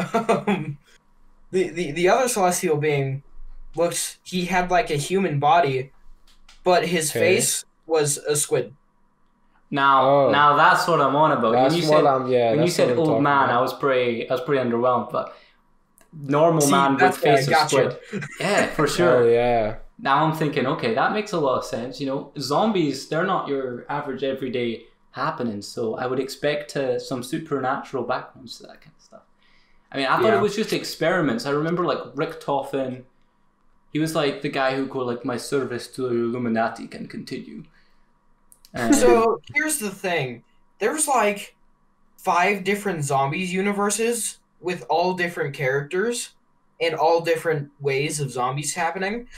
um, 0.01 0.79
the, 1.53 1.69
the 1.69 1.93
the 1.93 2.09
other 2.09 2.27
celestial 2.29 2.79
being 2.79 3.23
looked 3.77 4.19
he 4.25 4.47
had 4.47 4.73
like 4.73 4.91
a 4.91 4.97
human 4.97 5.39
body, 5.39 5.93
but 6.65 6.87
his 6.87 7.11
Okay. 7.13 7.21
face 7.21 7.65
was 7.87 8.19
a 8.19 8.35
squid. 8.35 8.75
Now, 9.71 10.09
Oh. 10.09 10.31
now 10.31 10.57
that's 10.57 10.89
what 10.89 11.01
I'm 11.01 11.15
on 11.15 11.31
about. 11.31 11.53
That's 11.53 11.75
when 11.75 11.83
you 11.83 11.89
what 11.91 11.97
said 11.99 12.07
I'm. 12.07 12.27
Yeah. 12.29 12.51
when 12.51 12.63
you 12.63 12.71
said 12.71 12.99
old 12.99 13.23
man, 13.23 13.45
about. 13.45 13.59
I 13.59 13.61
was 13.61 13.73
pretty, 13.73 14.29
I 14.29 14.33
was 14.33 14.41
pretty 14.43 14.69
underwhelmed. 14.69 15.13
But 15.13 15.33
normal 16.19 16.63
See, 16.63 16.71
man 16.71 16.93
with 16.93 17.01
that's 17.01 17.23
why 17.23 17.33
I 17.33 17.37
face 17.37 17.47
of 17.47 17.53
gotcha. 17.53 17.99
squid, 18.09 18.25
yeah, 18.41 18.67
for 18.69 18.85
Oh 18.85 18.87
sure. 18.87 19.31
yeah. 19.31 19.77
Now 19.99 20.25
I'm 20.25 20.35
thinking, 20.37 20.67
okay, 20.67 20.95
that 20.95 21.13
makes 21.13 21.33
a 21.33 21.41
lot 21.41 21.59
of 21.59 21.65
sense. 21.65 22.01
You 22.01 22.07
know, 22.07 22.33
zombies, 22.39 23.09
they're 23.09 23.25
not 23.25 23.49
your 23.49 23.87
average 23.91 24.23
everyday 24.23 24.85
happening, 25.13 25.63
so 25.63 25.97
I 25.97 26.07
would 26.07 26.21
expect 26.21 26.77
uh, 26.77 26.99
some 26.99 27.23
supernatural 27.23 28.05
backgrounds 28.05 28.59
to 28.59 28.65
that 28.65 28.81
kind 28.83 28.93
of 28.97 29.03
stuff. 29.03 29.23
I 29.91 29.97
mean, 29.97 30.07
I 30.07 30.17
thought 30.17 30.25
Yeah. 30.27 30.39
it 30.39 30.43
was 30.43 30.55
just 30.57 30.73
experiments. 30.73 31.47
I 31.47 31.51
remember 31.51 31.85
like 31.87 31.99
Richtofen, 32.15 33.05
he 33.93 33.99
was 33.99 34.15
like 34.15 34.43
the 34.43 34.51
guy 34.51 34.77
who 34.77 34.87
go 34.87 34.99
like, 34.99 35.25
my 35.25 35.39
service 35.39 35.87
to 35.89 36.03
the 36.03 36.09
Illuminati 36.09 36.87
can 36.87 37.07
continue. 37.09 37.65
And- 38.75 38.95
So 38.95 39.41
here's 39.55 39.79
the 39.79 39.91
thing: 39.91 40.45
there's 40.79 41.09
like 41.09 41.57
five 42.19 42.65
different 42.65 43.05
zombies 43.05 43.53
universes 43.55 44.39
with 44.61 44.85
all 44.89 45.15
different 45.15 45.55
characters 45.55 46.31
and 46.81 46.95
all 46.95 47.21
different 47.21 47.71
ways 47.81 48.21
of 48.21 48.31
zombies 48.31 48.75
happening. 48.75 49.29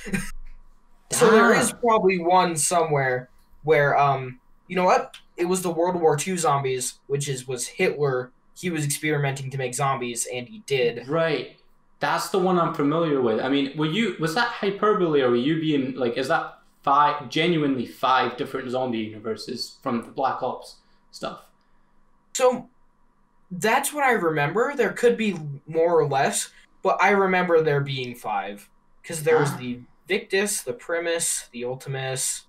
so 1.10 1.30
there 1.30 1.54
is 1.54 1.72
probably 1.72 2.18
one 2.18 2.56
somewhere 2.56 3.30
where 3.64 3.96
um 3.98 4.40
you 4.66 4.76
know 4.76 4.84
what 4.84 5.16
it 5.36 5.46
was 5.46 5.62
the 5.62 5.70
World 5.70 6.00
War 6.00 6.18
II 6.18 6.36
zombies, 6.36 6.98
which 7.06 7.28
is 7.28 7.46
was 7.46 7.66
Hitler. 7.66 8.32
He 8.56 8.70
was 8.70 8.84
experimenting 8.84 9.50
to 9.50 9.58
make 9.58 9.74
zombies, 9.74 10.26
and 10.32 10.48
he 10.48 10.64
did. 10.66 11.06
Right. 11.06 11.56
That's 12.00 12.30
the 12.30 12.38
one 12.38 12.58
I'm 12.58 12.74
familiar 12.74 13.20
with. 13.20 13.40
I 13.40 13.48
mean, 13.48 13.76
were 13.76 13.86
you 13.86 14.16
was 14.20 14.34
that 14.34 14.48
hyperbole 14.48 15.22
or 15.22 15.30
were 15.30 15.36
you 15.36 15.60
being 15.60 15.94
like 15.94 16.16
is 16.16 16.28
that 16.28 16.58
five 16.82 17.28
genuinely 17.28 17.86
five 17.86 18.36
different 18.36 18.70
zombie 18.70 18.98
universes 18.98 19.78
from 19.82 20.02
the 20.02 20.10
Black 20.10 20.42
Ops 20.42 20.76
stuff? 21.10 21.42
So 22.34 22.68
that's 23.50 23.92
what 23.92 24.04
I 24.04 24.12
remember. 24.12 24.74
There 24.76 24.92
could 24.92 25.16
be 25.16 25.38
more 25.66 25.98
or 25.98 26.06
less, 26.06 26.50
but 26.82 26.98
I 27.02 27.10
remember 27.10 27.62
there 27.62 27.80
being 27.80 28.14
five 28.14 28.68
because 29.02 29.22
there 29.24 29.38
was 29.38 29.50
Ah. 29.52 29.56
the 29.58 29.80
Victis, 30.08 30.64
the 30.64 30.72
Primis, 30.72 31.50
the 31.50 31.62
Ultimis, 31.62 32.42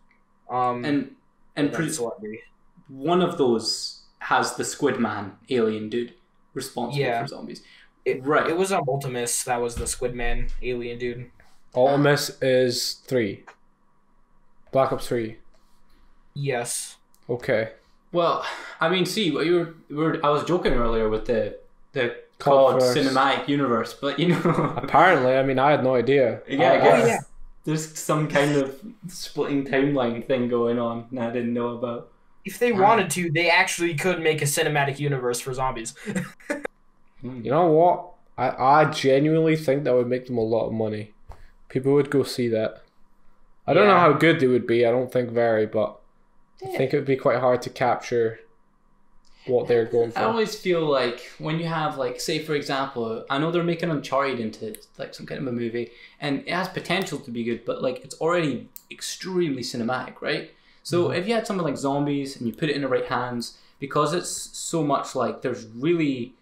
um, 0.50 0.84
And 0.86 1.16
and 1.56 1.68
and 1.68 1.74
pre- 1.74 1.90
Celebrity. 1.90 2.42
one 2.88 3.22
of 3.22 3.38
those 3.38 4.04
has 4.20 4.56
the 4.56 4.64
Squid 4.66 5.00
Man 5.00 5.38
alien 5.50 5.90
dude 5.90 6.14
responsible 6.54 7.02
Yeah. 7.06 7.22
for 7.22 7.28
zombies. 7.28 7.62
It- 8.06 8.24
right. 8.24 8.48
It 8.50 8.58
was 8.58 8.72
um, 8.72 8.86
Ultimis 8.86 9.44
that 9.46 9.62
was 9.62 9.76
the 9.76 9.84
Squidman 9.86 10.52
alien 10.62 10.98
dude. 11.00 11.32
Ultimis 11.76 12.38
is 12.42 12.96
three. 13.06 13.46
Black 14.72 14.92
Ops 14.92 15.08
Three. 15.08 15.40
Yes. 16.34 16.98
Okay. 17.30 17.72
Well, 18.12 18.46
I 18.80 18.90
mean, 18.90 19.06
see, 19.06 19.32
what 19.32 19.46
you 19.46 19.56
were, 19.56 19.76
you 19.90 19.96
were 19.96 20.26
I 20.26 20.30
was 20.30 20.44
joking 20.44 20.74
earlier 20.74 21.10
with 21.10 21.26
the 21.26 21.60
the 21.94 22.16
Cult 22.40 22.80
COD 22.80 22.82
cinematic 22.82 23.48
universe, 23.48 23.94
but 23.94 24.20
you 24.20 24.30
know, 24.30 24.84
Apparently, 24.84 25.36
I 25.36 25.44
mean, 25.44 25.60
I 25.60 25.72
had 25.72 25.84
no 25.84 25.96
idea. 25.96 26.42
Yeah, 26.48 26.72
I 26.72 26.74
I- 26.74 26.78
guess 26.82 27.04
Oh, 27.04 27.06
yeah. 27.06 27.20
there's 27.66 27.98
some 28.00 28.28
kind 28.28 28.56
of 28.56 28.82
splitting 29.08 29.66
timeline 29.66 30.26
thing 30.26 30.48
going 30.50 30.80
on 30.80 31.08
that 31.12 31.30
I 31.30 31.34
didn't 31.34 31.54
know 31.54 31.70
about. 31.78 32.12
If 32.46 32.58
they 32.60 32.72
wanted 32.72 33.10
to, 33.12 33.30
they 33.32 33.50
actually 33.50 33.96
could 33.96 34.22
make 34.22 34.42
a 34.42 34.46
cinematic 34.46 35.00
universe 35.00 35.40
for 35.40 35.54
zombies. 35.54 35.94
You 37.22 37.52
know 37.52 37.68
what? 37.72 38.12
I, 38.38 38.82
I 38.82 38.86
genuinely 38.92 39.56
think 39.56 39.84
that 39.84 39.94
would 39.94 40.08
make 40.08 40.28
them 40.28 40.38
a 40.38 40.42
lot 40.42 40.68
of 40.68 40.74
money. 40.74 41.14
People 41.70 41.94
would 41.94 42.10
go 42.12 42.24
see 42.24 42.48
that. 42.50 42.84
I 43.68 43.74
don't 43.74 43.88
know 43.88 44.00
how 44.00 44.14
good 44.14 44.40
they 44.40 44.48
would 44.48 44.68
be. 44.68 44.86
I 44.86 44.92
don't 44.92 45.12
think 45.12 45.32
very, 45.32 45.66
but 45.66 45.99
I 46.64 46.78
think 46.78 46.94
it 46.94 46.98
would 46.98 47.06
be 47.06 47.16
quite 47.16 47.40
hard 47.40 47.62
to 47.64 47.70
capture 47.70 48.40
what 49.46 49.68
they're 49.68 49.86
going 49.86 50.12
I 50.16 50.24
always 50.24 50.56
feel 50.56 50.86
like 50.86 51.32
when 51.40 51.60
you 51.60 51.66
have 51.66 51.98
like, 51.98 52.20
say 52.20 52.40
for 52.40 52.56
example, 52.56 53.26
I 53.30 53.38
know 53.38 53.52
they're 53.52 53.64
making 53.64 53.90
Uncharted 53.90 54.40
into 54.40 54.76
like 54.98 55.14
some 55.16 55.26
kind 55.26 55.42
of 55.42 55.48
a 55.48 55.52
movie, 55.52 55.92
and 56.20 56.40
it 56.40 56.50
has 56.50 56.68
potential 56.68 57.20
to 57.20 57.32
be 57.32 57.44
good, 57.44 57.66
but 57.66 57.82
like 57.82 58.04
it's 58.04 58.16
already 58.16 58.70
extremely 58.92 59.62
cinematic, 59.62 60.22
right? 60.22 60.52
So 60.84 61.06
mm-hmm. 61.06 61.14
if 61.14 61.28
you 61.28 61.34
had 61.34 61.48
something 61.48 61.66
like 61.66 61.78
zombies 61.78 62.38
and 62.38 62.48
you 62.48 62.54
put 62.54 62.70
it 62.70 62.76
in 62.76 62.82
the 62.82 62.88
right 62.88 63.06
hands, 63.06 63.58
because 63.80 64.14
it's 64.14 64.30
so 64.30 64.84
much 64.84 65.16
like 65.16 65.42
there's 65.42 65.66
really 65.66 66.34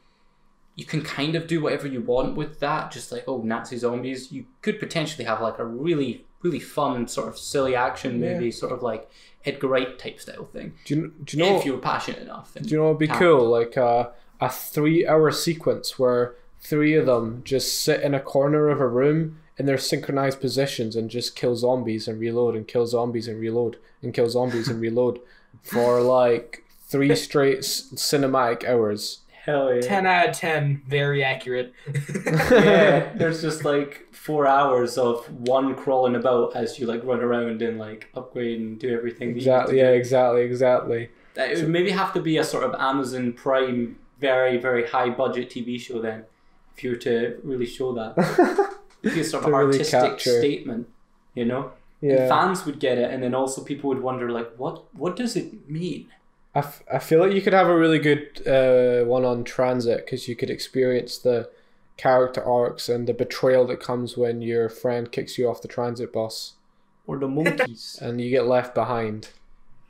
you 0.75 0.85
can 0.85 1.01
kind 1.01 1.35
of 1.35 1.47
do 1.47 1.61
whatever 1.61 1.87
you 1.87 2.01
want 2.01 2.35
with 2.35 2.59
that, 2.59 2.91
just 2.91 3.11
like 3.11 3.25
oh 3.27 3.41
Nazi 3.41 3.77
zombies. 3.77 4.31
You 4.31 4.45
could 4.61 4.79
potentially 4.79 5.25
have 5.25 5.41
like 5.41 5.59
a 5.59 5.65
really 5.65 6.25
really 6.43 6.59
fun 6.59 7.07
sort 7.07 7.27
of 7.27 7.37
silly 7.37 7.75
action 7.75 8.21
Yeah. 8.21 8.33
movie, 8.33 8.51
sort 8.51 8.71
of 8.71 8.81
like 8.83 9.09
Edgar 9.47 9.67
Wright 9.67 9.97
type 9.97 10.19
style 10.19 10.45
thing. 10.45 10.73
Do 10.85 10.95
you, 10.95 11.13
do 11.23 11.37
you 11.37 11.43
know? 11.43 11.57
if 11.57 11.65
you're 11.65 11.77
passionate 11.77 12.21
enough. 12.21 12.53
Do 12.53 12.67
you 12.69 12.77
know 12.77 12.87
it'd 12.87 12.99
be 12.99 13.07
How? 13.07 13.17
cool? 13.19 13.49
Like 13.49 13.77
a 13.77 14.11
a 14.39 14.49
three 14.49 15.07
hour 15.07 15.31
sequence 15.31 15.97
where 15.97 16.35
three 16.59 16.93
of 16.95 17.05
them 17.05 17.41
just 17.43 17.81
sit 17.81 18.01
in 18.01 18.13
a 18.13 18.19
corner 18.19 18.67
of 18.69 18.79
a 18.79 18.87
room 18.87 19.39
in 19.57 19.65
their 19.65 19.77
synchronized 19.77 20.39
positions 20.39 20.95
and 20.95 21.09
just 21.09 21.35
kill 21.35 21.55
zombies 21.55 22.07
and 22.07 22.19
reload 22.19 22.55
and 22.55 22.67
kill 22.67 22.85
zombies 22.85 23.27
and 23.27 23.39
reload 23.39 23.77
and 24.03 24.13
kill 24.13 24.29
zombies 24.29 24.67
and 24.67 24.79
reload 24.87 25.19
for 25.63 26.01
like 26.01 26.63
three 26.87 27.15
straight 27.15 27.59
s- 27.59 27.89
cinematic 27.95 28.63
hours. 28.65 29.21
Hell 29.45 29.73
yeah. 29.73 29.81
10 29.81 30.05
out 30.05 30.29
of 30.29 30.35
10, 30.35 30.83
very 30.87 31.23
accurate. 31.23 31.73
yeah, 32.51 33.13
there's 33.15 33.41
just 33.41 33.63
like 33.63 34.06
four 34.27 34.43
hours 34.57 34.91
of 34.97 35.15
one 35.55 35.67
crawling 35.81 36.15
about 36.21 36.47
as 36.61 36.69
you 36.79 36.85
like 36.93 37.01
run 37.11 37.21
around 37.27 37.57
and 37.67 37.75
like 37.87 38.01
upgrade 38.19 38.59
and 38.59 38.79
do 38.83 38.89
everything. 38.99 39.29
Exactly. 39.37 39.77
Yeah. 39.77 39.91
Exactly. 40.01 40.41
Exactly. 40.51 41.01
That- 41.35 41.51
It 41.51 41.57
would 41.61 41.69
maybe 41.77 41.91
have 42.01 42.11
to 42.17 42.21
be 42.29 42.35
a 42.37 42.43
sort 42.53 42.63
of 42.67 42.71
Amazon 42.91 43.25
Prime, 43.43 43.79
very 44.27 44.55
very 44.67 44.83
high 44.95 45.09
budget 45.21 45.45
TV 45.53 45.69
show 45.85 45.97
then, 46.07 46.19
if 46.75 46.83
you 46.83 46.89
were 46.91 47.01
to 47.09 47.15
really 47.49 47.69
show 47.77 47.89
that. 47.99 48.11
It'd 49.03 49.15
be 49.15 49.21
a 49.21 49.23
sort 49.33 49.43
of 49.45 49.51
really 49.51 49.77
artistic 49.79 50.19
statement, 50.19 50.83
you 51.39 51.45
know. 51.51 51.63
And 52.01 52.11
Yeah. 52.11 52.27
fans 52.35 52.65
would 52.65 52.79
get 52.87 52.95
it, 53.03 53.09
and 53.11 53.19
then 53.23 53.33
also 53.41 53.57
people 53.71 53.87
would 53.91 54.01
wonder 54.09 54.25
like, 54.39 54.49
what 54.61 54.75
what 55.03 55.13
does 55.21 55.33
it 55.41 55.47
mean? 55.79 56.01
I, 56.55 56.59
f- 56.59 56.83
I 56.97 56.99
feel 57.07 57.19
like 57.23 57.33
you 57.37 57.41
could 57.45 57.53
have 57.61 57.69
a 57.75 57.77
really 57.83 58.01
good 58.09 58.23
uh, 58.55 58.99
one 59.15 59.25
on 59.31 59.43
transit 59.43 59.99
because 60.05 60.27
you 60.29 60.35
could 60.39 60.49
experience 60.57 61.13
the 61.27 61.37
character 61.97 62.43
arcs 62.43 62.87
and 62.89 63.07
the 63.07 63.13
betrayal 63.13 63.65
that 63.67 63.79
comes 63.79 64.15
when 64.15 64.41
your 64.41 64.69
friend 64.69 65.11
kicks 65.11 65.37
you 65.37 65.49
off 65.49 65.61
the 65.61 65.67
transit 65.67 66.13
bus 66.13 66.53
Or 67.07 67.17
the 67.17 67.27
monkeys? 67.27 67.97
and 68.01 68.21
you 68.21 68.29
get 68.29 68.45
left 68.45 68.73
behind. 68.75 69.29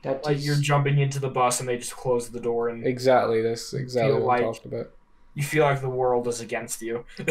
that 0.03 0.23
like 0.25 0.37
is- 0.37 0.45
you're 0.45 0.55
jumping 0.55 0.97
into 0.99 1.19
the 1.19 1.29
bus 1.29 1.59
and 1.59 1.67
they 1.67 1.77
just 1.77 1.95
close 1.95 2.29
the 2.29 2.39
door 2.39 2.69
and 2.69 2.85
Exactly, 2.87 3.41
that's 3.41 3.73
exactly 3.73 4.13
Feel 4.13 4.25
what 4.25 4.39
I'm 4.39 4.45
like- 4.45 4.55
talking 4.55 4.73
about. 4.73 4.91
you 5.33 5.43
feel 5.43 5.63
like 5.65 5.81
the 5.81 5.89
world 5.89 6.27
is 6.27 6.39
against 6.41 6.81
you. 6.81 7.03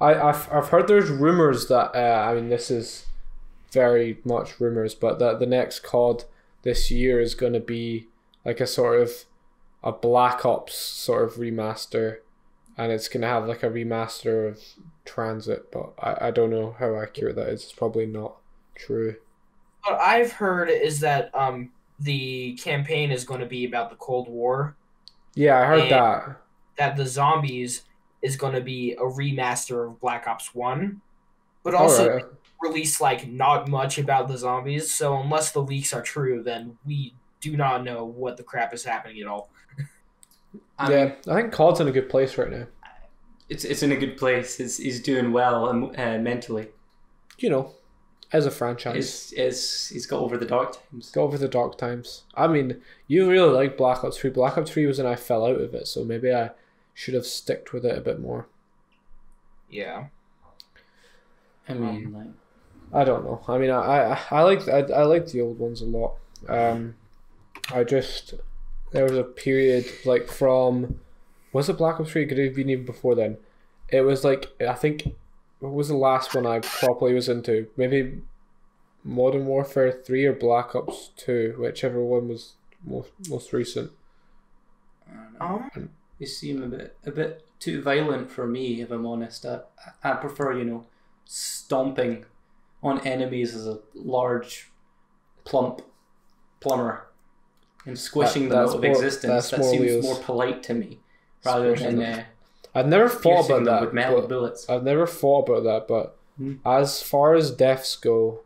I, 0.00 0.14
I've, 0.14 0.52
I've 0.52 0.68
heard 0.68 0.88
there's 0.88 1.08
rumors 1.10 1.68
that, 1.68 1.94
uh, 1.94 2.28
I 2.30 2.34
mean, 2.34 2.48
this 2.48 2.70
is 2.70 3.06
very 3.70 4.18
much 4.24 4.60
rumors, 4.60 4.94
but 4.94 5.18
that 5.18 5.38
the 5.38 5.46
next 5.46 5.80
COD 5.84 6.24
this 6.62 6.90
year 6.90 7.20
is 7.20 7.34
going 7.34 7.52
to 7.52 7.60
be 7.60 8.08
like 8.44 8.60
a 8.60 8.66
sort 8.66 9.00
of 9.00 9.24
a 9.82 9.92
Black 9.92 10.44
Ops 10.44 10.74
sort 10.74 11.24
of 11.24 11.34
remaster, 11.34 12.18
and 12.76 12.92
it's 12.92 13.08
going 13.08 13.22
to 13.22 13.28
have 13.28 13.46
like 13.46 13.62
a 13.62 13.70
remaster 13.70 14.48
of 14.48 14.60
Transit, 15.04 15.70
but 15.72 15.92
I, 15.98 16.28
I 16.28 16.30
don't 16.30 16.50
know 16.50 16.72
how 16.78 16.96
accurate 16.96 17.36
that 17.36 17.48
is. 17.48 17.64
It's 17.64 17.72
probably 17.72 18.06
not 18.06 18.36
true. 18.74 19.16
what 19.86 20.00
I've 20.00 20.32
heard 20.32 20.68
is 20.70 21.00
that 21.00 21.30
um 21.34 21.72
the 21.98 22.54
campaign 22.56 23.10
is 23.12 23.24
going 23.24 23.40
to 23.40 23.46
be 23.46 23.64
about 23.64 23.90
the 23.90 23.96
Cold 23.96 24.28
War, 24.28 24.76
Yeah, 25.34 25.60
I 25.60 25.64
heard 25.66 25.88
that. 25.90 26.40
that 26.78 26.96
the 26.96 27.06
zombies 27.06 27.84
is 28.22 28.36
going 28.36 28.54
to 28.54 28.60
be 28.60 28.92
a 28.94 29.02
remaster 29.02 29.88
of 29.88 30.00
Black 30.00 30.26
Ops 30.26 30.54
1, 30.54 31.00
but 31.62 31.74
also 31.74 32.08
Alright. 32.08 32.24
release 32.62 33.00
like 33.00 33.28
not 33.28 33.68
much 33.68 33.98
about 33.98 34.28
the 34.28 34.38
zombies. 34.38 34.92
So 34.92 35.18
unless 35.20 35.52
the 35.52 35.62
leaks 35.62 35.92
are 35.92 36.02
true, 36.02 36.42
then 36.42 36.78
we 36.84 37.16
do 37.40 37.56
not 37.56 37.84
know 37.84 38.04
what 38.04 38.36
the 38.36 38.44
crap 38.44 38.74
is 38.74 38.84
happening 38.84 39.20
at 39.20 39.28
all. 39.28 39.50
I 40.78 40.88
mean, 40.88 40.98
Yeah, 40.98 41.32
I 41.32 41.40
think 41.40 41.52
COD's 41.52 41.80
in 41.80 41.88
a 41.88 41.92
good 41.92 42.08
place 42.08 42.36
right 42.38 42.50
now. 42.50 42.66
it's 43.48 43.64
it's 43.64 43.82
in 43.82 43.92
a 43.92 43.96
good 43.96 44.16
place. 44.16 44.60
It's 44.60 44.78
he's 44.78 45.00
doing 45.02 45.32
well 45.32 45.68
um, 45.68 45.92
uh, 45.96 46.18
mentally. 46.18 46.68
You 47.38 47.50
know, 47.50 47.74
as 48.32 48.46
a 48.46 48.50
franchise. 48.50 48.96
Is 48.96 49.32
is 49.32 49.88
he's 49.88 50.06
got 50.06 50.20
over 50.20 50.36
the 50.36 50.46
dark 50.46 50.76
times. 50.90 51.10
Go 51.10 51.22
over 51.22 51.38
the 51.38 51.48
dark 51.48 51.78
times. 51.78 52.24
I 52.34 52.46
mean, 52.48 52.80
you 53.06 53.30
really 53.30 53.52
like 53.52 53.76
Black 53.76 54.02
Ops 54.04 54.18
3. 54.18 54.30
Black 54.30 54.58
Ops 54.58 54.70
3 54.70 54.86
was 54.86 54.98
when 54.98 55.06
I 55.06 55.16
fell 55.16 55.46
out 55.46 55.60
of 55.60 55.74
it, 55.74 55.86
so 55.86 56.04
maybe 56.04 56.32
I 56.32 56.50
should 56.92 57.14
have 57.14 57.26
sticked 57.26 57.72
with 57.72 57.84
it 57.84 57.96
a 57.96 58.00
bit 58.00 58.20
more. 58.20 58.48
Yeah. 59.70 60.06
I 61.68 61.74
mean, 61.74 62.12
like 62.12 62.26
I 62.92 63.04
don't 63.04 63.24
know. 63.24 63.40
I 63.48 63.58
mean, 63.58 63.70
I 63.70 64.12
I, 64.12 64.20
I 64.30 64.42
like 64.42 64.68
I, 64.68 64.80
I 64.80 65.02
like 65.04 65.26
the 65.26 65.40
old 65.40 65.58
ones 65.58 65.80
a 65.80 65.86
lot. 65.86 66.14
Um, 66.48 66.96
I 67.72 67.84
just 67.84 68.34
there 68.94 69.02
was 69.02 69.16
a 69.16 69.24
period 69.24 69.84
like 70.04 70.28
from 70.28 71.00
was 71.52 71.68
it 71.68 71.76
Black 71.76 72.00
Ops 72.00 72.12
3? 72.12 72.26
Could 72.26 72.38
it 72.38 72.46
have 72.46 72.54
been 72.54 72.70
even 72.70 72.86
before 72.86 73.14
then? 73.14 73.36
It 73.88 74.02
was 74.02 74.24
like 74.24 74.46
I 74.60 74.74
think 74.74 75.14
what 75.58 75.72
was 75.72 75.88
the 75.88 75.96
last 75.96 76.34
one 76.34 76.46
I 76.46 76.60
properly 76.60 77.12
was 77.12 77.28
into? 77.28 77.66
Maybe 77.76 78.22
Modern 79.02 79.46
Warfare 79.46 79.92
3 79.92 80.24
or 80.26 80.32
Black 80.32 80.76
Ops 80.76 81.10
2, 81.16 81.56
whichever 81.58 82.02
one 82.02 82.28
was 82.28 82.54
most 82.84 83.10
most 83.28 83.52
recent. 83.52 83.90
I 85.10 85.14
don't 85.14 85.40
know. 85.40 85.70
Um. 85.74 85.90
they 86.20 86.26
seem 86.26 86.62
a 86.62 86.68
bit 86.68 86.96
a 87.04 87.10
bit 87.10 87.44
too 87.58 87.82
violent 87.82 88.30
for 88.30 88.46
me. 88.46 88.80
If 88.80 88.92
I'm 88.92 89.06
honest, 89.06 89.44
I 89.44 89.60
I 90.04 90.12
prefer 90.14 90.56
you 90.56 90.64
know 90.64 90.86
stomping 91.24 92.26
on 92.80 93.00
enemies 93.00 93.56
as 93.56 93.66
a 93.66 93.80
large 93.94 94.70
plump 95.44 95.82
plumber 96.60 97.08
and 97.86 97.98
squishing 97.98 98.48
That- 98.48 98.56
that's 98.56 98.70
out 98.72 98.76
of 98.78 98.84
existence. 98.84 99.50
That 99.50 99.64
seems 99.64 99.80
Leo's- 99.82 100.04
more 100.04 100.16
polite 100.16 100.62
to 100.64 100.74
me 100.74 101.00
rather 101.44 101.76
Squishing 101.76 101.98
than 101.98 102.20
uh, 102.20 102.24
I've 102.74 102.88
never 102.88 103.08
thought 103.08 103.46
about 103.46 103.64
that. 103.64 103.80
with 103.82 103.92
metal 103.92 104.22
bullets. 104.26 104.68
I've 104.68 104.82
never 104.84 105.06
thought 105.06 105.48
about 105.48 105.64
that, 105.64 105.86
but 105.88 106.16
Hmm. 106.38 106.54
as 106.66 107.00
far 107.02 107.34
as 107.34 107.50
deaths 107.52 107.94
go, 107.96 108.40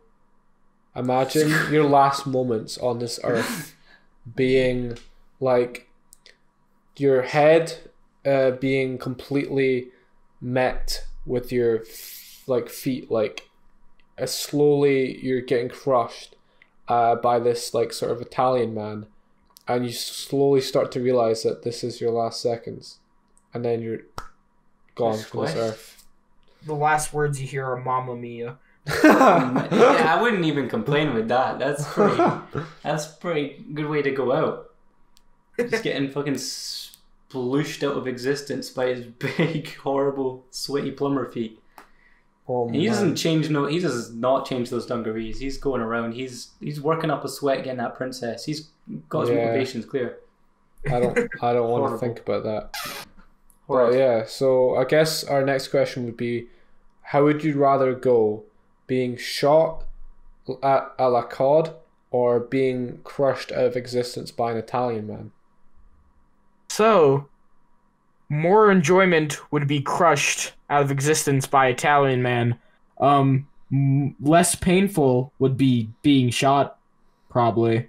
imagine 0.95 1.49
your 1.71 1.85
last 1.85 2.27
moments 2.27 2.77
on 2.77 2.99
this 2.99 3.19
earth 3.23 3.75
being 4.35 4.97
like 5.39 5.87
your 6.97 7.21
head 7.23 7.77
uh, 8.25 8.51
being 8.51 8.97
completely 8.97 9.87
met 10.41 11.05
with 11.25 11.51
your 11.51 11.83
like 12.47 12.69
feet, 12.69 13.09
like 13.09 13.49
uh, 14.21 14.25
slowly 14.25 15.17
you're 15.23 15.41
getting 15.41 15.69
crushed 15.69 16.35
uh, 16.89 17.15
by 17.15 17.39
this 17.39 17.73
like 17.73 17.93
sort 17.93 18.11
of 18.11 18.21
Italian 18.21 18.73
man, 18.73 19.05
and 19.69 19.85
you 19.85 19.91
slowly 19.91 20.61
start 20.61 20.91
to 20.93 20.99
realize 20.99 21.43
that 21.43 21.61
this 21.61 21.83
is 21.83 22.01
your 22.01 22.11
last 22.11 22.41
seconds, 22.41 22.99
and 23.53 23.63
then 23.63 23.81
you're 23.81 24.01
gone 24.95 25.19
from 25.19 25.45
this 25.45 25.55
earth. 25.55 26.03
The 26.65 26.73
last 26.73 27.13
words 27.13 27.39
you 27.39 27.47
hear 27.47 27.65
are 27.65 27.77
"Mamma 27.77 28.15
Mia." 28.15 28.57
yeah, 29.03 30.15
I 30.17 30.19
wouldn't 30.21 30.45
even 30.45 30.67
complain 30.67 31.13
with 31.13 31.27
that. 31.27 31.59
That's 31.59 31.85
pretty. 31.93 32.17
That's 32.83 33.13
a 33.13 33.17
pretty 33.19 33.63
good 33.73 33.85
way 33.85 34.01
to 34.01 34.11
go 34.11 34.31
out. 34.33 34.71
Just 35.57 35.83
getting 35.83 36.09
fucking 36.09 36.35
splooshed 36.35 37.87
out 37.87 37.95
of 37.95 38.07
existence 38.07 38.69
by 38.71 38.87
his 38.87 39.05
big, 39.05 39.75
horrible, 39.75 40.45
sweaty 40.49 40.91
plumber 40.91 41.29
feet. 41.29 41.59
And 42.49 42.75
he 42.75 42.87
doesn't 42.87 43.15
change 43.15 43.49
no. 43.49 43.65
He 43.67 43.79
does 43.79 44.11
not 44.13 44.45
change 44.45 44.69
those 44.69 44.85
dungarees. 44.87 45.39
He's 45.39 45.57
going 45.57 45.81
around. 45.81 46.13
He's 46.13 46.49
he's 46.59 46.81
working 46.81 47.11
up 47.11 47.23
a 47.23 47.29
sweat 47.29 47.63
getting 47.63 47.77
that 47.77 47.95
princess. 47.95 48.45
He's 48.45 48.69
got 49.07 49.21
his 49.21 49.29
Yeah. 49.29 49.45
motivations 49.45 49.85
clear. 49.85 50.17
I 50.91 50.99
don't. 50.99 51.17
I 51.43 51.53
don't 51.53 51.69
want 51.69 51.93
to 51.93 51.97
think 51.99 52.19
about 52.19 52.43
that. 52.43 52.97
But 53.67 53.93
yeah, 53.93 54.25
so 54.25 54.75
I 54.75 54.83
guess 54.85 55.23
our 55.23 55.45
next 55.45 55.67
question 55.67 56.05
would 56.05 56.17
be, 56.17 56.47
how 57.03 57.23
would 57.23 57.43
you 57.43 57.55
rather 57.55 57.93
go, 57.93 58.43
being 58.87 59.15
shot 59.15 59.83
at 60.63 60.91
a 60.97 61.07
la 61.07 61.21
cod 61.21 61.75
or 62.09 62.39
being 62.39 62.99
crushed 63.03 63.51
out 63.51 63.65
of 63.65 63.75
existence 63.75 64.31
by 64.31 64.51
an 64.51 64.57
Italian 64.57 65.05
man? 65.05 65.31
So, 66.69 67.27
more 68.29 68.71
enjoyment 68.71 69.39
would 69.51 69.67
be 69.67 69.81
crushed 69.81 70.53
out 70.69 70.83
of 70.83 70.91
existence 70.91 71.47
by 71.47 71.67
Italian 71.67 72.21
man. 72.21 72.57
Um, 72.99 73.47
m- 73.71 74.15
less 74.21 74.55
painful 74.55 75.33
would 75.39 75.57
be 75.57 75.89
being 76.01 76.29
shot, 76.29 76.77
probably. 77.29 77.77
I 77.79 77.87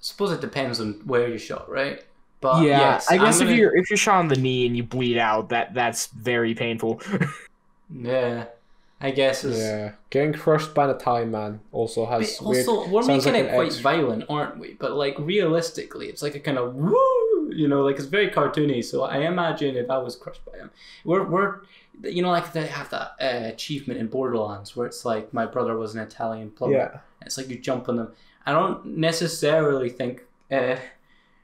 suppose 0.00 0.32
it 0.32 0.40
depends 0.40 0.80
on 0.80 0.94
where 1.04 1.28
you 1.28 1.38
shot, 1.38 1.68
right? 1.68 2.02
But 2.40 2.62
yeah, 2.62 2.78
yes, 2.78 3.10
I 3.10 3.18
guess 3.18 3.40
I'm 3.40 3.48
if 3.48 3.56
you're 3.56 3.76
if 3.76 3.90
you're 3.90 3.96
shot 3.96 4.18
on 4.20 4.28
the 4.28 4.36
knee 4.36 4.64
and 4.66 4.76
you 4.76 4.84
bleed 4.84 5.18
out, 5.18 5.48
that 5.48 5.74
that's 5.74 6.06
very 6.06 6.54
painful. 6.54 7.00
yeah, 7.92 8.44
I 9.00 9.10
guess 9.10 9.42
is. 9.42 9.58
Yeah, 9.58 9.92
getting 10.10 10.32
crushed 10.32 10.72
by 10.72 10.84
an 10.84 10.90
Italian 10.90 11.32
man 11.32 11.60
also 11.72 12.06
But 12.06 12.20
has 12.20 12.40
weird. 12.40 12.68
also, 12.68 12.88
we're 12.88 13.02
sounds 13.02 13.26
making 13.26 13.40
like 13.42 13.50
it 13.52 13.54
quite 13.54 13.66
ex- 13.66 13.78
violent, 13.80 14.24
aren't 14.28 14.58
we? 14.58 14.74
But 14.74 14.92
like 14.92 15.18
realistically, 15.18 16.06
it's 16.06 16.22
like 16.22 16.36
a 16.36 16.40
kind 16.40 16.58
of 16.58 16.76
woo, 16.76 17.17
you 17.50 17.68
know, 17.68 17.82
like 17.82 17.96
it's 17.96 18.04
very 18.06 18.28
cartoony. 18.30 18.84
So 18.84 19.04
I 19.04 19.18
imagine 19.18 19.76
if 19.76 19.90
I 19.90 19.98
was 19.98 20.16
crushed 20.16 20.44
by 20.44 20.58
him, 20.58 20.70
we're 21.04 21.24
we're, 21.24 21.60
you 22.02 22.22
know, 22.22 22.30
like 22.30 22.52
they 22.52 22.66
have 22.66 22.90
that 22.90 23.12
uh, 23.20 23.48
achievement 23.48 24.00
in 24.00 24.08
Borderlands 24.08 24.76
where 24.76 24.86
it's 24.86 25.04
like 25.04 25.32
my 25.32 25.46
brother 25.46 25.76
was 25.76 25.94
an 25.94 26.00
Italian 26.00 26.50
plumber. 26.50 26.76
Yeah, 26.76 27.00
It's 27.22 27.36
like 27.38 27.48
you 27.48 27.58
jump 27.58 27.88
on 27.88 27.96
them. 27.96 28.12
I 28.46 28.52
don't 28.52 28.96
necessarily 28.96 29.90
think 29.90 30.22
uh, 30.50 30.76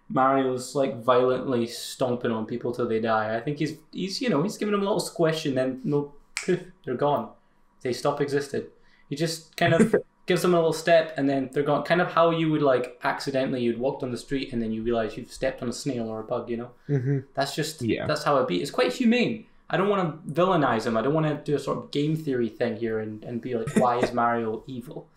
Mario's 0.09 0.75
like 0.75 1.03
violently 1.03 1.67
stomping 1.67 2.31
on 2.31 2.47
people 2.47 2.73
till 2.73 2.89
they 2.89 3.01
die. 3.01 3.37
I 3.37 3.41
think 3.41 3.59
he's 3.59 3.79
he's 3.93 4.21
you 4.21 4.29
know 4.29 4.43
he's 4.43 4.57
giving 4.57 4.73
them 4.73 4.83
a 4.83 4.85
little 4.85 5.01
squish 5.01 5.47
and 5.47 5.57
then 5.57 5.81
no 5.85 6.13
poof 6.37 6.61
they're 6.85 6.95
gone. 6.95 7.31
They 7.83 7.93
stop 7.93 8.21
existing. 8.21 8.65
He 9.09 9.17
just 9.17 9.57
kind 9.57 9.75
of 9.75 9.95
gives 10.27 10.43
them 10.43 10.55
a 10.55 10.57
little 10.57 10.73
step 10.73 11.15
and 11.19 11.29
then 11.29 11.51
they're 11.53 11.63
gone. 11.63 11.85
Kind 11.85 12.01
of 12.01 12.11
how 12.13 12.31
you 12.31 12.51
would 12.51 12.63
like 12.63 12.99
accidentally 13.05 13.63
you'd 13.63 13.79
walked 13.79 14.03
on 14.03 14.11
the 14.11 14.17
street 14.17 14.53
and 14.53 14.63
then 14.63 14.73
you 14.73 14.83
realize 14.83 15.17
you've 15.17 15.31
stepped 15.33 15.63
on 15.63 15.69
a 15.69 15.73
snail 15.73 16.09
or 16.09 16.21
a 16.21 16.25
bug. 16.25 16.49
You 16.51 16.57
know 16.59 16.71
hmm 16.87 17.19
that's 17.35 17.55
just 17.55 17.83
Yeah. 17.83 18.07
that's 18.07 18.25
how 18.25 18.39
it 18.39 18.49
be. 18.49 18.63
It's 18.63 18.71
quite 18.71 18.93
humane. 18.93 19.47
I 19.71 19.77
don't 19.77 19.89
want 19.89 20.27
to 20.27 20.33
villainize 20.33 20.87
him. 20.87 20.97
I 20.97 21.03
don't 21.03 21.15
want 21.15 21.27
to 21.27 21.37
do 21.51 21.57
a 21.57 21.59
sort 21.59 21.79
of 21.79 21.91
game 21.91 22.17
theory 22.17 22.49
thing 22.49 22.77
here 22.77 23.01
and, 23.01 23.25
and 23.25 23.41
be 23.41 23.55
like, 23.55 23.75
why 23.77 23.99
is 23.99 24.13
Mario 24.13 24.63
evil? 24.69 25.09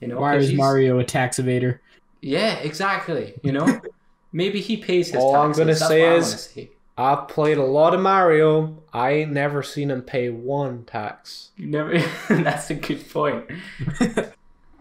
You 0.00 0.08
know, 0.08 0.20
Why 0.20 0.36
is 0.36 0.52
Mario 0.52 0.98
a 0.98 1.04
tax 1.04 1.38
evader? 1.38 1.78
Yeah, 2.20 2.54
exactly. 2.56 3.34
You 3.42 3.52
know, 3.52 3.80
maybe 4.32 4.60
he 4.60 4.76
pays 4.76 5.06
his 5.08 5.16
All 5.16 5.34
I'm 5.36 5.52
gonna 5.52 5.66
That's 5.74 5.86
say 5.88 6.16
is- 6.16 6.40
say. 6.54 6.70
I've 6.98 7.28
played 7.28 7.58
a 7.58 7.62
lot 7.62 7.92
of 7.94 8.00
Mario. 8.00 8.82
I 8.92 9.10
ain't 9.10 9.30
never 9.32 9.62
seen 9.62 9.90
him 9.90 10.00
pay 10.00 10.30
one 10.30 10.84
tax. 10.84 11.50
You 11.56 11.66
never. 11.66 11.98
that's 12.30 12.70
a 12.70 12.74
good 12.74 13.08
point. 13.10 13.44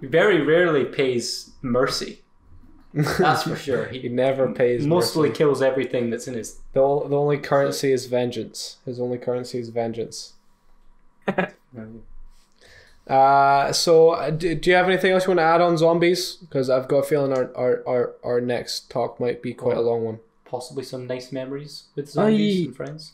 He 0.06 0.12
very 0.12 0.42
rarely 0.42 0.86
pays 0.86 1.52
mercy. 1.62 2.22
That's 2.94 3.44
for 3.44 3.56
sure. 3.56 3.88
he 3.88 4.00
He 4.00 4.10
never 4.10 4.52
pays. 4.52 4.86
mostly 4.86 5.30
mercy. 5.30 5.38
kills 5.38 5.62
everything 5.62 6.10
that's 6.10 6.28
in 6.30 6.34
his. 6.36 6.60
The, 6.74 6.80
ol- 6.80 7.08
the 7.10 7.18
only 7.18 7.38
currency 7.38 7.92
is 7.92 8.06
vengeance. 8.06 8.78
His 8.86 9.00
only 9.02 9.18
currency 9.18 9.60
is 9.60 9.70
vengeance. 9.70 10.34
Uh, 13.08 13.72
so 13.72 14.12
uh, 14.12 14.32
do, 14.32 14.56
do 14.56 14.70
you 14.70 14.76
have 14.76 14.88
anything 14.88 15.12
else 15.12 15.26
you 15.26 15.30
want 15.30 15.38
to 15.40 15.44
add 15.44 15.62
on 15.62 15.78
zombies? 15.78 16.36
Because 16.36 16.70
I've 16.72 16.88
got 16.88 16.98
a 17.00 17.04
feeling 17.04 17.34
our, 17.34 17.52
our, 17.56 17.84
our, 17.88 18.16
our 18.24 18.42
next 18.42 18.90
talk 18.90 19.20
might 19.20 19.44
be 19.44 19.54
quite 19.54 19.78
a 19.78 19.82
long 19.82 20.04
one. 20.04 20.20
Possibly 20.44 20.84
some 20.84 21.06
nice 21.06 21.32
memories 21.32 21.84
with 21.96 22.10
zombies 22.10 22.62
I- 22.62 22.66
and 22.66 22.76
friends. 22.76 23.14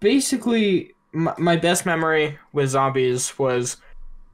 Basically, 0.00 0.92
my, 1.12 1.34
my 1.38 1.56
best 1.56 1.84
memory 1.84 2.38
with 2.54 2.70
zombies 2.70 3.38
was 3.38 3.76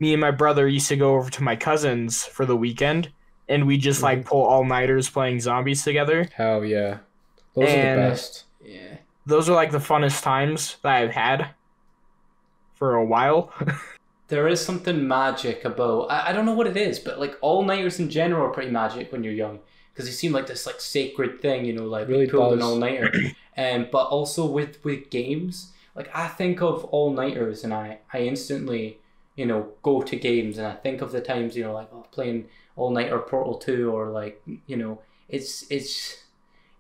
me 0.01 0.13
and 0.13 0.21
my 0.21 0.31
brother 0.31 0.69
used 0.69 0.89
to 0.89 0.97
go 0.97 1.15
over 1.15 1.31
to 1.31 1.43
my 1.43 1.57
cousin's 1.57 2.25
for 2.25 2.47
the 2.47 2.57
weekend, 2.57 3.11
and 3.49 3.67
we 3.67 3.79
just 3.79 4.03
like 4.03 4.25
pull 4.25 4.43
all 4.43 4.65
nighters 4.65 5.09
playing 5.09 5.41
zombies 5.41 5.83
together. 5.85 6.29
Hell 6.35 6.65
yeah. 6.65 6.99
Those 7.55 7.69
are 7.71 7.73
the 7.73 8.09
best. 8.11 8.45
Yeah. 8.65 8.97
Those 9.27 9.49
are 9.49 9.55
like 9.55 9.73
the 9.73 9.79
funnest 9.79 10.23
times 10.23 10.77
that 10.83 10.97
I've 10.97 11.11
had 11.11 11.51
for 12.75 12.95
a 12.95 13.05
while. 13.05 13.53
There 14.29 14.47
is 14.47 14.63
something 14.63 15.09
magic 15.09 15.65
about 15.65 16.11
I, 16.11 16.29
I 16.29 16.33
don't 16.33 16.45
know 16.45 16.53
what 16.53 16.67
it 16.67 16.77
is, 16.77 16.99
but 16.99 17.19
like 17.19 17.39
all 17.41 17.65
nighters 17.65 17.99
in 17.99 18.11
general 18.11 18.47
are 18.47 18.53
pretty 18.53 18.71
magic 18.71 19.11
when 19.11 19.25
you're 19.25 19.33
young 19.33 19.61
because 19.91 20.05
they 20.05 20.13
seem 20.13 20.33
like 20.33 20.47
this 20.47 20.67
like 20.67 20.83
sacred 20.83 21.41
thing, 21.41 21.65
you 21.65 21.73
know, 21.73 21.87
like 21.87 22.09
Really 22.09 22.29
pulled 22.29 22.53
an 22.53 22.63
all 22.63 22.77
nighter. 22.77 23.11
Um, 23.57 23.89
but 23.91 24.05
also 24.09 24.45
with 24.45 24.85
with 24.85 25.09
games, 25.09 25.73
like 25.97 26.11
I 26.15 26.29
think 26.29 26.61
of 26.61 26.85
all 26.85 27.11
nighters 27.11 27.65
and 27.65 27.73
I 27.73 28.01
I 28.13 28.19
instantly 28.21 28.99
you 29.39 29.47
know 29.47 29.69
go 29.83 30.03
to 30.03 30.17
games 30.17 30.59
and 30.59 30.67
I 30.67 30.75
think 30.75 31.01
of 31.01 31.13
the 31.13 31.21
times 31.21 31.57
you 31.57 31.65
know 31.65 31.73
like 31.73 31.89
oh, 31.93 32.07
playing 32.11 32.49
all 32.77 32.91
night 32.91 33.13
or 33.13 33.21
Portal 33.21 33.57
Two 33.57 33.91
or 33.97 34.11
like 34.11 34.43
you 34.67 34.77
know 34.77 35.01
it's 35.29 35.65
it's. 35.71 36.25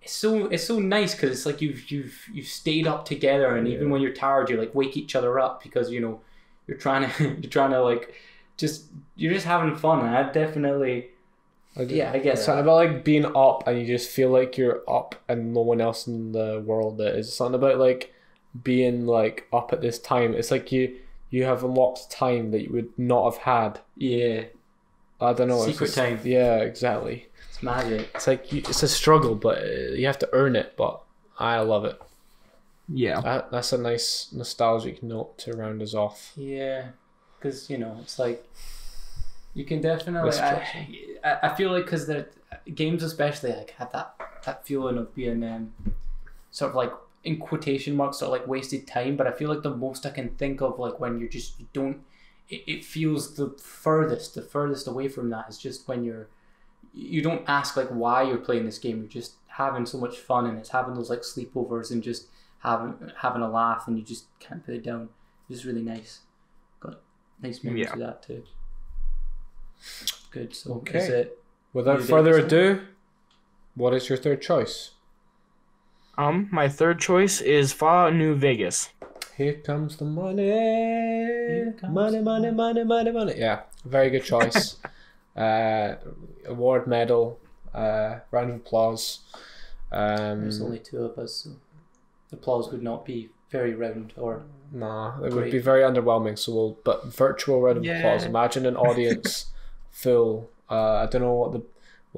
It's 0.00 0.12
so 0.14 0.46
it's 0.46 0.64
so 0.64 0.78
nice 0.78 1.12
because 1.14 1.32
it's 1.32 1.44
like 1.44 1.60
you've 1.60 1.90
you've 1.90 2.18
you've 2.32 2.46
stayed 2.46 2.86
up 2.86 3.04
together 3.04 3.56
and 3.56 3.68
even 3.68 3.90
when 3.90 4.00
you're 4.00 4.14
tired 4.14 4.48
you 4.48 4.56
like 4.56 4.74
wake 4.74 4.96
each 4.96 5.14
other 5.16 5.38
up 5.38 5.62
because 5.62 5.90
you 5.90 6.00
know 6.00 6.20
you're 6.66 6.78
trying 6.78 7.10
to 7.10 7.24
you're 7.42 7.50
trying 7.50 7.72
to 7.72 7.82
like 7.82 8.14
just 8.56 8.84
you're 9.16 9.32
just 9.32 9.44
having 9.44 9.74
fun 9.74 10.06
and 10.06 10.16
I 10.16 10.30
definitely 10.30 11.08
Like, 11.76 11.90
yeah 11.90 12.12
I 12.12 12.18
guess. 12.18 12.44
Something 12.44 12.62
about 12.62 12.76
like 12.76 13.04
being 13.04 13.26
up 13.36 13.66
and 13.66 13.78
you 13.80 13.86
just 13.86 14.10
feel 14.10 14.30
like 14.30 14.56
you're 14.56 14.82
up 14.88 15.14
and 15.28 15.52
no 15.54 15.60
one 15.62 15.80
else 15.80 16.06
in 16.06 16.32
the 16.32 16.62
world 16.64 17.00
is. 17.00 17.32
Something 17.34 17.56
about 17.56 17.78
like 17.78 18.12
being 18.62 19.06
like 19.06 19.46
up 19.52 19.72
at 19.72 19.80
this 19.80 19.98
time. 19.98 20.34
It's 20.34 20.50
like 20.50 20.72
you 20.72 20.96
you 21.30 21.44
have 21.44 21.62
unlocked 21.64 22.10
time 22.10 22.50
that 22.52 22.62
you 22.62 22.72
would 22.72 22.98
not 22.98 23.32
have 23.32 23.42
had. 23.42 23.80
yeah 23.96 24.44
I 25.20 25.32
don't 25.32 25.48
know. 25.48 25.64
Secret 25.66 25.92
time. 25.92 26.20
Yeah, 26.22 26.58
exactly. 26.58 27.26
it's 27.48 27.60
magic 27.60 28.08
It's 28.14 28.28
like 28.28 28.52
you, 28.52 28.60
it's 28.60 28.84
a 28.84 28.88
struggle, 28.88 29.34
but 29.34 29.64
you 29.98 30.06
have 30.06 30.18
to 30.20 30.28
earn 30.32 30.54
it. 30.54 30.76
But 30.76 31.00
I 31.40 31.58
love 31.58 31.84
it. 31.84 32.00
yeah. 32.88 33.20
That, 33.20 33.50
that's 33.50 33.72
a 33.72 33.78
nice 33.78 34.28
nostalgic 34.32 35.02
note 35.02 35.36
to 35.38 35.54
round 35.54 35.82
us 35.82 35.92
off. 35.94 36.32
yeah 36.36 36.88
because 37.38 37.70
you 37.70 37.78
know 37.78 37.96
it's 38.00 38.18
like 38.18 38.44
you 39.54 39.64
can 39.64 39.80
definitely 39.80 40.30
I 40.38 41.38
I 41.42 41.54
feel 41.54 41.70
like 41.72 41.84
because 41.84 42.06
the 42.06 42.26
games 42.74 43.02
especially 43.02 43.52
like 43.52 43.70
have 43.78 43.92
that 43.92 44.14
that 44.44 44.66
feeling 44.66 44.98
of 44.98 45.14
being 45.14 45.42
um 45.44 45.72
sort 46.50 46.70
of 46.70 46.76
like 46.76 46.92
in 47.24 47.38
quotation 47.38 47.94
marks 47.96 48.22
of 48.22 48.30
like 48.30 48.46
wasted 48.46 48.86
time 48.86 49.16
but 49.16 49.26
I 49.26 49.32
feel 49.32 49.48
like 49.52 49.62
the 49.62 49.74
most 49.76 50.06
I 50.06 50.10
can 50.10 50.30
think 50.36 50.60
of 50.62 50.78
like 50.78 51.00
when 51.00 51.18
you're 51.18 51.28
just 51.28 51.58
you 51.60 51.66
don't 51.72 52.00
it, 52.48 52.62
it 52.66 52.84
feels 52.84 53.34
the 53.34 53.50
furthest 53.60 54.34
the 54.34 54.42
furthest 54.42 54.86
away 54.86 55.08
from 55.08 55.28
that 55.30 55.46
is 55.48 55.58
just 55.58 55.88
when 55.88 56.04
you're 56.04 56.28
you 56.94 57.20
don't 57.22 57.42
ask 57.48 57.76
like 57.76 57.88
why 57.88 58.22
you're 58.22 58.38
playing 58.38 58.64
this 58.64 58.78
game 58.78 58.98
you're 58.98 59.08
just 59.08 59.34
having 59.48 59.84
so 59.84 59.98
much 59.98 60.18
fun 60.18 60.46
and 60.46 60.58
it's 60.58 60.70
having 60.70 60.94
those 60.94 61.10
like 61.10 61.20
sleepovers 61.20 61.90
and 61.90 62.02
just 62.02 62.28
having 62.60 62.94
having 63.20 63.42
a 63.42 63.50
laugh 63.50 63.84
and 63.88 63.98
you 63.98 64.04
just 64.04 64.26
can't 64.40 64.64
put 64.64 64.74
it 64.74 64.84
down 64.84 65.08
it's 65.48 65.58
just 65.58 65.64
really 65.66 65.82
nice 65.82 66.20
got 66.80 67.00
nice 67.42 67.62
memories 67.64 67.86
Yeah. 67.88 67.92
of 67.94 67.98
that 67.98 68.22
too 68.22 68.42
good 70.30 70.54
so 70.54 70.74
Okay. 70.74 70.98
is 70.98 71.08
it 71.08 71.38
Without 71.72 72.00
further 72.00 72.38
ado, 72.38 72.80
what 73.74 73.92
is 73.92 74.08
your 74.08 74.16
third 74.18 74.40
choice? 74.40 74.92
Um, 76.18 76.48
my 76.50 76.68
third 76.68 76.98
choice 76.98 77.40
is 77.40 77.72
Fallout 77.72 78.12
New 78.12 78.34
Vegas. 78.34 78.90
Here 79.36 79.54
comes 79.54 79.96
the 79.96 80.04
money. 80.04 80.50
comes 81.80 81.94
money, 81.94 82.16
the 82.18 82.22
money, 82.24 82.50
money, 82.50 82.82
money, 82.84 83.12
money. 83.12 83.34
Yeah, 83.36 83.60
very 83.84 84.10
good 84.10 84.24
choice. 84.24 84.76
uh, 85.36 85.94
award 86.44 86.88
medal. 86.88 87.38
Uh, 87.72 88.18
round 88.32 88.50
of 88.50 88.56
applause. 88.56 89.20
Um, 89.92 90.40
there's 90.40 90.60
only 90.60 90.80
two 90.80 91.04
of 91.04 91.16
us 91.18 91.46
so 91.46 91.50
applause 92.32 92.70
would 92.72 92.82
not 92.82 93.04
be 93.04 93.28
very 93.50 93.74
round 93.74 94.12
or 94.16 94.42
nah, 94.72 95.22
it 95.22 95.32
would 95.32 95.52
be 95.52 95.60
very 95.60 95.82
underwhelming. 95.82 96.36
So 96.36 96.52
we'll, 96.52 96.78
but 96.82 97.06
virtual 97.06 97.60
round 97.60 97.78
of 97.78 97.84
Yeah. 97.84 97.98
applause. 97.98 98.24
Imagine 98.24 98.66
an 98.66 98.76
audience 98.76 99.46
full. 99.92 100.50
Uh, 100.68 100.94
I 100.96 101.06
don't 101.06 101.22
know 101.22 101.32
what 101.32 101.52
the 101.52 101.62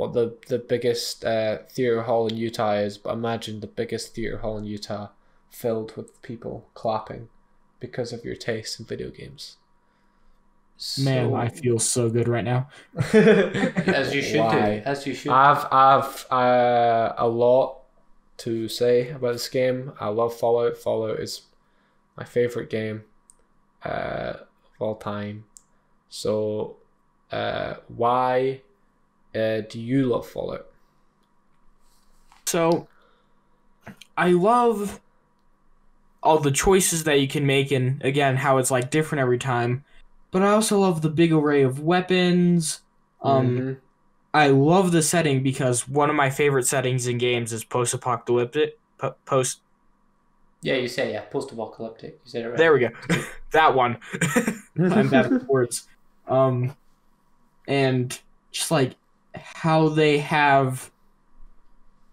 what 0.01 0.15
the 0.15 0.35
the 0.49 0.59
biggest 0.59 1.27
uh, 1.27 1.59
theater 1.71 2.05
hall 2.05 2.27
in 2.27 2.37
Utah 2.39 2.77
is, 2.77 2.97
but 2.97 3.13
imagine 3.13 3.61
the 3.61 3.67
biggest 3.67 4.15
theater 4.15 4.39
hall 4.39 4.57
in 4.57 4.65
Utah 4.65 5.09
filled 5.51 5.95
with 5.95 6.23
people 6.23 6.71
clapping 6.73 7.29
because 7.81 8.11
of 8.11 8.25
your 8.25 8.35
taste 8.35 8.81
in 8.81 8.87
video 8.87 9.11
games. 9.11 9.59
Man, 10.99 11.35
I 11.35 11.49
feel 11.49 11.79
so 11.79 12.09
good 12.09 12.29
right 12.29 12.45
now. 12.45 12.71
as 13.13 14.15
you 14.15 14.23
should 14.23 14.41
Why? 14.41 14.79
do 14.79 14.83
as 14.87 15.07
you 15.07 15.13
should 15.13 15.33
I've 15.33 15.67
I've 15.71 16.33
uh, 16.33 17.13
a 17.19 17.29
lot 17.29 17.81
to 18.39 18.69
say 18.69 19.11
about 19.11 19.35
this 19.35 19.51
game. 19.51 19.93
I 20.01 20.09
love 20.09 20.35
Fallout. 20.35 20.79
Fallout 20.79 21.21
is 21.21 21.43
my 22.17 22.25
favorite 22.25 22.71
game 22.71 23.05
uh, 23.85 24.33
of 24.39 24.81
all 24.81 24.97
time. 24.97 25.45
So, 26.09 26.79
uh, 27.31 27.75
why 27.89 28.63
uh, 29.35 29.61
do 29.69 29.81
you 29.81 30.07
love 30.07 30.27
Fallout? 30.29 30.67
So, 32.47 32.89
I 34.17 34.31
love 34.31 35.01
all 36.23 36.39
the 36.39 36.51
choices 36.51 37.05
that 37.05 37.21
you 37.21 37.29
can 37.29 37.47
make, 37.47 37.71
and 37.71 38.03
again, 38.05 38.37
how 38.37 38.59
it's 38.59 38.71
like 38.71 38.91
different 38.91 39.21
every 39.21 39.39
time. 39.39 39.85
But 40.33 40.43
I 40.43 40.51
also 40.51 40.79
love 40.81 41.03
the 41.03 41.09
big 41.11 41.33
array 41.33 41.63
of 41.63 41.81
weapons. 41.81 42.83
Um, 43.23 43.59
Mhm. 43.59 43.77
I 44.33 44.49
love 44.49 44.93
the 44.93 45.03
setting 45.03 45.43
because 45.43 45.89
one 45.89 46.09
of 46.11 46.17
my 46.17 46.31
favorite 46.31 46.67
settings 46.67 47.07
in 47.07 47.19
games 47.19 47.53
is 47.53 47.65
post-apocalyptic. 47.65 48.79
Po- 48.99 49.15
post. 49.25 49.61
yeah 50.63 50.75
you 50.75 50.89
say 50.89 51.11
yeah 51.11 51.23
post-apocalyptic 51.23 52.21
you 52.23 52.31
said 52.31 52.45
it 52.45 52.49
right 52.51 52.59
There 52.59 52.73
we 52.75 52.81
go. 52.81 52.91
that 53.53 53.75
one. 53.75 53.97
I'm 54.79 55.09
bad 55.09 55.31
with 55.31 55.45
words. 55.49 55.89
Um, 56.29 56.77
and 57.67 58.17
just 58.53 58.71
like 58.71 58.95
how 59.43 59.89
they 59.89 60.19
have 60.19 60.91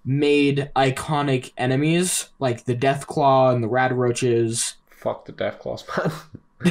made 0.05 0.71
iconic 0.75 1.51
enemies 1.57 2.29
like 2.39 2.63
the 2.63 2.75
Deathclaw 2.75 3.53
and 3.53 3.63
the 3.63 3.67
Radroaches 3.67 4.75
Fuck 4.89 5.25
the 5.25 5.33
Deathclaws, 5.33 5.85
man. 5.97 6.11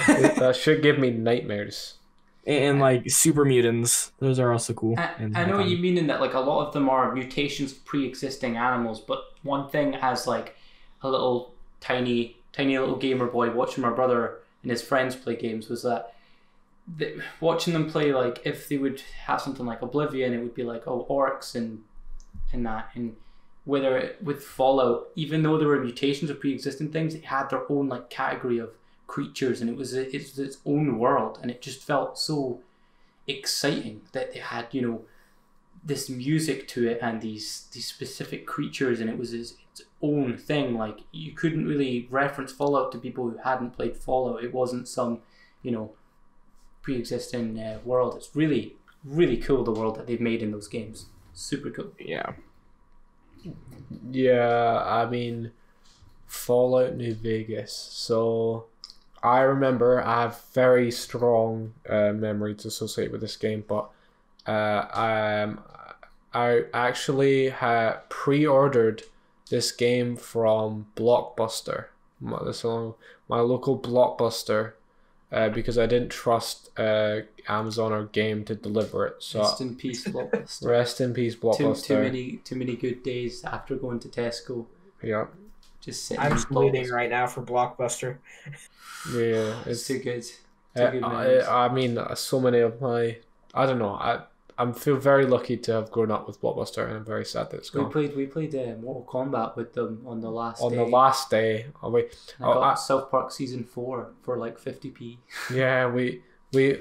that 0.09 0.38
uh, 0.42 0.52
should 0.52 0.82
give 0.82 0.98
me 0.98 1.11
nightmares. 1.11 1.94
and 2.46 2.80
like 2.80 3.09
super 3.11 3.44
mutants. 3.44 4.12
Those 4.18 4.38
are 4.38 4.52
also 4.52 4.72
cool. 4.74 4.94
I, 4.98 5.11
I 5.34 5.44
know 5.44 5.59
what 5.59 5.68
you 5.68 5.78
mean 5.78 5.96
in 5.98 6.07
that 6.09 6.20
like 6.20 6.34
a 6.34 6.40
lot 6.40 6.66
of 6.66 6.72
them 6.72 6.88
are 6.88 7.12
mutations 7.14 7.72
of 7.72 7.84
pre-existing 7.84 8.57
animals, 8.57 9.00
but 9.00 9.24
one 9.42 9.68
thing 9.68 9.94
as 9.96 10.26
like 10.26 10.57
a 11.02 11.09
little 11.09 11.54
tiny 11.80 12.36
tiny 12.52 12.78
little 12.78 12.96
gamer 12.96 13.26
boy 13.26 13.50
watching 13.50 13.82
my 13.82 13.90
brother 13.90 14.38
and 14.62 14.70
his 14.70 14.82
friends 14.82 15.14
play 15.14 15.36
games 15.36 15.68
was 15.68 15.82
that 15.82 16.14
the, 16.97 17.20
watching 17.41 17.72
them 17.72 17.91
play 17.91 18.12
like 18.12 18.41
if 18.45 18.68
they 18.68 18.78
would 18.78 19.01
have 19.26 19.41
something 19.41 19.66
like 19.66 19.82
Oblivion, 19.82 20.32
it 20.32 20.39
would 20.39 20.55
be 20.55 20.62
like 20.62 20.87
oh 20.87 21.07
orcs 21.11 21.55
and 21.55 21.82
and 22.53 22.64
that 22.66 22.91
and 22.95 23.16
whether 23.64 23.97
it, 23.97 24.22
with 24.22 24.45
Fallout, 24.45 25.09
even 25.16 25.43
though 25.43 25.59
there 25.59 25.66
were 25.66 25.82
mutations 25.82 26.30
of 26.30 26.39
pre-existing 26.39 26.93
things, 26.93 27.16
it 27.16 27.24
had 27.24 27.51
their 27.51 27.70
own 27.70 27.89
like 27.89 28.09
category 28.09 28.59
of 28.59 28.70
creatures 29.09 29.61
and 29.61 29.68
it 29.68 29.76
was 29.76 29.95
a, 29.95 30.14
it's 30.14 30.39
its 30.39 30.59
own 30.64 30.99
world 30.99 31.39
and 31.43 31.51
it 31.51 31.62
just 31.62 31.82
felt 31.82 32.18
so 32.18 32.61
exciting 33.28 34.03
that 34.12 34.32
they 34.32 34.39
had 34.39 34.66
you 34.72 34.82
know 34.82 35.03
this 35.84 36.09
music 36.09 36.66
to 36.66 36.89
it 36.89 36.99
and 37.01 37.22
these 37.22 37.68
these 37.72 37.87
specific 37.87 38.47
creatures 38.47 39.01
and 39.01 39.09
it 39.09 39.18
was 39.18 39.32
its, 39.32 39.55
its 39.72 39.82
own 40.03 40.37
thing. 40.37 40.76
Like 40.76 41.01
you 41.12 41.32
couldn't 41.32 41.66
really 41.66 42.09
reference 42.11 42.53
fallout 42.53 42.93
to 42.93 42.99
people 42.99 43.30
who 43.30 43.39
hadn't 43.39 43.72
played 43.72 43.97
fallout. 43.97 44.43
It 44.43 44.55
wasn't 44.55 44.89
some 44.89 45.20
you 45.62 45.70
know 45.70 45.93
pre-existing 46.87 47.59
uh, 47.61 47.78
world 47.84 48.16
it's 48.16 48.30
really 48.37 48.76
really 49.05 49.37
cool 49.37 49.64
the 49.64 49.72
world 49.72 49.97
that 49.97 50.07
they've 50.07 50.20
made 50.30 50.43
in 50.43 50.53
those 50.53 50.68
games 50.68 51.07
super 51.34 51.70
cool 51.70 51.93
Yeah. 51.99 52.32
Yeah, 54.11 54.82
I 54.84 55.09
mean, 55.09 55.53
Fallout 56.26 56.97
New 56.97 57.14
Vegas. 57.14 57.72
So, 57.74 58.66
I 59.22 59.41
remember 59.41 60.03
I 60.03 60.22
have 60.22 60.43
very 60.55 60.91
strong 60.91 61.74
uh, 61.89 62.12
memories 62.12 62.64
associated 62.64 63.12
with 63.12 63.20
this 63.22 63.37
game, 63.37 63.64
but 63.68 63.91
uh, 64.47 64.87
um, 64.93 65.61
I 66.34 66.64
actually 66.74 67.51
had 67.51 68.09
pre-ordered 68.09 69.05
this 69.51 69.72
game 69.72 70.16
from 70.16 70.87
Blockbuster, 70.97 71.87
my, 72.20 72.43
this 72.45 72.64
one- 72.64 72.95
my 73.28 73.41
local 73.41 73.78
Blockbuster, 73.78 74.74
uh, 75.33 75.49
because 75.51 75.77
I 75.79 75.87
didn't 75.87 76.11
trust 76.11 76.70
uh, 76.79 77.20
Amazon 77.49 77.93
or 77.93 78.05
Game 78.07 78.45
to 78.45 78.55
deliver 78.55 79.07
it. 79.07 79.16
So, 79.20 79.41
rest 79.41 79.61
in 79.61 79.77
peace 79.77 80.05
Blockbuster. 80.07 80.66
rest 80.68 81.01
in 81.01 81.14
peace, 81.14 81.35
Blockbuster. 81.37 81.85
too 81.85 81.99
many 82.01 82.37
too 82.45 82.57
many 82.57 82.77
good 82.77 83.03
days 83.03 83.45
after 83.45 83.77
going 83.77 84.01
to 84.01 84.09
tesco 84.09 84.66
Yeah, 85.03 85.27
just 85.81 86.05
sitting 86.07 86.22
I'm 86.22 86.33
in 86.33 86.43
bleeding 86.51 86.89
right 86.91 87.11
now 87.11 87.27
for 87.27 87.43
Blockbuster. 87.43 88.18
yeah, 89.12 89.61
it's 89.66 89.66
it's 89.66 89.87
too 89.89 89.99
good 89.99 90.22
too 90.22 90.83
Uh, 90.83 90.91
good. 90.91 91.03
I, 91.05 91.66
I 91.66 91.72
mean, 91.72 91.99
uh, 91.99 92.14
so 92.14 92.41
many 92.41 92.61
of 92.61 92.81
my, 92.81 93.16
I 93.55 93.66
don't 93.66 93.79
know. 93.79 93.95
I 93.95 94.22
I 94.59 94.72
feel 94.72 94.96
very 94.96 95.26
lucky 95.26 95.57
to 95.59 95.72
have 95.72 95.90
grown 95.90 96.11
up 96.11 96.26
with 96.26 96.40
Blockbuster, 96.40 96.86
and 96.86 96.96
I'm 96.96 97.04
very 97.04 97.24
sad 97.26 97.50
that 97.50 97.59
it's 97.59 97.70
gone. 97.70 97.84
We 97.84 97.90
played 97.92 98.16
we 98.16 98.26
played 98.26 98.54
uh, 98.54 98.76
Mortal 98.80 99.07
Kombat 99.07 99.57
with 99.57 99.74
them 99.74 100.02
on 100.07 100.20
the 100.20 100.30
last 100.30 100.62
On 100.62 100.70
day. 100.70 100.78
the 100.78 100.84
last 100.84 101.28
day, 101.30 101.66
oh, 101.82 101.90
we, 101.90 102.02
I 102.02 102.07
oh, 102.40 102.54
got 102.54 102.62
I- 102.62 102.74
South 102.74 103.11
Park 103.11 103.30
season 103.32 103.64
four 103.64 104.11
for 104.22 104.38
like 104.38 104.59
fifty 104.59 104.90
p. 104.90 105.18
yeah, 105.52 105.86
we 105.86 106.22
we 106.52 106.80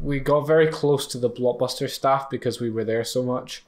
we 0.00 0.20
got 0.20 0.46
very 0.46 0.66
close 0.66 1.06
to 1.08 1.18
the 1.18 1.30
Blockbuster 1.30 1.88
staff 1.88 2.28
because 2.28 2.60
we 2.60 2.70
were 2.70 2.84
there 2.84 3.04
so 3.04 3.22
much, 3.22 3.64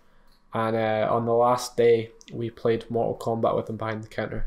and 0.52 0.76
uh, 0.76 1.08
on 1.10 1.24
the 1.24 1.32
last 1.32 1.76
day 1.76 2.10
we 2.32 2.50
played 2.50 2.84
Mortal 2.90 3.16
Kombat 3.16 3.56
with 3.56 3.66
them 3.66 3.76
behind 3.76 4.02
the 4.04 4.08
counter. 4.08 4.46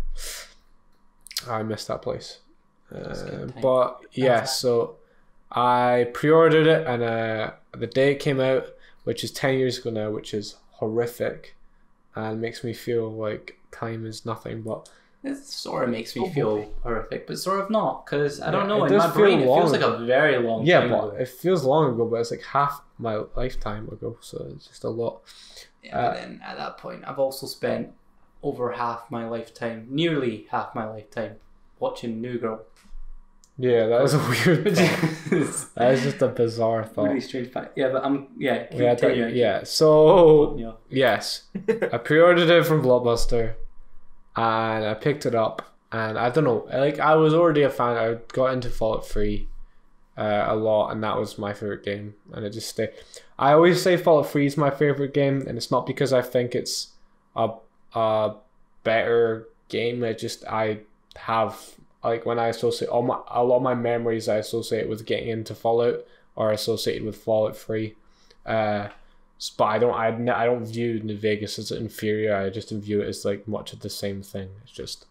I 1.50 1.64
missed 1.64 1.88
that 1.88 2.04
place, 2.04 2.40
That's 2.92 3.22
a 3.24 3.26
good 3.26 3.54
uh, 3.58 3.62
but 3.62 4.02
yeah, 4.12 4.44
so 4.44 4.98
I 5.52 6.08
pre-ordered 6.14 6.68
it, 6.68 6.86
and 6.86 7.02
uh, 7.02 7.52
the 7.76 7.88
day 7.88 8.12
it 8.12 8.20
came 8.20 8.40
out, 8.40 8.68
which 9.04 9.24
is 9.24 9.32
ten 9.32 9.58
years 9.58 9.78
ago 9.80 9.90
now, 9.90 10.12
which 10.12 10.34
is 10.34 10.56
horrific, 10.74 11.56
and 12.16 12.42
makes 12.42 12.64
me 12.64 12.74
feel 12.74 13.12
like 13.12 13.58
time 13.72 14.06
is 14.06 14.26
nothing. 14.26 14.62
But 14.64 14.90
It 15.24 15.36
sort 15.38 15.84
of 15.84 15.90
makes 15.90 16.16
me 16.16 16.24
Oh, 16.26 16.30
feel 16.30 16.74
horrific, 16.84 17.28
but 17.28 17.38
sort 17.40 17.62
of 17.62 17.70
not 17.70 18.06
because 18.06 18.42
I 18.42 18.50
don't 18.52 18.68
know. 18.68 18.86
In 18.86 18.98
my 18.98 19.12
brain, 19.12 19.40
it 19.40 19.46
feels 19.46 19.72
like 19.72 19.82
a 19.82 19.98
very 20.06 20.38
long 20.40 20.66
yeah, 20.66 20.82
time 20.82 20.90
but 20.90 21.08
ago. 21.10 21.18
it 21.18 21.28
feels 21.28 21.64
long 21.64 21.94
ago, 21.94 22.06
but 22.06 22.18
it's 22.18 22.32
like 22.32 22.44
half 22.44 22.82
my 22.98 23.22
lifetime 23.36 23.88
ago, 23.90 24.18
so 24.22 24.48
it's 24.56 24.68
just 24.68 24.84
a 24.84 24.90
lot. 24.90 25.22
Yeah, 25.84 25.98
uh, 25.98 26.02
but 26.12 26.14
then 26.22 26.42
at 26.44 26.58
that 26.58 26.78
point, 26.78 27.04
I've 27.08 27.20
also 27.20 27.48
spent 27.48 27.90
over 28.44 28.72
half 28.72 29.10
my 29.12 29.28
lifetime, 29.28 29.88
nearly 29.90 30.48
half 30.50 30.74
my 30.76 30.88
lifetime, 30.90 31.36
watching 31.80 32.20
New 32.22 32.38
Girl. 32.40 32.62
Yeah, 33.58 33.86
that 33.88 34.02
was 34.02 34.14
a 34.14 34.18
weird. 34.20 34.64
that 34.76 34.76
thought. 35.00 35.34
is 35.34 35.70
that 35.76 35.92
is 35.94 36.04
just 36.04 36.22
a 36.22 36.28
bizarre 36.30 36.84
thought. 36.86 37.06
really 37.10 37.20
strange 37.22 37.52
fact. 37.52 37.78
Yeah, 37.78 37.90
but 37.90 38.04
I'm 38.04 38.28
yeah. 38.38 38.66
We 38.76 38.84
had 38.86 39.00
that- 39.00 39.36
yeah, 39.36 39.64
so 39.64 40.58
Yeah. 40.58 40.72
Yes, 40.90 41.44
I 41.92 41.98
pre-ordered 41.98 42.50
it 42.50 42.66
from 42.66 42.82
Blockbuster, 42.82 43.54
and 44.36 44.86
I 44.86 44.94
picked 44.96 45.26
it 45.26 45.36
up, 45.36 45.62
and 45.92 46.18
I 46.18 46.30
don't 46.30 46.44
know, 46.46 46.68
like 46.74 47.00
I 47.00 47.16
was 47.16 47.34
already 47.34 47.62
a 47.64 47.70
fan. 47.70 47.98
I 47.98 48.18
got 48.34 48.54
into 48.54 48.70
Fallout 48.70 49.06
Three, 49.08 49.48
uh, 50.18 50.46
a 50.48 50.56
lot, 50.56 50.90
and 50.92 51.04
that 51.04 51.18
was 51.18 51.38
my 51.38 51.54
favorite 51.54 51.84
game, 51.84 52.16
and 52.34 52.46
it 52.46 52.52
just 52.52 52.70
stayed. 52.70 52.92
I 53.38 53.54
always 53.54 53.82
say 53.82 53.96
Fallout 53.98 54.30
Three 54.30 54.46
is 54.48 54.58
my 54.58 54.70
favorite 54.72 55.14
game, 55.14 55.44
and 55.48 55.58
it's 55.58 55.70
not 55.72 55.86
because 55.86 56.14
I 56.14 56.22
think 56.22 56.56
it's 56.56 56.94
a 57.36 57.50
a 57.94 58.36
better 58.84 59.48
game. 59.70 60.04
It 60.04 60.18
just 60.18 60.46
I 60.46 60.80
have 61.16 61.60
like 62.04 62.26
when 62.26 62.40
I 62.40 62.48
associate 62.48 62.90
all 62.90 63.04
my 63.04 63.20
a 63.30 63.44
lot 63.44 63.58
of 63.58 63.64
my 63.64 63.76
memories 63.76 64.28
I 64.28 64.38
associate 64.38 64.90
with 64.90 65.06
getting 65.06 65.30
into 65.30 65.54
Fallout 65.56 66.06
are 66.36 66.52
associated 66.52 67.04
with 67.04 67.16
Fallout 67.16 67.56
Three. 67.56 67.96
Uh, 68.46 68.88
but 69.58 69.66
I 69.66 69.80
don't 69.80 69.94
I, 69.94 70.08
I 70.42 70.46
don't 70.46 70.66
view 70.66 71.00
New 71.02 71.18
Vegas 71.18 71.58
as 71.58 71.72
inferior. 71.72 72.36
I 72.36 72.50
just 72.50 72.70
view 72.70 73.02
it 73.02 73.08
as 73.08 73.26
like 73.26 73.48
much 73.48 73.74
of 73.74 73.80
the 73.80 73.90
same 73.90 74.22
thing. 74.22 74.50
It's 74.64 74.72
just 74.72 75.06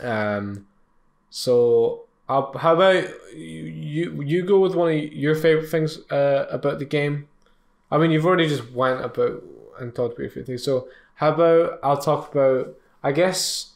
um 0.00 0.66
so 1.30 2.04
how 2.28 2.74
about 2.74 3.08
you, 3.34 3.64
you 3.64 4.22
you 4.22 4.44
go 4.44 4.60
with 4.60 4.74
one 4.74 4.92
of 4.92 5.12
your 5.12 5.34
favorite 5.34 5.68
things 5.68 5.98
uh, 6.10 6.46
about 6.50 6.78
the 6.78 6.84
game? 6.84 7.28
I 7.90 7.98
mean 7.98 8.10
you've 8.10 8.26
already 8.26 8.48
just 8.48 8.70
went 8.72 9.04
about 9.04 9.42
and 9.80 9.94
talked 9.94 10.14
about 10.14 10.22
your 10.22 10.30
favorite 10.30 10.46
things. 10.46 10.64
So 10.64 10.88
how 11.14 11.32
about 11.32 11.80
I'll 11.82 11.98
talk 11.98 12.32
about 12.32 12.76
I 13.02 13.12
guess 13.12 13.72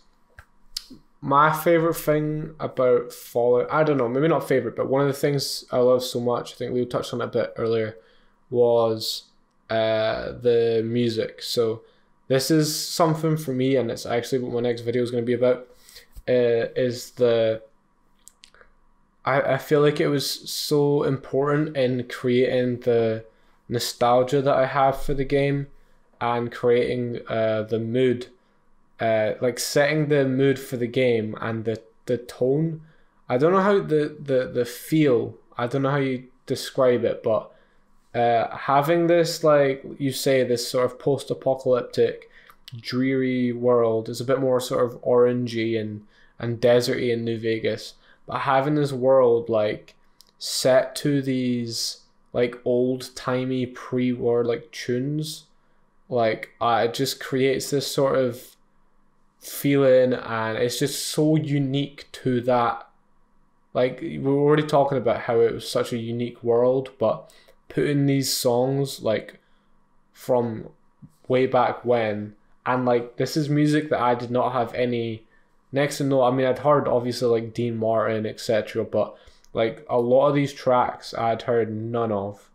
my 1.23 1.53
favorite 1.53 1.95
thing 1.95 2.55
about 2.61 3.13
Fallout 3.13 3.73
I 3.73 3.85
don't 3.85 3.97
know, 3.97 4.09
maybe 4.09 4.29
not 4.29 4.47
favorite, 4.47 4.77
but 4.77 4.89
one 4.89 5.01
of 5.01 5.07
the 5.07 5.13
things 5.15 5.65
I 5.71 5.79
love 5.79 6.03
so 6.03 6.21
much, 6.21 6.53
I 6.53 6.57
think 6.57 6.75
we 6.75 6.85
touched 6.85 7.15
on 7.15 7.23
it 7.23 7.25
a 7.25 7.29
bit 7.29 7.55
earlier, 7.57 7.97
was 8.51 9.25
uh, 9.71 10.33
the 10.33 10.83
music. 10.85 11.41
So 11.41 11.83
this 12.27 12.51
is 12.51 12.75
something 12.77 13.37
for 13.37 13.53
me, 13.53 13.77
and 13.77 13.91
it's 13.91 14.05
actually 14.05 14.41
what 14.41 14.53
my 14.53 14.61
next 14.61 14.83
video 14.83 15.03
is 15.03 15.11
going 15.11 15.23
to 15.23 15.27
be 15.27 15.33
about. 15.33 15.69
Uh, 16.29 16.71
is 16.77 17.13
the 17.13 17.63
I, 19.25 19.55
I 19.55 19.59
feel 19.59 19.81
like 19.81 20.01
it 20.01 20.09
was 20.09 20.29
so 20.51 21.05
important 21.05 21.77
in 21.77 22.09
creating 22.09 22.81
the 22.81 23.25
nostalgia 23.69 24.43
that 24.43 24.57
I 24.57 24.67
have 24.67 25.01
for 25.01 25.15
the 25.15 25.25
game 25.25 25.69
and 26.21 26.51
creating 26.51 27.21
uh, 27.29 27.63
the 27.63 27.79
mood, 27.79 28.29
uh, 29.03 29.35
like 29.41 29.59
setting 29.59 30.09
the 30.09 30.25
mood 30.25 30.59
for 30.59 30.77
the 30.77 30.87
game 30.87 31.37
and 31.41 31.65
the, 31.65 31.83
the 32.07 32.19
tone. 32.19 32.83
I 33.29 33.37
don't 33.39 33.53
know 33.53 33.61
how 33.61 33.81
the, 33.81 34.17
the, 34.21 34.51
the 34.53 34.65
feel, 34.65 35.35
I 35.59 35.67
don't 35.67 35.83
know 35.83 35.91
how 35.91 35.97
you 35.97 36.29
describe 36.47 37.05
it, 37.05 37.23
but 37.23 37.53
uh, 38.15 38.55
having 38.57 39.07
this 39.07 39.43
like 39.43 39.85
you 39.99 40.13
say 40.13 40.45
this 40.45 40.69
sort 40.69 40.85
of 40.85 40.99
post-apocalyptic 40.99 42.31
dreary 42.81 43.53
world 43.53 44.09
is 44.09 44.21
a 44.21 44.25
bit 44.25 44.41
more 44.41 44.61
sort 44.61 44.85
of 44.85 45.01
orangey 45.03 45.81
and 45.81 46.07
and 46.39 46.61
deserty 46.61 47.11
in 47.13 47.25
New 47.25 47.39
Vegas 47.39 47.95
but 48.27 48.41
having 48.41 48.75
this 48.75 48.93
world 48.93 49.49
like 49.49 49.95
set 50.39 50.95
to 50.97 51.23
these 51.23 52.03
like 52.33 52.61
old 52.65 53.15
timey 53.15 53.65
pre-war 53.65 54.45
like 54.45 54.71
tunes 54.73 55.45
like 56.09 56.51
uh, 56.61 56.87
it 56.87 56.95
just 56.95 57.21
creates 57.21 57.71
this 57.71 57.87
sort 57.87 58.19
of 58.19 58.52
feeling 59.43 60.13
and 60.13 60.57
it's 60.57 60.79
just 60.79 61.07
so 61.07 61.37
unique 61.37 62.07
to 62.13 62.41
that 62.41 62.87
like 63.75 64.01
we 64.01 64.19
were 64.19 64.39
already 64.39 64.63
talking 64.63 64.99
about 64.99 65.23
how 65.23 65.41
it 65.41 65.53
was 65.53 65.69
such 65.69 65.93
a 65.93 65.99
unique 65.99 66.43
world 66.43 66.91
but 66.99 67.33
putting 67.69 68.07
these 68.07 68.33
songs 68.33 69.03
like 69.03 69.41
from 70.13 70.69
way 71.27 71.47
back 71.47 71.85
when 71.85 72.35
and 72.65 72.85
like 72.85 73.17
this 73.17 73.37
is 73.37 73.49
music 73.49 73.91
that 73.91 74.01
I 74.01 74.15
did 74.15 74.31
not 74.31 74.53
have 74.53 74.73
any 74.75 75.25
next 75.73 75.99
to 75.99 76.05
no 76.05 76.23
I 76.23 76.31
mean 76.31 76.47
I'd 76.47 76.61
heard 76.61 76.87
obviously 76.87 77.41
like 77.41 77.55
Dean 77.55 77.77
Martin 77.77 78.27
etc 78.27 78.85
but 78.85 79.17
like 79.53 79.85
a 79.91 79.99
lot 79.99 80.29
of 80.29 80.35
these 80.37 80.53
tracks 80.53 81.15
I'd 81.15 81.43
heard 81.43 81.73
none 81.73 82.13
of 82.13 82.49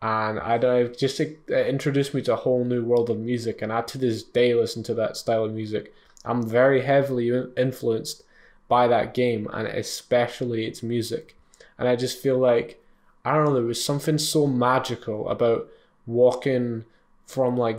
and 0.00 0.38
I 0.38 0.58
don't 0.58 0.96
just 0.96 1.18
it 1.18 1.40
introduced 1.48 2.14
me 2.14 2.22
to 2.22 2.34
a 2.34 2.36
whole 2.36 2.64
new 2.64 2.84
world 2.84 3.10
of 3.10 3.18
music, 3.18 3.62
and 3.62 3.72
I 3.72 3.80
to 3.82 3.98
this 3.98 4.22
day 4.22 4.54
listen 4.54 4.82
to 4.84 4.94
that 4.94 5.16
style 5.16 5.44
of 5.44 5.52
music. 5.52 5.92
I'm 6.24 6.46
very 6.48 6.82
heavily 6.82 7.30
influenced 7.56 8.24
by 8.68 8.86
that 8.88 9.14
game, 9.14 9.48
and 9.52 9.66
especially 9.66 10.66
its 10.66 10.82
music, 10.82 11.36
and 11.78 11.88
I 11.88 11.96
just 11.96 12.18
feel 12.18 12.38
like 12.38 12.82
I 13.24 13.34
don't 13.34 13.46
know, 13.46 13.54
there 13.54 13.62
was 13.62 13.82
something 13.84 14.18
so 14.18 14.46
magical 14.46 15.28
about 15.28 15.68
walking 16.06 16.84
from 17.26 17.56
like 17.56 17.78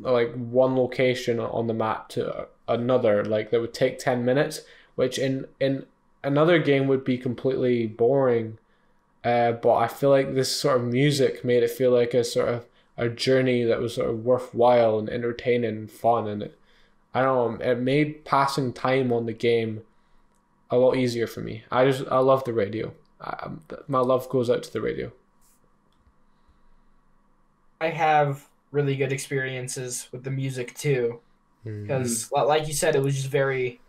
like 0.00 0.32
one 0.34 0.76
location 0.76 1.40
on 1.40 1.66
the 1.66 1.74
map 1.74 2.08
to 2.10 2.48
another, 2.68 3.24
like 3.24 3.50
that 3.50 3.60
would 3.60 3.74
take 3.74 3.98
ten 3.98 4.24
minutes, 4.24 4.60
which 4.94 5.18
in 5.18 5.46
in 5.60 5.86
another 6.22 6.58
game 6.58 6.86
would 6.88 7.04
be 7.04 7.18
completely 7.18 7.86
boring. 7.86 8.58
Uh, 9.24 9.52
but 9.52 9.74
I 9.74 9.88
feel 9.88 10.10
like 10.10 10.34
this 10.34 10.54
sort 10.54 10.80
of 10.80 10.86
music 10.86 11.44
made 11.44 11.62
it 11.62 11.70
feel 11.70 11.90
like 11.90 12.14
a 12.14 12.24
sort 12.24 12.48
of 12.48 12.66
a 12.96 13.08
journey 13.08 13.62
that 13.64 13.80
was 13.80 13.94
sort 13.94 14.10
of 14.10 14.24
worthwhile 14.24 14.98
and 14.98 15.08
entertaining 15.08 15.70
and 15.70 15.90
fun, 15.90 16.26
and 16.28 16.42
it, 16.42 16.57
I 17.14 17.22
don't 17.22 17.58
know, 17.60 17.64
it 17.64 17.78
made 17.80 18.24
passing 18.24 18.72
time 18.72 19.12
on 19.12 19.26
the 19.26 19.32
game 19.32 19.82
a 20.70 20.76
lot 20.78 20.96
easier 20.96 21.26
for 21.26 21.40
me. 21.40 21.64
I 21.70 21.84
just 21.90 22.06
I 22.10 22.18
love 22.20 22.44
the 22.44 22.52
radio. 22.54 22.94
I, 23.20 23.50
my 23.88 24.00
love 24.00 24.28
goes 24.30 24.50
out 24.50 24.62
to 24.64 24.72
the 24.72 24.80
radio. 24.82 25.12
I 27.80 27.88
have 27.90 28.48
really 28.70 28.96
good 28.96 29.12
experiences 29.12 30.08
with 30.12 30.24
the 30.24 30.30
music 30.30 30.74
too, 30.74 31.20
because 31.86 32.30
like 32.32 32.66
you 32.68 32.74
said, 32.74 32.96
it 32.96 33.02
was 33.02 33.16
just 33.16 33.28
very 33.28 33.80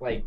like 0.00 0.24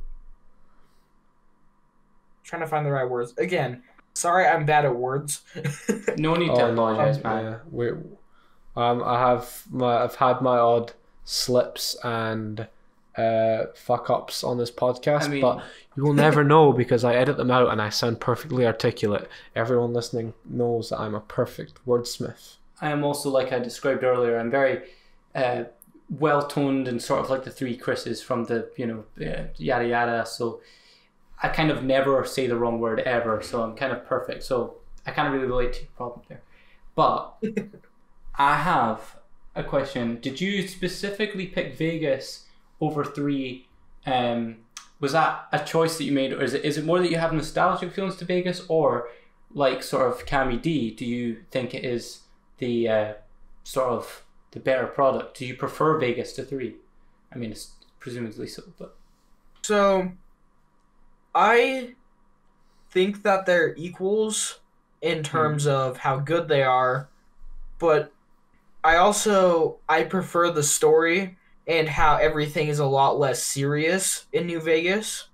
trying 2.44 2.62
to 2.62 2.68
find 2.68 2.86
the 2.86 2.92
right 2.92 3.10
words 3.10 3.34
again. 3.38 3.84
Sorry, 4.14 4.46
I'm 4.46 4.66
bad 4.66 4.86
at 4.86 4.96
words. 4.96 5.42
No 6.16 6.36
need 6.36 6.56
to 6.56 6.64
Oh, 6.64 6.66
apologize, 6.66 7.24
man. 7.24 7.46
Yeah, 7.46 7.60
we, 7.70 7.90
um, 8.76 9.04
I 9.04 9.20
have 9.20 9.64
my 9.70 10.04
I've 10.04 10.16
had 10.16 10.42
my 10.42 10.58
odd 10.58 10.94
slips 11.32 11.96
and 12.04 12.68
uh 13.18 13.66
fuck 13.76 14.10
ups 14.10 14.44
on 14.44 14.58
this 14.58 14.72
podcast, 14.72 15.24
I 15.24 15.28
mean- 15.30 15.42
but 15.42 15.64
you 15.96 16.04
will 16.04 16.14
never 16.14 16.44
know 16.44 16.72
because 16.74 17.04
I 17.04 17.16
edit 17.16 17.38
them 17.38 17.52
out 17.52 17.70
and 17.72 17.82
I 17.82 17.90
sound 17.90 18.20
perfectly 18.20 18.66
articulate. 18.66 19.28
Everyone 19.56 19.94
listening 19.94 20.34
knows 20.46 20.90
that 20.90 21.00
I'm 21.00 21.16
a 21.16 21.20
perfect 21.22 21.74
wordsmith. 21.86 22.56
I 22.82 22.90
am 22.90 23.04
also, 23.04 23.30
like 23.30 23.52
I 23.52 23.60
described 23.60 24.04
earlier, 24.04 24.38
I'm 24.40 24.50
very 24.50 24.84
uh, 25.36 25.66
well 26.10 26.48
toned 26.48 26.88
and 26.88 27.02
sort 27.02 27.20
of 27.20 27.30
like 27.30 27.44
the 27.44 27.52
three 27.52 27.76
Chris's 27.78 28.22
from 28.24 28.46
the, 28.46 28.70
you 28.78 28.88
know, 28.88 29.04
uh, 29.26 29.44
yada 29.58 29.86
yada. 29.88 30.26
So 30.26 30.62
I 31.44 31.50
kind 31.50 31.70
of 31.70 31.84
never 31.84 32.24
say 32.26 32.48
the 32.48 32.56
wrong 32.56 32.80
word 32.80 33.00
ever. 33.02 33.42
So 33.42 33.62
I'm 33.64 33.76
kind 33.76 33.92
of 33.92 34.06
perfect. 34.06 34.44
So 34.44 34.76
I 35.06 35.12
kind 35.12 35.28
of 35.28 35.34
really 35.34 35.48
relate 35.48 35.74
to 35.74 35.80
your 35.82 35.90
problem 35.98 36.22
there. 36.30 36.42
But 36.96 37.36
I 38.36 38.56
have 38.58 39.18
a 39.56 39.64
question. 39.64 40.20
Did 40.22 40.40
you 40.40 40.68
specifically 40.68 41.48
pick 41.48 41.76
Vegas 41.78 42.46
over 42.80 43.04
three? 43.04 43.68
Um, 44.06 44.58
was 45.00 45.14
that 45.14 45.48
a 45.52 45.60
choice 45.60 45.98
that 45.98 46.04
you 46.04 46.12
made, 46.12 46.34
or 46.34 46.42
is 46.42 46.54
it 46.54 46.64
is 46.64 46.78
it 46.78 46.86
more 46.86 47.00
that 47.00 47.12
you 47.12 47.18
have 47.18 47.34
nostalgic 47.34 47.92
feelings 47.92 48.16
to 48.18 48.26
Vegas, 48.26 48.64
or 48.68 49.10
like 49.54 49.84
sort 49.84 50.08
of 50.08 50.26
Cammy 50.26 50.62
D? 50.62 50.92
Do 50.92 51.06
you 51.06 51.44
think 51.52 51.74
it 51.74 51.84
is 51.84 52.22
the 52.60 52.88
uh, 52.88 53.14
sort 53.64 53.90
of 53.90 54.24
the 54.52 54.60
better 54.60 54.88
product? 54.88 55.38
Do 55.38 55.46
you 55.46 55.56
prefer 55.56 55.98
Vegas 55.98 56.34
to 56.34 56.44
three? 56.44 56.76
I 57.34 57.38
mean, 57.38 57.52
it's 57.52 57.72
presumably 58.00 58.48
so, 58.48 58.64
but 58.78 58.96
So, 59.64 60.12
I 61.34 61.96
think 62.90 63.24
that 63.24 63.46
they're 63.46 63.74
equals 63.76 64.60
in 65.02 65.24
terms 65.24 65.66
of 65.66 65.98
how 65.98 66.18
good 66.18 66.48
they 66.48 66.62
are, 66.62 67.10
but 67.80 68.12
I 68.84 68.98
also 68.98 69.80
I 69.90 70.04
prefer 70.04 70.52
the 70.52 70.64
story 70.64 71.38
and 71.68 71.88
how 71.90 72.18
everything 72.18 72.68
is 72.68 72.80
a 72.80 72.86
lot 72.86 73.20
less 73.20 73.44
serious 73.44 74.26
in 74.34 74.48
New 74.48 74.60
Vegas. 74.62 75.28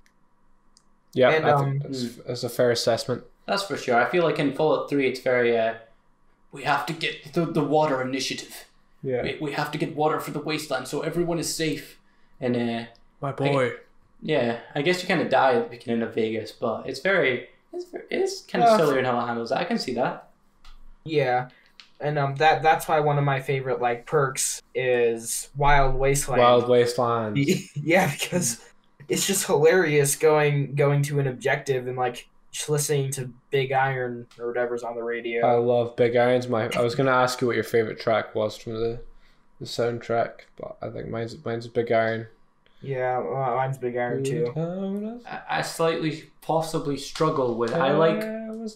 Yeah, 1.13 1.31
And, 1.31 1.45
I 1.45 1.51
um, 1.51 1.65
think 1.79 1.83
that's, 1.83 2.15
that's 2.17 2.43
a 2.43 2.49
fair 2.49 2.71
assessment. 2.71 3.23
that's 3.45 3.63
for 3.63 3.77
sure. 3.77 3.95
I 3.95 4.09
feel 4.09 4.23
like 4.23 4.39
in 4.39 4.53
Fallout 4.53 4.89
Three, 4.89 5.07
it's 5.07 5.19
very 5.19 5.57
uh, 5.57 5.75
we 6.51 6.63
have 6.63 6.85
to 6.87 6.93
get 6.93 7.33
the 7.33 7.45
the 7.45 7.63
water 7.63 8.01
initiative. 8.01 8.65
Yeah, 9.03 9.21
We, 9.23 9.37
we 9.41 9.51
have 9.53 9.71
to 9.71 9.77
get 9.77 9.95
water 9.95 10.19
for 10.19 10.31
the 10.31 10.39
wasteland 10.39 10.87
so 10.87 11.01
everyone 11.01 11.39
is 11.39 11.53
safe. 11.55 11.99
And 12.39 12.55
uh, 12.57 12.85
my 13.21 13.31
boy. 13.31 13.73
yeah, 14.21 14.59
I 14.75 14.81
guess 14.81 15.01
you 15.01 15.07
kind 15.07 15.21
of 15.21 15.29
die 15.29 15.53
at 15.55 15.63
the 15.65 15.77
beginning 15.77 16.01
of 16.03 16.13
Vegas, 16.15 16.51
but 16.51 16.87
it's 16.87 16.99
very 16.99 17.49
it's 17.73 17.85
very, 17.91 18.05
it's 18.09 18.41
kind 18.41 18.63
of 18.63 18.69
Uh, 18.71 18.77
silly 18.77 18.99
in 18.99 19.05
how 19.05 19.19
it 19.19 19.27
handles 19.27 19.49
that. 19.49 19.59
I 19.59 19.65
can 19.65 19.77
see 19.79 19.93
that. 19.95 20.29
Yeah. 21.03 21.49
And 21.99 22.19
um 22.19 22.35
that 22.35 22.61
that's 22.61 22.87
why 22.87 22.99
one 22.99 23.17
of 23.17 23.23
my 23.23 23.39
favorite 23.39 23.81
like 23.81 24.05
perks 24.05 24.61
is 24.75 25.49
Wild 25.55 25.95
Wasteland. 25.95 26.41
Wild 26.41 26.69
Wasteland. 26.69 27.37
yeah, 27.75 28.11
because 28.11 28.63
it's 29.09 29.25
just 29.25 29.47
hilarious 29.47 30.15
going 30.15 30.75
going 30.75 31.01
to 31.03 31.19
an 31.19 31.27
objective 31.27 31.87
and 31.87 31.97
like 31.97 32.27
just 32.51 32.69
listening 32.69 33.11
to 33.11 33.31
Big 33.51 33.71
Iron 33.71 34.27
or 34.39 34.47
whatever's 34.47 34.83
on 34.83 34.95
the 34.95 35.03
radio. 35.03 35.45
I 35.45 35.57
love 35.57 35.95
Big 35.95 36.15
Irons. 36.15 36.47
My 36.47 36.69
I 36.75 36.81
was 36.81 36.95
gonna 36.95 37.11
ask 37.11 37.41
you 37.41 37.47
what 37.47 37.55
your 37.55 37.63
favorite 37.63 37.99
track 37.99 38.35
was 38.35 38.57
from 38.57 38.73
the 38.73 38.99
the 39.59 39.65
soundtrack, 39.65 40.41
but 40.59 40.77
I 40.81 40.89
think 40.89 41.09
mine's 41.09 41.43
mine's 41.43 41.67
Big 41.67 41.91
Iron. 41.91 42.27
yeah, 42.81 43.17
well, 43.17 43.55
mine's 43.55 43.77
Big 43.77 43.97
Iron 43.97 44.23
too. 44.23 45.21
I, 45.25 45.59
I 45.59 45.61
slightly 45.61 46.29
possibly 46.41 46.97
struggle 46.97 47.55
with 47.55 47.73
I 47.73 47.91
like 47.91 48.21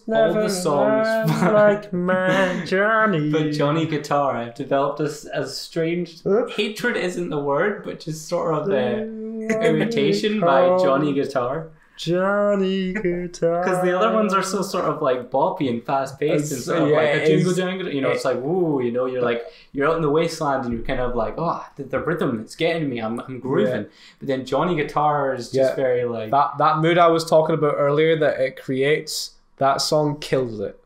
was 0.06 0.34
all 0.34 0.34
the 0.34 0.48
songs, 0.48 1.42
like 1.42 1.92
my 1.92 2.62
Johnny. 2.66 3.30
but 3.30 3.50
Johnny 3.52 3.86
Guitar. 3.86 4.36
I've 4.36 4.54
developed 4.54 4.98
this 4.98 5.24
as 5.26 5.56
strange 5.56 6.22
hatred 6.50 6.96
isn't 6.96 7.28
the 7.30 7.38
word, 7.40 7.84
but 7.84 8.00
just 8.00 8.28
sort 8.28 8.54
of 8.54 8.68
uh, 8.70 9.04
irritation 9.60 10.40
by 10.40 10.66
Johnny 10.78 11.12
Guitar. 11.12 11.68
Johnny 11.96 12.92
Guitar. 12.94 13.62
Because 13.62 13.82
the 13.84 13.96
other 13.96 14.12
ones 14.12 14.32
are 14.34 14.42
so 14.42 14.62
sort 14.62 14.86
of 14.86 15.02
like 15.02 15.30
boppy 15.30 15.68
and 15.68 15.84
fast 15.84 16.18
paced 16.18 16.50
and 16.50 16.60
sort 16.60 16.82
of 16.82 16.88
yeah, 16.88 16.96
like 16.96 17.08
a 17.22 17.26
jingle 17.26 17.52
jangle. 17.52 17.88
You 17.92 18.00
know, 18.00 18.10
it's 18.10 18.24
like 18.24 18.38
woo. 18.40 18.82
You 18.82 18.90
know, 18.90 19.06
you're 19.06 19.22
like 19.22 19.44
you're 19.72 19.88
out 19.88 19.96
in 19.96 20.02
the 20.02 20.10
wasteland 20.10 20.64
and 20.64 20.72
you're 20.74 20.82
kind 20.82 21.00
of 21.00 21.14
like 21.14 21.34
oh 21.38 21.64
the, 21.76 21.84
the 21.84 22.00
rhythm 22.00 22.40
it's 22.40 22.56
getting 22.56 22.88
me. 22.88 22.98
I'm 22.98 23.20
I'm 23.20 23.38
grooving. 23.38 23.86
But 24.18 24.26
then 24.28 24.44
Johnny 24.46 24.74
Guitar 24.74 25.34
is 25.34 25.50
just 25.50 25.56
Yeah. 25.56 25.74
very 25.76 26.04
like 26.04 26.30
that 26.30 26.58
that 26.58 26.78
mood 26.78 26.98
I 26.98 27.08
was 27.08 27.24
talking 27.24 27.54
about 27.54 27.74
earlier 27.76 28.18
that 28.18 28.40
it 28.40 28.60
creates, 28.60 29.32
that 29.62 29.80
song 29.80 30.18
kills 30.20 30.60
it. 30.60 30.78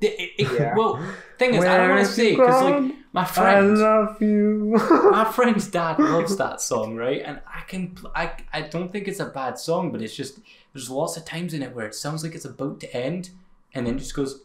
It- 0.00 0.18
it- 0.18 0.32
it- 0.42 0.52
Yeah. 0.60 0.74
Well, 0.76 1.00
thing 1.38 1.54
is, 1.54 1.64
I 1.64 1.76
don't 1.76 1.90
want 1.90 2.06
to 2.06 2.12
say 2.12 2.30
because 2.36 2.62
like 2.64 2.94
my 3.12 3.24
friend, 3.24 3.78
love 3.78 4.20
you. 4.22 4.74
my 5.12 5.24
friend's 5.36 5.68
dad 5.68 5.98
loves 5.98 6.36
that 6.38 6.60
song, 6.60 6.96
right? 6.96 7.22
And 7.24 7.40
I 7.46 7.60
can, 7.68 7.96
I, 8.14 8.32
I 8.52 8.62
don't 8.62 8.90
think 8.90 9.06
it's 9.06 9.20
a 9.20 9.26
bad 9.26 9.58
song, 9.58 9.92
but 9.92 10.00
it's 10.02 10.16
just 10.16 10.40
there's 10.72 10.90
lots 10.90 11.16
of 11.16 11.24
times 11.24 11.52
in 11.54 11.62
it 11.62 11.74
where 11.74 11.86
it 11.86 11.94
sounds 11.94 12.24
like 12.24 12.34
it's 12.34 12.44
about 12.46 12.80
to 12.80 12.88
end, 12.96 13.30
and 13.74 13.86
then 13.86 13.98
just 13.98 14.14
goes, 14.16 14.42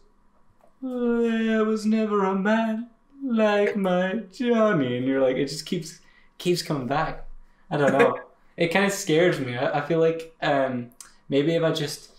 "I 0.84 1.62
was 1.62 1.84
never 1.86 2.24
a 2.24 2.34
man 2.34 2.88
like 3.24 3.74
my 3.76 4.20
Johnny," 4.32 4.96
and 4.98 5.06
you're 5.06 5.20
like, 5.22 5.36
it 5.36 5.46
just 5.48 5.66
keeps 5.66 6.00
keeps 6.38 6.62
coming 6.62 6.86
back. 6.86 7.24
I 7.70 7.76
don't 7.78 7.92
know. 7.98 8.18
it 8.56 8.68
kind 8.68 8.84
of 8.86 8.92
scares 8.92 9.40
me. 9.40 9.56
I, 9.56 9.78
I 9.78 9.80
feel 9.80 9.98
like 9.98 10.34
um, 10.42 10.90
maybe 11.28 11.54
if 11.54 11.62
I 11.62 11.72
just 11.72 12.10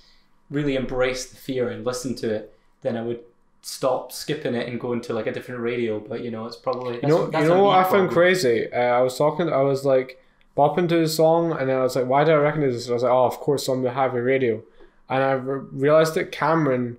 really 0.50 0.76
embraced 0.76 1.32
the 1.32 1.38
fear 1.38 1.70
and 1.70 1.86
listened 1.86 2.18
to 2.20 2.34
it, 2.34 2.54
then 2.82 2.98
I 2.98 3.02
would 3.02 3.22
stop 3.62 4.12
skipping 4.12 4.56
it 4.56 4.68
and 4.68 4.80
go 4.80 4.94
into 4.94 5.14
like 5.14 5.28
a 5.28 5.32
different 5.32 5.62
radio. 5.62 6.00
But 6.00 6.24
you 6.24 6.32
know, 6.32 6.46
it's 6.46 6.56
probably 6.56 6.96
You 6.96 7.08
know, 7.08 7.26
you 7.26 7.48
know 7.48 7.64
what 7.64 7.78
I 7.78 7.90
found 7.90 8.12
crazy? 8.12 8.72
Uh, 8.72 8.78
I 8.80 9.02
was 9.02 9.18
talking, 9.18 9.50
I 9.50 9.62
was 9.62 9.86
like 9.86 10.22
bopping 10.58 10.90
to 10.90 11.00
the 11.00 11.08
song, 11.08 11.52
and 11.52 11.70
then 11.70 11.78
I 11.78 11.84
was 11.84 11.96
like, 11.96 12.08
"Why 12.08 12.24
did 12.24 12.34
I 12.34 12.38
recognize 12.38 12.74
this?" 12.74 12.90
I 12.90 12.94
was 12.94 13.04
like, 13.04 13.12
"Oh, 13.12 13.26
of 13.26 13.40
course, 13.40 13.70
on 13.70 13.82
the 13.82 13.92
Having 13.92 14.24
Radio," 14.24 14.64
and 15.10 15.24
I 15.24 15.32
re- 15.32 15.68
realized 15.72 16.16
that 16.16 16.32
Cameron 16.32 16.98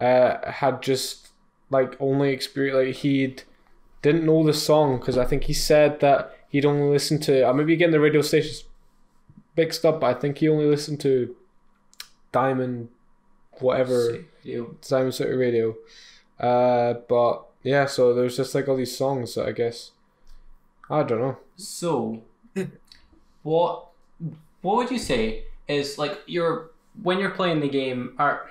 uh, 0.00 0.50
had 0.50 0.82
just 0.82 1.28
like 1.70 1.96
only 2.00 2.32
experienced 2.32 2.76
like 2.76 2.96
he'd 2.96 3.42
didn't 4.02 4.26
know 4.26 4.44
the 4.44 4.52
song 4.52 4.98
because 4.98 5.16
I 5.16 5.24
think 5.24 5.44
he 5.44 5.54
said 5.54 6.00
that 6.00 6.36
he'd 6.48 6.66
only 6.66 6.88
listened 6.88 7.22
to. 7.24 7.46
I 7.46 7.52
may 7.52 7.64
be 7.64 7.76
getting 7.76 7.92
the 7.92 8.00
radio 8.00 8.20
stations 8.20 8.64
mixed 9.56 9.84
up, 9.84 10.00
but 10.00 10.16
I 10.16 10.20
think 10.20 10.38
he 10.38 10.48
only 10.48 10.66
listened 10.66 11.00
to 11.00 11.34
Diamond, 12.32 12.88
whatever. 13.60 14.24
You- 14.42 14.76
Diamond 14.88 15.14
City 15.14 15.32
Radio. 15.32 15.76
Uh, 16.40 16.94
but 17.08 17.44
yeah, 17.62 17.86
so 17.86 18.12
there's 18.12 18.36
just 18.36 18.54
like 18.54 18.66
all 18.68 18.76
these 18.76 18.96
songs 18.96 19.34
that 19.36 19.46
I 19.46 19.52
guess 19.52 19.92
I 20.90 21.02
don't 21.04 21.20
know. 21.20 21.36
So, 21.56 22.22
what 23.42 23.86
what 24.62 24.76
would 24.76 24.90
you 24.90 24.98
say 24.98 25.44
is 25.68 25.98
like 25.98 26.18
your 26.26 26.70
when 27.02 27.18
you're 27.18 27.30
playing 27.30 27.60
the 27.60 27.68
game? 27.68 28.14
Are 28.18 28.50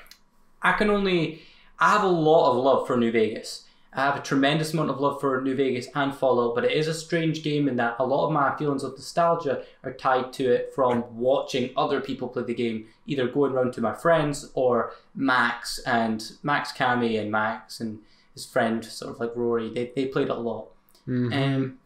I 0.62 0.74
can 0.74 0.90
only 0.90 1.42
I 1.80 1.90
have 1.92 2.04
a 2.04 2.08
lot 2.08 2.52
of 2.52 2.64
love 2.64 2.88
for 2.88 2.96
New 2.98 3.12
Vegas, 3.12 3.66
I 3.94 4.02
have 4.06 4.16
a 4.16 4.22
tremendous 4.22 4.74
amount 4.74 4.90
of 4.90 5.02
love 5.02 5.20
for 5.20 5.42
New 5.42 5.54
Vegas 5.54 5.88
and 5.96 6.16
Fallout, 6.16 6.56
but 6.56 6.64
it 6.64 6.72
is 6.72 6.88
a 6.88 6.94
strange 6.94 7.44
game 7.44 7.68
in 7.68 7.76
that 7.76 7.98
a 8.00 8.06
lot 8.06 8.28
of 8.28 8.32
my 8.32 8.56
feelings 8.56 8.84
of 8.84 8.94
nostalgia 8.94 9.64
are 9.84 9.92
tied 9.92 10.32
to 10.34 10.50
it 10.50 10.72
from 10.74 11.04
watching 11.18 11.72
other 11.76 12.00
people 12.00 12.30
play 12.30 12.44
the 12.44 12.54
game, 12.54 12.88
either 13.06 13.28
going 13.28 13.52
around 13.52 13.74
to 13.74 13.82
my 13.82 13.94
friends 13.94 14.50
or 14.54 14.94
Max 15.14 15.80
and 15.86 16.32
Max 16.42 16.72
Cammy 16.72 17.20
and 17.20 17.30
Max 17.30 17.82
and 17.82 18.00
his 18.34 18.46
friend, 18.46 18.84
sort 18.86 19.14
of 19.14 19.20
like 19.20 19.36
Rory. 19.36 19.74
They, 19.74 19.92
they 19.94 20.06
played 20.06 20.28
it 20.28 20.32
a 20.32 20.36
lot. 20.36 20.68
Mhm. 21.06 21.34
Um, 21.34 21.78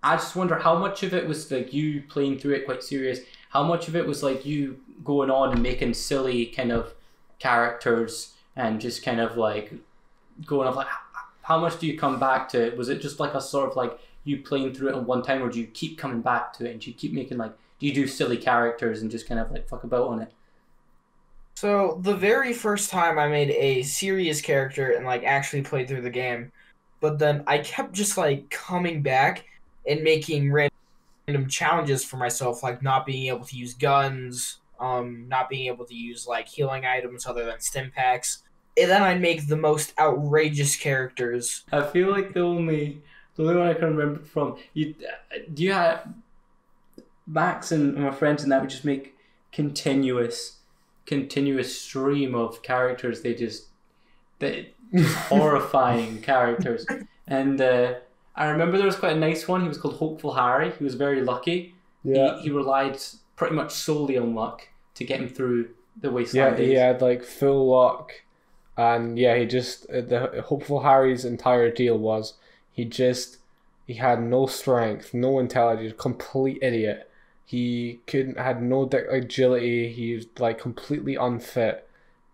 I 0.00 0.14
just 0.14 0.36
wonder 0.36 0.60
how 0.60 0.78
much 0.78 1.02
of 1.02 1.12
it 1.12 1.26
was 1.26 1.50
like 1.50 1.72
you 1.72 2.02
playing 2.08 2.38
through 2.38 2.54
it 2.54 2.66
quite 2.66 2.84
serious. 2.84 3.18
How 3.50 3.64
much 3.64 3.88
of 3.88 3.96
it 3.96 4.06
was 4.06 4.22
like 4.22 4.46
you 4.46 4.78
going 5.04 5.28
on 5.30 5.52
and 5.52 5.62
making 5.62 5.94
silly 5.94 6.46
kind 6.46 6.70
of 6.70 6.94
characters 7.40 8.34
and 8.54 8.80
just 8.80 9.02
kind 9.02 9.20
of 9.20 9.36
like 9.36 9.72
going 10.46 10.68
off 10.68 10.76
like 10.76 10.86
how 11.48 11.58
much 11.58 11.78
do 11.78 11.86
you 11.86 11.96
come 11.96 12.20
back 12.20 12.46
to 12.46 12.62
it? 12.62 12.76
Was 12.76 12.90
it 12.90 13.00
just 13.00 13.18
like 13.18 13.32
a 13.32 13.40
sort 13.40 13.70
of 13.70 13.76
like 13.76 13.98
you 14.24 14.42
playing 14.42 14.74
through 14.74 14.90
it 14.90 14.96
at 14.96 15.02
one 15.02 15.22
time, 15.22 15.42
or 15.42 15.48
do 15.48 15.58
you 15.58 15.66
keep 15.68 15.96
coming 15.96 16.20
back 16.20 16.52
to 16.52 16.66
it 16.66 16.72
and 16.72 16.80
do 16.80 16.90
you 16.90 16.94
keep 16.94 17.14
making 17.14 17.38
like 17.38 17.54
do 17.78 17.86
you 17.86 17.94
do 17.94 18.06
silly 18.06 18.36
characters 18.36 19.00
and 19.00 19.10
just 19.10 19.26
kind 19.26 19.40
of 19.40 19.50
like 19.50 19.66
fuck 19.66 19.82
about 19.82 20.08
on 20.08 20.20
it? 20.20 20.30
So 21.54 22.00
the 22.02 22.14
very 22.14 22.52
first 22.52 22.90
time 22.90 23.18
I 23.18 23.28
made 23.28 23.50
a 23.52 23.82
serious 23.82 24.42
character 24.42 24.90
and 24.90 25.06
like 25.06 25.24
actually 25.24 25.62
played 25.62 25.88
through 25.88 26.02
the 26.02 26.10
game, 26.10 26.52
but 27.00 27.18
then 27.18 27.44
I 27.46 27.58
kept 27.58 27.94
just 27.94 28.18
like 28.18 28.50
coming 28.50 29.00
back 29.00 29.46
and 29.88 30.02
making 30.02 30.52
random 30.52 31.48
challenges 31.48 32.04
for 32.04 32.18
myself, 32.18 32.62
like 32.62 32.82
not 32.82 33.06
being 33.06 33.28
able 33.28 33.46
to 33.46 33.56
use 33.56 33.72
guns, 33.72 34.58
um, 34.78 35.26
not 35.28 35.48
being 35.48 35.68
able 35.68 35.86
to 35.86 35.94
use 35.94 36.26
like 36.26 36.46
healing 36.46 36.84
items 36.84 37.26
other 37.26 37.46
than 37.46 37.58
stim 37.58 37.90
packs. 37.90 38.42
And 38.80 38.90
then 38.90 39.02
I'd 39.02 39.20
make 39.20 39.46
the 39.46 39.56
most 39.56 39.92
outrageous 39.98 40.76
characters. 40.76 41.64
I 41.72 41.82
feel 41.82 42.10
like 42.10 42.32
the 42.34 42.40
only 42.40 43.02
the 43.36 43.42
only 43.44 43.56
one 43.56 43.68
I 43.68 43.74
can 43.74 43.96
remember 43.96 44.24
from 44.24 44.56
you 44.74 44.94
do 45.54 45.62
you 45.62 45.72
have 45.72 46.08
Max 47.26 47.72
and 47.72 47.94
my 47.96 48.10
friends 48.10 48.42
and 48.42 48.50
that 48.52 48.60
would 48.60 48.70
just 48.70 48.84
make 48.84 49.14
continuous 49.52 50.56
continuous 51.06 51.80
stream 51.80 52.34
of 52.34 52.62
characters 52.62 53.22
they 53.22 53.34
just 53.34 53.66
they 54.38 54.72
horrifying 55.28 56.20
characters 56.20 56.86
and 57.26 57.60
uh, 57.60 57.94
I 58.36 58.48
remember 58.48 58.76
there 58.76 58.86
was 58.86 58.96
quite 58.96 59.16
a 59.16 59.18
nice 59.20 59.46
one 59.48 59.62
he 59.62 59.68
was 59.68 59.78
called 59.78 59.96
Hopeful 59.96 60.34
Harry 60.34 60.72
he 60.78 60.84
was 60.84 60.94
very 60.94 61.22
lucky 61.22 61.74
Yeah. 62.04 62.36
he, 62.36 62.44
he 62.44 62.50
relied 62.50 62.98
pretty 63.36 63.54
much 63.54 63.72
solely 63.72 64.16
on 64.18 64.34
luck 64.34 64.68
to 64.94 65.04
get 65.04 65.20
him 65.20 65.28
through 65.28 65.70
the 66.00 66.10
wasteland. 66.10 66.58
Yeah, 66.58 66.64
wasteland 66.64 66.70
he 66.70 66.74
had 66.74 67.02
like 67.02 67.22
full 67.24 67.68
luck, 67.70 68.12
and 68.78 69.18
yeah, 69.18 69.36
he 69.36 69.44
just 69.44 69.90
uh, 69.90 70.00
the 70.00 70.42
hopeful 70.46 70.82
Harry's 70.82 71.24
entire 71.24 71.68
deal 71.68 71.98
was 71.98 72.34
he 72.72 72.84
just 72.84 73.38
he 73.88 73.94
had 73.94 74.22
no 74.22 74.46
strength, 74.46 75.12
no 75.12 75.40
intelligence, 75.40 75.94
complete 75.98 76.60
idiot. 76.62 77.10
He 77.44 77.98
couldn't 78.06 78.38
had 78.38 78.62
no 78.62 78.84
agility. 78.84 79.92
He 79.92 80.14
was 80.14 80.26
like 80.38 80.60
completely 80.60 81.16
unfit, 81.16 81.88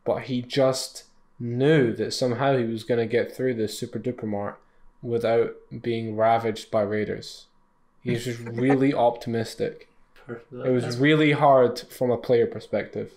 but 0.05 0.25
he 0.25 0.43
just 0.43 1.05
knew 1.41 1.95
that 1.95 2.13
somehow 2.13 2.59
he 2.59 2.65
was 2.65 2.85
gonna 2.85 3.07
get 3.07 3.35
through 3.35 3.55
this 3.55 3.79
super 3.79 3.99
duper 3.99 4.25
mart 4.25 4.61
without 5.03 5.55
being 5.81 6.15
ravaged 6.15 6.71
by 6.71 6.83
raiders. 6.83 7.47
He 8.03 8.11
was 8.11 8.25
just 8.27 8.41
really 8.41 8.93
optimistic. 9.09 9.89
It 10.29 10.73
was 10.73 10.99
really 10.99 11.33
hard 11.33 11.79
from 11.79 12.11
a 12.11 12.19
player 12.19 12.47
perspective. 12.47 13.13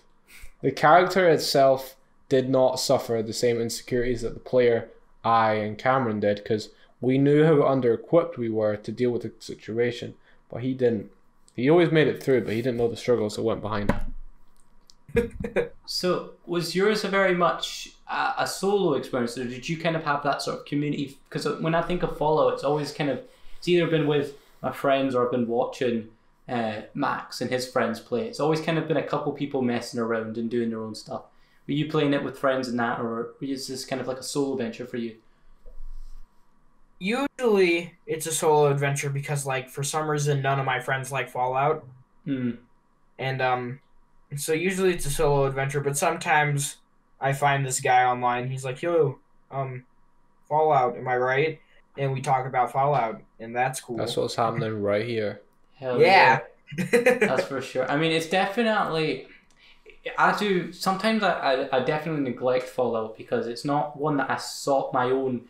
The 0.62 0.72
character 0.72 1.28
itself 1.28 1.94
did 2.28 2.48
not 2.48 2.80
suffer 2.80 3.22
the 3.22 3.32
same 3.32 3.60
insecurities 3.60 4.22
that 4.22 4.34
the 4.34 4.40
player, 4.40 4.88
I, 5.24 5.54
and 5.54 5.78
Cameron 5.78 6.20
did 6.20 6.36
because 6.36 6.70
we 7.00 7.18
knew 7.18 7.44
how 7.44 7.66
under 7.66 7.94
equipped 7.94 8.38
we 8.38 8.48
were 8.48 8.76
to 8.76 8.92
deal 8.92 9.10
with 9.10 9.22
the 9.22 9.32
situation, 9.38 10.14
but 10.50 10.62
he 10.62 10.74
didn't. 10.74 11.10
He 11.54 11.68
always 11.68 11.90
made 11.90 12.06
it 12.06 12.22
through, 12.22 12.44
but 12.44 12.52
he 12.52 12.62
didn't 12.62 12.76
know 12.78 12.88
the 12.88 12.96
struggles 12.96 13.36
that 13.36 13.42
went 13.42 13.62
behind 13.62 13.90
it. 15.14 15.72
So, 15.90 16.32
was 16.44 16.76
yours 16.76 17.02
a 17.02 17.08
very 17.08 17.34
much 17.34 17.92
a, 18.10 18.34
a 18.40 18.46
solo 18.46 18.92
experience, 18.92 19.38
or 19.38 19.44
did 19.44 19.66
you 19.66 19.78
kind 19.78 19.96
of 19.96 20.04
have 20.04 20.22
that 20.22 20.42
sort 20.42 20.58
of 20.58 20.66
community? 20.66 21.16
Because 21.30 21.48
when 21.62 21.74
I 21.74 21.80
think 21.80 22.02
of 22.02 22.18
Follow, 22.18 22.50
it's 22.50 22.62
always 22.62 22.92
kind 22.92 23.08
of 23.08 23.22
it's 23.56 23.66
either 23.68 23.86
been 23.86 24.06
with 24.06 24.34
my 24.60 24.70
friends 24.70 25.14
or 25.14 25.24
I've 25.24 25.30
been 25.30 25.48
watching 25.48 26.08
uh, 26.46 26.82
Max 26.92 27.40
and 27.40 27.50
his 27.50 27.66
friends 27.66 28.00
play. 28.00 28.28
It's 28.28 28.38
always 28.38 28.60
kind 28.60 28.76
of 28.76 28.86
been 28.86 28.98
a 28.98 29.02
couple 29.02 29.32
people 29.32 29.62
messing 29.62 29.98
around 29.98 30.36
and 30.36 30.50
doing 30.50 30.68
their 30.68 30.82
own 30.82 30.94
stuff. 30.94 31.22
Were 31.68 31.74
you 31.74 31.88
playing 31.88 32.14
it 32.14 32.24
with 32.24 32.38
friends 32.38 32.68
and 32.68 32.80
that, 32.80 32.98
or 32.98 33.34
is 33.42 33.68
this 33.68 33.84
kind 33.84 34.00
of 34.00 34.08
like 34.08 34.16
a 34.16 34.22
solo 34.22 34.56
venture 34.56 34.86
for 34.86 34.96
you? 34.96 35.16
Usually 36.98 37.94
it's 38.06 38.26
a 38.26 38.32
solo 38.32 38.70
adventure 38.70 39.10
because 39.10 39.44
like 39.44 39.68
for 39.68 39.84
some 39.84 40.10
reason 40.10 40.40
none 40.40 40.58
of 40.58 40.64
my 40.64 40.80
friends 40.80 41.12
like 41.12 41.28
Fallout. 41.28 41.86
Hmm. 42.24 42.52
And 43.18 43.42
um 43.42 43.80
so 44.34 44.54
usually 44.54 44.94
it's 44.94 45.04
a 45.04 45.10
solo 45.10 45.44
adventure, 45.44 45.80
but 45.80 45.96
sometimes 45.96 46.76
I 47.20 47.34
find 47.34 47.66
this 47.66 47.80
guy 47.80 48.04
online. 48.04 48.48
He's 48.48 48.64
like, 48.64 48.80
"Yo, 48.80 49.18
um 49.50 49.84
Fallout, 50.48 50.96
am 50.96 51.06
I 51.06 51.16
right?" 51.18 51.60
And 51.98 52.12
we 52.14 52.22
talk 52.22 52.46
about 52.46 52.72
Fallout, 52.72 53.20
and 53.38 53.54
that's 53.54 53.80
cool. 53.80 53.98
That's 53.98 54.16
what's 54.16 54.34
happening 54.36 54.82
right 54.82 55.06
here. 55.06 55.42
Hell 55.74 56.00
yeah. 56.00 56.40
That's 56.76 57.46
for 57.46 57.62
sure. 57.62 57.90
I 57.90 57.96
mean, 57.96 58.12
it's 58.12 58.26
definitely. 58.26 59.26
I 60.16 60.36
do 60.36 60.72
sometimes. 60.72 61.22
I, 61.22 61.32
I, 61.32 61.76
I 61.78 61.80
definitely 61.80 62.22
neglect 62.22 62.68
Fallout 62.68 63.16
because 63.16 63.46
it's 63.46 63.64
not 63.64 63.96
one 63.96 64.16
that 64.18 64.30
I 64.30 64.36
sought 64.36 64.92
my 64.92 65.10
own 65.10 65.46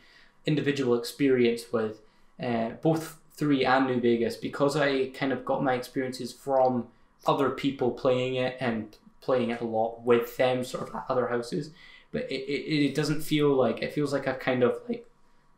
individual 0.47 0.99
experience 0.99 1.65
with. 1.73 2.01
Uh, 2.43 2.70
both 2.83 3.19
three 3.33 3.65
and 3.65 3.87
New 3.87 4.01
Vegas 4.01 4.37
because 4.37 4.77
I 4.77 5.09
kind 5.09 5.33
of 5.33 5.45
got 5.45 5.62
my 5.62 5.75
experiences 5.75 6.33
from 6.33 6.89
other 7.27 7.51
people 7.51 7.91
playing 7.91 8.37
it 8.37 8.57
and 8.61 8.97
playing 9.20 9.51
it 9.51 9.61
a 9.61 9.65
lot 9.65 10.03
with 10.03 10.37
them, 10.37 10.65
sort 10.65 10.89
of 10.89 10.95
at 10.95 11.05
other 11.09 11.29
houses. 11.29 11.70
But 12.11 12.31
it, 12.31 12.43
it, 12.49 12.85
it 12.87 12.95
doesn't 12.95 13.23
feel 13.23 13.55
like 13.55 13.83
it 13.83 13.93
feels 13.93 14.12
like 14.12 14.27
I've 14.27 14.41
kind 14.41 14.62
of 14.62 14.81
like 14.89 15.07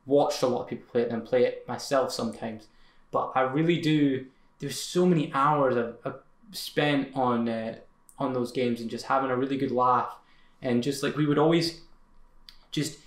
watched 0.06 0.42
a 0.42 0.46
lot 0.46 0.62
of 0.62 0.68
people 0.68 0.86
play 0.90 1.02
it 1.02 1.10
and 1.10 1.24
play 1.24 1.44
it 1.44 1.66
myself 1.68 2.12
sometimes. 2.12 2.66
But 3.10 3.32
I 3.34 3.42
really 3.42 3.80
do. 3.80 4.26
There's 4.58 4.78
so 4.78 5.06
many 5.06 5.32
hours 5.32 5.76
I've, 5.76 5.94
I've 6.04 6.20
spent 6.52 7.14
on 7.14 7.48
uh, 7.48 7.76
on 8.20 8.32
those 8.32 8.52
games 8.52 8.80
and 8.80 8.90
just 8.90 9.06
having 9.06 9.30
a 9.30 9.36
really 9.36 9.56
good 9.56 9.72
laugh 9.72 10.16
and 10.62 10.82
just 10.82 11.02
like 11.02 11.16
we 11.16 11.26
would 11.26 11.38
always 11.38 11.80
just 12.70 12.98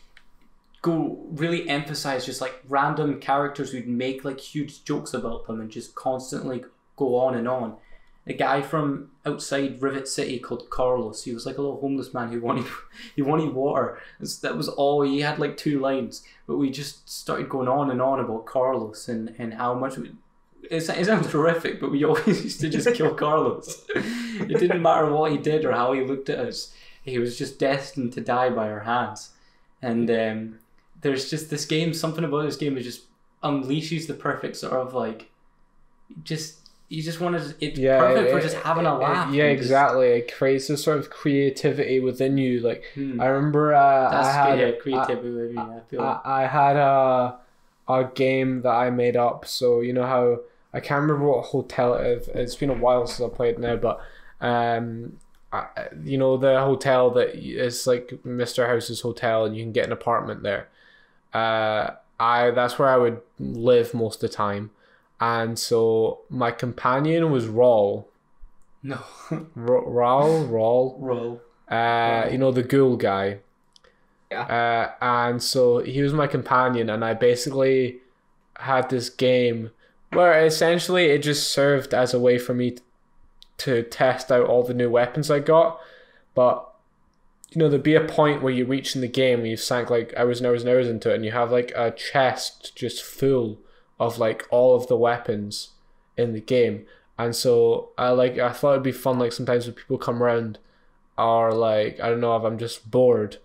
go 0.81 1.18
really 1.31 1.68
emphasize 1.69 2.26
just 2.26 2.41
like 2.41 2.61
random 2.68 3.19
characters 3.19 3.72
who'd 3.72 3.88
make 3.88 4.26
like 4.26 4.40
huge 4.40 4.84
jokes 4.84 5.14
about 5.14 5.48
them 5.48 5.61
and 5.61 5.72
just 5.72 5.95
constantly 5.95 6.64
go 6.98 7.15
on 7.15 7.35
and 7.35 7.48
on. 7.48 7.77
A 8.26 8.34
guy 8.34 8.61
from 8.61 9.11
outside 9.26 9.81
Rivet 9.81 10.07
City 10.07 10.40
called 10.40 10.69
Carlos. 10.69 11.23
He 11.23 11.34
was 11.34 11.45
like 11.45 11.57
a 11.57 11.61
little 11.61 11.81
homeless 11.81 12.14
man 12.14 12.31
who 12.31 12.40
wanted 12.41 12.65
he 13.15 13.22
wanted 13.22 13.53
water. 13.53 13.99
That 14.41 14.57
was 14.57 14.69
all. 14.69 15.02
He 15.02 15.22
had 15.22 15.40
like 15.40 15.57
two 15.57 15.80
lines, 15.80 16.23
but 16.48 16.57
we 16.57 16.69
just 16.69 17.10
started 17.10 17.49
going 17.49 17.68
on 17.68 17.91
and 17.91 18.02
on 18.02 18.19
about 18.19 18.45
Carlos 18.45 19.10
and 19.10 19.35
and 19.38 19.56
how 19.56 19.73
much. 19.73 19.98
We, 19.98 20.11
it, 20.72 20.90
it 20.90 21.06
sounds 21.06 21.31
horrific, 21.31 21.80
but 21.80 21.91
we 21.91 22.03
always 22.10 22.44
used 22.44 22.60
to 22.61 22.69
just 22.69 22.91
kill 22.95 23.14
Carlos. 23.14 23.85
it 23.95 24.60
didn't 24.60 24.81
matter 24.81 25.10
what 25.11 25.31
he 25.31 25.38
did 25.38 25.65
or 25.65 25.72
how 25.72 25.94
he 25.94 26.02
looked 26.02 26.30
at 26.30 26.40
us. 26.40 26.73
He 27.03 27.19
was 27.19 27.38
just 27.38 27.60
destined 27.60 28.14
to 28.14 28.22
die 28.22 28.49
by 28.49 28.69
our 28.69 28.81
hands. 28.81 29.31
And 29.81 30.10
um, 30.10 30.60
there's 31.02 31.30
just 31.30 31.49
this 31.49 31.65
game. 31.65 31.94
Something 31.94 32.23
about 32.23 32.44
this 32.44 32.56
game 32.56 32.77
is 32.77 32.85
just 32.85 33.02
unleashes 33.44 34.07
the 34.07 34.14
perfect 34.14 34.56
sort 34.56 34.73
of 34.73 34.94
like, 34.94 35.30
just 36.23 36.60
you 36.90 37.02
just 37.02 37.19
want 37.19 37.38
to. 37.38 37.56
It's 37.60 37.77
Yeah, 37.80 37.98
perfect 37.99 38.31
for 38.31 38.38
it- 38.38 38.41
just 38.44 38.56
having 38.57 38.85
a 38.85 38.95
it- 38.95 38.99
laugh. 38.99 39.34
yeah, 39.34 39.45
and 39.45 39.57
just- 39.57 39.68
exactly. 39.69 40.07
It 40.07 40.34
creates 40.34 40.69
a 40.69 40.77
sort 40.77 40.99
of 40.99 41.10
creativity 41.10 41.99
within 41.99 42.38
you. 42.38 42.60
Like 42.61 42.84
Hmm. 42.94 43.19
I 43.19 43.26
remember, 43.27 43.73
uh, 43.73 44.11
I 44.11 44.31
had 44.31 44.60
yeah, 44.60 44.72
creativity. 44.73 45.57
I, 45.57 45.80
feel. 45.90 46.02
I, 46.02 46.22
I 46.23 46.45
had 46.45 46.76
a 46.77 47.40
a 47.90 48.06
game 48.15 48.61
that 48.61 48.69
I 48.72 48.90
made 48.91 49.18
up. 49.18 49.45
So 49.45 49.81
you 49.81 49.91
know 49.91 50.06
how 50.06 50.40
I 50.73 50.79
can't 50.79 51.01
remember 51.01 51.27
what 51.27 51.45
hotel 51.45 51.93
it 51.95 52.05
is. 52.07 52.27
It's 52.29 52.55
been 52.55 52.69
a 52.69 52.73
while 52.73 53.05
since 53.05 53.21
I 53.31 53.33
played 53.35 53.59
now, 53.59 53.75
but 53.75 54.01
um, 54.41 55.17
I, 55.51 55.67
you 56.03 56.17
know 56.17 56.35
the 56.37 56.59
hotel 56.59 57.11
that 57.11 57.35
is 57.35 57.85
like 57.85 58.09
Mr. 58.25 58.67
House's 58.67 59.01
hotel, 59.01 59.45
and 59.45 59.55
you 59.55 59.63
can 59.63 59.71
get 59.71 59.85
an 59.85 59.91
apartment 59.91 60.41
there. 60.43 60.67
Uh, 61.33 61.91
I 62.19 62.51
that's 62.51 62.79
where 62.79 62.89
I 62.89 62.97
would 62.97 63.21
live 63.39 63.93
most 63.93 64.23
of 64.23 64.29
the 64.29 64.35
time, 64.35 64.71
and 65.19 65.57
so 65.59 66.21
my 66.29 66.51
companion 66.51 67.31
was 67.31 67.45
Raul. 67.45 68.05
no. 68.81 68.99
R- 69.31 69.39
Raul, 69.55 70.49
Raul. 70.49 70.95
Roll. 70.99 71.41
Uh, 71.69 72.27
you 72.31 72.37
know 72.37 72.51
the 72.51 72.63
ghoul 72.63 72.97
guy. 72.97 73.39
Yeah. 74.31 74.41
Uh, 74.41 74.91
and 75.05 75.41
so 75.43 75.79
he 75.79 76.01
was 76.01 76.13
my 76.13 76.25
companion, 76.27 76.89
and 76.89 77.05
I 77.05 77.13
basically 77.13 77.97
had 78.57 78.89
this 78.89 79.09
game 79.09 79.71
where 80.15 80.45
essentially 80.45 81.06
it 81.07 81.19
just 81.23 81.52
served 81.52 81.94
as 81.94 82.14
a 82.14 82.19
way 82.19 82.38
for 82.38 82.53
me 82.53 82.77
to 83.57 83.84
test 83.84 84.31
out 84.31 84.48
all 84.48 84.64
the 84.64 84.73
new 84.73 84.90
weapons 84.90 85.30
I 85.30 85.40
got. 85.40 85.80
But 86.35 86.69
you 87.52 87.60
know, 87.60 87.69
there'd 87.69 87.84
be 87.84 87.95
a 87.95 88.02
point 88.02 88.41
where 88.41 88.53
you 88.53 88.65
reach 88.65 88.95
in 88.95 89.02
the 89.02 89.07
game 89.07 89.40
where 89.40 89.48
you've 89.48 89.60
sank 89.60 89.90
like 89.90 90.14
hours 90.18 90.40
and 90.40 90.48
hours 90.48 90.64
and 90.64 90.72
hours 90.72 90.88
into 90.88 91.11
it, 91.11 91.15
and 91.15 91.26
you 91.26 91.31
have 91.31 91.52
like 91.52 91.72
a 91.76 91.91
chest 91.91 92.76
just 92.76 93.03
full 93.03 93.60
of 93.99 94.18
like 94.18 94.48
all 94.49 94.76
of 94.76 94.88
the 94.88 94.98
weapons 94.98 95.69
in 96.18 96.34
the 96.34 96.41
game. 96.41 96.85
And 97.18 97.35
so 97.35 97.90
I 97.98 98.10
like 98.10 98.40
I 98.40 98.52
thought 98.52 98.73
it'd 98.73 98.84
be 98.84 98.91
fun 98.91 99.19
like 99.19 99.31
sometimes 99.31 99.65
when 99.65 99.76
people 99.76 99.98
come 99.98 100.22
around 100.22 100.57
or 101.18 101.53
like 101.53 101.99
I 101.99 102.10
don't 102.10 102.22
know 102.22 102.35
if 102.35 102.44
I'm 102.44 102.57
just 102.57 102.90
bored 102.90 103.38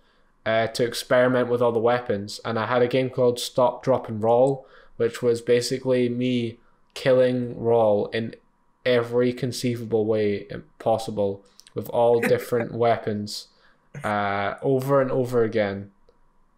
uh, 0.45 0.67
to 0.67 0.83
experiment 0.83 1.49
with 1.49 1.61
all 1.61 1.71
the 1.71 1.79
weapons. 1.79 2.39
And 2.43 2.57
I 2.57 2.65
had 2.65 2.81
a 2.81 2.87
game 2.87 3.09
called 3.09 3.39
Stop, 3.39 3.83
Drop, 3.83 4.09
and 4.09 4.21
Roll, 4.23 4.65
which 4.99 5.21
was 5.21 5.41
basically 5.41 6.09
me 6.09 6.57
killing 6.93 7.57
Roll 7.57 8.07
in 8.07 8.35
every 8.85 9.31
conceivable 9.31 10.05
way 10.05 10.45
possible 10.77 11.41
with 11.73 11.87
all 11.89 12.19
different 12.33 12.73
weapons 12.73 13.47
uh, 14.03 14.55
over 14.61 15.01
and 15.01 15.09
over 15.09 15.43
again 15.43 15.91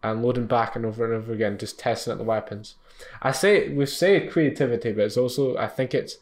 and 0.02 0.24
loading 0.24 0.46
back 0.46 0.74
and 0.74 0.84
over 0.84 1.04
and 1.04 1.14
over 1.14 1.32
again, 1.32 1.56
just 1.56 1.78
testing 1.78 2.12
out 2.12 2.18
the 2.18 2.24
weapons. 2.24 2.74
I 3.22 3.30
say 3.30 3.68
we 3.68 3.86
say 3.86 4.26
creativity, 4.26 4.90
but 4.90 5.04
it's 5.04 5.16
also 5.16 5.56
I 5.56 5.68
think 5.68 5.94
it's 5.94 6.16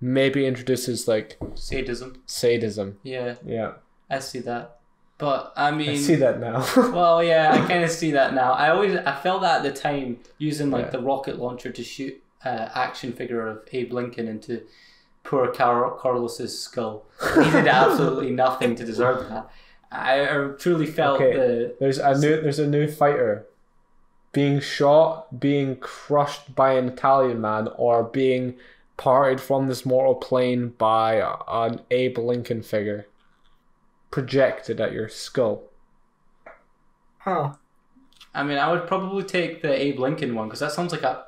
maybe 0.00 0.46
introduces 0.46 1.08
like 1.08 1.36
Sadism. 1.56 2.22
sadism. 2.26 2.98
Yeah, 3.02 3.34
Yeah, 3.44 3.72
I 4.08 4.20
see 4.20 4.38
that. 4.40 4.78
But 5.18 5.52
I 5.56 5.70
mean, 5.70 5.90
I 5.90 5.96
see 5.96 6.16
that 6.16 6.40
now. 6.40 6.66
well, 6.92 7.22
yeah, 7.22 7.52
I 7.52 7.66
kind 7.68 7.84
of 7.84 7.90
see 7.90 8.10
that 8.12 8.34
now. 8.34 8.52
I 8.52 8.70
always 8.70 8.96
I 8.96 9.14
felt 9.14 9.42
that 9.42 9.58
at 9.58 9.62
the 9.74 9.80
time 9.80 10.18
using 10.38 10.70
like 10.70 10.86
Yeah. 10.86 10.90
the 10.90 11.00
rocket 11.00 11.38
launcher 11.38 11.70
to 11.70 11.84
shoot 11.84 12.20
uh, 12.44 12.68
action 12.74 13.12
figure 13.12 13.46
of 13.46 13.62
Abe 13.72 13.92
Lincoln 13.92 14.26
into 14.28 14.62
poor 15.22 15.46
Car- 15.52 15.96
Carlos's 15.98 16.58
skull. 16.58 17.04
He 17.36 17.50
did 17.50 17.68
absolutely 17.82 18.30
nothing 18.32 18.74
to 18.74 18.84
deserve 18.84 19.28
that. 19.28 19.48
I, 19.92 20.22
I 20.22 20.48
truly 20.58 20.86
felt 20.86 21.20
Okay. 21.20 21.32
the 21.36 21.76
there's 21.78 21.98
a 21.98 22.18
new 22.18 22.40
there's 22.42 22.58
a 22.58 22.66
new 22.66 22.88
fighter 22.90 23.46
being 24.32 24.58
shot, 24.58 25.38
being 25.38 25.76
crushed 25.76 26.56
by 26.56 26.72
an 26.74 26.88
Italian 26.88 27.40
man, 27.40 27.68
or 27.76 28.02
being 28.02 28.56
parted 28.96 29.40
from 29.40 29.68
this 29.68 29.86
mortal 29.86 30.16
plane 30.16 30.70
by 30.76 31.22
an 31.46 31.80
Abe 31.92 32.18
Lincoln 32.18 32.60
figure 32.62 33.06
projected 34.14 34.80
at 34.80 34.92
your 34.92 35.08
skull. 35.08 35.64
Huh. 37.18 37.54
I 38.32 38.44
mean, 38.44 38.58
I 38.58 38.70
would 38.70 38.86
probably 38.86 39.24
take 39.24 39.60
the 39.60 39.72
Abe 39.72 39.98
Lincoln 39.98 40.36
one 40.36 40.46
because 40.46 40.60
that 40.60 40.70
sounds 40.70 40.92
like 40.92 41.02
a 41.02 41.24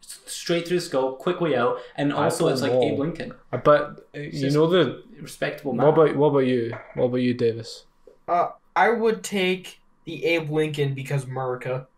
straight 0.00 0.66
through 0.68 0.78
the 0.78 0.84
skull, 0.84 1.16
quick 1.16 1.40
way 1.40 1.56
out, 1.56 1.78
and 1.96 2.12
also 2.12 2.46
it's 2.46 2.62
like 2.62 2.72
know. 2.72 2.82
Abe 2.84 2.98
Lincoln, 3.00 3.32
But 3.64 4.08
you 4.14 4.30
just- 4.30 4.54
know 4.56 4.68
the 4.68 5.02
respectable 5.20 5.72
man. 5.72 5.86
what 5.86 5.92
about 5.98 6.16
what 6.16 6.28
about 6.28 6.46
you? 6.46 6.72
What 6.94 7.06
about 7.06 7.16
you, 7.18 7.34
Davis? 7.34 7.84
Uh, 8.28 8.48
I 8.76 8.90
would 8.90 9.24
take 9.24 9.80
the 10.04 10.24
Abe 10.24 10.50
Lincoln 10.50 10.94
because 10.94 11.24
America. 11.24 11.88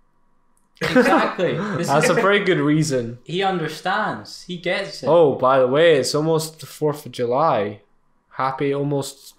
exactly. 0.81 1.53
That's 1.85 2.09
a 2.09 2.15
very 2.15 2.41
good 2.43 2.59
reason. 2.59 3.19
he 3.25 3.43
understands. 3.43 4.45
He 4.45 4.57
gets 4.57 5.03
it. 5.03 5.07
Oh, 5.09 5.35
by 5.35 5.59
the 5.59 5.69
way, 5.69 5.97
it's 5.97 6.15
almost 6.15 6.61
the 6.61 6.67
Fourth 6.67 7.05
of 7.05 7.13
July. 7.13 7.83
Happy 8.31 8.73
almost 8.75 9.35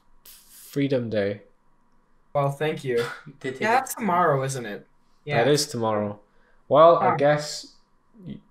Freedom 0.73 1.07
Day. 1.07 1.41
Well, 2.33 2.49
thank 2.49 2.83
you. 2.83 2.97
He 3.25 3.31
did 3.39 3.53
take 3.53 3.61
Yeah, 3.61 3.75
that's 3.75 3.93
tomorrow, 3.93 4.43
isn't 4.43 4.65
it? 4.65 4.87
Yeah. 5.23 5.43
That 5.43 5.51
is 5.51 5.67
tomorrow. 5.67 6.19
Well, 6.67 6.97
I 6.97 7.15
guess. 7.15 7.75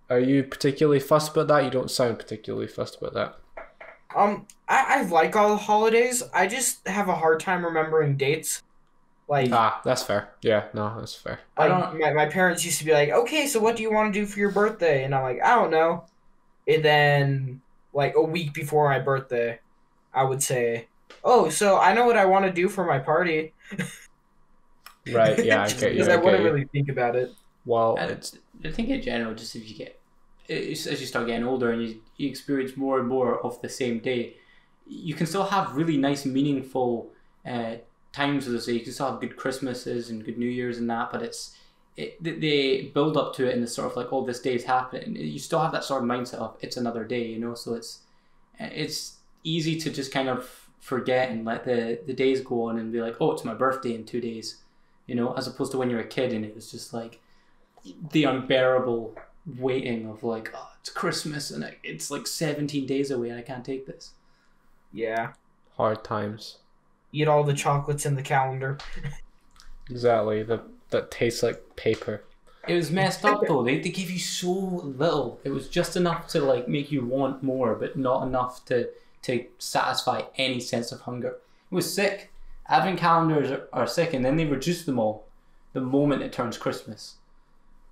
Are 0.09 0.20
you 0.20 0.44
particularly 0.44 1.01
fussed 1.01 1.32
about 1.32 1.49
that? 1.49 1.65
You 1.65 1.70
don't 1.70 1.90
sound 1.90 2.20
particularly 2.20 2.69
fussed 2.69 2.99
about 3.03 3.15
that. 3.15 3.39
Um, 4.15 4.47
I, 4.69 5.01
I 5.01 5.03
like 5.03 5.35
all 5.35 5.49
the 5.51 5.57
holidays. 5.57 6.23
I 6.32 6.47
just 6.47 6.86
have 6.86 7.09
a 7.09 7.16
hard 7.16 7.40
time 7.40 7.65
remembering 7.65 8.16
dates. 8.16 8.62
Like, 9.27 9.51
Ah, 9.51 9.81
that's 9.85 10.05
fair. 10.05 10.31
Yeah, 10.43 10.66
no, 10.74 10.94
that's 11.01 11.15
fair. 11.16 11.40
I 11.57 11.66
don't- 11.66 11.99
my, 11.99 12.12
my 12.12 12.27
parents 12.27 12.65
used 12.65 12.78
to 12.78 12.85
be 12.85 12.93
like, 12.93 13.09
okay, 13.09 13.49
so 13.49 13.59
what 13.59 13.74
do 13.77 13.82
you 13.82 13.93
want 13.93 14.15
to 14.15 14.20
do 14.20 14.27
for 14.27 14.39
your 14.39 14.53
birthday? 14.53 15.03
And 15.03 15.12
I'm 15.12 15.23
like, 15.23 15.43
I 15.43 15.57
don't 15.57 15.70
know. 15.73 16.05
And 16.69 16.85
then, 16.85 17.62
like, 17.93 18.15
a 18.15 18.23
week 18.23 18.53
before 18.55 18.89
my 18.89 19.01
birthday, 19.01 19.59
I 20.15 20.23
would 20.23 20.43
say, 20.43 20.86
oh, 21.24 21.48
so 21.48 21.78
I 21.78 21.93
know 21.94 22.06
what 22.06 22.16
I 22.16 22.24
want 22.26 22.44
to 22.47 22.52
do 22.52 22.68
for 22.68 22.84
my 22.84 22.98
party. 22.98 23.55
Right, 25.06 25.43
yeah, 25.43 25.62
I 25.62 25.68
Just 25.68 25.78
get 25.78 25.94
you. 25.94 26.05
Because 26.05 26.09
I 26.09 26.16
I, 26.16 26.16
wouldn't 26.16 26.43
really 26.43 26.66
think 26.72 26.89
about 26.89 27.16
it. 27.16 27.36
Well, 27.64 27.97
And 27.97 28.10
it's 28.10 28.36
I 28.64 28.70
think 28.70 28.89
in 28.89 29.02
general, 29.02 29.34
just 29.34 29.56
if 29.56 29.68
you 29.68 29.76
get 29.76 30.01
as 30.48 31.01
you 31.01 31.06
start 31.06 31.26
getting 31.28 31.44
older 31.44 31.70
and 31.70 31.82
you, 31.82 32.02
you 32.16 32.28
experience 32.28 32.76
more 32.76 32.98
and 32.98 33.09
more 33.09 33.44
of 33.44 33.60
the 33.62 33.68
same 33.68 34.01
day, 34.01 34.36
you 34.86 35.14
can 35.14 35.26
still 35.26 35.44
have 35.44 35.76
really 35.76 35.97
nice, 35.97 36.26
meaningful 36.26 37.12
uh, 37.47 37.76
times 38.12 38.47
with 38.47 38.56
us. 38.56 38.68
You 38.68 38.80
can 38.80 38.93
still 38.93 39.10
have 39.10 39.20
good 39.20 39.36
Christmases 39.36 40.10
and 40.10 40.24
good 40.24 40.39
New 40.39 40.48
Years 40.48 40.78
and 40.78 40.90
that, 40.90 41.10
but 41.12 41.22
it's 41.22 41.56
it, 41.97 42.22
they- 42.22 42.39
they 42.39 42.82
build 42.94 43.16
up 43.16 43.34
to 43.36 43.48
it 43.48 43.55
in 43.55 43.60
the 43.60 43.66
sort 43.66 43.90
of 43.90 43.97
like, 43.97 44.09
oh, 44.12 44.26
this 44.26 44.40
day's 44.40 44.64
happening. 44.64 45.16
You 45.16 45.39
still 45.39 45.60
have 45.60 45.72
that 45.72 45.84
sort 45.84 46.02
of 46.02 46.09
mindset 46.09 46.34
of 46.40 46.56
it's 46.60 46.76
another 46.76 47.05
day, 47.05 47.26
you 47.26 47.39
know. 47.39 47.55
So 47.55 47.74
it's 47.74 48.05
it's 48.59 49.18
easy 49.44 49.78
to 49.80 49.90
just 49.90 50.12
kind 50.12 50.28
of 50.28 50.61
forget 50.82 51.30
and 51.30 51.44
let 51.46 51.64
the 51.64 52.00
the 52.06 52.12
days 52.12 52.40
go 52.42 52.64
on 52.68 52.78
and 52.78 52.92
be 52.92 53.00
like, 53.00 53.16
oh, 53.20 53.32
it's 53.32 53.44
my 53.44 53.54
birthday 53.54 53.94
in 53.94 54.04
two 54.04 54.20
days, 54.20 54.62
you 55.06 55.14
know, 55.14 55.32
as 55.34 55.46
opposed 55.46 55.72
to 55.72 55.78
when 55.78 55.88
you're 55.90 56.00
a 56.00 56.04
kid 56.06 56.32
and 56.32 56.44
it 56.44 56.54
was 56.54 56.70
just 56.70 56.92
like 56.92 57.20
the 58.12 58.24
unbearable 58.24 59.16
waiting 59.59 60.06
of 60.09 60.22
like, 60.24 60.50
oh, 60.54 60.70
it's 60.80 60.90
Christmas 60.90 61.50
and 61.50 61.76
it's 61.84 62.10
like 62.10 62.26
17 62.26 62.86
days 62.86 63.10
away 63.10 63.30
and 63.30 63.38
I 63.38 63.42
can't 63.42 63.64
take 63.64 63.86
this. 63.86 64.12
Yeah. 64.92 65.32
hard 65.76 66.04
times. 66.04 66.59
Eat 67.12 67.28
all 67.28 67.44
the 67.44 67.54
chocolates 67.54 68.06
in 68.06 68.16
the 68.16 68.22
calendar. 68.22 68.78
Exactly. 69.90 70.42
That 70.42 70.62
that 70.90 71.10
tastes 71.10 71.42
like 71.42 71.76
paper. 71.76 72.24
It 72.68 72.74
was 72.74 72.90
messed 72.90 73.24
up 73.24 73.46
though. 73.46 73.62
They, 73.64 73.80
they 73.80 73.90
give 73.90 74.10
you 74.10 74.18
so 74.18 74.50
little. 74.52 75.40
It 75.44 75.50
was 75.50 75.68
just 75.68 75.96
enough 75.96 76.28
to 76.28 76.40
like 76.40 76.68
make 76.68 76.92
you 76.92 77.04
want 77.04 77.42
more, 77.42 77.74
but 77.74 77.96
not 77.96 78.26
enough 78.26 78.64
to 78.66 78.88
to 79.23 79.47
satisfy 79.59 80.23
any 80.36 80.61
sense 80.61 80.93
of 80.93 81.03
hunger. 81.03 81.36
It 81.70 81.74
was 81.74 81.93
sick. 81.93 82.32
Advent 82.69 82.99
calendars 82.99 83.51
are, 83.51 83.69
are 83.73 83.86
sick, 83.86 84.12
and 84.15 84.24
then 84.24 84.36
they 84.36 84.44
reduce 84.47 84.85
them 84.85 84.99
all 84.99 85.27
the 85.73 85.81
moment 85.81 86.23
it 86.23 86.32
turns 86.32 86.59
Christmas. 86.59 87.16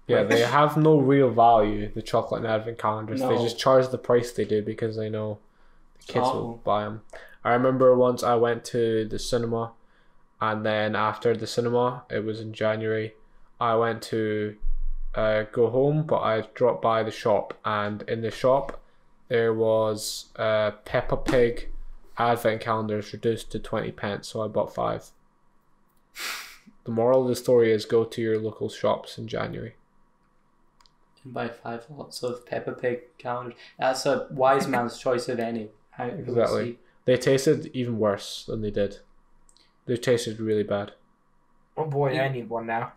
Yeah, 0.06 0.22
they 0.24 0.40
have 0.58 0.76
no 0.76 0.98
real 0.98 1.30
value. 1.30 1.90
The 1.92 2.02
chocolate 2.02 2.42
and 2.42 2.50
advent 2.50 2.78
calendars. 2.78 3.20
They 3.20 3.36
just 3.36 3.58
charge 3.58 3.88
the 3.88 3.98
price 3.98 4.32
they 4.32 4.44
do 4.44 4.62
because 4.62 4.96
they 4.96 5.08
know 5.08 5.38
the 6.06 6.12
kids 6.12 6.26
Oh. 6.28 6.38
will 6.40 6.60
buy 6.64 6.84
them. 6.84 7.02
I 7.44 7.52
remember 7.52 7.96
once 7.96 8.22
I 8.22 8.34
went 8.34 8.64
to 8.66 9.06
the 9.06 9.18
cinema, 9.18 9.72
and 10.40 10.64
then 10.64 10.94
after 10.96 11.36
the 11.36 11.46
cinema, 11.46 12.04
it 12.10 12.24
was 12.24 12.40
in 12.40 12.52
January. 12.52 13.14
I 13.60 13.74
went 13.76 14.02
to 14.04 14.56
uh, 15.14 15.42
go 15.52 15.70
home, 15.70 16.04
but 16.04 16.20
I 16.20 16.42
dropped 16.54 16.82
by 16.82 17.02
the 17.02 17.10
shop, 17.10 17.54
and 17.64 18.02
in 18.02 18.20
the 18.22 18.30
shop, 18.30 18.79
there 19.30 19.54
was 19.54 20.26
uh, 20.36 20.72
Peppa 20.84 21.16
Pig 21.16 21.68
advent 22.18 22.60
calendars 22.60 23.12
reduced 23.12 23.50
to 23.52 23.58
twenty 23.58 23.92
pence. 23.92 24.28
So 24.28 24.42
I 24.42 24.48
bought 24.48 24.74
five. 24.74 25.10
The 26.84 26.90
moral 26.90 27.22
of 27.22 27.28
the 27.28 27.36
story 27.36 27.72
is 27.72 27.84
go 27.84 28.04
to 28.04 28.20
your 28.20 28.38
local 28.38 28.68
shops 28.68 29.16
in 29.16 29.28
January. 29.28 29.76
And 31.22 31.32
buy 31.32 31.48
five 31.48 31.86
lots 31.88 32.22
of 32.24 32.44
Peppa 32.44 32.72
Pig 32.72 33.16
calendars. 33.18 33.54
That's 33.78 34.04
a 34.04 34.26
wise 34.32 34.66
man's 34.66 34.98
choice 34.98 35.28
of 35.28 35.38
any. 35.38 35.68
I 35.96 36.06
Exactly. 36.06 36.78
They 37.04 37.16
tasted 37.16 37.70
even 37.72 37.98
worse 37.98 38.44
than 38.46 38.62
they 38.62 38.70
did. 38.70 38.98
They 39.86 39.96
tasted 39.96 40.40
really 40.40 40.64
bad. 40.64 40.92
Oh 41.76 41.84
boy, 41.84 42.18
I 42.18 42.28
need 42.28 42.48
one 42.48 42.66
now. 42.66 42.92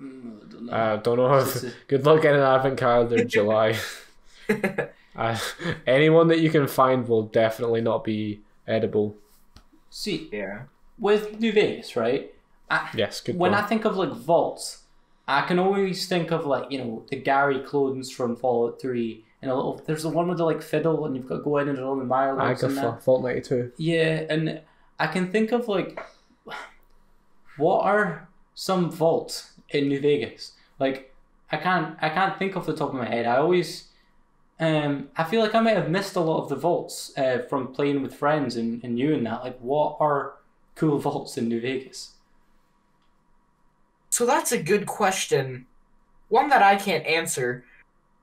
Mm, 0.00 0.42
I 0.42 0.50
don't 0.50 0.66
know. 0.66 0.72
Uh, 0.72 0.96
don't 0.96 1.16
know 1.16 1.44
This 1.44 1.64
if. 1.64 1.74
Good 1.86 2.04
luck 2.04 2.22
getting 2.22 2.40
an 2.40 2.46
advent 2.46 2.78
calendar 2.78 3.18
in 3.18 3.28
July. 3.28 3.78
Uh, 5.16 5.38
anyone 5.86 6.28
that 6.28 6.40
you 6.40 6.50
can 6.50 6.66
find 6.66 7.08
will 7.08 7.24
definitely 7.24 7.80
not 7.80 8.04
be 8.04 8.40
edible. 8.66 9.16
see, 9.90 10.28
yeah. 10.32 10.62
with 10.98 11.40
New 11.40 11.52
Vegas, 11.52 11.96
right? 11.96 12.32
I, 12.70 12.88
Yes, 12.94 13.20
good 13.20 13.36
when 13.36 13.52
point. 13.52 13.64
I 13.64 13.66
think 13.66 13.84
of 13.84 13.96
like 13.96 14.12
vaults, 14.12 14.84
I 15.26 15.42
can 15.42 15.58
always 15.58 16.08
think 16.08 16.30
of 16.30 16.46
like 16.46 16.70
you 16.70 16.78
know 16.78 17.04
the 17.08 17.16
Gary 17.16 17.60
clones 17.60 18.10
from 18.10 18.36
Fallout 18.36 18.80
Three, 18.80 19.24
and 19.42 19.50
a 19.50 19.54
little. 19.54 19.82
There's 19.84 20.02
the 20.02 20.08
one 20.08 20.28
with 20.28 20.38
the 20.38 20.44
like 20.44 20.62
fiddle, 20.62 21.04
and 21.04 21.16
you've 21.16 21.26
got 21.26 21.38
to 21.38 21.42
go 21.42 21.58
in 21.58 21.68
and 21.68 21.78
all 21.80 21.96
the 21.96 22.04
Mirelurks 22.04 22.62
and 22.62 22.76
that. 22.76 22.84
Agatha, 22.84 23.00
Vault 23.04 23.24
92. 23.24 23.72
Yeah, 23.76 24.24
and 24.28 24.60
I 24.98 25.06
can 25.06 25.32
think 25.32 25.52
of 25.52 25.66
like 25.66 26.00
what 27.56 27.84
are 27.84 28.28
some 28.54 28.90
vaults 28.90 29.52
in 29.68 29.88
New 29.88 30.00
Vegas? 30.00 30.52
Like 30.78 31.14
I 31.52 31.56
can't 31.56 31.96
I 32.00 32.08
can't 32.08 32.38
think 32.38 32.56
off 32.56 32.66
the 32.66 32.74
top 32.74 32.88
of 32.88 32.94
my 32.94 33.06
head. 33.08 33.26
I 33.26 33.36
always 33.36 33.88
um 34.60 35.08
I 35.16 35.24
feel 35.24 35.40
like 35.42 35.54
I 35.54 35.60
might 35.60 35.76
have 35.76 35.90
missed 35.90 36.16
a 36.16 36.20
lot 36.20 36.42
of 36.42 36.48
the 36.48 36.56
vaults 36.56 37.12
uh, 37.18 37.38
from 37.48 37.72
playing 37.72 38.02
with 38.02 38.14
friends 38.14 38.56
and, 38.56 38.82
and 38.84 38.98
you 38.98 39.14
and 39.14 39.24
that. 39.26 39.42
Like 39.42 39.58
what 39.60 39.96
are 40.00 40.34
cool 40.76 40.98
vaults 41.08 41.36
in 41.38 41.48
New 41.48 41.60
Vegas? 41.60 42.12
So 44.10 44.26
that's 44.26 44.52
a 44.52 44.62
good 44.62 44.86
question. 44.86 45.66
One 46.28 46.48
that 46.50 46.62
I 46.62 46.76
can't 46.76 47.04
answer. 47.06 47.64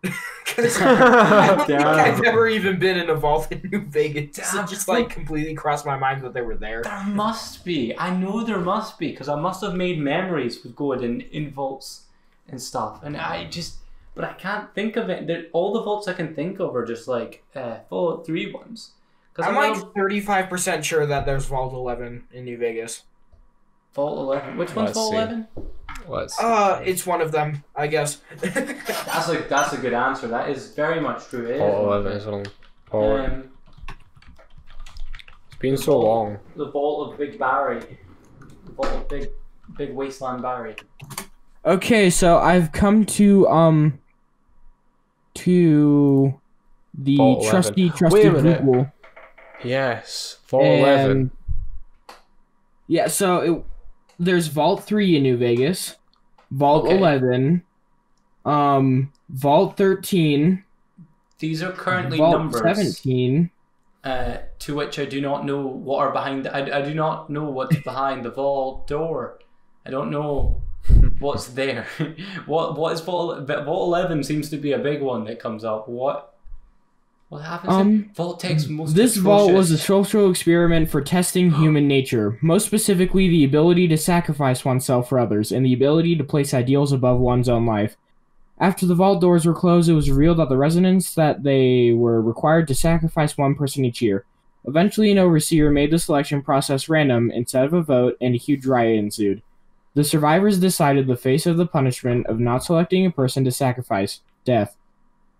'Cause 0.46 0.80
I 0.82 1.48
don't 1.48 1.68
think 1.68 1.82
I've 1.82 2.24
ever 2.24 2.48
even 2.48 2.80
been 2.80 2.98
in 2.98 3.10
a 3.10 3.16
vault 3.16 3.52
in 3.52 3.62
New 3.70 3.82
Vegas. 3.82 4.38
Damn. 4.38 4.64
It 4.64 4.70
just 4.70 4.88
like 4.88 5.10
completely 5.10 5.54
crossed 5.56 5.86
my 5.86 5.98
mind 5.98 6.24
that 6.24 6.34
they 6.34 6.42
were 6.42 6.56
there. 6.56 6.82
There 6.84 7.04
must 7.04 7.66
be. 7.66 7.96
I 7.98 8.16
know 8.16 8.44
there 8.44 8.60
must 8.60 8.98
be 8.98 9.10
because 9.12 9.28
I 9.28 9.36
must 9.40 9.62
have 9.62 9.74
made 9.76 10.00
memories 10.00 10.64
with 10.64 10.76
going 10.76 11.04
in, 11.04 11.22
in 11.22 11.52
vaults 11.52 12.04
and 12.48 12.62
stuff, 12.62 13.02
and 13.04 13.18
I 13.18 13.46
just, 13.50 13.76
but 14.18 14.26
I 14.26 14.34
can't 14.34 14.74
think 14.76 14.98
of 14.98 15.10
it. 15.10 15.28
There, 15.28 15.46
all 15.54 15.72
the 15.74 15.82
vaults 15.84 16.08
I 16.10 16.14
can 16.14 16.36
think 16.36 16.60
of 16.60 16.76
are 16.76 16.86
just 16.86 17.08
like 17.08 17.44
uh, 17.56 17.78
Fallout 17.90 18.26
Three 18.26 18.52
ones. 18.52 18.92
Because 19.34 19.50
I'm 19.50 19.56
like 19.56 19.76
35% 19.94 20.84
sure 20.84 21.06
that 21.06 21.28
there's 21.28 21.46
Vault 21.46 21.72
11 21.72 22.24
in 22.34 22.44
New 22.44 22.58
Vegas. 22.58 23.04
Vault 23.98 24.20
Eleven. 24.20 24.58
Which 24.58 24.76
one's 24.76 24.90
Let's 24.90 24.98
Vault. 24.98 25.14
Eleven? 25.16 25.48
Let's. 26.08 26.40
Uh, 26.40 26.82
it's 26.86 27.06
one 27.06 27.20
of 27.20 27.32
them, 27.32 27.64
I 27.76 27.88
guess. 27.88 28.22
That's 28.42 29.30
a 29.30 29.46
that's 29.50 29.74
a 29.74 29.78
good 29.78 29.94
answer. 29.94 30.28
That 30.28 30.50
is 30.50 30.74
very 30.76 31.02
much 31.02 31.26
true. 31.26 31.46
It 31.48 31.56
is 31.56 31.60
Vault 31.60 31.84
11 32.06 32.12
is 32.12 32.26
them. 32.26 32.44
one. 32.92 33.20
Um, 33.20 33.50
it's 35.48 35.58
been 35.58 35.78
so 35.78 36.00
long. 36.00 36.38
the 36.56 36.70
vault 36.70 37.12
of 37.12 37.18
Big 37.18 37.40
Barry. 37.40 37.80
The 38.66 38.72
vault 38.74 38.92
of 38.94 39.08
Big 39.10 39.30
Big 39.78 39.94
Wasteland 39.94 40.44
Barry. 40.44 40.76
Okay, 41.66 42.12
so 42.12 42.38
I've 42.38 42.72
come 42.72 43.04
to 43.18 43.48
um 43.48 44.00
to 45.38 46.40
the 46.98 47.18
Vault 47.18 47.40
11. 47.44 47.52
trusty 47.52 47.90
trusty. 47.92 48.24
Google. 48.30 48.92
Yes, 49.64 50.38
Vault 50.48 50.64
11. 50.66 51.32
Yeah, 52.88 53.08
so 53.08 53.40
it, 53.42 53.64
there's 54.20 54.48
Vault 54.48 54.84
3 54.84 55.18
in 55.18 55.24
New 55.24 55.38
Vegas, 55.38 55.96
Vault 56.52 56.86
Okay. 56.86 56.98
11, 56.98 57.64
um 58.46 59.12
Vault 59.30 59.76
13, 59.78 60.64
These 61.40 61.62
are 61.62 61.72
currently 61.74 62.18
Vault 62.18 62.38
numbers. 62.38 62.62
17. 62.62 63.50
uh, 64.06 64.38
to 64.60 64.74
which 64.76 64.98
I 65.00 65.06
do 65.06 65.20
not 65.20 65.46
know 65.46 65.68
what 65.68 66.00
are 66.00 66.12
behind. 66.12 66.48
I, 66.48 66.80
I 66.80 66.82
do 66.82 66.94
not 66.94 67.30
know 67.30 67.44
what's 67.50 67.76
behind 67.82 68.24
the 68.24 68.32
vault 68.32 68.88
door. 68.88 69.40
I 69.86 69.90
don't 69.90 70.10
know 70.10 70.62
what's 71.20 71.48
there. 71.48 71.88
what 72.46 72.78
what 72.78 72.94
is 72.94 73.02
vault? 73.02 73.48
Vault 73.48 73.88
eleven 73.88 74.24
seems 74.24 74.50
to 74.50 74.58
be 74.58 74.72
a 74.72 74.80
big 74.80 75.02
one 75.02 75.26
that 75.26 75.40
comes 75.40 75.64
up. 75.64 75.88
What 75.88 76.38
what 77.30 77.40
happens? 77.40 77.74
Um, 77.74 78.12
Vault-Tec's 78.16 78.70
most. 78.70 78.96
This 78.96 79.18
vault 79.18 79.52
was 79.52 79.70
a 79.70 79.78
social 79.78 80.30
experiment 80.30 80.90
for 80.90 81.02
testing 81.02 81.52
human 81.52 81.86
nature, 81.86 82.40
most 82.42 82.66
specifically 82.66 83.28
the 83.28 83.44
ability 83.44 83.90
to 83.90 83.98
sacrifice 83.98 84.64
oneself 84.64 85.10
for 85.10 85.20
others 85.20 85.52
and 85.52 85.66
the 85.66 85.74
ability 85.74 86.16
to 86.16 86.24
place 86.24 86.54
ideals 86.54 86.94
above 86.94 87.20
one's 87.20 87.50
own 87.50 87.66
life. 87.66 87.98
After 88.60 88.86
the 88.86 88.96
vault 88.96 89.20
doors 89.20 89.46
were 89.46 89.54
closed, 89.54 89.90
it 89.90 89.94
was 89.94 90.10
revealed 90.10 90.38
that 90.38 90.48
the 90.48 90.58
residents 90.58 91.14
that 91.16 91.44
they 91.44 91.92
were 91.92 92.22
required 92.22 92.68
to 92.70 92.76
sacrifice 92.76 93.38
one 93.38 93.56
person 93.56 93.84
each 93.84 94.02
year. 94.02 94.26
Eventually, 94.66 95.12
an 95.12 95.18
overseer 95.18 95.70
made 95.70 95.92
the 95.92 96.00
selection 96.00 96.42
process 96.42 96.90
random 96.90 97.30
instead 97.30 97.66
of 97.66 97.74
a 97.74 97.82
vote, 97.82 98.18
and 98.22 98.36
a 98.36 98.38
huge 98.38 98.66
riot 98.66 98.98
ensued. 98.98 99.44
The 99.98 100.04
survivors 100.04 100.60
decided 100.60 101.08
the 101.08 101.18
face 101.18 101.48
of 101.48 101.58
the 101.58 101.66
punishment 101.66 102.28
of 102.28 102.40
not 102.40 102.64
selecting 102.64 103.08
a 103.08 103.10
person 103.10 103.44
to 103.46 103.52
sacrifice 103.52 104.22
death. 104.46 104.78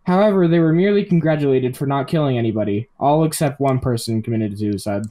However, 0.08 0.48
they 0.48 0.58
were 0.58 0.74
merely 0.74 1.06
congratulated 1.06 1.78
for 1.78 1.86
not 1.86 2.08
killing 2.08 2.40
anybody. 2.40 2.90
All 3.00 3.24
except 3.24 3.60
one 3.60 3.80
person 3.80 4.24
committed 4.24 4.58
suicide. 4.58 5.04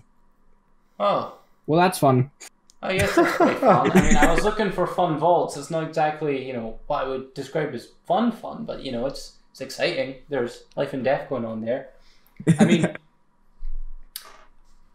Oh. 0.98 1.39
Well, 1.68 1.81
that's 1.81 2.01
fun. 2.01 2.32
I 2.82 2.97
guess 2.98 3.14
that's 3.14 3.36
pretty 3.36 3.55
fun. 3.60 3.93
I 3.93 4.02
mean, 4.02 4.16
I 4.16 4.35
was 4.35 4.43
looking 4.43 4.73
for 4.73 4.85
fun 4.85 5.16
vaults. 5.16 5.56
It's 5.56 5.70
not 5.70 5.86
exactly, 5.86 6.44
you 6.44 6.52
know, 6.52 6.81
what 6.89 7.05
I 7.05 7.09
would 7.09 7.32
describe 7.32 7.73
as 7.73 7.90
fun, 8.05 8.32
fun, 8.32 8.64
but 8.64 8.82
you 8.82 8.90
know, 8.90 9.06
it's 9.06 9.35
it's 9.52 9.60
exciting. 9.60 10.16
There's 10.28 10.64
life 10.74 10.93
and 10.93 11.05
death 11.05 11.28
going 11.28 11.44
on 11.44 11.60
there. 11.60 11.90
I 12.59 12.64
mean, 12.64 12.97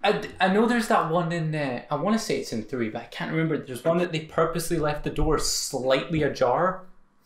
I, 0.03 0.21
I 0.39 0.47
know 0.53 0.65
there's 0.65 0.87
that 0.87 1.11
one 1.11 1.31
in 1.31 1.53
uh, 1.53 1.83
I 1.91 1.95
want 1.95 2.17
to 2.17 2.23
say 2.23 2.39
it's 2.39 2.53
in 2.53 2.63
three, 2.63 2.89
but 2.89 3.01
I 3.03 3.05
can't 3.05 3.31
remember. 3.31 3.57
There's 3.57 3.83
one 3.83 3.97
that 3.99 4.11
they 4.11 4.21
purposely 4.21 4.77
left 4.77 5.03
the 5.03 5.09
door 5.09 5.37
slightly 5.39 6.23
ajar 6.23 6.83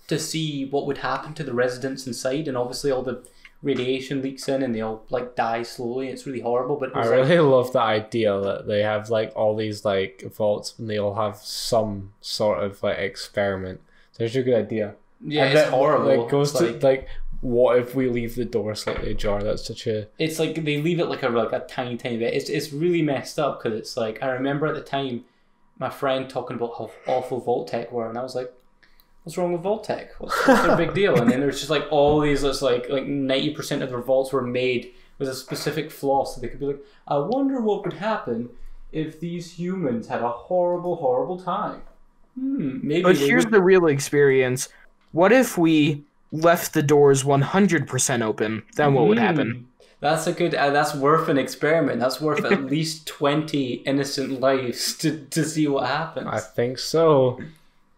to 0.07 0.19
see 0.19 0.65
what 0.65 0.85
would 0.85 0.99
happen 0.99 1.33
to 1.35 1.43
the 1.43 1.53
residents 1.53 2.05
inside, 2.05 2.47
and 2.47 2.57
obviously 2.57 2.91
all 2.91 3.01
the 3.01 3.25
radiation 3.63 4.21
leaks 4.21 4.47
in 4.47 4.61
and 4.61 4.75
they 4.75 4.81
all 4.81 5.05
like 5.09 5.35
die 5.35 5.63
slowly. 5.63 6.09
It's 6.09 6.27
really 6.27 6.41
horrible, 6.41 6.75
but 6.75 6.89
it 6.89 6.95
I 6.95 6.99
was 6.99 7.09
like, 7.09 7.19
really 7.21 7.39
love 7.39 7.73
the 7.73 7.79
idea 7.79 8.39
that 8.39 8.67
they 8.67 8.81
have 8.83 9.09
like 9.09 9.31
all 9.35 9.55
these 9.55 9.83
like 9.85 10.23
vaults 10.35 10.77
and 10.77 10.87
they 10.89 10.99
all 10.99 11.15
have 11.15 11.37
some 11.37 12.11
sort 12.21 12.61
of 12.63 12.83
like 12.83 12.97
experiment. 12.99 13.81
There's 14.17 14.35
a 14.35 14.43
good 14.43 14.53
idea. 14.55 14.95
yeah, 15.25 15.45
And 15.45 15.57
it's 15.57 15.69
horrible. 15.69 16.15
Like 16.23 16.29
goes 16.29 16.51
It's 16.51 16.59
to 16.59 16.65
like- 16.73 16.83
like, 16.83 17.07
what 17.41 17.77
if 17.77 17.95
we 17.95 18.07
leave 18.09 18.35
the 18.35 18.45
door 18.45 18.75
slightly 18.75 19.11
ajar? 19.11 19.41
That's 19.43 19.65
such 19.65 19.87
a 19.87 20.07
it's 20.17 20.39
like 20.39 20.55
they 20.63 20.81
leave 20.81 20.99
it 20.99 21.05
like 21.07 21.23
a 21.23 21.29
like 21.29 21.51
a 21.51 21.59
tiny 21.67 21.97
tiny 21.97 22.17
bit. 22.17 22.33
It's 22.33 22.49
it's 22.49 22.73
really 22.73 23.01
messed 23.01 23.39
up 23.39 23.61
because 23.61 23.77
it's 23.77 23.95
like 23.97 24.21
I 24.23 24.27
remember 24.27 24.67
at 24.67 24.75
the 24.75 24.81
time 24.81 25.25
my 25.77 25.89
friend 25.89 26.29
talking 26.29 26.55
about 26.57 26.77
how 26.77 26.89
awful 27.07 27.39
Vault-Tec 27.41 27.91
were, 27.91 28.07
and 28.07 28.17
I 28.17 28.23
was 28.23 28.33
like, 28.35 28.51
"What's 29.23 29.37
wrong 29.37 29.51
with 29.51 29.61
Vault-Tec? 29.61 30.13
What's, 30.19 30.47
what's 30.47 30.61
their 30.63 30.77
big 30.77 30.93
deal?" 30.93 31.19
And 31.21 31.29
then 31.29 31.39
there's 31.41 31.59
just 31.59 31.69
like 31.69 31.85
all 31.91 32.19
these 32.21 32.43
it's 32.43 32.61
like 32.61 32.89
like 32.89 33.05
ninety 33.05 33.51
percent 33.53 33.83
of 33.83 33.89
their 33.89 34.01
vaults 34.01 34.31
were 34.31 34.41
made 34.41 34.93
with 35.17 35.29
a 35.29 35.35
specific 35.35 35.91
flaw, 35.91 36.25
so 36.25 36.39
they 36.41 36.47
could 36.47 36.59
be 36.59 36.65
like, 36.67 36.83
"I 37.07 37.17
wonder 37.17 37.59
what 37.61 37.83
would 37.83 37.93
happen 37.93 38.49
if 38.91 39.19
these 39.19 39.59
humans 39.59 40.07
had 40.07 40.21
a 40.21 40.29
horrible 40.29 40.95
horrible 40.95 41.39
time." 41.39 41.81
Hmm, 42.39 42.79
maybe. 42.81 43.03
But 43.03 43.17
here's 43.17 43.45
would- 43.45 43.53
the 43.53 43.61
real 43.61 43.87
experience. 43.87 44.69
What 45.11 45.31
if 45.31 45.57
we 45.57 46.03
left 46.31 46.73
the 46.73 46.83
doors 46.83 47.23
100% 47.23 48.21
open? 48.21 48.63
Then 48.75 48.93
what 48.93 49.07
would 49.07 49.17
happen? 49.19 49.51
Hmm. 49.51 49.61
That's 50.01 50.27
a 50.27 50.33
good. 50.33 50.53
Uh, 50.53 50.69
that's 50.71 50.93
worth 50.93 51.29
an 51.29 51.37
experiment. 51.37 51.99
That's 51.99 52.19
worth 52.21 52.43
at 52.45 52.65
least 52.75 53.07
twenty 53.07 53.75
innocent 53.85 54.39
lives 54.39 54.95
to, 54.97 55.25
to 55.27 55.43
see 55.45 55.67
what 55.67 55.87
happens. 55.87 56.27
I 56.29 56.39
think 56.41 56.77
so. 56.77 57.39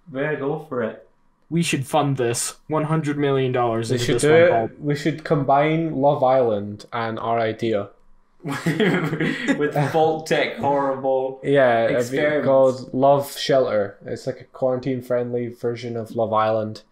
Better 0.08 0.38
go 0.38 0.60
for 0.70 0.84
it. 0.84 1.08
We 1.50 1.64
should 1.64 1.86
fund 1.88 2.16
this. 2.18 2.58
$100 2.70 3.16
million 3.18 3.52
We 3.52 3.78
into 3.80 3.98
should 3.98 4.16
this 4.16 4.22
do 4.22 4.34
it. 4.34 4.50
vault. 4.52 4.72
We 4.80 4.96
should 4.96 5.24
combine 5.26 5.96
Love 5.96 6.24
Island 6.24 6.86
and 6.94 7.18
our 7.20 7.40
idea. 7.40 7.90
With 8.44 9.74
Vault-Tec 9.92 10.58
horrible. 10.58 11.40
Yeah, 11.44 11.86
it'd 11.86 11.96
be 12.12 12.18
Experiments. 12.18 12.46
called 12.46 12.94
Love 12.94 13.38
Shelter. 13.38 13.98
It's 14.06 14.28
like 14.28 14.42
a 14.42 14.46
quarantine 14.46 15.02
friendly 15.02 15.48
version 15.48 15.98
of 15.98 16.16
Love 16.16 16.34
Island. 16.34 16.84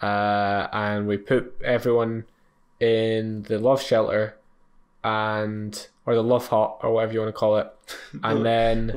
Uh, 0.00 0.68
and 0.72 1.06
we 1.06 1.16
put 1.16 1.54
everyone 1.64 2.24
in 2.80 3.42
the 3.44 3.58
Love 3.58 3.82
Shelter 3.82 4.36
and 5.02 5.88
or 6.04 6.14
the 6.14 6.22
Love 6.22 6.48
Hut 6.48 6.78
or 6.82 6.92
whatever 6.92 7.12
you 7.12 7.20
want 7.20 7.34
to 7.34 7.38
call 7.38 7.56
it. 7.56 7.72
And 8.22 8.44
then 8.44 8.92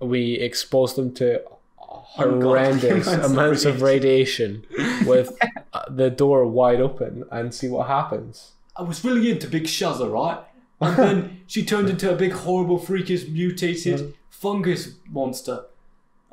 we 0.00 0.34
expose 0.34 0.94
them 0.94 1.12
to 1.14 1.42
horrendous 1.78 3.06
amounts 3.06 3.24
of 3.24 3.32
amounts 3.32 3.64
of 3.64 3.82
radiation 3.82 4.66
with 5.06 5.32
uh, 5.72 5.82
the 5.88 6.10
door 6.10 6.44
wide 6.46 6.80
open 6.80 7.24
and 7.30 7.54
see 7.54 7.68
what 7.68 7.86
happens. 7.86 8.52
I 8.76 8.82
was 8.82 9.04
really 9.04 9.30
into 9.30 9.46
Big 9.46 9.64
Shuzza, 9.64 10.10
right? 10.10 10.38
And 10.80 10.96
then 10.96 11.40
she 11.46 11.64
turned 11.64 11.88
into 11.88 12.12
a 12.12 12.16
big, 12.16 12.32
horrible, 12.32 12.78
freakish, 12.78 13.28
mutated 13.28 14.14
fungus 14.28 14.94
monster. 15.08 15.64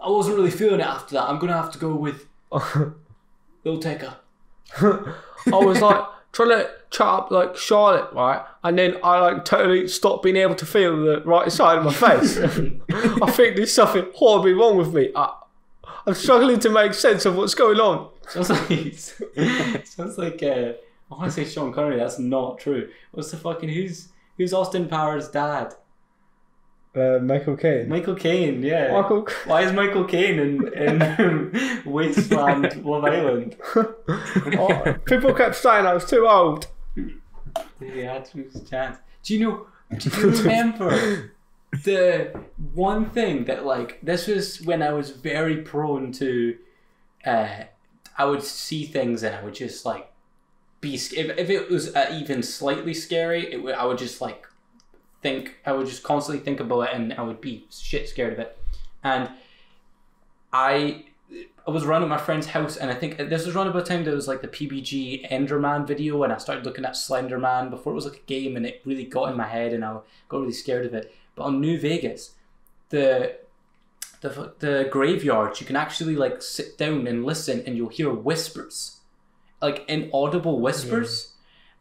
I 0.03 0.10
wasn't 0.10 0.38
really 0.38 0.52
feeling 0.52 0.80
it 0.80 0.86
after 0.86 1.15
that. 1.15 1.30
I'm 1.30 1.40
gonna 1.40 1.53
have 1.53 1.72
to 1.74 1.80
go 1.80 1.94
with 1.95 2.28
Lil 3.68 3.80
Taker. 3.80 4.15
I 4.81 5.15
was 5.45 5.81
like 5.81 6.03
trying 6.31 6.49
to 6.49 6.69
chat 6.89 7.07
up 7.07 7.31
like 7.31 7.57
Charlotte, 7.57 8.11
right? 8.14 8.45
And 8.64 8.77
then 8.77 8.98
I 9.03 9.19
like 9.19 9.45
totally 9.45 9.88
stopped 9.88 10.23
being 10.23 10.38
able 10.38 10.56
to 10.56 10.65
feel 10.65 10.95
the 11.03 11.22
right 11.22 11.52
side 11.52 11.77
of 11.77 11.84
my 11.84 11.94
face. 11.94 12.38
I 12.91 13.31
think 13.31 13.56
there's 13.56 13.73
something 13.73 14.06
horribly 14.15 14.53
wrong 14.53 14.77
with 14.77 14.94
me. 14.94 15.11
I, 15.15 15.34
I'm 16.06 16.14
struggling 16.14 16.60
to 16.61 16.69
make 16.69 16.94
sense 16.94 17.26
of 17.26 17.35
what's 17.35 17.56
going 17.56 17.80
on. 17.80 18.10
Sounds 18.30 18.49
like 18.49 19.85
sounds 19.85 20.18
like 20.18 20.41
uh, 20.44 20.73
I 21.11 21.15
want 21.15 21.26
to 21.26 21.31
say 21.31 21.45
Sean 21.45 21.73
Connery. 21.73 21.98
That's 21.98 22.19
not 22.19 22.60
true. 22.60 22.89
What's 23.11 23.31
the 23.31 23.38
fucking 23.38 23.69
who's 23.69 24.10
who's 24.38 24.53
Austin 24.53 24.88
Powers' 24.88 25.30
dad? 25.30 25.73
Uh, 26.98 27.19
Michael 27.19 27.56
Caine. 27.56 27.88
Michael 27.88 28.15
Caine. 28.15 28.64
Yeah. 28.64 28.91
Michael. 28.91 29.28
Why 29.45 29.61
is 29.61 29.72
Michael 29.72 30.06
Caine 30.06 30.40
in 30.40 30.74
in 30.74 31.82
Wasteland 31.86 32.84
Love 32.84 33.06
Island? 33.06 33.56
oh, 33.76 34.95
people 35.06 35.34
kept 35.34 35.56
saying 35.56 35.86
I 35.86 35.94
was 35.94 36.06
too 36.06 36.28
old. 36.28 36.68
To 36.95 38.24
lose 38.34 38.56
a 38.56 38.65
chance. 38.65 38.98
Do 39.24 39.36
you 39.36 39.40
know? 39.40 39.68
Do 39.95 40.10
you 40.10 40.30
remember 40.30 41.32
the 41.84 42.32
one 42.74 43.10
thing 43.11 43.45
that 43.45 43.65
like 43.65 43.99
this 44.02 44.28
was 44.28 44.61
when 44.61 44.82
I 44.82 44.91
was 44.91 45.11
very 45.11 45.57
prone 45.57 46.11
to, 46.14 46.57
uh, 47.26 47.48
I 48.18 48.26
would 48.26 48.41
see 48.41 48.86
things 48.86 49.22
and 49.22 49.36
I 49.36 49.44
would 49.44 49.53
just 49.53 49.86
like 49.86 50.11
be 50.82 50.95
if 50.95 51.15
if 51.15 51.49
it 51.52 51.69
was 51.69 51.95
uh, 51.95 52.10
even 52.19 52.41
slightly 52.41 52.95
scary, 52.95 53.52
it 53.52 53.61
would 53.61 53.76
I 53.76 53.86
would 53.86 53.99
just 53.99 54.19
like 54.19 54.47
think 55.22 55.56
I 55.65 55.72
would 55.72 55.88
just 55.88 56.03
constantly 56.03 56.44
think 56.44 56.60
about 56.60 56.89
it 56.89 56.89
and 56.94 57.14
I 57.14 57.22
would 57.22 57.41
be 57.41 57.65
shit 57.69 58.07
scared 58.10 58.34
of 58.34 58.39
it, 58.39 58.57
and 59.03 59.30
I 60.53 61.06
I 61.68 61.72
was 61.72 61.84
around 61.84 62.03
at 62.03 62.07
my 62.07 62.18
friend's 62.18 62.48
house, 62.48 62.77
and 62.77 62.89
I 62.89 62.94
think 62.94 63.18
this 63.18 63.45
was 63.45 63.53
around 63.53 63.68
about 63.68 63.84
the 63.84 63.89
time 63.89 64.06
there 64.06 64.15
was 64.15 64.27
like 64.27 64.41
the 64.41 64.48
PBG 64.48 65.30
Enderman 65.30 65.85
video, 65.85 66.23
and 66.23 66.31
I 66.31 66.38
started 66.38 66.65
looking 66.65 66.85
at 66.85 66.94
Slenderman 66.94 67.69
before 67.69 67.91
it 67.91 67.95
was 67.95 68.06
like 68.06 68.19
a 68.19 68.26
game, 68.26 68.56
and 68.56 68.65
it 68.65 68.81
really 68.85 69.03
got 69.03 69.30
in 69.30 69.38
my 69.38 69.48
head, 69.48 69.73
and 69.73 69.84
I 69.84 69.98
got 70.30 70.39
really 70.39 70.53
scared 70.53 70.85
of 70.85 70.94
it. 70.94 71.14
But 71.35 71.44
on 71.44 71.60
New 71.60 71.77
Vegas, 71.77 72.35
the 72.89 73.38
the 74.22 74.53
the 74.60 74.88
graveyards, 74.89 75.60
you 75.60 75.68
can 75.68 75.76
actually 75.76 76.15
like 76.15 76.41
sit 76.41 76.77
down 76.77 77.06
and 77.06 77.26
listen, 77.26 77.61
and 77.65 77.76
you'll 77.76 77.89
hear 77.89 78.11
whispers, 78.11 79.02
like 79.61 79.84
inaudible 79.89 80.61
whispers, 80.61 81.34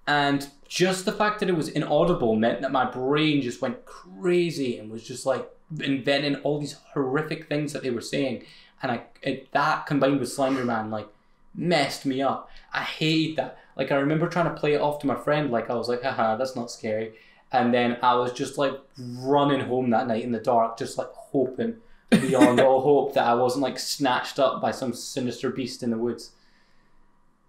and 0.06 0.48
just 0.68 1.05
the 1.05 1.12
fact 1.12 1.40
that 1.40 1.48
it 1.48 1.56
was 1.56 1.68
inaudible 1.68 2.36
meant 2.36 2.60
that 2.60 2.72
my 2.72 2.84
brain 2.84 3.43
just 3.43 3.62
went 3.62 3.84
crazy 3.84 4.78
and 4.78 4.90
was 4.90 5.02
just 5.02 5.26
like 5.26 5.48
inventing 5.80 6.36
all 6.36 6.59
these 6.59 6.76
horrific 6.94 7.48
things 7.48 7.72
that 7.72 7.82
they 7.82 7.90
were 7.90 8.01
saying 8.01 8.44
and 8.82 8.93
I 8.93 9.02
it, 9.22 9.51
that 9.52 9.86
combined 9.86 10.20
with 10.20 10.28
Slenderman 10.28 10.90
like 10.90 11.09
messed 11.55 12.05
me 12.05 12.22
up. 12.22 12.51
I 12.72 12.82
hated 12.82 13.36
that. 13.36 13.59
Like 13.76 13.90
I 13.90 13.97
remember 13.97 14.28
trying 14.28 14.52
to 14.52 14.59
play 14.59 14.74
it 14.74 14.80
off 14.80 15.01
to 15.01 15.06
my 15.06 15.16
friend, 15.16 15.51
like 15.51 15.70
I 15.70 15.74
was 15.74 15.88
like, 15.88 16.02
haha, 16.02 16.36
that's 16.36 16.56
not 16.56 16.70
scary. 16.70 17.14
And 17.52 17.72
then 17.72 17.98
I 18.02 18.14
was 18.14 18.32
just 18.32 18.59
like 18.59 18.74
running 18.98 19.60
home 19.60 19.90
that 19.90 20.06
night 20.06 20.24
in 20.24 20.32
the 20.32 20.40
dark, 20.40 20.78
just 20.78 20.98
like 20.98 21.09
hoping 21.12 21.76
beyond 22.10 22.60
all 22.60 22.80
hope 22.82 23.14
that 23.14 23.26
I 23.26 23.34
wasn't 23.34 23.62
like 23.62 23.78
snatched 23.78 24.38
up 24.38 24.60
by 24.60 24.70
some 24.70 24.93
sinister 24.93 25.51
beast 25.51 25.82
in 25.82 25.90
the 25.90 25.98
woods. 25.98 26.32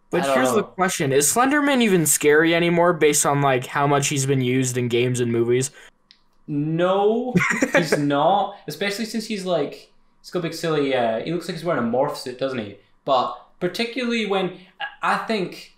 But 0.09 0.25
here's 0.25 0.53
the 0.53 0.63
question: 0.63 1.11
Is 1.11 1.33
Slenderman 1.33 1.81
even 1.81 2.05
scary 2.05 2.55
anymore, 2.55 2.93
based 2.93 3.25
on 3.25 3.41
like 3.41 3.65
how 3.65 3.87
much 3.87 4.07
he's 4.07 4.25
been 4.25 4.41
used 4.41 4.77
in 4.77 4.87
games 4.87 5.19
and 5.19 5.31
movies? 5.31 5.71
No, 6.47 7.33
he's 7.75 7.97
not. 7.97 8.57
Especially 8.67 9.05
since 9.05 9.25
he's 9.27 9.45
like 9.45 9.91
he's 10.21 10.29
got 10.31 10.39
a 10.39 10.43
big 10.43 10.53
silly. 10.53 10.95
Uh, 10.95 11.19
he 11.19 11.33
looks 11.33 11.47
like 11.47 11.57
he's 11.57 11.65
wearing 11.65 11.83
a 11.83 11.87
morph 11.87 12.15
suit, 12.15 12.39
doesn't 12.39 12.59
he? 12.59 12.77
But 13.03 13.35
particularly 13.59 14.25
when 14.25 14.57
I 14.79 15.13
I 15.13 15.17
think 15.17 15.77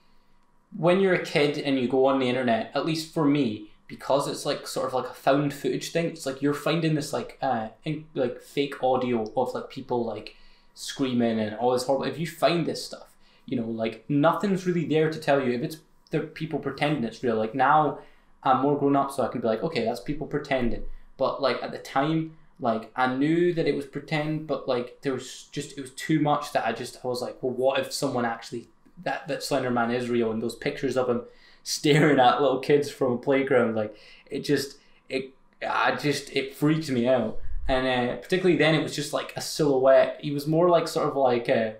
when 0.78 1.00
you're 1.00 1.16
a 1.16 1.26
kid 1.26 1.58
and 1.58 1.80
you 1.80 1.88
go 1.88 2.06
on 2.06 2.20
the 2.20 2.30
internet, 2.30 2.72
at 2.76 2.86
least 2.86 3.14
for 3.14 3.26
me, 3.26 3.72
because 3.88 4.28
it's 4.28 4.46
like 4.46 4.68
sort 4.68 4.88
of 4.88 4.94
like 4.94 5.10
a 5.10 5.14
found 5.14 5.54
footage 5.54 5.92
thing. 5.92 6.06
It's 6.06 6.26
like 6.28 6.42
you're 6.42 6.54
finding 6.54 6.94
this 6.94 7.12
like 7.12 7.38
uh 7.42 7.70
in, 7.84 8.06
like 8.14 8.42
fake 8.42 8.84
audio 8.84 9.32
of 9.36 9.54
like 9.56 9.70
people 9.70 10.06
like 10.06 10.36
screaming 10.76 11.40
and 11.40 11.56
all 11.56 11.72
this 11.72 11.86
horrible. 11.86 12.06
If 12.06 12.20
you 12.20 12.28
find 12.28 12.66
this 12.68 12.86
stuff, 12.86 13.09
you 13.50 13.60
know, 13.60 13.68
like 13.68 14.06
nothing's 14.08 14.68
really 14.68 14.86
there 14.86 15.10
to 15.10 15.20
tell 15.20 15.44
you 15.44 15.54
if 15.54 15.64
it's 15.64 15.78
the 16.12 16.20
people 16.20 16.60
pretending 16.60 17.04
it's 17.04 17.24
real. 17.24 17.36
Like 17.36 17.56
now, 17.56 18.00
I'm 18.44 18.62
more 18.62 18.78
grown 18.78 18.96
up, 18.96 19.12
so 19.12 19.24
I 19.24 19.28
can 19.28 19.42
be 19.42 19.48
like, 19.48 19.64
okay, 19.64 19.84
that's 19.84 20.00
people 20.00 20.28
pretending. 20.28 20.84
But 21.18 21.42
like 21.42 21.62
at 21.64 21.72
the 21.72 21.80
time, 21.80 22.38
like 22.60 22.92
I 22.96 23.14
knew 23.16 23.52
that 23.54 23.68
it 23.68 23.76
was 23.76 23.86
pretend, 23.86 24.46
but 24.46 24.68
like 24.68 25.02
there 25.02 25.14
was 25.14 25.50
just 25.52 25.78
it 25.78 25.82
was 25.82 25.92
too 25.92 26.20
much 26.20 26.54
that 26.54 26.66
I 26.66 26.74
just 26.74 27.00
I 27.04 27.08
was 27.08 27.22
like, 27.22 27.42
well, 27.42 27.54
what 27.54 27.80
if 27.80 27.92
someone 27.92 28.26
actually 28.26 28.70
that 29.04 29.28
that 29.28 29.42
Slender 29.42 29.72
Man 29.72 29.92
is 29.92 30.10
real 30.10 30.32
and 30.32 30.42
those 30.42 30.56
pictures 30.56 30.96
of 30.96 31.10
him 31.10 31.24
staring 31.64 32.20
at 32.20 32.42
little 32.42 32.60
kids 32.60 32.92
from 32.92 33.14
a 33.14 33.18
playground, 33.18 33.76
like 33.76 33.96
it 34.30 34.42
just 34.42 34.78
it 35.10 35.34
I 35.68 35.96
just 35.96 36.32
it 36.36 36.54
freaked 36.54 36.90
me 36.92 37.08
out. 37.08 37.40
And 37.68 37.86
uh, 37.86 38.16
particularly 38.18 38.58
then, 38.58 38.76
it 38.76 38.82
was 38.82 38.96
just 38.96 39.14
like 39.14 39.34
a 39.36 39.42
silhouette. 39.42 40.20
He 40.22 40.32
was 40.32 40.48
more 40.48 40.70
like 40.70 40.88
sort 40.88 41.08
of 41.08 41.16
like 41.16 41.48
a 41.50 41.76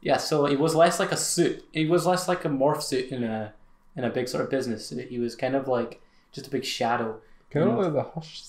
yeah. 0.00 0.16
So 0.16 0.46
it 0.46 0.58
was 0.58 0.74
less 0.74 0.98
like 0.98 1.12
a 1.12 1.16
suit. 1.16 1.64
It 1.72 1.88
was 1.88 2.06
less 2.06 2.28
like 2.28 2.44
a 2.44 2.48
morph 2.48 2.82
suit 2.82 3.10
in 3.10 3.24
a 3.24 3.52
in 3.96 4.04
a 4.04 4.10
big 4.10 4.28
sort 4.28 4.44
of 4.44 4.50
business 4.50 4.86
suit. 4.86 5.08
He 5.08 5.18
was 5.18 5.34
kind 5.34 5.54
of 5.54 5.68
like 5.68 6.00
just 6.32 6.46
a 6.46 6.50
big 6.50 6.64
shadow. 6.64 7.20
Kind 7.50 7.68
of 7.68 7.78
like 7.78 7.92
the 7.92 8.02
hush, 8.02 8.42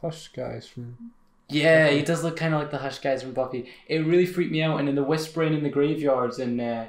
hush 0.00 0.28
guys 0.28 0.66
from. 0.66 0.96
Yeah, 1.48 1.90
he 1.90 2.02
does 2.02 2.24
look 2.24 2.36
kind 2.36 2.54
of 2.54 2.60
like 2.60 2.70
the 2.70 2.78
Hush 2.78 2.98
guys 2.98 3.22
from 3.22 3.32
Buffy. 3.32 3.68
It 3.86 4.06
really 4.06 4.24
freaked 4.24 4.52
me 4.52 4.62
out, 4.62 4.80
and 4.80 4.88
in 4.88 4.94
the 4.94 5.02
whispering 5.02 5.52
in 5.52 5.62
the 5.62 5.68
graveyards 5.68 6.38
in 6.38 6.58
uh, 6.58 6.86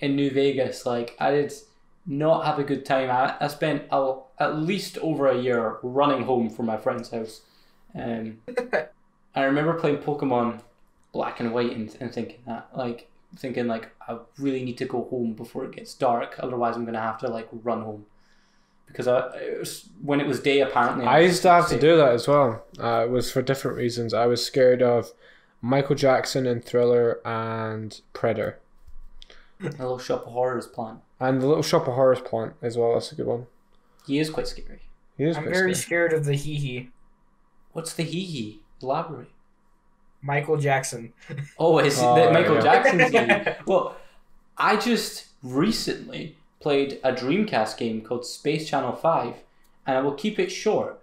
in 0.00 0.16
New 0.16 0.30
Vegas, 0.30 0.84
like 0.84 1.14
I 1.20 1.30
did 1.30 1.52
not 2.06 2.44
have 2.44 2.58
a 2.58 2.64
good 2.64 2.84
time. 2.84 3.10
I, 3.10 3.36
I 3.40 3.48
spent 3.48 3.84
a, 3.90 4.16
at 4.38 4.58
least 4.58 4.98
over 4.98 5.28
a 5.28 5.38
year 5.38 5.78
running 5.82 6.24
home 6.24 6.50
from 6.50 6.66
my 6.66 6.76
friend's 6.76 7.10
house. 7.10 7.42
Um, 7.94 8.38
I 9.34 9.44
remember 9.44 9.74
playing 9.74 9.98
Pokemon 9.98 10.60
Black 11.12 11.40
and 11.40 11.52
White 11.52 11.76
and, 11.76 11.94
and 12.00 12.12
thinking 12.12 12.40
that, 12.46 12.68
like, 12.74 13.08
thinking 13.36 13.66
like 13.66 13.90
I 14.08 14.18
really 14.38 14.64
need 14.64 14.78
to 14.78 14.84
go 14.84 15.04
home 15.10 15.34
before 15.34 15.64
it 15.64 15.72
gets 15.72 15.94
dark. 15.94 16.36
Otherwise, 16.38 16.76
I'm 16.76 16.84
gonna 16.84 17.00
have 17.00 17.18
to 17.18 17.28
like 17.28 17.48
run 17.52 17.82
home 17.82 18.06
because 18.86 19.08
I 19.08 19.28
it 19.36 19.58
was, 19.58 19.88
when 20.02 20.20
it 20.20 20.26
was 20.26 20.40
day 20.40 20.60
apparently. 20.60 21.06
I 21.06 21.20
used 21.20 21.42
to 21.42 21.50
have 21.50 21.68
to 21.68 21.78
do 21.78 21.96
that 21.96 22.12
as 22.12 22.28
well. 22.28 22.64
Uh, 22.78 23.04
it 23.04 23.10
was 23.10 23.30
for 23.30 23.42
different 23.42 23.76
reasons. 23.76 24.12
I 24.14 24.26
was 24.26 24.44
scared 24.44 24.82
of 24.82 25.12
Michael 25.60 25.96
Jackson 25.96 26.46
and 26.46 26.64
Thriller 26.64 27.20
and 27.24 28.00
Predator. 28.12 28.58
The 29.60 29.70
little 29.70 29.98
shop 29.98 30.26
of 30.26 30.32
horrors 30.32 30.66
plant. 30.66 31.00
And 31.20 31.40
the 31.40 31.46
Little 31.46 31.62
Shop 31.62 31.86
of 31.86 31.94
Horrors 31.94 32.20
plant 32.20 32.54
as 32.60 32.76
well. 32.76 32.94
That's 32.94 33.12
a 33.12 33.14
good 33.14 33.26
one. 33.26 33.46
He 34.08 34.18
is 34.18 34.28
quite 34.28 34.48
scary. 34.48 34.80
He 35.16 35.22
is 35.22 35.36
I'm 35.36 35.44
quite 35.44 35.54
very 35.54 35.74
scary. 35.74 36.08
scared 36.08 36.12
of 36.14 36.24
the 36.24 36.34
hee 36.34 36.56
hee. 36.56 36.90
What's 37.72 37.94
the 37.94 38.02
hee 38.02 38.24
hee? 38.24 38.60
Elaborate. 38.82 39.28
Michael 40.22 40.56
Jackson. 40.56 41.12
Oh, 41.58 41.78
is 41.78 41.98
Oh, 42.00 42.14
that 42.16 42.32
Michael 42.32 42.56
yeah. 42.56 42.60
Jackson's 42.62 43.10
hee 43.10 43.18
hee? 43.50 43.50
Well, 43.66 43.96
I 44.56 44.76
just 44.76 45.26
recently 45.42 46.36
played 46.60 47.00
a 47.02 47.12
Dreamcast 47.12 47.76
game 47.76 48.00
called 48.02 48.24
Space 48.24 48.68
Channel 48.68 48.92
5, 48.94 49.34
and 49.86 49.98
I 49.98 50.00
will 50.00 50.14
keep 50.14 50.38
it 50.38 50.50
short. 50.50 51.00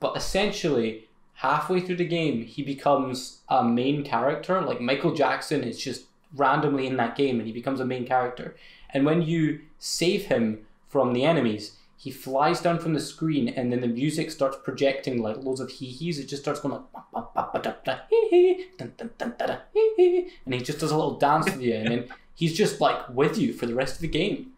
But 0.00 0.16
essentially, 0.16 1.08
halfway 1.34 1.80
through 1.80 1.96
the 1.96 2.06
game, 2.06 2.42
he 2.44 2.62
becomes 2.62 3.40
a 3.48 3.62
main 3.62 4.02
character. 4.04 4.60
Like 4.62 4.80
Michael 4.80 5.14
Jackson 5.14 5.62
is 5.62 5.78
just 5.78 6.04
randomly 6.34 6.86
in 6.86 6.96
that 6.96 7.16
game, 7.16 7.38
and 7.38 7.46
he 7.46 7.52
becomes 7.52 7.80
a 7.80 7.84
main 7.86 8.06
character. 8.06 8.56
And 8.90 9.04
when 9.04 9.22
you 9.22 9.60
save 9.78 10.26
him 10.26 10.64
from 10.88 11.12
the 11.12 11.24
enemies, 11.24 11.76
he 12.04 12.10
flies 12.10 12.60
down 12.60 12.78
from 12.78 12.92
the 12.94 13.00
screen, 13.12 13.48
and 13.48 13.72
then 13.72 13.80
the 13.80 13.88
music 14.02 14.30
starts 14.30 14.56
projecting 14.62 15.22
like 15.26 15.36
loads 15.46 15.60
of 15.64 15.70
hee 15.76 15.86
hees. 15.98 16.18
It 16.18 16.26
just 16.32 16.42
starts 16.42 16.60
going 16.60 16.74
like, 16.74 16.92
"Ba, 16.92 17.02
ba, 17.12 17.20
ba, 17.34 17.42
ba, 17.52 17.58
da, 17.66 17.72
da, 17.86 17.94
hee 18.10 18.28
hee, 18.30 18.66
dun, 18.78 18.92
dun, 18.98 19.10
dun, 19.18 19.34
da, 19.38 19.46
da, 19.50 19.56
hee 19.72 19.90
hee," 19.96 20.28
and 20.44 20.54
he 20.54 20.60
just 20.60 20.78
does 20.80 20.90
a 20.90 20.96
little 21.00 21.16
dance 21.18 21.46
with 21.46 21.60
you, 21.66 21.74
and 21.74 21.88
then 21.90 22.02
he's 22.40 22.54
just 22.62 22.80
like 22.86 23.00
with 23.20 23.38
you 23.42 23.52
for 23.58 23.66
the 23.66 23.74
rest 23.82 23.94
of 23.96 24.00
the 24.02 24.08
game. 24.20 24.52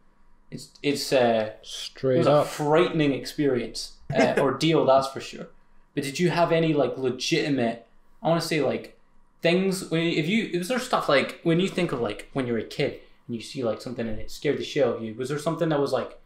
It's 0.51 0.71
it's 0.83 1.13
uh, 1.13 1.51
it 1.53 1.59
Straight 1.63 2.19
was 2.19 2.27
a 2.27 2.33
up. 2.43 2.47
frightening 2.49 3.13
experience, 3.13 3.93
uh, 4.15 4.35
ordeal, 4.39 4.85
that's 4.85 5.09
for 5.09 5.21
sure. 5.21 5.47
But 5.95 6.05
did 6.05 6.19
you 6.19 6.31
have 6.31 6.51
any 6.53 6.73
like 6.75 6.99
legitimate? 6.99 7.87
I 8.23 8.29
want 8.29 8.41
to 8.43 8.47
say 8.49 8.61
like 8.61 8.99
things. 9.43 9.89
when- 9.91 10.03
If 10.23 10.29
you 10.29 10.59
was 10.59 10.69
there 10.69 10.79
stuff 10.79 11.09
like 11.09 11.41
when 11.43 11.59
you 11.61 11.69
think 11.69 11.93
of 11.93 12.01
like 12.01 12.29
when 12.33 12.47
you're 12.47 12.59
a 12.59 12.65
kid 12.79 13.01
and 13.27 13.37
you 13.37 13.43
see 13.43 13.63
like 13.65 13.81
something 13.81 14.07
and 14.09 14.19
it 14.19 14.31
scared 14.31 14.59
the 14.59 14.65
shit 14.65 14.85
out 14.87 14.97
of 14.97 15.03
you. 15.05 15.15
Was 15.15 15.29
there 15.29 15.39
something 15.39 15.69
that 15.71 15.81
was 15.81 15.93
like, 15.93 16.19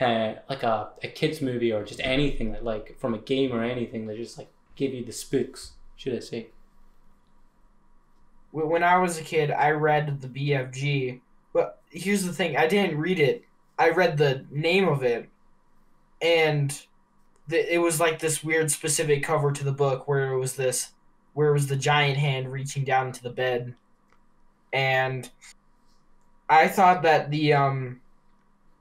like 0.00 0.62
a, 0.62 0.90
a 1.02 1.08
kids 1.08 1.40
movie 1.40 1.72
or 1.72 1.84
just 1.84 2.00
anything 2.00 2.52
that 2.52 2.64
like 2.64 2.98
from 2.98 3.14
a 3.14 3.18
game 3.18 3.52
or 3.52 3.62
anything 3.62 4.06
that 4.06 4.16
just 4.16 4.38
like 4.38 4.48
give 4.74 4.92
you 4.92 5.04
the 5.04 5.12
spooks? 5.12 5.72
Should 5.96 6.14
I 6.14 6.20
say? 6.20 6.48
When 8.52 8.82
I 8.82 8.98
was 8.98 9.18
a 9.18 9.22
kid, 9.22 9.50
I 9.50 9.70
read 9.70 10.20
the 10.20 10.28
BFG. 10.28 11.20
But 11.52 11.80
here's 11.90 12.24
the 12.24 12.32
thing: 12.32 12.56
I 12.56 12.66
didn't 12.66 12.98
read 12.98 13.18
it. 13.18 13.44
I 13.78 13.90
read 13.90 14.16
the 14.16 14.46
name 14.50 14.88
of 14.88 15.02
it, 15.02 15.28
and 16.22 16.78
the, 17.48 17.74
it 17.74 17.78
was 17.78 18.00
like 18.00 18.18
this 18.18 18.42
weird 18.42 18.70
specific 18.70 19.22
cover 19.22 19.52
to 19.52 19.64
the 19.64 19.72
book 19.72 20.08
where 20.08 20.32
it 20.32 20.38
was 20.38 20.56
this, 20.56 20.92
where 21.34 21.48
it 21.48 21.52
was 21.52 21.66
the 21.66 21.76
giant 21.76 22.18
hand 22.18 22.50
reaching 22.50 22.84
down 22.84 23.08
into 23.08 23.22
the 23.22 23.30
bed, 23.30 23.74
and 24.72 25.30
I 26.48 26.68
thought 26.68 27.02
that 27.02 27.30
the 27.30 27.52
um, 27.54 28.00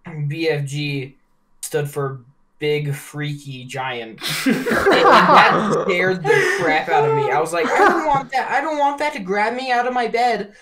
BFG 0.06 1.14
stood 1.62 1.90
for 1.90 2.22
big 2.60 2.94
freaky 2.94 3.66
giant. 3.66 4.20
and 4.46 4.66
that 4.66 5.86
scared 5.86 6.24
the 6.24 6.58
crap 6.62 6.90
out 6.90 7.08
of 7.08 7.16
me. 7.16 7.32
I 7.32 7.40
was 7.40 7.54
like, 7.54 7.68
I 7.68 7.90
don't 7.90 8.08
want 8.08 8.32
that. 8.32 8.50
I 8.50 8.62
don't 8.62 8.78
want 8.78 9.00
that 9.00 9.14
to 9.14 9.20
grab 9.20 9.54
me 9.54 9.72
out 9.72 9.88
of 9.88 9.94
my 9.94 10.08
bed. 10.08 10.54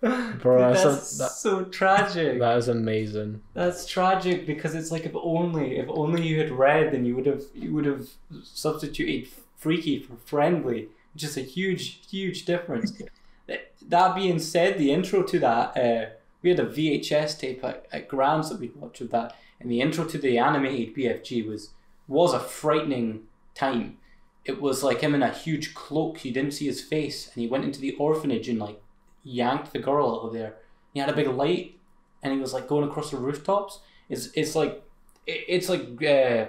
Bro, 0.00 0.58
that's, 0.58 0.84
that's 0.84 1.14
a, 1.14 1.18
that, 1.18 1.30
so 1.30 1.64
tragic. 1.64 2.38
that 2.38 2.56
is 2.56 2.68
amazing. 2.68 3.42
That's 3.54 3.84
tragic 3.84 4.46
because 4.46 4.76
it's 4.76 4.92
like 4.92 5.04
if 5.04 5.12
only 5.16 5.78
if 5.78 5.88
only 5.88 6.24
you 6.24 6.38
had 6.38 6.52
read 6.52 6.92
then 6.92 7.04
you 7.04 7.16
would 7.16 7.26
have 7.26 7.42
you 7.52 7.74
would 7.74 7.84
have 7.84 8.06
substituted 8.44 9.28
freaky 9.56 9.98
for 9.98 10.14
friendly, 10.24 10.88
which 11.14 11.24
is 11.24 11.36
a 11.36 11.40
huge 11.40 12.00
huge 12.08 12.44
difference. 12.44 12.92
that, 13.48 13.72
that 13.88 14.14
being 14.14 14.38
said, 14.38 14.78
the 14.78 14.92
intro 14.92 15.24
to 15.24 15.38
that 15.40 15.76
uh, 15.76 16.10
we 16.42 16.50
had 16.50 16.60
a 16.60 16.66
VHS 16.66 17.38
tape 17.38 17.64
at, 17.64 17.86
at 17.92 18.08
Grams 18.08 18.48
that 18.50 18.60
we 18.60 18.70
watched 18.74 19.00
of 19.00 19.10
that, 19.10 19.34
and 19.60 19.70
the 19.70 19.80
intro 19.80 20.04
to 20.04 20.18
the 20.18 20.38
animated 20.38 20.94
BFG 20.94 21.46
was 21.46 21.70
was 22.06 22.32
a 22.32 22.40
frightening 22.40 23.24
time. 23.54 23.98
It 24.44 24.60
was 24.60 24.82
like 24.82 25.00
him 25.02 25.14
in 25.14 25.22
a 25.22 25.30
huge 25.32 25.74
cloak. 25.74 26.24
You 26.24 26.32
didn't 26.32 26.52
see 26.54 26.66
his 26.66 26.82
face, 26.82 27.26
and 27.26 27.42
he 27.42 27.48
went 27.48 27.64
into 27.64 27.80
the 27.80 27.94
orphanage 27.96 28.48
and 28.48 28.58
like 28.58 28.80
yanked 29.22 29.72
the 29.72 29.78
girl 29.78 30.14
out 30.14 30.26
of 30.26 30.32
there. 30.32 30.56
He 30.94 31.00
had 31.00 31.08
a 31.10 31.12
big 31.16 31.28
light 31.28 31.76
and 32.22 32.32
he 32.32 32.38
was 32.40 32.52
like 32.52 32.66
going 32.68 32.88
across 32.88 33.10
the 33.10 33.16
rooftops. 33.16 33.80
It's 34.08 34.28
it's 34.34 34.54
like 34.54 34.82
it, 35.26 35.44
it's 35.48 35.68
like 35.68 35.82
uh, 36.02 36.46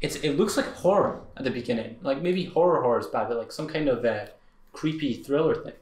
it's 0.00 0.16
it 0.16 0.32
looks 0.36 0.56
like 0.56 0.66
horror 0.66 1.22
at 1.36 1.44
the 1.44 1.50
beginning, 1.50 1.96
like 2.02 2.22
maybe 2.22 2.44
horror 2.44 2.82
horror 2.82 3.00
is 3.00 3.06
bad, 3.06 3.28
but 3.28 3.38
like 3.38 3.52
some 3.52 3.68
kind 3.68 3.88
of 3.88 4.04
uh, 4.04 4.26
creepy 4.72 5.14
thriller 5.22 5.54
thing. 5.54 5.74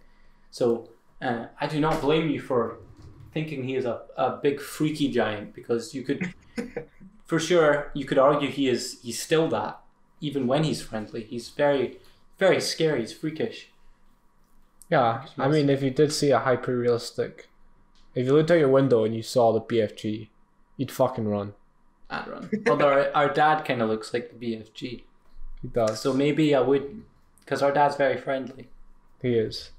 So 0.51 0.89
Uh, 1.23 1.47
I 1.61 1.67
do 1.67 1.81
not 1.81 2.01
blame 2.03 2.29
you 2.29 2.41
for 2.41 2.79
thinking 3.35 3.65
he 3.65 3.74
is 3.74 3.85
a, 3.85 4.02
a 4.16 4.39
big 4.43 4.61
freaky 4.61 5.09
giant 5.11 5.55
because 5.55 5.94
you 5.94 6.02
could, 6.02 6.32
for 7.27 7.39
sure, 7.39 7.90
you 7.94 8.05
could 8.06 8.19
argue 8.19 8.48
he 8.48 8.69
is 8.69 8.98
he's 9.02 9.20
still 9.20 9.48
that 9.48 9.81
even 10.20 10.47
when 10.47 10.65
he's 10.65 10.81
friendly. 10.81 11.24
He's 11.24 11.51
very, 11.51 11.98
very 12.39 12.61
scary. 12.61 13.01
He's 13.01 13.12
freakish. 13.12 13.69
Yeah, 14.90 15.27
I 15.36 15.48
mean, 15.48 15.69
if 15.69 15.82
you 15.82 15.90
did 15.90 16.12
see 16.12 16.31
a 16.31 16.39
hyper 16.39 16.77
realistic, 16.77 17.48
if 18.15 18.27
you 18.27 18.32
looked 18.32 18.51
out 18.51 18.59
your 18.59 18.69
window 18.69 19.05
and 19.05 19.15
you 19.15 19.23
saw 19.23 19.52
the 19.52 19.61
BFG, 19.61 20.28
you'd 20.77 20.90
fucking 20.93 21.27
run. 21.28 21.55
I'd 22.11 22.28
run. 22.28 22.51
Although 22.69 22.89
our, 22.93 23.11
our 23.15 23.32
dad 23.32 23.65
kind 23.65 23.82
of 23.82 23.89
looks 23.89 24.12
like 24.15 24.31
the 24.31 24.47
BFG, 24.47 25.02
He 25.62 25.69
does. 25.73 26.01
so 26.01 26.12
maybe 26.12 26.55
I 26.55 26.61
wouldn't, 26.61 27.05
because 27.40 27.62
our 27.62 27.73
dad's 27.73 27.97
very 27.97 28.16
friendly, 28.19 28.69
he 29.20 29.35
is 29.35 29.70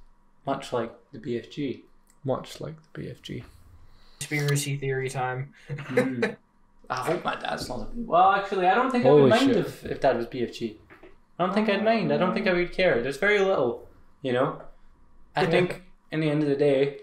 much 0.46 0.74
like 0.74 0.92
the 1.14 1.20
BFG. 1.20 1.84
Much 2.26 2.60
like 2.60 2.76
the 2.94 3.02
BFG. 3.02 3.44
Conspiracy 4.20 4.78
theory 4.78 5.10
time. 5.10 5.54
Mm. 5.70 6.36
I 6.90 6.96
hope 6.98 7.24
my 7.26 7.36
dad's 7.36 7.68
not 7.70 7.82
a 7.82 7.86
B. 7.86 8.04
Well, 8.06 8.32
actually, 8.32 8.68
I 8.68 8.76
don't 8.76 8.92
think 8.92 9.06
I 9.06 9.12
would 9.12 9.30
mind 9.30 9.48
shit. 9.48 9.58
if, 9.58 9.86
if 9.86 10.00
dad 10.02 10.18
was 10.18 10.28
BFG. 10.28 10.76
I 11.40 11.46
don't 11.46 11.54
think 11.54 11.68
I'd 11.70 11.84
mind. 11.84 12.14
I 12.14 12.18
don't 12.18 12.34
think 12.34 12.48
I 12.48 12.54
would 12.54 12.72
care. 12.72 13.02
There's 13.02 13.18
very 13.18 13.40
little, 13.40 13.88
you 14.22 14.32
know. 14.34 14.62
I 15.36 15.44
Yeah. 15.44 15.50
think 15.50 15.84
in 16.12 16.20
the 16.20 16.30
end 16.30 16.44
of 16.44 16.50
the 16.50 16.56
day, 16.56 17.00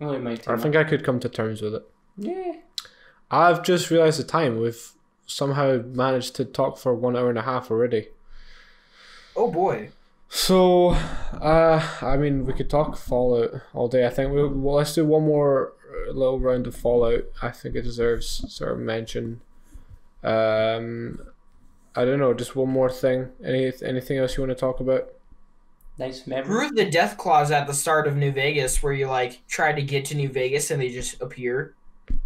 I 0.00 0.04
only 0.04 0.18
mind 0.18 0.42
too 0.42 0.52
I 0.52 0.56
think 0.56 0.76
I 0.76 0.84
could 0.84 1.04
come 1.04 1.20
to 1.20 1.28
terms 1.28 1.62
with 1.62 1.74
it. 1.74 1.82
Yeah. 2.18 2.52
I've 3.30 3.62
just 3.62 3.90
realized 3.90 4.20
the 4.20 4.24
time. 4.24 4.60
We've 4.60 4.92
somehow 5.26 5.82
managed 5.86 6.36
to 6.36 6.44
talk 6.44 6.76
for 6.78 6.94
one 6.94 7.16
hour 7.16 7.30
and 7.30 7.38
a 7.38 7.42
half 7.42 7.70
already. 7.70 8.08
Oh 9.34 9.50
boy. 9.50 9.88
So, 10.36 10.88
uh, 11.40 11.80
I 12.02 12.16
mean, 12.16 12.44
we 12.44 12.54
could 12.54 12.68
talk 12.68 12.96
Fallout 12.96 13.52
all 13.72 13.86
day. 13.86 14.04
I 14.04 14.10
think 14.10 14.32
we 14.32 14.44
well, 14.48 14.74
let's 14.74 14.92
do 14.92 15.04
one 15.04 15.22
more 15.22 15.74
uh, 15.88 16.10
little 16.10 16.40
round 16.40 16.66
of 16.66 16.74
Fallout. 16.74 17.26
I 17.40 17.50
think 17.50 17.76
it 17.76 17.82
deserves 17.82 18.44
sort 18.52 18.72
of 18.72 18.80
mention. 18.80 19.42
Um, 20.24 21.20
I 21.94 22.04
don't 22.04 22.18
know, 22.18 22.34
just 22.34 22.56
one 22.56 22.68
more 22.68 22.90
thing. 22.90 23.28
Any 23.44 23.72
anything 23.80 24.18
else 24.18 24.36
you 24.36 24.42
want 24.42 24.50
to 24.50 24.60
talk 24.60 24.80
about? 24.80 25.08
Nice 26.00 26.26
memory. 26.26 26.52
Remember 26.52 26.82
the 26.82 26.90
deathclaws 26.90 27.52
at 27.52 27.68
the 27.68 27.72
start 27.72 28.08
of 28.08 28.16
New 28.16 28.32
Vegas 28.32 28.82
where 28.82 28.92
you 28.92 29.06
like 29.06 29.46
try 29.46 29.72
to 29.72 29.82
get 29.82 30.04
to 30.06 30.16
New 30.16 30.28
Vegas 30.28 30.72
and 30.72 30.82
they 30.82 30.88
just 30.88 31.22
appear? 31.22 31.76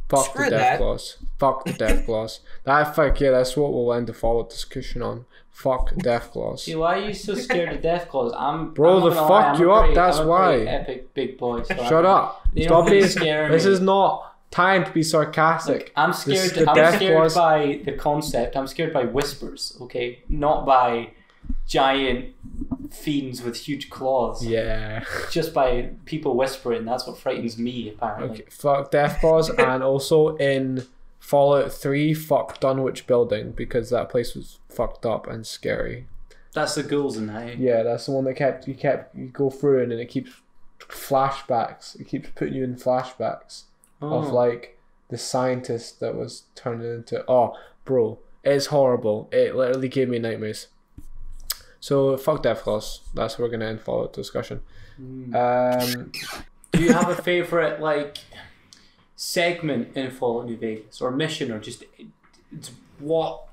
Fuck 0.08 0.26
Screw 0.26 0.44
the 0.46 0.50
death 0.50 0.60
that. 0.60 0.78
clause. 0.78 1.16
Fuck 1.38 1.64
the 1.66 1.72
deathclaws. 1.72 2.40
That 2.64 2.94
fuck 2.96 3.20
yeah, 3.20 3.30
that's 3.32 3.56
what 3.56 3.72
we'll 3.72 3.92
end 3.92 4.06
the 4.06 4.14
Fallout 4.14 4.48
discussion 4.50 5.02
on. 5.02 5.26
Fuck 5.50 5.90
deathclaws. 5.94 6.60
See, 6.60 6.74
why 6.74 6.98
are 6.98 7.08
you 7.08 7.14
so 7.14 7.34
scared 7.34 7.72
of 7.74 7.82
death 7.82 8.08
claws? 8.08 8.32
I'm 8.36 8.72
Bro, 8.74 8.96
I'm 8.98 9.00
the 9.14 9.20
lie, 9.20 9.28
fuck 9.28 9.54
I'm 9.54 9.60
you 9.60 9.72
up, 9.72 9.80
pretty- 9.80 9.94
that's 9.94 10.18
I'm 10.18 10.26
why. 10.28 10.56
Epic 10.60 11.12
big 11.14 11.36
boy. 11.38 11.62
So 11.62 11.74
Shut 11.74 11.92
I'm- 11.92 12.06
up. 12.06 12.42
Stop 12.60 12.86
being 12.88 13.06
scared. 13.06 13.52
This 13.52 13.64
is 13.66 13.80
not 13.80 14.34
time 14.50 14.84
to 14.84 14.90
be 14.92 15.02
sarcastic. 15.02 15.78
Look, 15.80 15.92
I'm 15.96 16.12
scared. 16.12 16.50
the 16.52 16.70
I'm 16.70 16.94
scared 16.94 17.16
clause- 17.16 17.34
by 17.34 17.80
the 17.84 17.92
concept. 17.92 18.56
I'm 18.56 18.66
scared 18.66 18.92
by 18.94 19.04
whispers. 19.04 19.76
Okay, 19.82 20.22
not 20.28 20.64
by 20.64 21.10
giant 21.66 22.34
fiends 22.90 23.42
with 23.42 23.56
huge 23.56 23.90
claws. 23.90 24.44
yeah. 24.44 25.04
Just 25.30 25.52
by 25.52 25.90
people 26.06 26.34
whispering. 26.36 26.84
That's 26.84 27.06
what 27.06 27.18
frightens 27.18 27.58
me. 27.58 27.90
Apparently. 27.90 28.30
Okay, 28.40 28.44
fuck 28.50 28.90
Deathclaws, 28.90 29.50
and 29.58 29.82
also 29.82 30.36
in 30.36 30.86
Fallout 31.20 31.72
3, 31.72 32.14
fuck 32.14 32.58
Dunwich 32.60 33.06
Building, 33.06 33.50
because 33.52 33.90
that 33.90 34.08
place 34.08 34.34
was 34.34 34.58
fucked 34.68 35.04
up 35.04 35.26
and 35.26 35.46
scary. 35.46 36.06
That's 36.54 36.74
the 36.74 36.82
ghouls 36.82 37.16
in 37.18 37.26
that. 37.26 37.48
eh? 37.48 37.54
Yeah, 37.58 37.82
that's 37.82 38.06
the 38.06 38.12
one 38.12 38.24
that 38.24 38.34
kept, 38.34 38.66
you 38.66 38.74
kept, 38.74 39.14
you 39.14 39.26
go 39.26 39.50
through 39.50 39.80
it 39.80 39.90
and 39.90 40.00
it 40.00 40.06
keeps 40.08 40.30
flashbacks. 40.80 41.98
It 42.00 42.08
keeps 42.08 42.30
putting 42.34 42.54
you 42.54 42.64
in 42.64 42.76
flashbacks 42.76 43.64
Oh. 44.00 44.18
of 44.18 44.30
like 44.32 44.78
the 45.08 45.18
scientist 45.18 46.00
that 46.00 46.14
was 46.14 46.44
turned 46.54 46.82
into, 46.82 47.24
oh, 47.28 47.54
bro, 47.84 48.18
it's 48.44 48.66
horrible. 48.66 49.28
It 49.32 49.54
literally 49.56 49.88
gave 49.88 50.08
me 50.08 50.18
nightmares. 50.18 50.68
So, 51.88 52.18
fuck 52.18 52.42
Deathclaws. 52.42 53.00
That's 53.14 53.38
where 53.38 53.46
we're 53.46 53.50
going 53.50 53.60
to 53.60 53.66
end 53.66 53.80
Fallout 53.80 54.12
discussion. 54.12 54.60
Mm. 55.00 55.34
Um, 55.34 56.12
Do 56.72 56.82
you 56.82 56.92
have 56.92 57.08
a 57.08 57.14
favorite 57.22 57.80
like 57.80 58.18
segment 59.16 59.96
in 59.96 60.10
Fallout 60.10 60.44
New 60.44 60.58
Vegas 60.58 61.00
or 61.00 61.10
mission 61.10 61.50
or 61.50 61.58
just 61.58 61.84
it's 62.52 62.72
what? 62.98 63.44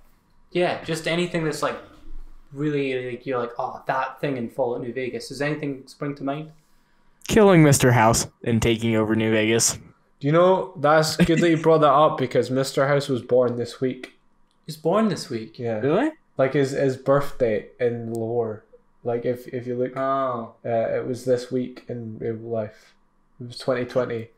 Yeah, 0.51 0.83
just 0.83 1.07
anything 1.07 1.45
that's 1.45 1.61
like 1.61 1.77
really 2.51 3.11
like 3.11 3.25
you're 3.25 3.39
like 3.39 3.51
oh 3.57 3.81
that 3.87 4.19
thing 4.19 4.35
in 4.35 4.49
Fallout 4.49 4.81
New 4.81 4.91
Vegas. 4.91 5.29
Does 5.29 5.41
anything 5.41 5.83
spring 5.87 6.13
to 6.15 6.23
mind? 6.25 6.51
Killing 7.29 7.63
Mr. 7.63 7.93
House 7.93 8.27
and 8.43 8.61
taking 8.61 8.97
over 8.97 9.15
New 9.15 9.31
Vegas. 9.31 9.75
Do 10.19 10.27
you 10.27 10.33
know 10.33 10.73
that's 10.81 11.15
good 11.15 11.39
that 11.39 11.49
you 11.49 11.55
brought 11.55 11.79
that 11.79 11.93
up 11.93 12.17
because 12.17 12.49
Mr. 12.49 12.85
House 12.85 13.07
was 13.07 13.21
born 13.21 13.55
this 13.55 13.79
week. 13.79 14.19
He's 14.65 14.75
born 14.75 15.07
this 15.07 15.29
week. 15.29 15.57
Yeah, 15.57 15.79
Really? 15.79 16.11
Like 16.37 16.53
his 16.53 16.71
his 16.71 16.97
birthday 16.97 17.67
in 17.79 18.13
lore. 18.13 18.63
Like 19.03 19.25
if 19.25 19.47
if 19.47 19.67
you 19.67 19.75
look, 19.75 19.95
uh, 19.95 19.99
Oh, 20.01 20.55
it 20.63 21.05
was 21.05 21.25
this 21.25 21.51
week 21.51 21.85
in 21.87 22.17
real 22.19 22.35
life. 22.35 22.93
It 23.39 23.47
was 23.47 23.57
twenty 23.57 23.85
twenty. 23.85 24.29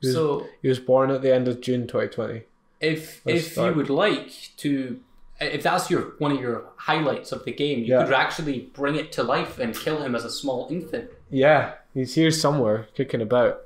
He 0.00 0.08
was, 0.08 0.14
so 0.14 0.46
he 0.62 0.68
was 0.68 0.78
born 0.80 1.10
at 1.10 1.22
the 1.22 1.34
end 1.34 1.48
of 1.48 1.60
June 1.60 1.86
twenty 1.86 2.08
twenty. 2.08 2.42
if 2.80 3.22
Let's 3.24 3.46
if 3.46 3.52
start. 3.52 3.70
you 3.70 3.76
would 3.76 3.88
like 3.90 4.30
to, 4.58 5.00
if 5.40 5.62
that's 5.62 5.90
your 5.90 6.14
one 6.18 6.32
of 6.32 6.40
your 6.40 6.64
highlights 6.76 7.32
of 7.32 7.44
the 7.44 7.52
game, 7.52 7.78
you 7.80 7.86
Yeah. 7.94 8.04
could 8.04 8.12
actually 8.14 8.60
bring 8.74 8.96
it 8.96 9.12
to 9.12 9.22
life 9.22 9.58
and 9.58 9.74
kill 9.74 10.02
him 10.02 10.14
as 10.14 10.24
a 10.24 10.30
small 10.30 10.66
infant. 10.70 11.10
Yeah, 11.30 11.74
he's 11.94 12.14
here 12.14 12.30
somewhere 12.30 12.88
kicking 12.94 13.22
about. 13.22 13.62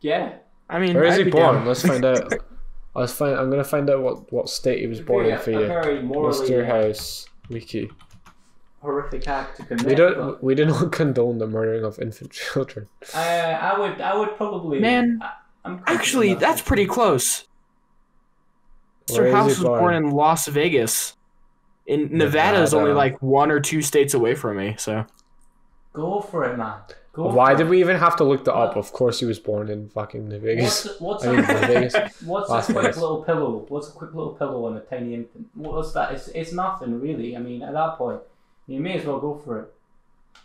Yeah. 0.00 0.34
I 0.68 0.78
mean, 0.78 0.94
Where 0.94 1.04
is 1.04 1.18
I'd 1.18 1.26
he 1.26 1.30
born? 1.32 1.54
down. 1.56 1.66
Let's 1.66 1.82
find 1.86 2.04
out. 2.04 2.32
Let's 2.94 3.12
find. 3.12 3.36
I'm 3.38 3.48
gonna 3.50 3.64
find 3.64 3.88
out 3.88 4.02
what 4.02 4.32
what 4.32 4.48
state 4.48 4.80
he 4.80 4.86
was 4.88 5.00
born 5.00 5.26
in 5.26 5.38
for 5.38 5.50
a 5.52 5.60
you. 5.60 5.66
very 5.66 6.02
morally 6.02 6.48
Mr. 6.50 6.66
House 6.66 7.26
wiki. 7.50 7.90
horrific 8.80 9.28
act 9.28 9.56
to 9.58 9.64
commit. 9.64 9.86
We 9.86 9.94
but- 9.94 10.14
don't. 10.14 10.42
We 10.42 10.54
do 10.54 10.64
not 10.64 10.92
condone 11.00 11.38
the 11.38 11.46
murdering 11.46 11.84
of 11.84 11.98
infant 11.98 12.30
children. 12.32 12.88
Uh, 13.14 13.18
I 13.18 13.78
would, 13.78 14.00
I 14.00 14.16
would 14.16 14.36
probably. 14.36 14.80
Man, 14.80 15.18
I, 15.22 15.32
I'm 15.64 15.82
Actually, 15.86 16.30
with 16.30 16.40
that. 16.40 16.46
that's 16.48 16.62
pretty 16.62 16.86
close. 16.86 17.46
Where 19.10 19.24
Mr. 19.24 19.32
House 19.32 19.48
was 19.58 19.64
born 19.64 19.94
in 19.94 20.10
Las 20.10 20.46
Vegas. 20.46 21.16
In 21.86 22.16
Nevada 22.16 22.62
is 22.62 22.72
only 22.72 22.92
like 22.92 23.20
one 23.20 23.50
or 23.50 23.58
two 23.58 23.82
states 23.82 24.14
away 24.14 24.34
from 24.36 24.56
me, 24.58 24.76
so 24.78 25.04
Go 25.92 26.20
for 26.20 26.44
it, 26.44 26.56
man. 26.56 26.76
Go 27.12 27.28
Why 27.28 27.54
did 27.54 27.66
it. 27.66 27.70
we 27.70 27.80
even 27.80 27.96
have 27.96 28.14
to 28.16 28.24
look 28.24 28.44
that 28.44 28.54
up? 28.54 28.76
Of 28.76 28.92
course, 28.92 29.18
he 29.18 29.26
was 29.26 29.40
born 29.40 29.68
in 29.68 29.88
fucking 29.88 30.28
New 30.28 30.38
Vegas. 30.38 30.84
What's, 30.84 31.00
what's, 31.00 31.24
I 31.26 31.32
mean, 31.32 31.40
a, 31.40 31.66
Vegas. 31.66 31.94
what's 32.24 32.48
Las 32.48 32.68
a 32.68 32.72
quick 32.72 32.84
Vegas. 32.84 32.98
little 32.98 33.24
pillow? 33.24 33.66
What's 33.68 33.88
a 33.88 33.92
quick 33.92 34.14
little 34.14 34.34
pillow 34.34 34.64
on 34.66 34.76
a 34.76 34.80
tiny 34.80 35.14
infant? 35.14 35.48
What's 35.54 35.92
that? 35.92 36.12
It's, 36.12 36.28
it's 36.28 36.52
nothing 36.52 37.00
really. 37.00 37.36
I 37.36 37.40
mean, 37.40 37.62
at 37.62 37.72
that 37.72 37.96
point, 37.98 38.20
you 38.68 38.78
may 38.80 38.98
as 38.98 39.04
well 39.04 39.18
go 39.18 39.40
for 39.44 39.58
it. 39.60 39.74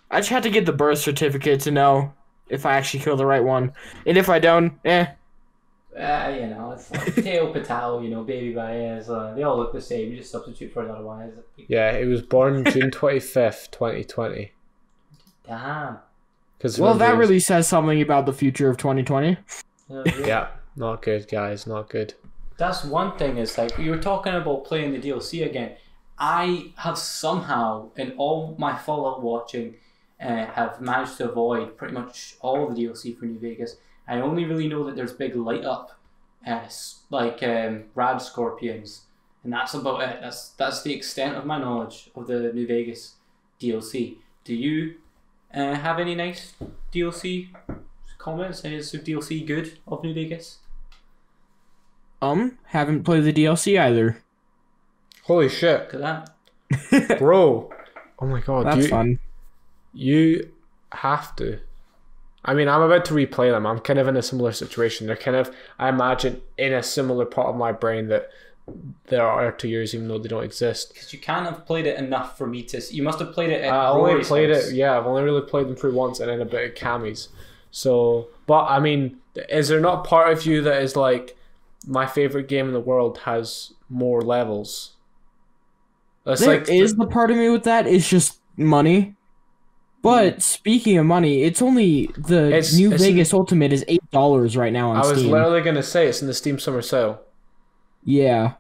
I 0.09 0.19
just 0.19 0.29
had 0.29 0.43
to 0.43 0.49
get 0.49 0.65
the 0.65 0.73
birth 0.73 0.99
certificate 0.99 1.59
to 1.61 1.71
know 1.71 2.13
if 2.49 2.65
I 2.65 2.73
actually 2.77 3.01
killed 3.01 3.19
the 3.19 3.25
right 3.25 3.43
one, 3.43 3.73
and 4.05 4.17
if 4.17 4.29
I 4.29 4.39
don't, 4.39 4.73
eh. 4.85 5.07
Uh, 5.95 6.35
you 6.39 6.47
know, 6.47 6.71
it's 6.71 6.91
like 6.91 7.15
Teo 7.23 7.53
Patel, 7.53 8.03
you 8.03 8.09
know, 8.09 8.23
Baby 8.23 8.53
Baez, 8.53 9.09
uh, 9.09 9.33
they 9.35 9.43
all 9.43 9.57
look 9.57 9.71
the 9.71 9.79
same. 9.81 10.11
You 10.11 10.17
just 10.17 10.31
substitute 10.31 10.73
for 10.73 10.83
another 10.83 11.03
one. 11.03 11.31
Yeah, 11.67 11.97
he 11.97 12.05
was 12.05 12.21
born 12.21 12.65
June 12.65 12.91
twenty 12.91 13.19
fifth, 13.19 13.71
twenty 13.71 14.03
twenty. 14.03 14.51
Damn. 15.47 15.99
Because 16.65 16.79
Well, 16.79 16.95
that 16.95 17.15
really 17.15 17.39
says 17.39 17.67
something 17.67 18.01
about 18.01 18.25
the 18.25 18.33
future 18.33 18.71
of 18.71 18.77
2020. 18.77 19.37
Yeah, 19.87 20.01
really. 20.03 20.27
Yeah, 20.27 20.47
not 20.75 21.03
good, 21.03 21.27
guys. 21.27 21.67
Not 21.67 21.89
good. 21.91 22.15
That's 22.57 22.83
one 22.83 23.15
thing. 23.19 23.37
Is 23.37 23.55
like 23.55 23.77
you 23.77 23.91
were 23.91 23.99
talking 23.99 24.33
about 24.33 24.65
playing 24.65 24.91
the 24.93 24.97
DLC 24.99 25.45
again. 25.45 25.75
I 26.17 26.71
have 26.77 26.97
somehow, 26.97 27.89
in 27.97 28.13
all 28.17 28.55
my 28.57 28.75
Fallout 28.75 29.21
watching, 29.21 29.75
uh, 30.19 30.47
have 30.47 30.81
managed 30.81 31.17
to 31.17 31.29
avoid 31.29 31.77
pretty 31.77 31.93
much 31.93 32.37
all 32.41 32.67
the 32.67 32.73
DLC 32.83 33.15
for 33.15 33.25
New 33.25 33.37
Vegas. 33.37 33.75
I 34.07 34.19
only 34.21 34.45
really 34.45 34.67
know 34.67 34.83
that 34.85 34.95
there's 34.95 35.13
big 35.13 35.35
light 35.35 35.65
up, 35.65 35.91
uh, 36.47 36.61
s- 36.65 37.01
like 37.11 37.43
um, 37.43 37.83
rad 37.93 38.17
scorpions, 38.23 39.01
and 39.43 39.53
that's 39.53 39.75
about 39.75 40.01
it. 40.01 40.17
That's 40.19 40.49
that's 40.49 40.81
the 40.81 40.95
extent 40.95 41.35
of 41.35 41.45
my 41.45 41.59
knowledge 41.59 42.09
of 42.15 42.25
the 42.25 42.51
New 42.53 42.65
Vegas 42.65 43.17
DLC. 43.61 44.17
Do 44.43 44.55
you 44.55 44.95
uh, 45.55 45.75
have 45.75 45.99
any 45.99 46.15
nice 46.15 46.53
DLC 46.93 47.49
comments? 48.17 48.63
Is 48.65 48.91
the 48.91 48.99
DLC 48.99 49.45
good 49.45 49.79
of 49.87 50.03
New 50.03 50.13
Vegas? 50.13 50.59
Um, 52.21 52.57
haven't 52.65 53.03
played 53.03 53.23
the 53.23 53.33
DLC 53.33 53.79
either. 53.79 54.17
Holy 55.23 55.49
shit, 55.49 55.91
Look 55.93 56.03
at 56.03 56.29
that. 57.09 57.19
bro! 57.19 57.71
Oh 58.19 58.25
my 58.25 58.41
god, 58.41 58.65
That's 58.65 58.83
you 58.83 58.87
fun. 58.87 59.19
you 59.93 60.51
have 60.91 61.35
to. 61.37 61.59
I 62.43 62.53
mean, 62.53 62.67
I'm 62.67 62.81
about 62.81 63.05
to 63.05 63.13
replay 63.15 63.51
them. 63.51 63.65
I'm 63.65 63.79
kind 63.79 63.97
of 63.97 64.07
in 64.07 64.15
a 64.15 64.21
similar 64.21 64.51
situation. 64.51 65.07
They're 65.07 65.15
kind 65.15 65.35
of, 65.35 65.53
I 65.79 65.89
imagine, 65.89 66.41
in 66.59 66.73
a 66.73 66.83
similar 66.83 67.25
part 67.25 67.47
of 67.47 67.55
my 67.55 67.71
brain 67.71 68.07
that 68.09 68.29
there 69.07 69.25
are 69.25 69.51
two 69.51 69.67
years, 69.67 69.93
even 69.93 70.07
though 70.07 70.17
they 70.17 70.27
don't 70.27 70.43
exist. 70.43 70.93
Because 70.93 71.13
you 71.13 71.19
can't 71.19 71.45
have 71.45 71.65
played 71.65 71.85
it 71.85 71.97
enough 71.99 72.37
for 72.37 72.47
me 72.47 72.63
to. 72.63 72.81
You 72.91 73.03
must 73.03 73.19
have 73.19 73.31
played 73.33 73.51
it 73.51 73.63
at 73.63 73.71
I 73.73 73.89
only 73.89 74.13
Rory's 74.13 74.27
played 74.27 74.49
house. 74.49 74.69
it. 74.69 74.75
Yeah, 74.75 74.97
I've 74.97 75.05
only 75.05 75.23
really 75.23 75.41
played 75.41 75.67
them 75.67 75.75
through 75.75 75.93
once, 75.93 76.19
and 76.19 76.29
then 76.29 76.41
a 76.41 76.45
bit 76.45 76.69
of 76.71 76.75
camis. 76.75 77.27
So, 77.71 78.29
but 78.47 78.65
I 78.65 78.79
mean, 78.79 79.17
is 79.49 79.67
there 79.67 79.79
not 79.79 80.05
part 80.05 80.31
of 80.31 80.45
you 80.45 80.61
that 80.63 80.81
is 80.81 80.95
like 80.95 81.35
my 81.85 82.07
favorite 82.07 82.47
game 82.47 82.67
in 82.67 82.73
the 82.73 82.79
world 82.79 83.19
has 83.19 83.73
more 83.89 84.21
levels? 84.21 84.93
That's 86.23 86.41
There 86.41 86.57
like 86.59 86.69
is 86.69 86.95
the 86.95 87.05
part 87.05 87.29
of 87.29 87.37
me 87.37 87.49
with 87.49 87.63
that. 87.65 87.85
It's 87.85 88.09
just 88.09 88.39
money. 88.57 89.15
But 90.01 90.35
hmm. 90.35 90.39
speaking 90.39 90.97
of 90.97 91.05
money, 91.05 91.43
it's 91.43 91.61
only 91.61 92.07
the 92.17 92.45
It's- 92.47 92.73
New 92.75 92.87
it's- 92.87 93.01
Vegas 93.01 93.33
Ultimate 93.33 93.73
is 93.73 93.83
eight 93.87 94.09
dollars 94.11 94.55
right 94.57 94.73
now 94.73 94.91
on 94.91 95.03
Steam. 95.03 95.09
I 95.09 95.11
was 95.13 95.19
Steam. 95.21 95.31
literally 95.31 95.61
gonna 95.61 95.83
say 95.83 96.07
it's 96.07 96.21
in 96.21 96.27
the 96.27 96.33
Steam 96.33 96.57
Summer 96.59 96.81
Sale. 96.81 97.19
Yeah, 98.05 98.53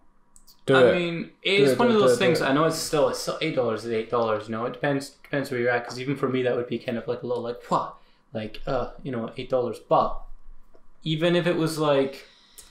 Do 0.65 0.75
I 0.75 0.83
it. 0.89 0.95
mean, 0.99 1.29
it's 1.43 1.71
it, 1.73 1.79
one 1.79 1.87
do 1.89 1.93
of 1.95 1.99
it, 2.01 2.05
those 2.07 2.15
it, 2.17 2.19
things. 2.19 2.41
it. 2.41 2.45
I 2.45 2.51
know 2.53 2.65
it's 2.65 2.75
still 2.77 3.09
it's 3.09 3.19
still 3.19 3.37
eight 3.41 3.55
dollars 3.55 3.85
is 3.85 3.91
eight 3.91 4.09
dollars. 4.09 4.47
You 4.49 4.53
know, 4.55 4.65
it 4.65 4.73
depends 4.73 5.11
depends 5.23 5.51
where 5.51 5.59
you're 5.59 5.69
at. 5.69 5.83
Because 5.83 5.99
even 5.99 6.15
for 6.15 6.27
me, 6.27 6.41
that 6.43 6.55
would 6.55 6.67
be 6.67 6.79
kind 6.79 6.97
of 6.97 7.07
like 7.07 7.21
a 7.23 7.27
little 7.27 7.43
like 7.43 7.61
what, 7.69 7.95
like 8.33 8.61
uh, 8.67 8.89
you 9.03 9.11
know, 9.11 9.31
eight 9.37 9.49
dollars. 9.49 9.77
But 9.79 10.19
even 11.03 11.35
if 11.35 11.45
it 11.47 11.55
was 11.55 11.77
like, 11.77 12.25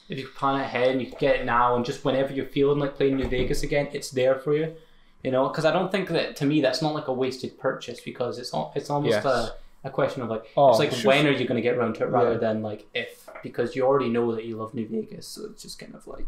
if 0.09 0.19
you 0.19 0.27
plan 0.29 0.61
ahead 0.61 0.89
and 0.91 1.01
you 1.01 1.07
could 1.09 1.19
get 1.19 1.37
it 1.37 1.45
now, 1.47 1.77
and 1.77 1.85
just 1.85 2.05
whenever 2.05 2.33
you're 2.33 2.47
feeling 2.47 2.79
like 2.81 2.97
playing 2.97 3.17
New 3.17 3.29
Vegas 3.29 3.63
again, 3.63 3.89
it's 3.93 4.11
there 4.11 4.35
for 4.37 4.55
you. 4.55 4.75
You 5.23 5.31
know, 5.31 5.49
because 5.49 5.65
I 5.65 5.73
don't 5.73 5.91
think 5.91 6.09
that 6.11 6.37
to 6.37 6.45
me 6.47 6.61
that's 6.61 6.83
not 6.83 6.95
like 6.95 7.07
a 7.09 7.13
wasted 7.13 7.59
purchase 7.59 8.01
because 8.01 8.39
it's 8.39 8.53
al- 8.53 8.73
it's 8.75 8.91
almost 8.91 9.13
Yes. 9.13 9.25
a, 9.25 9.55
a 9.85 9.91
question 9.91 10.21
of 10.23 10.29
like 10.29 10.45
Oh, 10.57 10.69
it's 10.71 10.79
like 10.79 10.93
sure. 10.93 11.09
when 11.09 11.27
are 11.27 11.31
you 11.31 11.47
going 11.47 11.57
to 11.57 11.63
get 11.63 11.77
around 11.79 11.95
to 11.95 12.03
it 12.05 12.09
rather 12.11 12.33
Yeah. 12.33 12.39
than 12.39 12.63
like 12.63 12.85
if 12.93 13.27
because 13.43 13.75
you 13.75 13.85
already 13.87 14.11
know 14.11 14.35
that 14.35 14.45
you 14.45 14.57
love 14.57 14.75
New 14.75 14.87
Vegas, 14.87 15.27
so 15.27 15.47
it's 15.47 15.63
just 15.63 15.79
kind 15.79 15.95
of 15.95 16.07
like. 16.07 16.27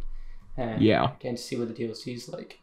Uh, 0.59 0.77
yeah. 0.79 1.13
Getting 1.21 1.37
to 1.37 1.43
see 1.43 1.57
what 1.57 1.69
the 1.69 1.75
DLC's 1.85 2.29
like. 2.29 2.61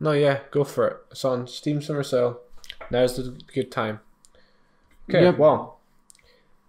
No, 0.00 0.12
yeah, 0.12 0.40
go 0.50 0.64
for 0.64 0.86
it. 0.88 0.96
It's 1.12 1.24
on 1.24 1.46
Steam 1.46 1.80
Summer 1.80 2.02
Sale. 2.02 2.40
Now's 2.90 3.16
the 3.16 3.38
good 3.54 3.70
time. 3.70 4.00
Okay, 5.08 5.22
Yep. 5.24 5.38
well, 5.38 5.78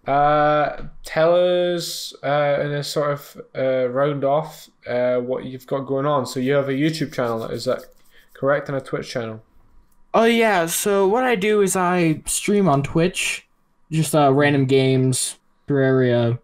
uh, 0.06 0.82
tell 1.04 1.34
us 1.74 2.14
uh, 2.22 2.58
in 2.62 2.72
a 2.72 2.84
sort 2.84 3.12
of 3.12 3.40
uh, 3.56 3.88
round 3.88 4.24
off 4.24 4.68
uh, 4.86 5.16
what 5.16 5.44
you've 5.44 5.66
got 5.66 5.80
going 5.80 6.06
on. 6.06 6.26
So 6.26 6.40
you 6.40 6.52
have 6.54 6.68
a 6.68 6.72
YouTube 6.72 7.12
channel, 7.12 7.44
is 7.46 7.64
that 7.64 7.84
correct? 8.34 8.68
And 8.68 8.76
a 8.76 8.80
Twitch 8.80 9.08
channel. 9.08 9.42
Oh 10.12 10.24
yeah. 10.24 10.66
So 10.66 11.08
what 11.08 11.24
I 11.24 11.34
do 11.36 11.60
is 11.62 11.74
I 11.74 12.22
stream 12.26 12.68
on 12.68 12.82
Twitch, 12.82 13.46
just 13.90 14.14
uh, 14.14 14.32
random 14.32 14.66
games, 14.66 15.38
Terraria, 15.68 16.38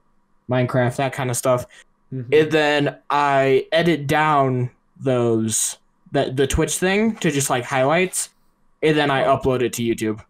Minecraft, 0.51 0.97
that 0.97 1.13
kind 1.13 1.31
of 1.31 1.37
stuff. 1.37 1.67
Mhm. 2.13 2.27
and 2.33 2.51
then 2.51 2.97
I 3.09 3.67
edit 3.73 4.07
down 4.07 4.71
those 4.99 5.79
that 6.13 6.37
the 6.37 6.47
Twitch 6.47 6.77
thing 6.77 7.15
to 7.17 7.31
just 7.31 7.51
like 7.51 7.65
highlights, 7.65 8.31
and 8.83 8.97
then 8.97 9.11
I 9.11 9.25
upload 9.25 9.63
it 9.63 9.73
to 9.75 9.83
YouTube. 9.83 10.21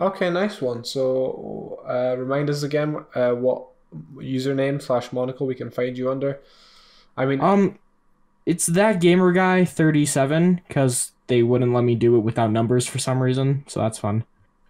Okay, 0.00 0.30
nice 0.30 0.60
one. 0.60 0.84
So 0.84 1.80
uh, 1.88 2.16
remind 2.18 2.50
us 2.50 2.62
again 2.62 3.04
uh, 3.14 3.32
what 3.32 3.66
username 4.16 4.82
slash 4.82 5.12
monocle 5.12 5.46
we 5.46 5.54
can 5.54 5.70
find 5.70 5.96
you 5.96 6.10
under. 6.10 6.40
I 7.16 7.26
mean, 7.26 7.40
Um, 7.40 7.78
it's 8.46 8.66
that 8.66 9.00
gamer 9.00 9.32
guy 9.32 9.64
thirty 9.64 10.04
seven 10.06 10.60
because 10.68 11.12
they 11.26 11.42
wouldn't 11.42 11.72
let 11.72 11.84
me 11.84 11.94
do 11.94 12.16
it 12.16 12.20
without 12.20 12.50
numbers 12.52 12.86
for 12.86 12.98
some 12.98 13.22
reason, 13.22 13.64
so 13.66 13.80
that's 13.80 13.98
fun. 13.98 14.24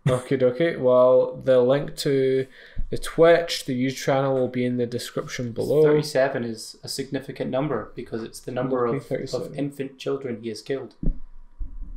Okay, 0.08 0.38
okay. 0.42 0.76
Well, 0.76 1.36
the 1.44 1.60
link 1.60 1.96
to 1.96 2.46
the 2.90 2.98
Twitch, 2.98 3.64
the 3.64 3.72
YouTube 3.74 3.96
channel 4.04 4.34
will 4.34 4.48
be 4.48 4.64
in 4.66 4.76
the 4.76 4.86
description 4.86 5.52
below. 5.52 5.82
37 5.82 6.44
is 6.44 6.76
a 6.82 6.88
significant 6.88 7.50
number 7.50 7.90
because 7.94 8.22
it's 8.22 8.40
the 8.40 8.52
number 8.52 8.86
Okay, 8.88 9.24
of, 9.24 9.34
of 9.34 9.54
infant 9.58 9.98
children 9.98 10.40
he 10.42 10.50
has 10.50 10.60
killed. 10.60 10.94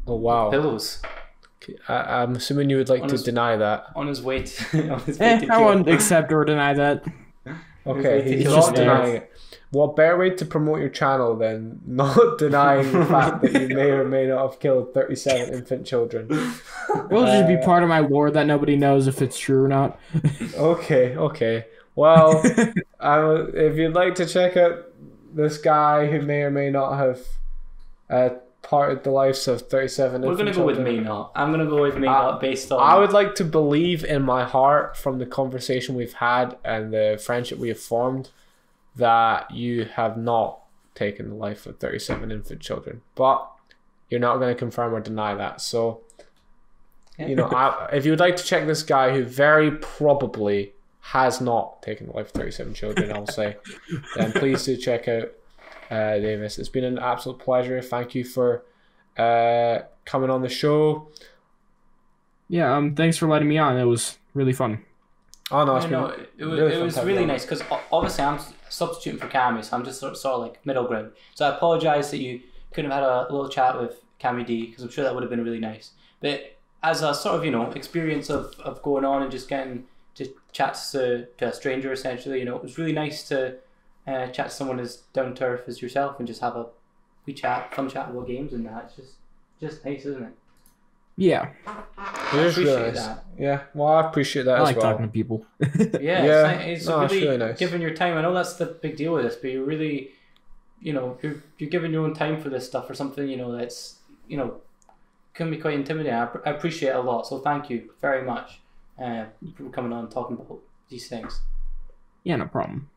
Oh 0.07 0.15
wow! 0.15 0.49
Pillows 0.49 1.01
I, 1.89 2.21
I'm 2.21 2.33
assuming 2.37 2.69
you 2.69 2.77
would 2.77 2.87
like 2.87 3.01
On 3.01 3.09
to 3.09 3.13
his- 3.15 3.23
deny 3.23 3.57
that. 3.57 3.87
on 3.93 4.07
his 4.07 4.21
way 4.21 4.43
to, 4.43 4.89
on 4.93 4.99
his 5.01 5.19
way 5.19 5.25
Eh, 5.25 5.39
to 5.39 5.45
I 5.45 5.55
kill. 5.57 5.65
won't 5.65 5.89
accept 5.89 6.31
or 6.31 6.45
deny 6.45 6.73
that. 6.75 7.03
Okay, 7.87 8.19
It's 8.19 8.29
he's 8.29 8.43
just 8.43 8.67
not 8.69 8.75
denying 8.75 9.15
it. 9.17 9.31
What 9.71 9.95
better 9.97 10.17
way 10.17 10.29
to 10.29 10.45
promote 10.45 10.79
your 10.79 10.89
channel 10.89 11.35
than 11.35 11.81
not 11.87 12.37
denying 12.37 12.91
the 12.91 13.05
fact 13.05 13.41
that 13.41 13.53
you 13.61 13.67
may 13.75 13.89
or 13.91 14.05
may 14.05 14.27
not 14.27 14.49
have 14.51 14.59
killed 14.59 14.93
37 14.93 15.53
infant 15.53 15.85
children? 15.85 16.25
It'll 16.31 17.25
just 17.25 17.47
be 17.47 17.55
Uh, 17.57 17.65
part 17.65 17.83
of 17.83 17.89
my 17.89 17.99
lore 17.99 18.31
that 18.31 18.47
nobody 18.47 18.75
knows 18.77 19.07
if 19.07 19.21
it's 19.21 19.37
true 19.37 19.63
or 19.63 19.67
not. 19.67 19.99
Okay, 20.55 21.15
okay. 21.17 21.65
Well, 21.95 22.41
I, 22.99 23.19
if 23.53 23.75
you'd 23.75 23.93
like 23.93 24.15
to 24.15 24.25
check 24.25 24.55
out 24.55 24.85
this 25.33 25.57
guy 25.57 26.07
who 26.07 26.21
may 26.21 26.41
or 26.43 26.51
may 26.51 26.69
not 26.69 26.95
have 26.97 27.19
uh, 28.09 28.29
parted 28.67 29.03
the 29.03 29.11
lives 29.11 29.47
of 29.47 29.61
37 29.69 30.21
We're 30.21 30.35
gonna 30.35 30.53
go 30.53 30.65
with 30.65 30.77
may 30.77 30.99
not. 30.99 31.31
I'm 31.35 31.51
gonna 31.51 31.65
go 31.65 31.81
with 31.81 31.95
Uh, 31.95 31.99
not 31.99 32.41
based 32.41 32.69
on. 32.71 32.81
I 32.81 32.99
would 32.99 33.13
like 33.13 33.33
to 33.35 33.45
believe 33.45 34.03
in 34.03 34.23
my 34.23 34.43
heart 34.43 34.97
from 34.97 35.19
the 35.19 35.25
conversation 35.25 35.95
we've 35.95 36.13
had 36.13 36.57
and 36.65 36.93
the 36.93 37.21
friendship 37.23 37.59
we 37.59 37.69
have 37.69 37.79
formed 37.79 38.29
that 38.97 39.51
you 39.51 39.85
have 39.85 40.17
not 40.17 40.59
taken 40.95 41.29
the 41.29 41.35
life 41.35 41.65
of 41.65 41.77
37 41.77 42.29
infant 42.29 42.59
children. 42.59 43.01
But 43.15 43.49
you're 44.09 44.19
not 44.19 44.37
going 44.37 44.53
to 44.53 44.59
confirm 44.59 44.93
or 44.93 44.99
deny 44.99 45.33
that. 45.35 45.61
So, 45.61 46.01
you 47.17 47.35
know, 47.35 47.45
I, 47.45 47.89
if 47.93 48.03
you 48.05 48.11
would 48.11 48.19
like 48.19 48.35
to 48.37 48.43
check 48.43 48.67
this 48.67 48.83
guy 48.83 49.13
who 49.13 49.23
very 49.23 49.71
probably 49.71 50.73
has 51.01 51.39
not 51.39 51.81
taken 51.81 52.07
the 52.07 52.13
life 52.13 52.27
of 52.27 52.31
37 52.33 52.73
children, 52.73 53.11
I'll 53.13 53.27
say, 53.27 53.57
then 54.15 54.33
please 54.33 54.65
do 54.65 54.75
check 54.75 55.07
out 55.07 55.31
uh, 55.89 56.17
Davis. 56.17 56.57
It's 56.57 56.69
been 56.69 56.83
an 56.83 56.99
absolute 56.99 57.39
pleasure. 57.39 57.81
Thank 57.81 58.15
you 58.15 58.23
for 58.23 58.63
uh, 59.17 59.79
coming 60.05 60.29
on 60.29 60.41
the 60.41 60.49
show. 60.49 61.09
Yeah. 62.49 62.75
Um. 62.75 62.95
Thanks 62.95 63.17
for 63.17 63.27
letting 63.27 63.47
me 63.47 63.57
on. 63.57 63.77
It 63.77 63.85
was 63.85 64.17
really 64.33 64.53
fun. 64.53 64.83
Oh 65.49 65.63
no, 65.63 65.77
it's 65.77 65.85
I 65.85 65.89
been 65.89 65.99
know 65.99 66.07
it, 66.07 66.29
it 66.37 66.45
was, 66.45 66.59
really 66.59 66.73
it 66.75 66.83
was 66.83 67.03
really 67.03 67.25
nice 67.25 67.45
because 67.45 67.63
obviously 67.91 68.23
I'm 68.23 68.39
substituting 68.69 69.19
for 69.19 69.27
Cammy, 69.27 69.63
so 69.63 69.77
I'm 69.77 69.85
just 69.85 69.99
sort 69.99 70.11
of, 70.11 70.17
sort 70.17 70.35
of 70.35 70.41
like 70.41 70.65
middle 70.65 70.85
ground. 70.85 71.11
So 71.35 71.45
I 71.45 71.55
apologize 71.55 72.11
that 72.11 72.17
you 72.17 72.41
couldn't 72.73 72.91
have 72.91 73.01
had 73.01 73.09
a 73.09 73.21
little 73.31 73.47
chat 73.47 73.79
with 73.79 74.03
Cammy 74.19 74.45
D 74.45 74.65
because 74.65 74.83
I'm 74.83 74.89
sure 74.89 75.05
that 75.05 75.13
would 75.13 75.23
have 75.23 75.29
been 75.29 75.43
really 75.43 75.59
nice. 75.59 75.91
But 76.19 76.57
as 76.83 77.01
a 77.01 77.13
sort 77.13 77.35
of 77.35 77.45
you 77.45 77.51
know 77.51 77.71
experience 77.71 78.29
of, 78.29 78.53
of 78.59 78.81
going 78.81 79.05
on 79.05 79.23
and 79.23 79.31
just 79.31 79.47
getting 79.47 79.85
to 80.15 80.27
chat 80.51 80.77
to, 80.91 81.27
to 81.37 81.47
a 81.47 81.53
stranger 81.53 81.91
essentially, 81.91 82.39
you 82.39 82.45
know, 82.45 82.55
it 82.55 82.63
was 82.63 82.77
really 82.77 82.93
nice 82.93 83.27
to 83.29 83.55
uh, 84.07 84.27
chat 84.27 84.49
to 84.49 84.55
someone 84.55 84.79
as 84.79 84.97
down 85.13 85.35
to 85.35 85.43
earth 85.43 85.67
as 85.67 85.81
yourself 85.81 86.17
and 86.19 86.27
just 86.27 86.41
have 86.41 86.55
a 86.55 86.67
we 87.25 87.33
chat, 87.33 87.73
fun 87.75 87.89
chat 87.89 88.09
about 88.09 88.27
games 88.27 88.53
and 88.53 88.65
that. 88.65 88.85
It's 88.87 88.95
just 88.95 89.13
just 89.59 89.85
nice, 89.85 90.05
isn't 90.05 90.23
it? 90.23 90.33
Yeah. 91.17 91.49
It 92.33 92.39
is 92.39 92.57
really 92.57 92.71
appreciate 92.71 92.93
nice. 92.93 93.05
that. 93.05 93.25
Yeah, 93.37 93.61
well, 93.73 93.87
I 93.87 94.07
appreciate 94.07 94.43
that 94.43 94.57
I 94.57 94.61
as 94.61 94.63
like 94.63 94.77
well. 94.77 94.91
talking 94.91 95.05
to 95.07 95.11
people. 95.11 95.45
Yeah, 95.59 95.65
Yeah, 96.01 96.51
it's, 96.51 96.65
ni- 96.65 96.71
it's 96.73 96.87
no, 96.87 97.01
it's 97.01 97.13
really, 97.13 97.25
really 97.25 97.37
nice. 97.37 97.57
giving 97.57 97.81
your 97.81 97.93
time. 97.93 98.17
I 98.17 98.21
know 98.21 98.33
that's 98.33 98.53
the 98.53 98.67
big 98.67 98.97
deal 98.97 99.13
with 99.13 99.23
this, 99.23 99.35
but 99.35 99.51
you're 99.51 99.65
really, 99.65 100.11
you 100.79 100.93
know, 100.93 101.17
you're 101.21 101.43
you're 101.57 101.69
giving 101.69 101.91
your 101.91 102.05
own 102.05 102.13
time 102.13 102.39
for 102.39 102.49
this 102.49 102.67
stuff 102.67 102.89
or 102.89 102.93
something. 102.93 103.27
You 103.27 103.37
know, 103.37 103.51
that's 103.57 103.97
you 104.27 104.37
know, 104.37 104.61
can 105.33 105.49
be 105.49 105.57
quite 105.57 105.73
intimidating. 105.73 106.13
I, 106.13 106.27
I 106.45 106.51
appreciate 106.51 106.89
it 106.89 106.95
a 106.95 107.01
lot, 107.01 107.25
so 107.27 107.39
thank 107.39 107.69
you 107.69 107.89
very 108.01 108.23
much 108.23 108.59
uh, 109.01 109.25
for 109.55 109.69
coming 109.69 109.91
on 109.93 110.05
and 110.05 110.11
talking 110.11 110.35
about 110.37 110.59
these 110.89 111.07
things. 111.09 111.41
Yeah. 112.23 112.35
No 112.35 112.45
problem. 112.45 112.89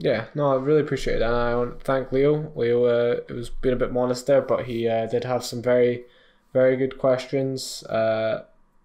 Yeah, 0.00 0.26
no, 0.34 0.52
I 0.52 0.56
really 0.56 0.80
appreciate 0.80 1.16
it, 1.16 1.22
and 1.22 1.34
I 1.34 1.56
want 1.56 1.80
to 1.80 1.84
thank 1.84 2.12
Leo. 2.12 2.52
Leo, 2.54 2.84
uh, 2.84 3.20
it 3.28 3.32
was 3.32 3.50
being 3.50 3.72
a 3.72 3.78
bit 3.78 3.92
modest 3.92 4.26
there, 4.26 4.40
but 4.40 4.66
he 4.66 4.88
uh, 4.88 5.06
did 5.06 5.24
have 5.24 5.44
some 5.44 5.60
very, 5.60 6.04
very 6.52 6.76
good 6.76 6.98
questions. 6.98 7.82
Uh, 7.84 8.44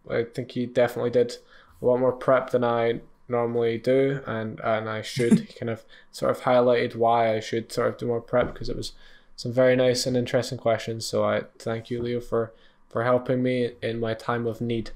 I 0.10 0.24
think 0.24 0.52
he 0.52 0.66
definitely 0.66 1.12
did 1.12 1.38
a 1.82 1.86
lot 1.86 2.00
more 2.00 2.14
prep 2.14 2.50
than 2.50 2.64
I 2.64 3.02
normally 3.28 3.78
do, 3.78 4.22
and 4.26 4.60
and 4.62 4.90
I 4.90 5.04
should. 5.04 5.40
he 5.40 5.54
kind 5.60 5.70
of 5.70 5.86
sort 6.12 6.32
of 6.32 6.42
highlighted 6.42 6.96
why 6.96 7.36
I 7.36 7.40
should 7.40 7.72
sort 7.72 7.90
of 7.90 7.98
do 7.98 8.08
more 8.08 8.22
prep 8.22 8.52
because 8.52 8.70
it 8.70 8.76
was 8.76 8.94
some 9.36 9.54
very 9.54 9.76
nice 9.76 10.08
and 10.08 10.18
interesting 10.18 10.58
questions. 10.58 11.06
So 11.06 11.24
I 11.24 11.44
thank 11.60 11.92
you, 11.92 12.02
Leo, 12.02 12.22
for 12.22 12.54
for 12.90 13.04
helping 13.04 13.44
me 13.44 13.74
in 13.84 14.00
my 14.00 14.16
time 14.16 14.48
of 14.48 14.62
need. 14.62 14.90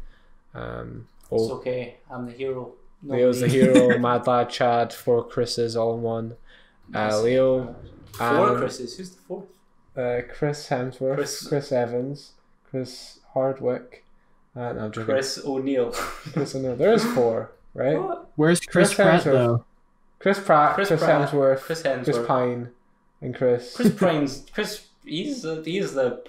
Um, 0.55 1.07
It's 1.31 1.43
oh, 1.43 1.57
okay. 1.57 1.97
I'm 2.09 2.25
the 2.25 2.31
hero. 2.31 2.73
No 3.07 3.15
Leo's 3.15 3.39
the 3.39 3.47
hero. 3.47 3.97
Mad 3.99 4.27
Lad 4.27 4.49
Chad, 4.49 4.93
four 4.93 5.23
Chris's 5.23 5.75
all 5.75 5.95
in 5.95 6.01
one. 6.01 6.35
Uh, 6.93 7.21
Leo, 7.21 7.75
Four 8.13 8.27
um, 8.27 8.57
Chris's. 8.57 8.97
Who's 8.97 9.09
the 9.11 9.21
fourth? 9.21 9.45
uh, 9.95 10.21
Chris 10.33 10.67
Hemsworth, 10.69 11.15
Chris, 11.15 11.47
Chris- 11.47 11.71
Evans, 11.71 12.31
Chris 12.69 13.19
Hardwick. 13.33 14.03
Uh, 14.55 14.73
no, 14.73 14.85
I'm 14.85 14.91
joking. 14.91 15.05
Chris, 15.05 15.35
Chris 15.35 15.45
O'Neill. 16.55 16.75
there 16.75 16.93
is 16.93 17.03
four, 17.13 17.51
right? 17.73 18.01
What? 18.01 18.29
Where's 18.35 18.59
Chris, 18.59 18.89
Chris 18.89 18.93
Pratt 18.95 19.21
Hemsworth. 19.21 19.31
though? 19.33 19.65
Chris 20.19 20.39
Pratt, 20.39 20.75
Chris, 20.75 20.87
Chris 20.87 21.03
Pratt, 21.03 21.29
Hemsworth, 21.29 21.59
Chris 21.59 21.81
Chris, 21.81 22.17
Pine, 22.25 22.69
and 23.21 23.35
Chris. 23.35 23.75
Chris 23.75 23.93
Pine's 23.99 24.45
Chris. 24.51 24.87
He's 25.05 25.43
the, 25.43 25.61
he's 25.63 25.93
the 25.93 26.23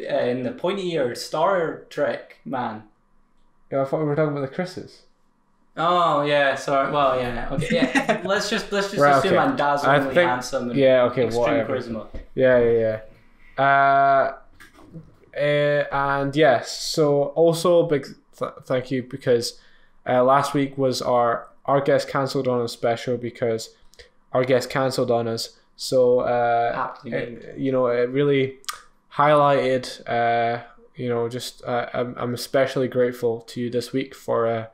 uh, 0.00 0.02
in 0.02 0.42
the 0.42 0.52
pointy 0.52 0.92
eared 0.92 1.18
Star 1.18 1.84
Trek 1.90 2.38
man. 2.44 2.84
yeah, 3.70 3.82
I 3.82 3.84
thought 3.84 4.00
we 4.00 4.06
were 4.06 4.16
talking 4.16 4.36
about 4.36 4.48
the 4.48 4.54
Chris's. 4.54 5.02
Oh 5.76 6.22
yeah, 6.22 6.54
sorry. 6.54 6.90
Well, 6.92 7.20
yeah, 7.20 7.48
okay, 7.52 7.68
yeah. 7.76 8.22
let's 8.24 8.48
just 8.48 8.72
let's 8.72 8.90
just 8.90 9.00
Right, 9.00 9.16
assume 9.18 9.32
okay. 9.34 9.38
I'm 9.38 9.56
dazzlingly 9.56 9.88
I 9.88 10.14
think- 10.14 10.14
handsome 10.30 10.70
and 10.70 10.78
Yeah, 10.78 11.02
okay, 11.04 11.24
extreme 11.26 11.42
whatever. 11.42 11.76
charisma. 11.78 12.06
Yeah, 12.34 12.58
yeah, 12.60 13.00
yeah. 13.58 13.62
Uh, 13.62 14.36
uh, 15.36 15.84
and 15.92 16.34
yes, 16.34 16.72
so 16.72 17.24
also 17.42 17.82
big 17.86 18.06
th- 18.38 18.52
thank 18.64 18.90
you 18.90 19.02
because 19.02 19.60
uh, 20.08 20.22
last 20.24 20.54
week 20.54 20.78
was 20.78 21.02
our 21.02 21.48
our 21.66 21.80
guest 21.80 22.08
cancelled 22.08 22.48
on 22.48 22.62
us 22.62 22.72
special 22.72 23.16
because 23.16 23.74
our 24.32 24.44
guest 24.44 24.70
cancelled 24.70 25.10
on 25.10 25.28
us. 25.28 25.58
So 25.76 26.20
uh, 26.20 26.72
Aptly 26.74 27.10
named. 27.10 27.38
it- 27.42 27.58
you 27.58 27.70
know, 27.72 27.86
it 27.88 28.08
really 28.08 28.56
highlighted. 29.14 30.08
Uh, 30.08 30.62
you 30.94 31.08
know, 31.10 31.28
just 31.28 31.62
uh, 31.64 31.90
I'm 31.92 32.14
I'm 32.16 32.32
especially 32.34 32.88
grateful 32.88 33.40
to 33.42 33.60
you 33.60 33.68
this 33.70 33.92
week 33.92 34.14
for 34.14 34.46
uh, 34.46 34.66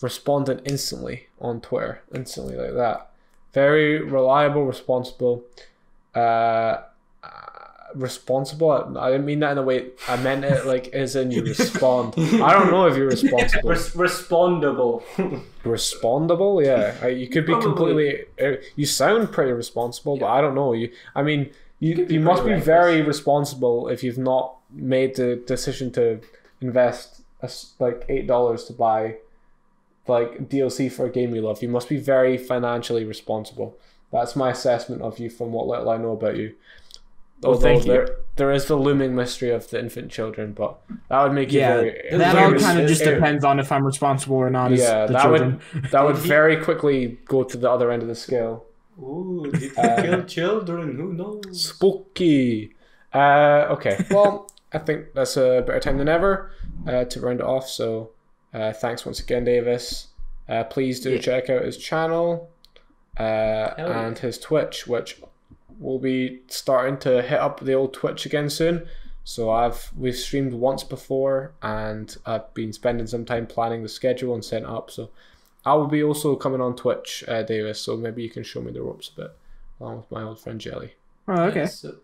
responding 0.00 0.60
instantly 0.64 1.28
on 1.40 1.60
Twitter, 1.60 2.02
instantly 2.14 2.56
like 2.56 2.74
that. 2.74 3.10
Very 3.52 4.00
reliable, 4.00 4.64
responsible. 4.64 5.44
Uh, 6.14 6.82
uh, 7.22 7.60
responsible. 7.94 8.70
I, 8.70 9.06
I 9.06 9.10
didn't 9.10 9.26
mean 9.26 9.40
that 9.40 9.52
in 9.52 9.58
a 9.58 9.62
way. 9.62 9.90
I 10.08 10.16
meant 10.16 10.44
it 10.44 10.66
like 10.66 10.88
as 10.88 11.16
in 11.16 11.30
you 11.30 11.42
respond. 11.42 12.14
I 12.18 12.52
don't 12.52 12.70
know 12.70 12.86
if 12.86 12.96
you're 12.96 13.08
responsible. 13.08 13.70
Res- 13.70 13.94
respondable. 13.96 15.02
respondable 15.64 16.62
yeah 16.64 17.06
you 17.06 17.28
could 17.28 17.44
be 17.44 17.52
Probably. 17.52 17.68
completely 17.68 18.24
uh, 18.42 18.56
you 18.76 18.86
sound 18.86 19.30
pretty 19.30 19.52
responsible 19.52 20.16
but 20.16 20.26
i 20.26 20.40
don't 20.40 20.54
know 20.54 20.72
you 20.72 20.90
i 21.14 21.22
mean 21.22 21.50
you, 21.80 21.94
could 21.94 22.08
be 22.08 22.14
you 22.14 22.20
must 22.20 22.42
be 22.44 22.48
pretty 22.48 22.62
very 22.62 23.02
responsible 23.02 23.88
if 23.88 24.02
you've 24.02 24.18
not 24.18 24.56
made 24.70 25.16
the 25.16 25.36
decision 25.46 25.92
to 25.92 26.20
invest 26.62 27.20
a 27.42 27.44
s 27.44 27.74
like 27.78 28.06
eight 28.08 28.26
dollars 28.26 28.64
to 28.64 28.72
buy 28.72 29.16
like 30.06 30.48
dlc 30.48 30.90
for 30.92 31.06
a 31.06 31.10
game 31.10 31.34
you 31.34 31.42
love 31.42 31.62
you 31.62 31.68
must 31.68 31.88
be 31.88 31.96
very 31.98 32.36
financially 32.38 33.04
responsible 33.04 33.78
that's 34.12 34.34
my 34.34 34.50
assessment 34.50 35.02
of 35.02 35.18
you 35.18 35.30
from 35.30 35.52
what 35.52 35.66
little 35.66 35.88
i 35.90 35.96
know 35.96 36.12
about 36.12 36.36
you 36.36 36.54
Well, 37.42 37.52
Although 37.52 37.62
thank 37.62 37.86
you. 37.86 37.92
there, 37.92 38.08
there 38.36 38.50
is 38.52 38.66
the 38.66 38.76
looming 38.76 39.14
mystery 39.14 39.50
of 39.50 39.68
the 39.70 39.78
infant 39.78 40.10
children 40.10 40.52
but 40.52 40.78
that 41.08 41.22
would 41.22 41.32
make 41.32 41.52
you 41.52 41.60
Yeah, 41.60 41.76
very 41.76 42.18
that 42.18 42.36
all 42.36 42.52
kind 42.58 42.80
of 42.80 42.88
just 42.88 43.04
depends 43.04 43.44
on 43.44 43.58
if 43.58 43.70
I'm 43.72 43.84
responsible 43.84 44.36
or 44.36 44.50
not. 44.50 44.72
As 44.72 44.80
Yeah, 44.80 45.06
the 45.06 45.12
that 45.14 45.22
children. 45.22 45.60
would 45.74 45.84
that 45.92 46.04
would 46.04 46.16
very 46.36 46.56
quickly 46.62 47.18
go 47.26 47.42
to 47.44 47.56
the 47.56 47.70
other 47.70 47.90
end 47.90 48.02
of 48.02 48.08
the 48.08 48.14
scale. 48.14 48.64
Ooh, 48.98 49.50
did 49.50 49.72
Uh, 49.78 50.02
kill 50.02 50.22
children? 50.24 50.96
Who 50.96 51.12
knows? 51.14 51.62
Spooky. 51.64 52.74
Uh, 53.14 53.66
okay, 53.70 54.04
well, 54.10 54.50
I 54.72 54.78
think 54.78 55.06
that's 55.14 55.36
a 55.36 55.62
better 55.66 55.80
time 55.80 55.98
than 55.98 56.08
ever 56.08 56.52
uh, 56.86 57.04
to 57.04 57.20
round 57.20 57.40
it 57.40 57.46
off. 57.46 57.68
So, 57.68 58.10
uh, 58.52 58.72
thanks 58.72 59.04
once 59.04 59.20
again, 59.20 59.44
Davis. 59.44 60.08
Uh, 60.48 60.64
please 60.64 61.00
do 61.00 61.12
Yeah. 61.12 61.20
check 61.20 61.50
out 61.50 61.62
his 61.64 61.76
channel 61.76 62.50
uh, 63.18 63.22
yeah. 63.22 64.06
and 64.06 64.18
his 64.18 64.38
Twitch, 64.38 64.86
which 64.86 65.20
will 65.78 65.98
be 65.98 66.40
starting 66.48 66.98
to 66.98 67.22
hit 67.22 67.38
up 67.38 67.60
the 67.60 67.72
old 67.72 67.94
Twitch 67.94 68.26
again 68.26 68.50
soon. 68.50 68.86
So 69.24 69.50
I've 69.50 69.90
we've 69.96 70.16
streamed 70.16 70.54
once 70.54 70.82
before, 70.82 71.52
and 71.62 72.16
I've 72.26 72.52
been 72.54 72.72
spending 72.72 73.06
some 73.06 73.24
time 73.24 73.46
planning 73.46 73.82
the 73.82 73.88
schedule 73.88 74.34
and 74.34 74.44
setting 74.44 74.66
up. 74.66 74.90
So 74.90 75.10
I 75.64 75.74
will 75.74 75.86
be 75.86 76.02
also 76.02 76.34
coming 76.36 76.60
on 76.60 76.74
Twitch, 76.74 77.22
uh, 77.28 77.42
Davis. 77.42 77.80
So 77.80 77.96
maybe 77.96 78.22
you 78.22 78.30
can 78.30 78.42
show 78.42 78.60
me 78.60 78.72
the 78.72 78.82
ropes 78.82 79.10
a 79.16 79.20
bit, 79.20 79.30
along 79.78 79.98
with 79.98 80.10
my 80.10 80.22
old 80.22 80.40
friend 80.40 80.60
Jelly. 80.60 80.94
Oh, 81.28 81.42
okay. 81.44 81.60
Yeah, 81.60 81.66
so, 81.66 81.96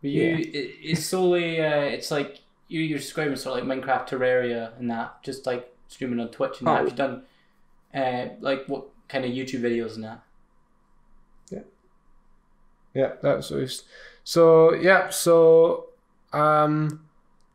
but 0.00 0.10
you, 0.10 0.36
it, 0.36 0.48
it's 0.82 1.04
solely, 1.04 1.60
uh, 1.60 1.80
it's 1.80 2.10
like 2.10 2.40
you, 2.68 2.80
you're 2.80 2.98
describing 2.98 3.36
sort 3.36 3.60
of 3.60 3.66
like 3.68 3.78
Minecraft 3.78 4.08
Terraria 4.08 4.78
and 4.78 4.90
that, 4.90 5.22
just 5.22 5.46
like 5.46 5.72
streaming 5.88 6.20
on 6.20 6.28
Twitch 6.28 6.58
and 6.58 6.66
that. 6.68 6.72
Oh. 6.72 6.76
Have 6.78 6.88
you 6.88 6.94
done, 6.96 7.22
uh, 7.94 8.28
like 8.40 8.66
what 8.66 8.86
kind 9.08 9.24
of 9.24 9.30
YouTube 9.30 9.60
videos 9.60 9.94
and 9.94 10.04
that? 10.04 10.22
Yeah, 11.50 11.60
yeah, 12.94 13.12
that's 13.22 13.50
what 13.50 13.58
it's- 13.60 13.84
so. 14.24 14.74
Yeah, 14.74 15.10
so 15.10 15.86
um, 16.32 17.04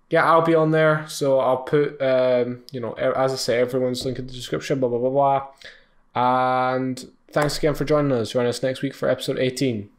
yeah, 0.10 0.24
I'll 0.30 0.42
be 0.42 0.56
on 0.56 0.72
there. 0.72 1.06
So 1.08 1.40
I'll 1.40 1.64
put 1.64 2.02
um, 2.02 2.64
you 2.72 2.80
know, 2.80 2.94
as 2.94 3.34
I 3.34 3.36
say, 3.36 3.60
everyone's 3.60 4.06
link 4.06 4.20
in 4.20 4.28
the 4.28 4.34
description. 4.34 4.80
Blah 4.80 4.90
blah 4.90 5.00
blah 5.00 5.10
blah. 5.10 5.48
And 6.14 7.10
thanks 7.32 7.58
again 7.58 7.74
for 7.74 7.86
joining 7.86 8.12
us. 8.14 8.32
Join 8.32 8.46
us 8.46 8.62
next 8.64 8.82
week 8.82 8.94
for 8.94 9.10
episode 9.10 9.40
eighteen. 9.40 9.90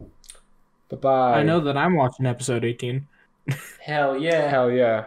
Bye 0.91 0.97
bye. 0.97 1.39
I 1.41 1.43
know 1.43 1.61
that 1.61 1.77
I'm 1.77 1.95
watching 1.95 2.27
episode 2.27 2.65
18. 2.67 3.07
Hell 3.81 4.17
yeah. 4.17 4.49
Hell 4.49 4.71
yeah. 4.71 5.07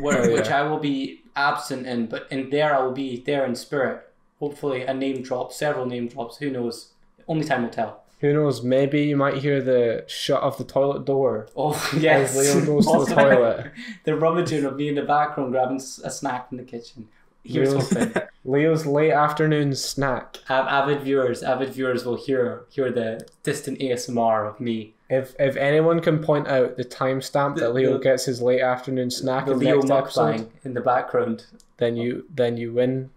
Where, 0.00 0.22
Hell 0.22 0.32
which 0.32 0.46
yeah. 0.48 0.60
I 0.60 0.62
will 0.62 0.78
be 0.78 1.22
absent 1.36 1.86
in, 1.86 2.06
but 2.06 2.26
in 2.30 2.50
there 2.50 2.74
I 2.74 2.82
will 2.82 2.92
be 2.92 3.20
there 3.24 3.44
in 3.44 3.54
spirit. 3.54 4.04
Hopefully, 4.40 4.82
a 4.82 4.94
name 4.94 5.22
drop, 5.22 5.52
several 5.52 5.86
name 5.86 6.08
drops. 6.08 6.38
Who 6.38 6.50
knows? 6.50 6.92
Only 7.26 7.44
time 7.44 7.62
will 7.62 7.70
tell. 7.70 8.02
Who 8.20 8.32
knows? 8.32 8.62
Maybe 8.62 9.02
you 9.02 9.16
might 9.16 9.38
hear 9.38 9.62
the 9.62 10.04
shut 10.08 10.42
of 10.42 10.58
the 10.58 10.64
toilet 10.64 11.04
door 11.04 11.46
Oh 11.56 11.72
yes, 11.96 12.36
as 12.36 12.56
Leo 12.56 12.66
goes 12.66 12.86
to 12.86 13.04
the 13.04 13.14
toilet. 13.22 13.72
The 14.04 14.16
rummaging 14.16 14.64
of 14.64 14.76
me 14.76 14.88
in 14.88 14.96
the 14.96 15.02
background 15.02 15.52
grabbing 15.52 15.76
a 15.76 16.10
snack 16.10 16.48
in 16.50 16.56
the 16.56 16.64
kitchen. 16.64 17.08
Here's 17.44 17.72
Leo's- 17.72 17.90
hoping. 17.92 18.22
Leo's 18.44 18.86
late 18.86 19.12
afternoon 19.12 19.74
snack. 19.74 20.38
Av- 20.50 20.66
avid 20.66 21.02
viewers, 21.02 21.42
avid 21.44 21.70
viewers 21.72 22.04
will 22.04 22.16
hear 22.16 22.64
hear 22.70 22.90
the 22.90 23.26
distant 23.44 23.78
ASMR 23.78 24.48
of 24.48 24.58
me. 24.58 24.94
If 25.10 25.34
if 25.38 25.56
anyone 25.56 26.00
can 26.00 26.18
point 26.22 26.48
out 26.48 26.76
the 26.76 26.84
timestamp 26.84 27.56
that 27.56 27.72
Leo 27.74 27.94
the- 27.94 27.98
gets 28.00 28.24
his 28.26 28.42
late 28.42 28.60
afternoon 28.60 29.10
snack 29.10 29.46
the 29.46 29.52
in 29.52 29.58
the 29.58 29.64
Leo 29.64 29.74
next 29.80 29.90
episode, 30.18 30.50
in 30.64 30.74
the 30.74 30.80
background. 30.82 31.46
then 31.78 31.96
you 31.96 32.24
then 32.34 32.56
you 32.58 32.72
win 32.74 33.10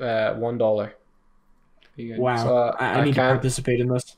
uh, 0.00 0.32
one 0.34 0.56
dollar. 0.58 0.94
Wow. 1.98 2.36
So, 2.36 2.56
uh, 2.56 2.76
I, 2.80 2.86
I 2.86 2.92
I 3.00 3.04
need 3.04 3.10
to 3.14 3.20
can't- 3.20 3.34
participate 3.40 3.80
in 3.80 3.88
this. 3.88 4.16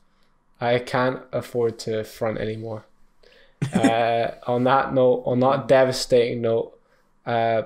I 0.61 0.79
can't 0.79 1.19
afford 1.33 1.77
to 1.79 2.03
front 2.05 2.37
anymore. 2.37 2.85
uh, 3.73 4.31
on 4.47 4.63
that 4.63 4.93
note, 4.93 5.23
on 5.25 5.39
that 5.41 5.67
devastating 5.67 6.41
note, 6.41 6.79
uh, 7.25 7.63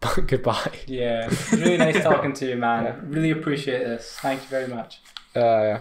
goodbye. 0.26 0.72
Yeah, 0.86 1.30
really 1.52 1.78
nice 1.78 2.02
talking 2.02 2.34
to 2.34 2.46
you, 2.46 2.56
man. 2.56 2.84
Yeah. 2.84 2.96
Really 3.04 3.30
appreciate 3.30 3.84
this. 3.84 4.18
Thank 4.20 4.42
you 4.42 4.48
very 4.48 4.66
much. 4.68 5.00
Uh, 5.34 5.78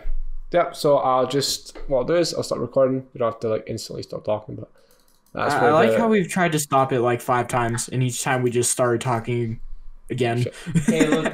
yep. 0.51 0.75
So 0.75 0.97
I'll 0.97 1.27
just 1.27 1.77
what 1.87 1.99
I'll 1.99 2.03
do 2.05 2.15
is 2.15 2.33
I'll 2.33 2.43
start 2.43 2.61
recording. 2.61 3.05
You 3.13 3.19
don't 3.19 3.31
have 3.31 3.39
to 3.41 3.49
like 3.49 3.63
instantly 3.67 4.03
stop 4.03 4.23
talking, 4.25 4.55
but 4.55 4.69
that's 5.33 5.53
I, 5.53 5.67
I 5.67 5.71
like 5.71 5.91
the- 5.91 5.97
how 5.99 6.07
we've 6.07 6.29
tried 6.29 6.51
to 6.53 6.59
stop 6.59 6.91
it 6.93 7.01
like 7.01 7.21
five 7.21 7.47
times, 7.47 7.89
and 7.89 8.01
each 8.03 8.23
time 8.23 8.41
we 8.41 8.49
just 8.51 8.71
started 8.71 9.01
talking 9.01 9.59
again. 10.09 10.45
Hey, 10.85 11.07
look, 11.07 11.25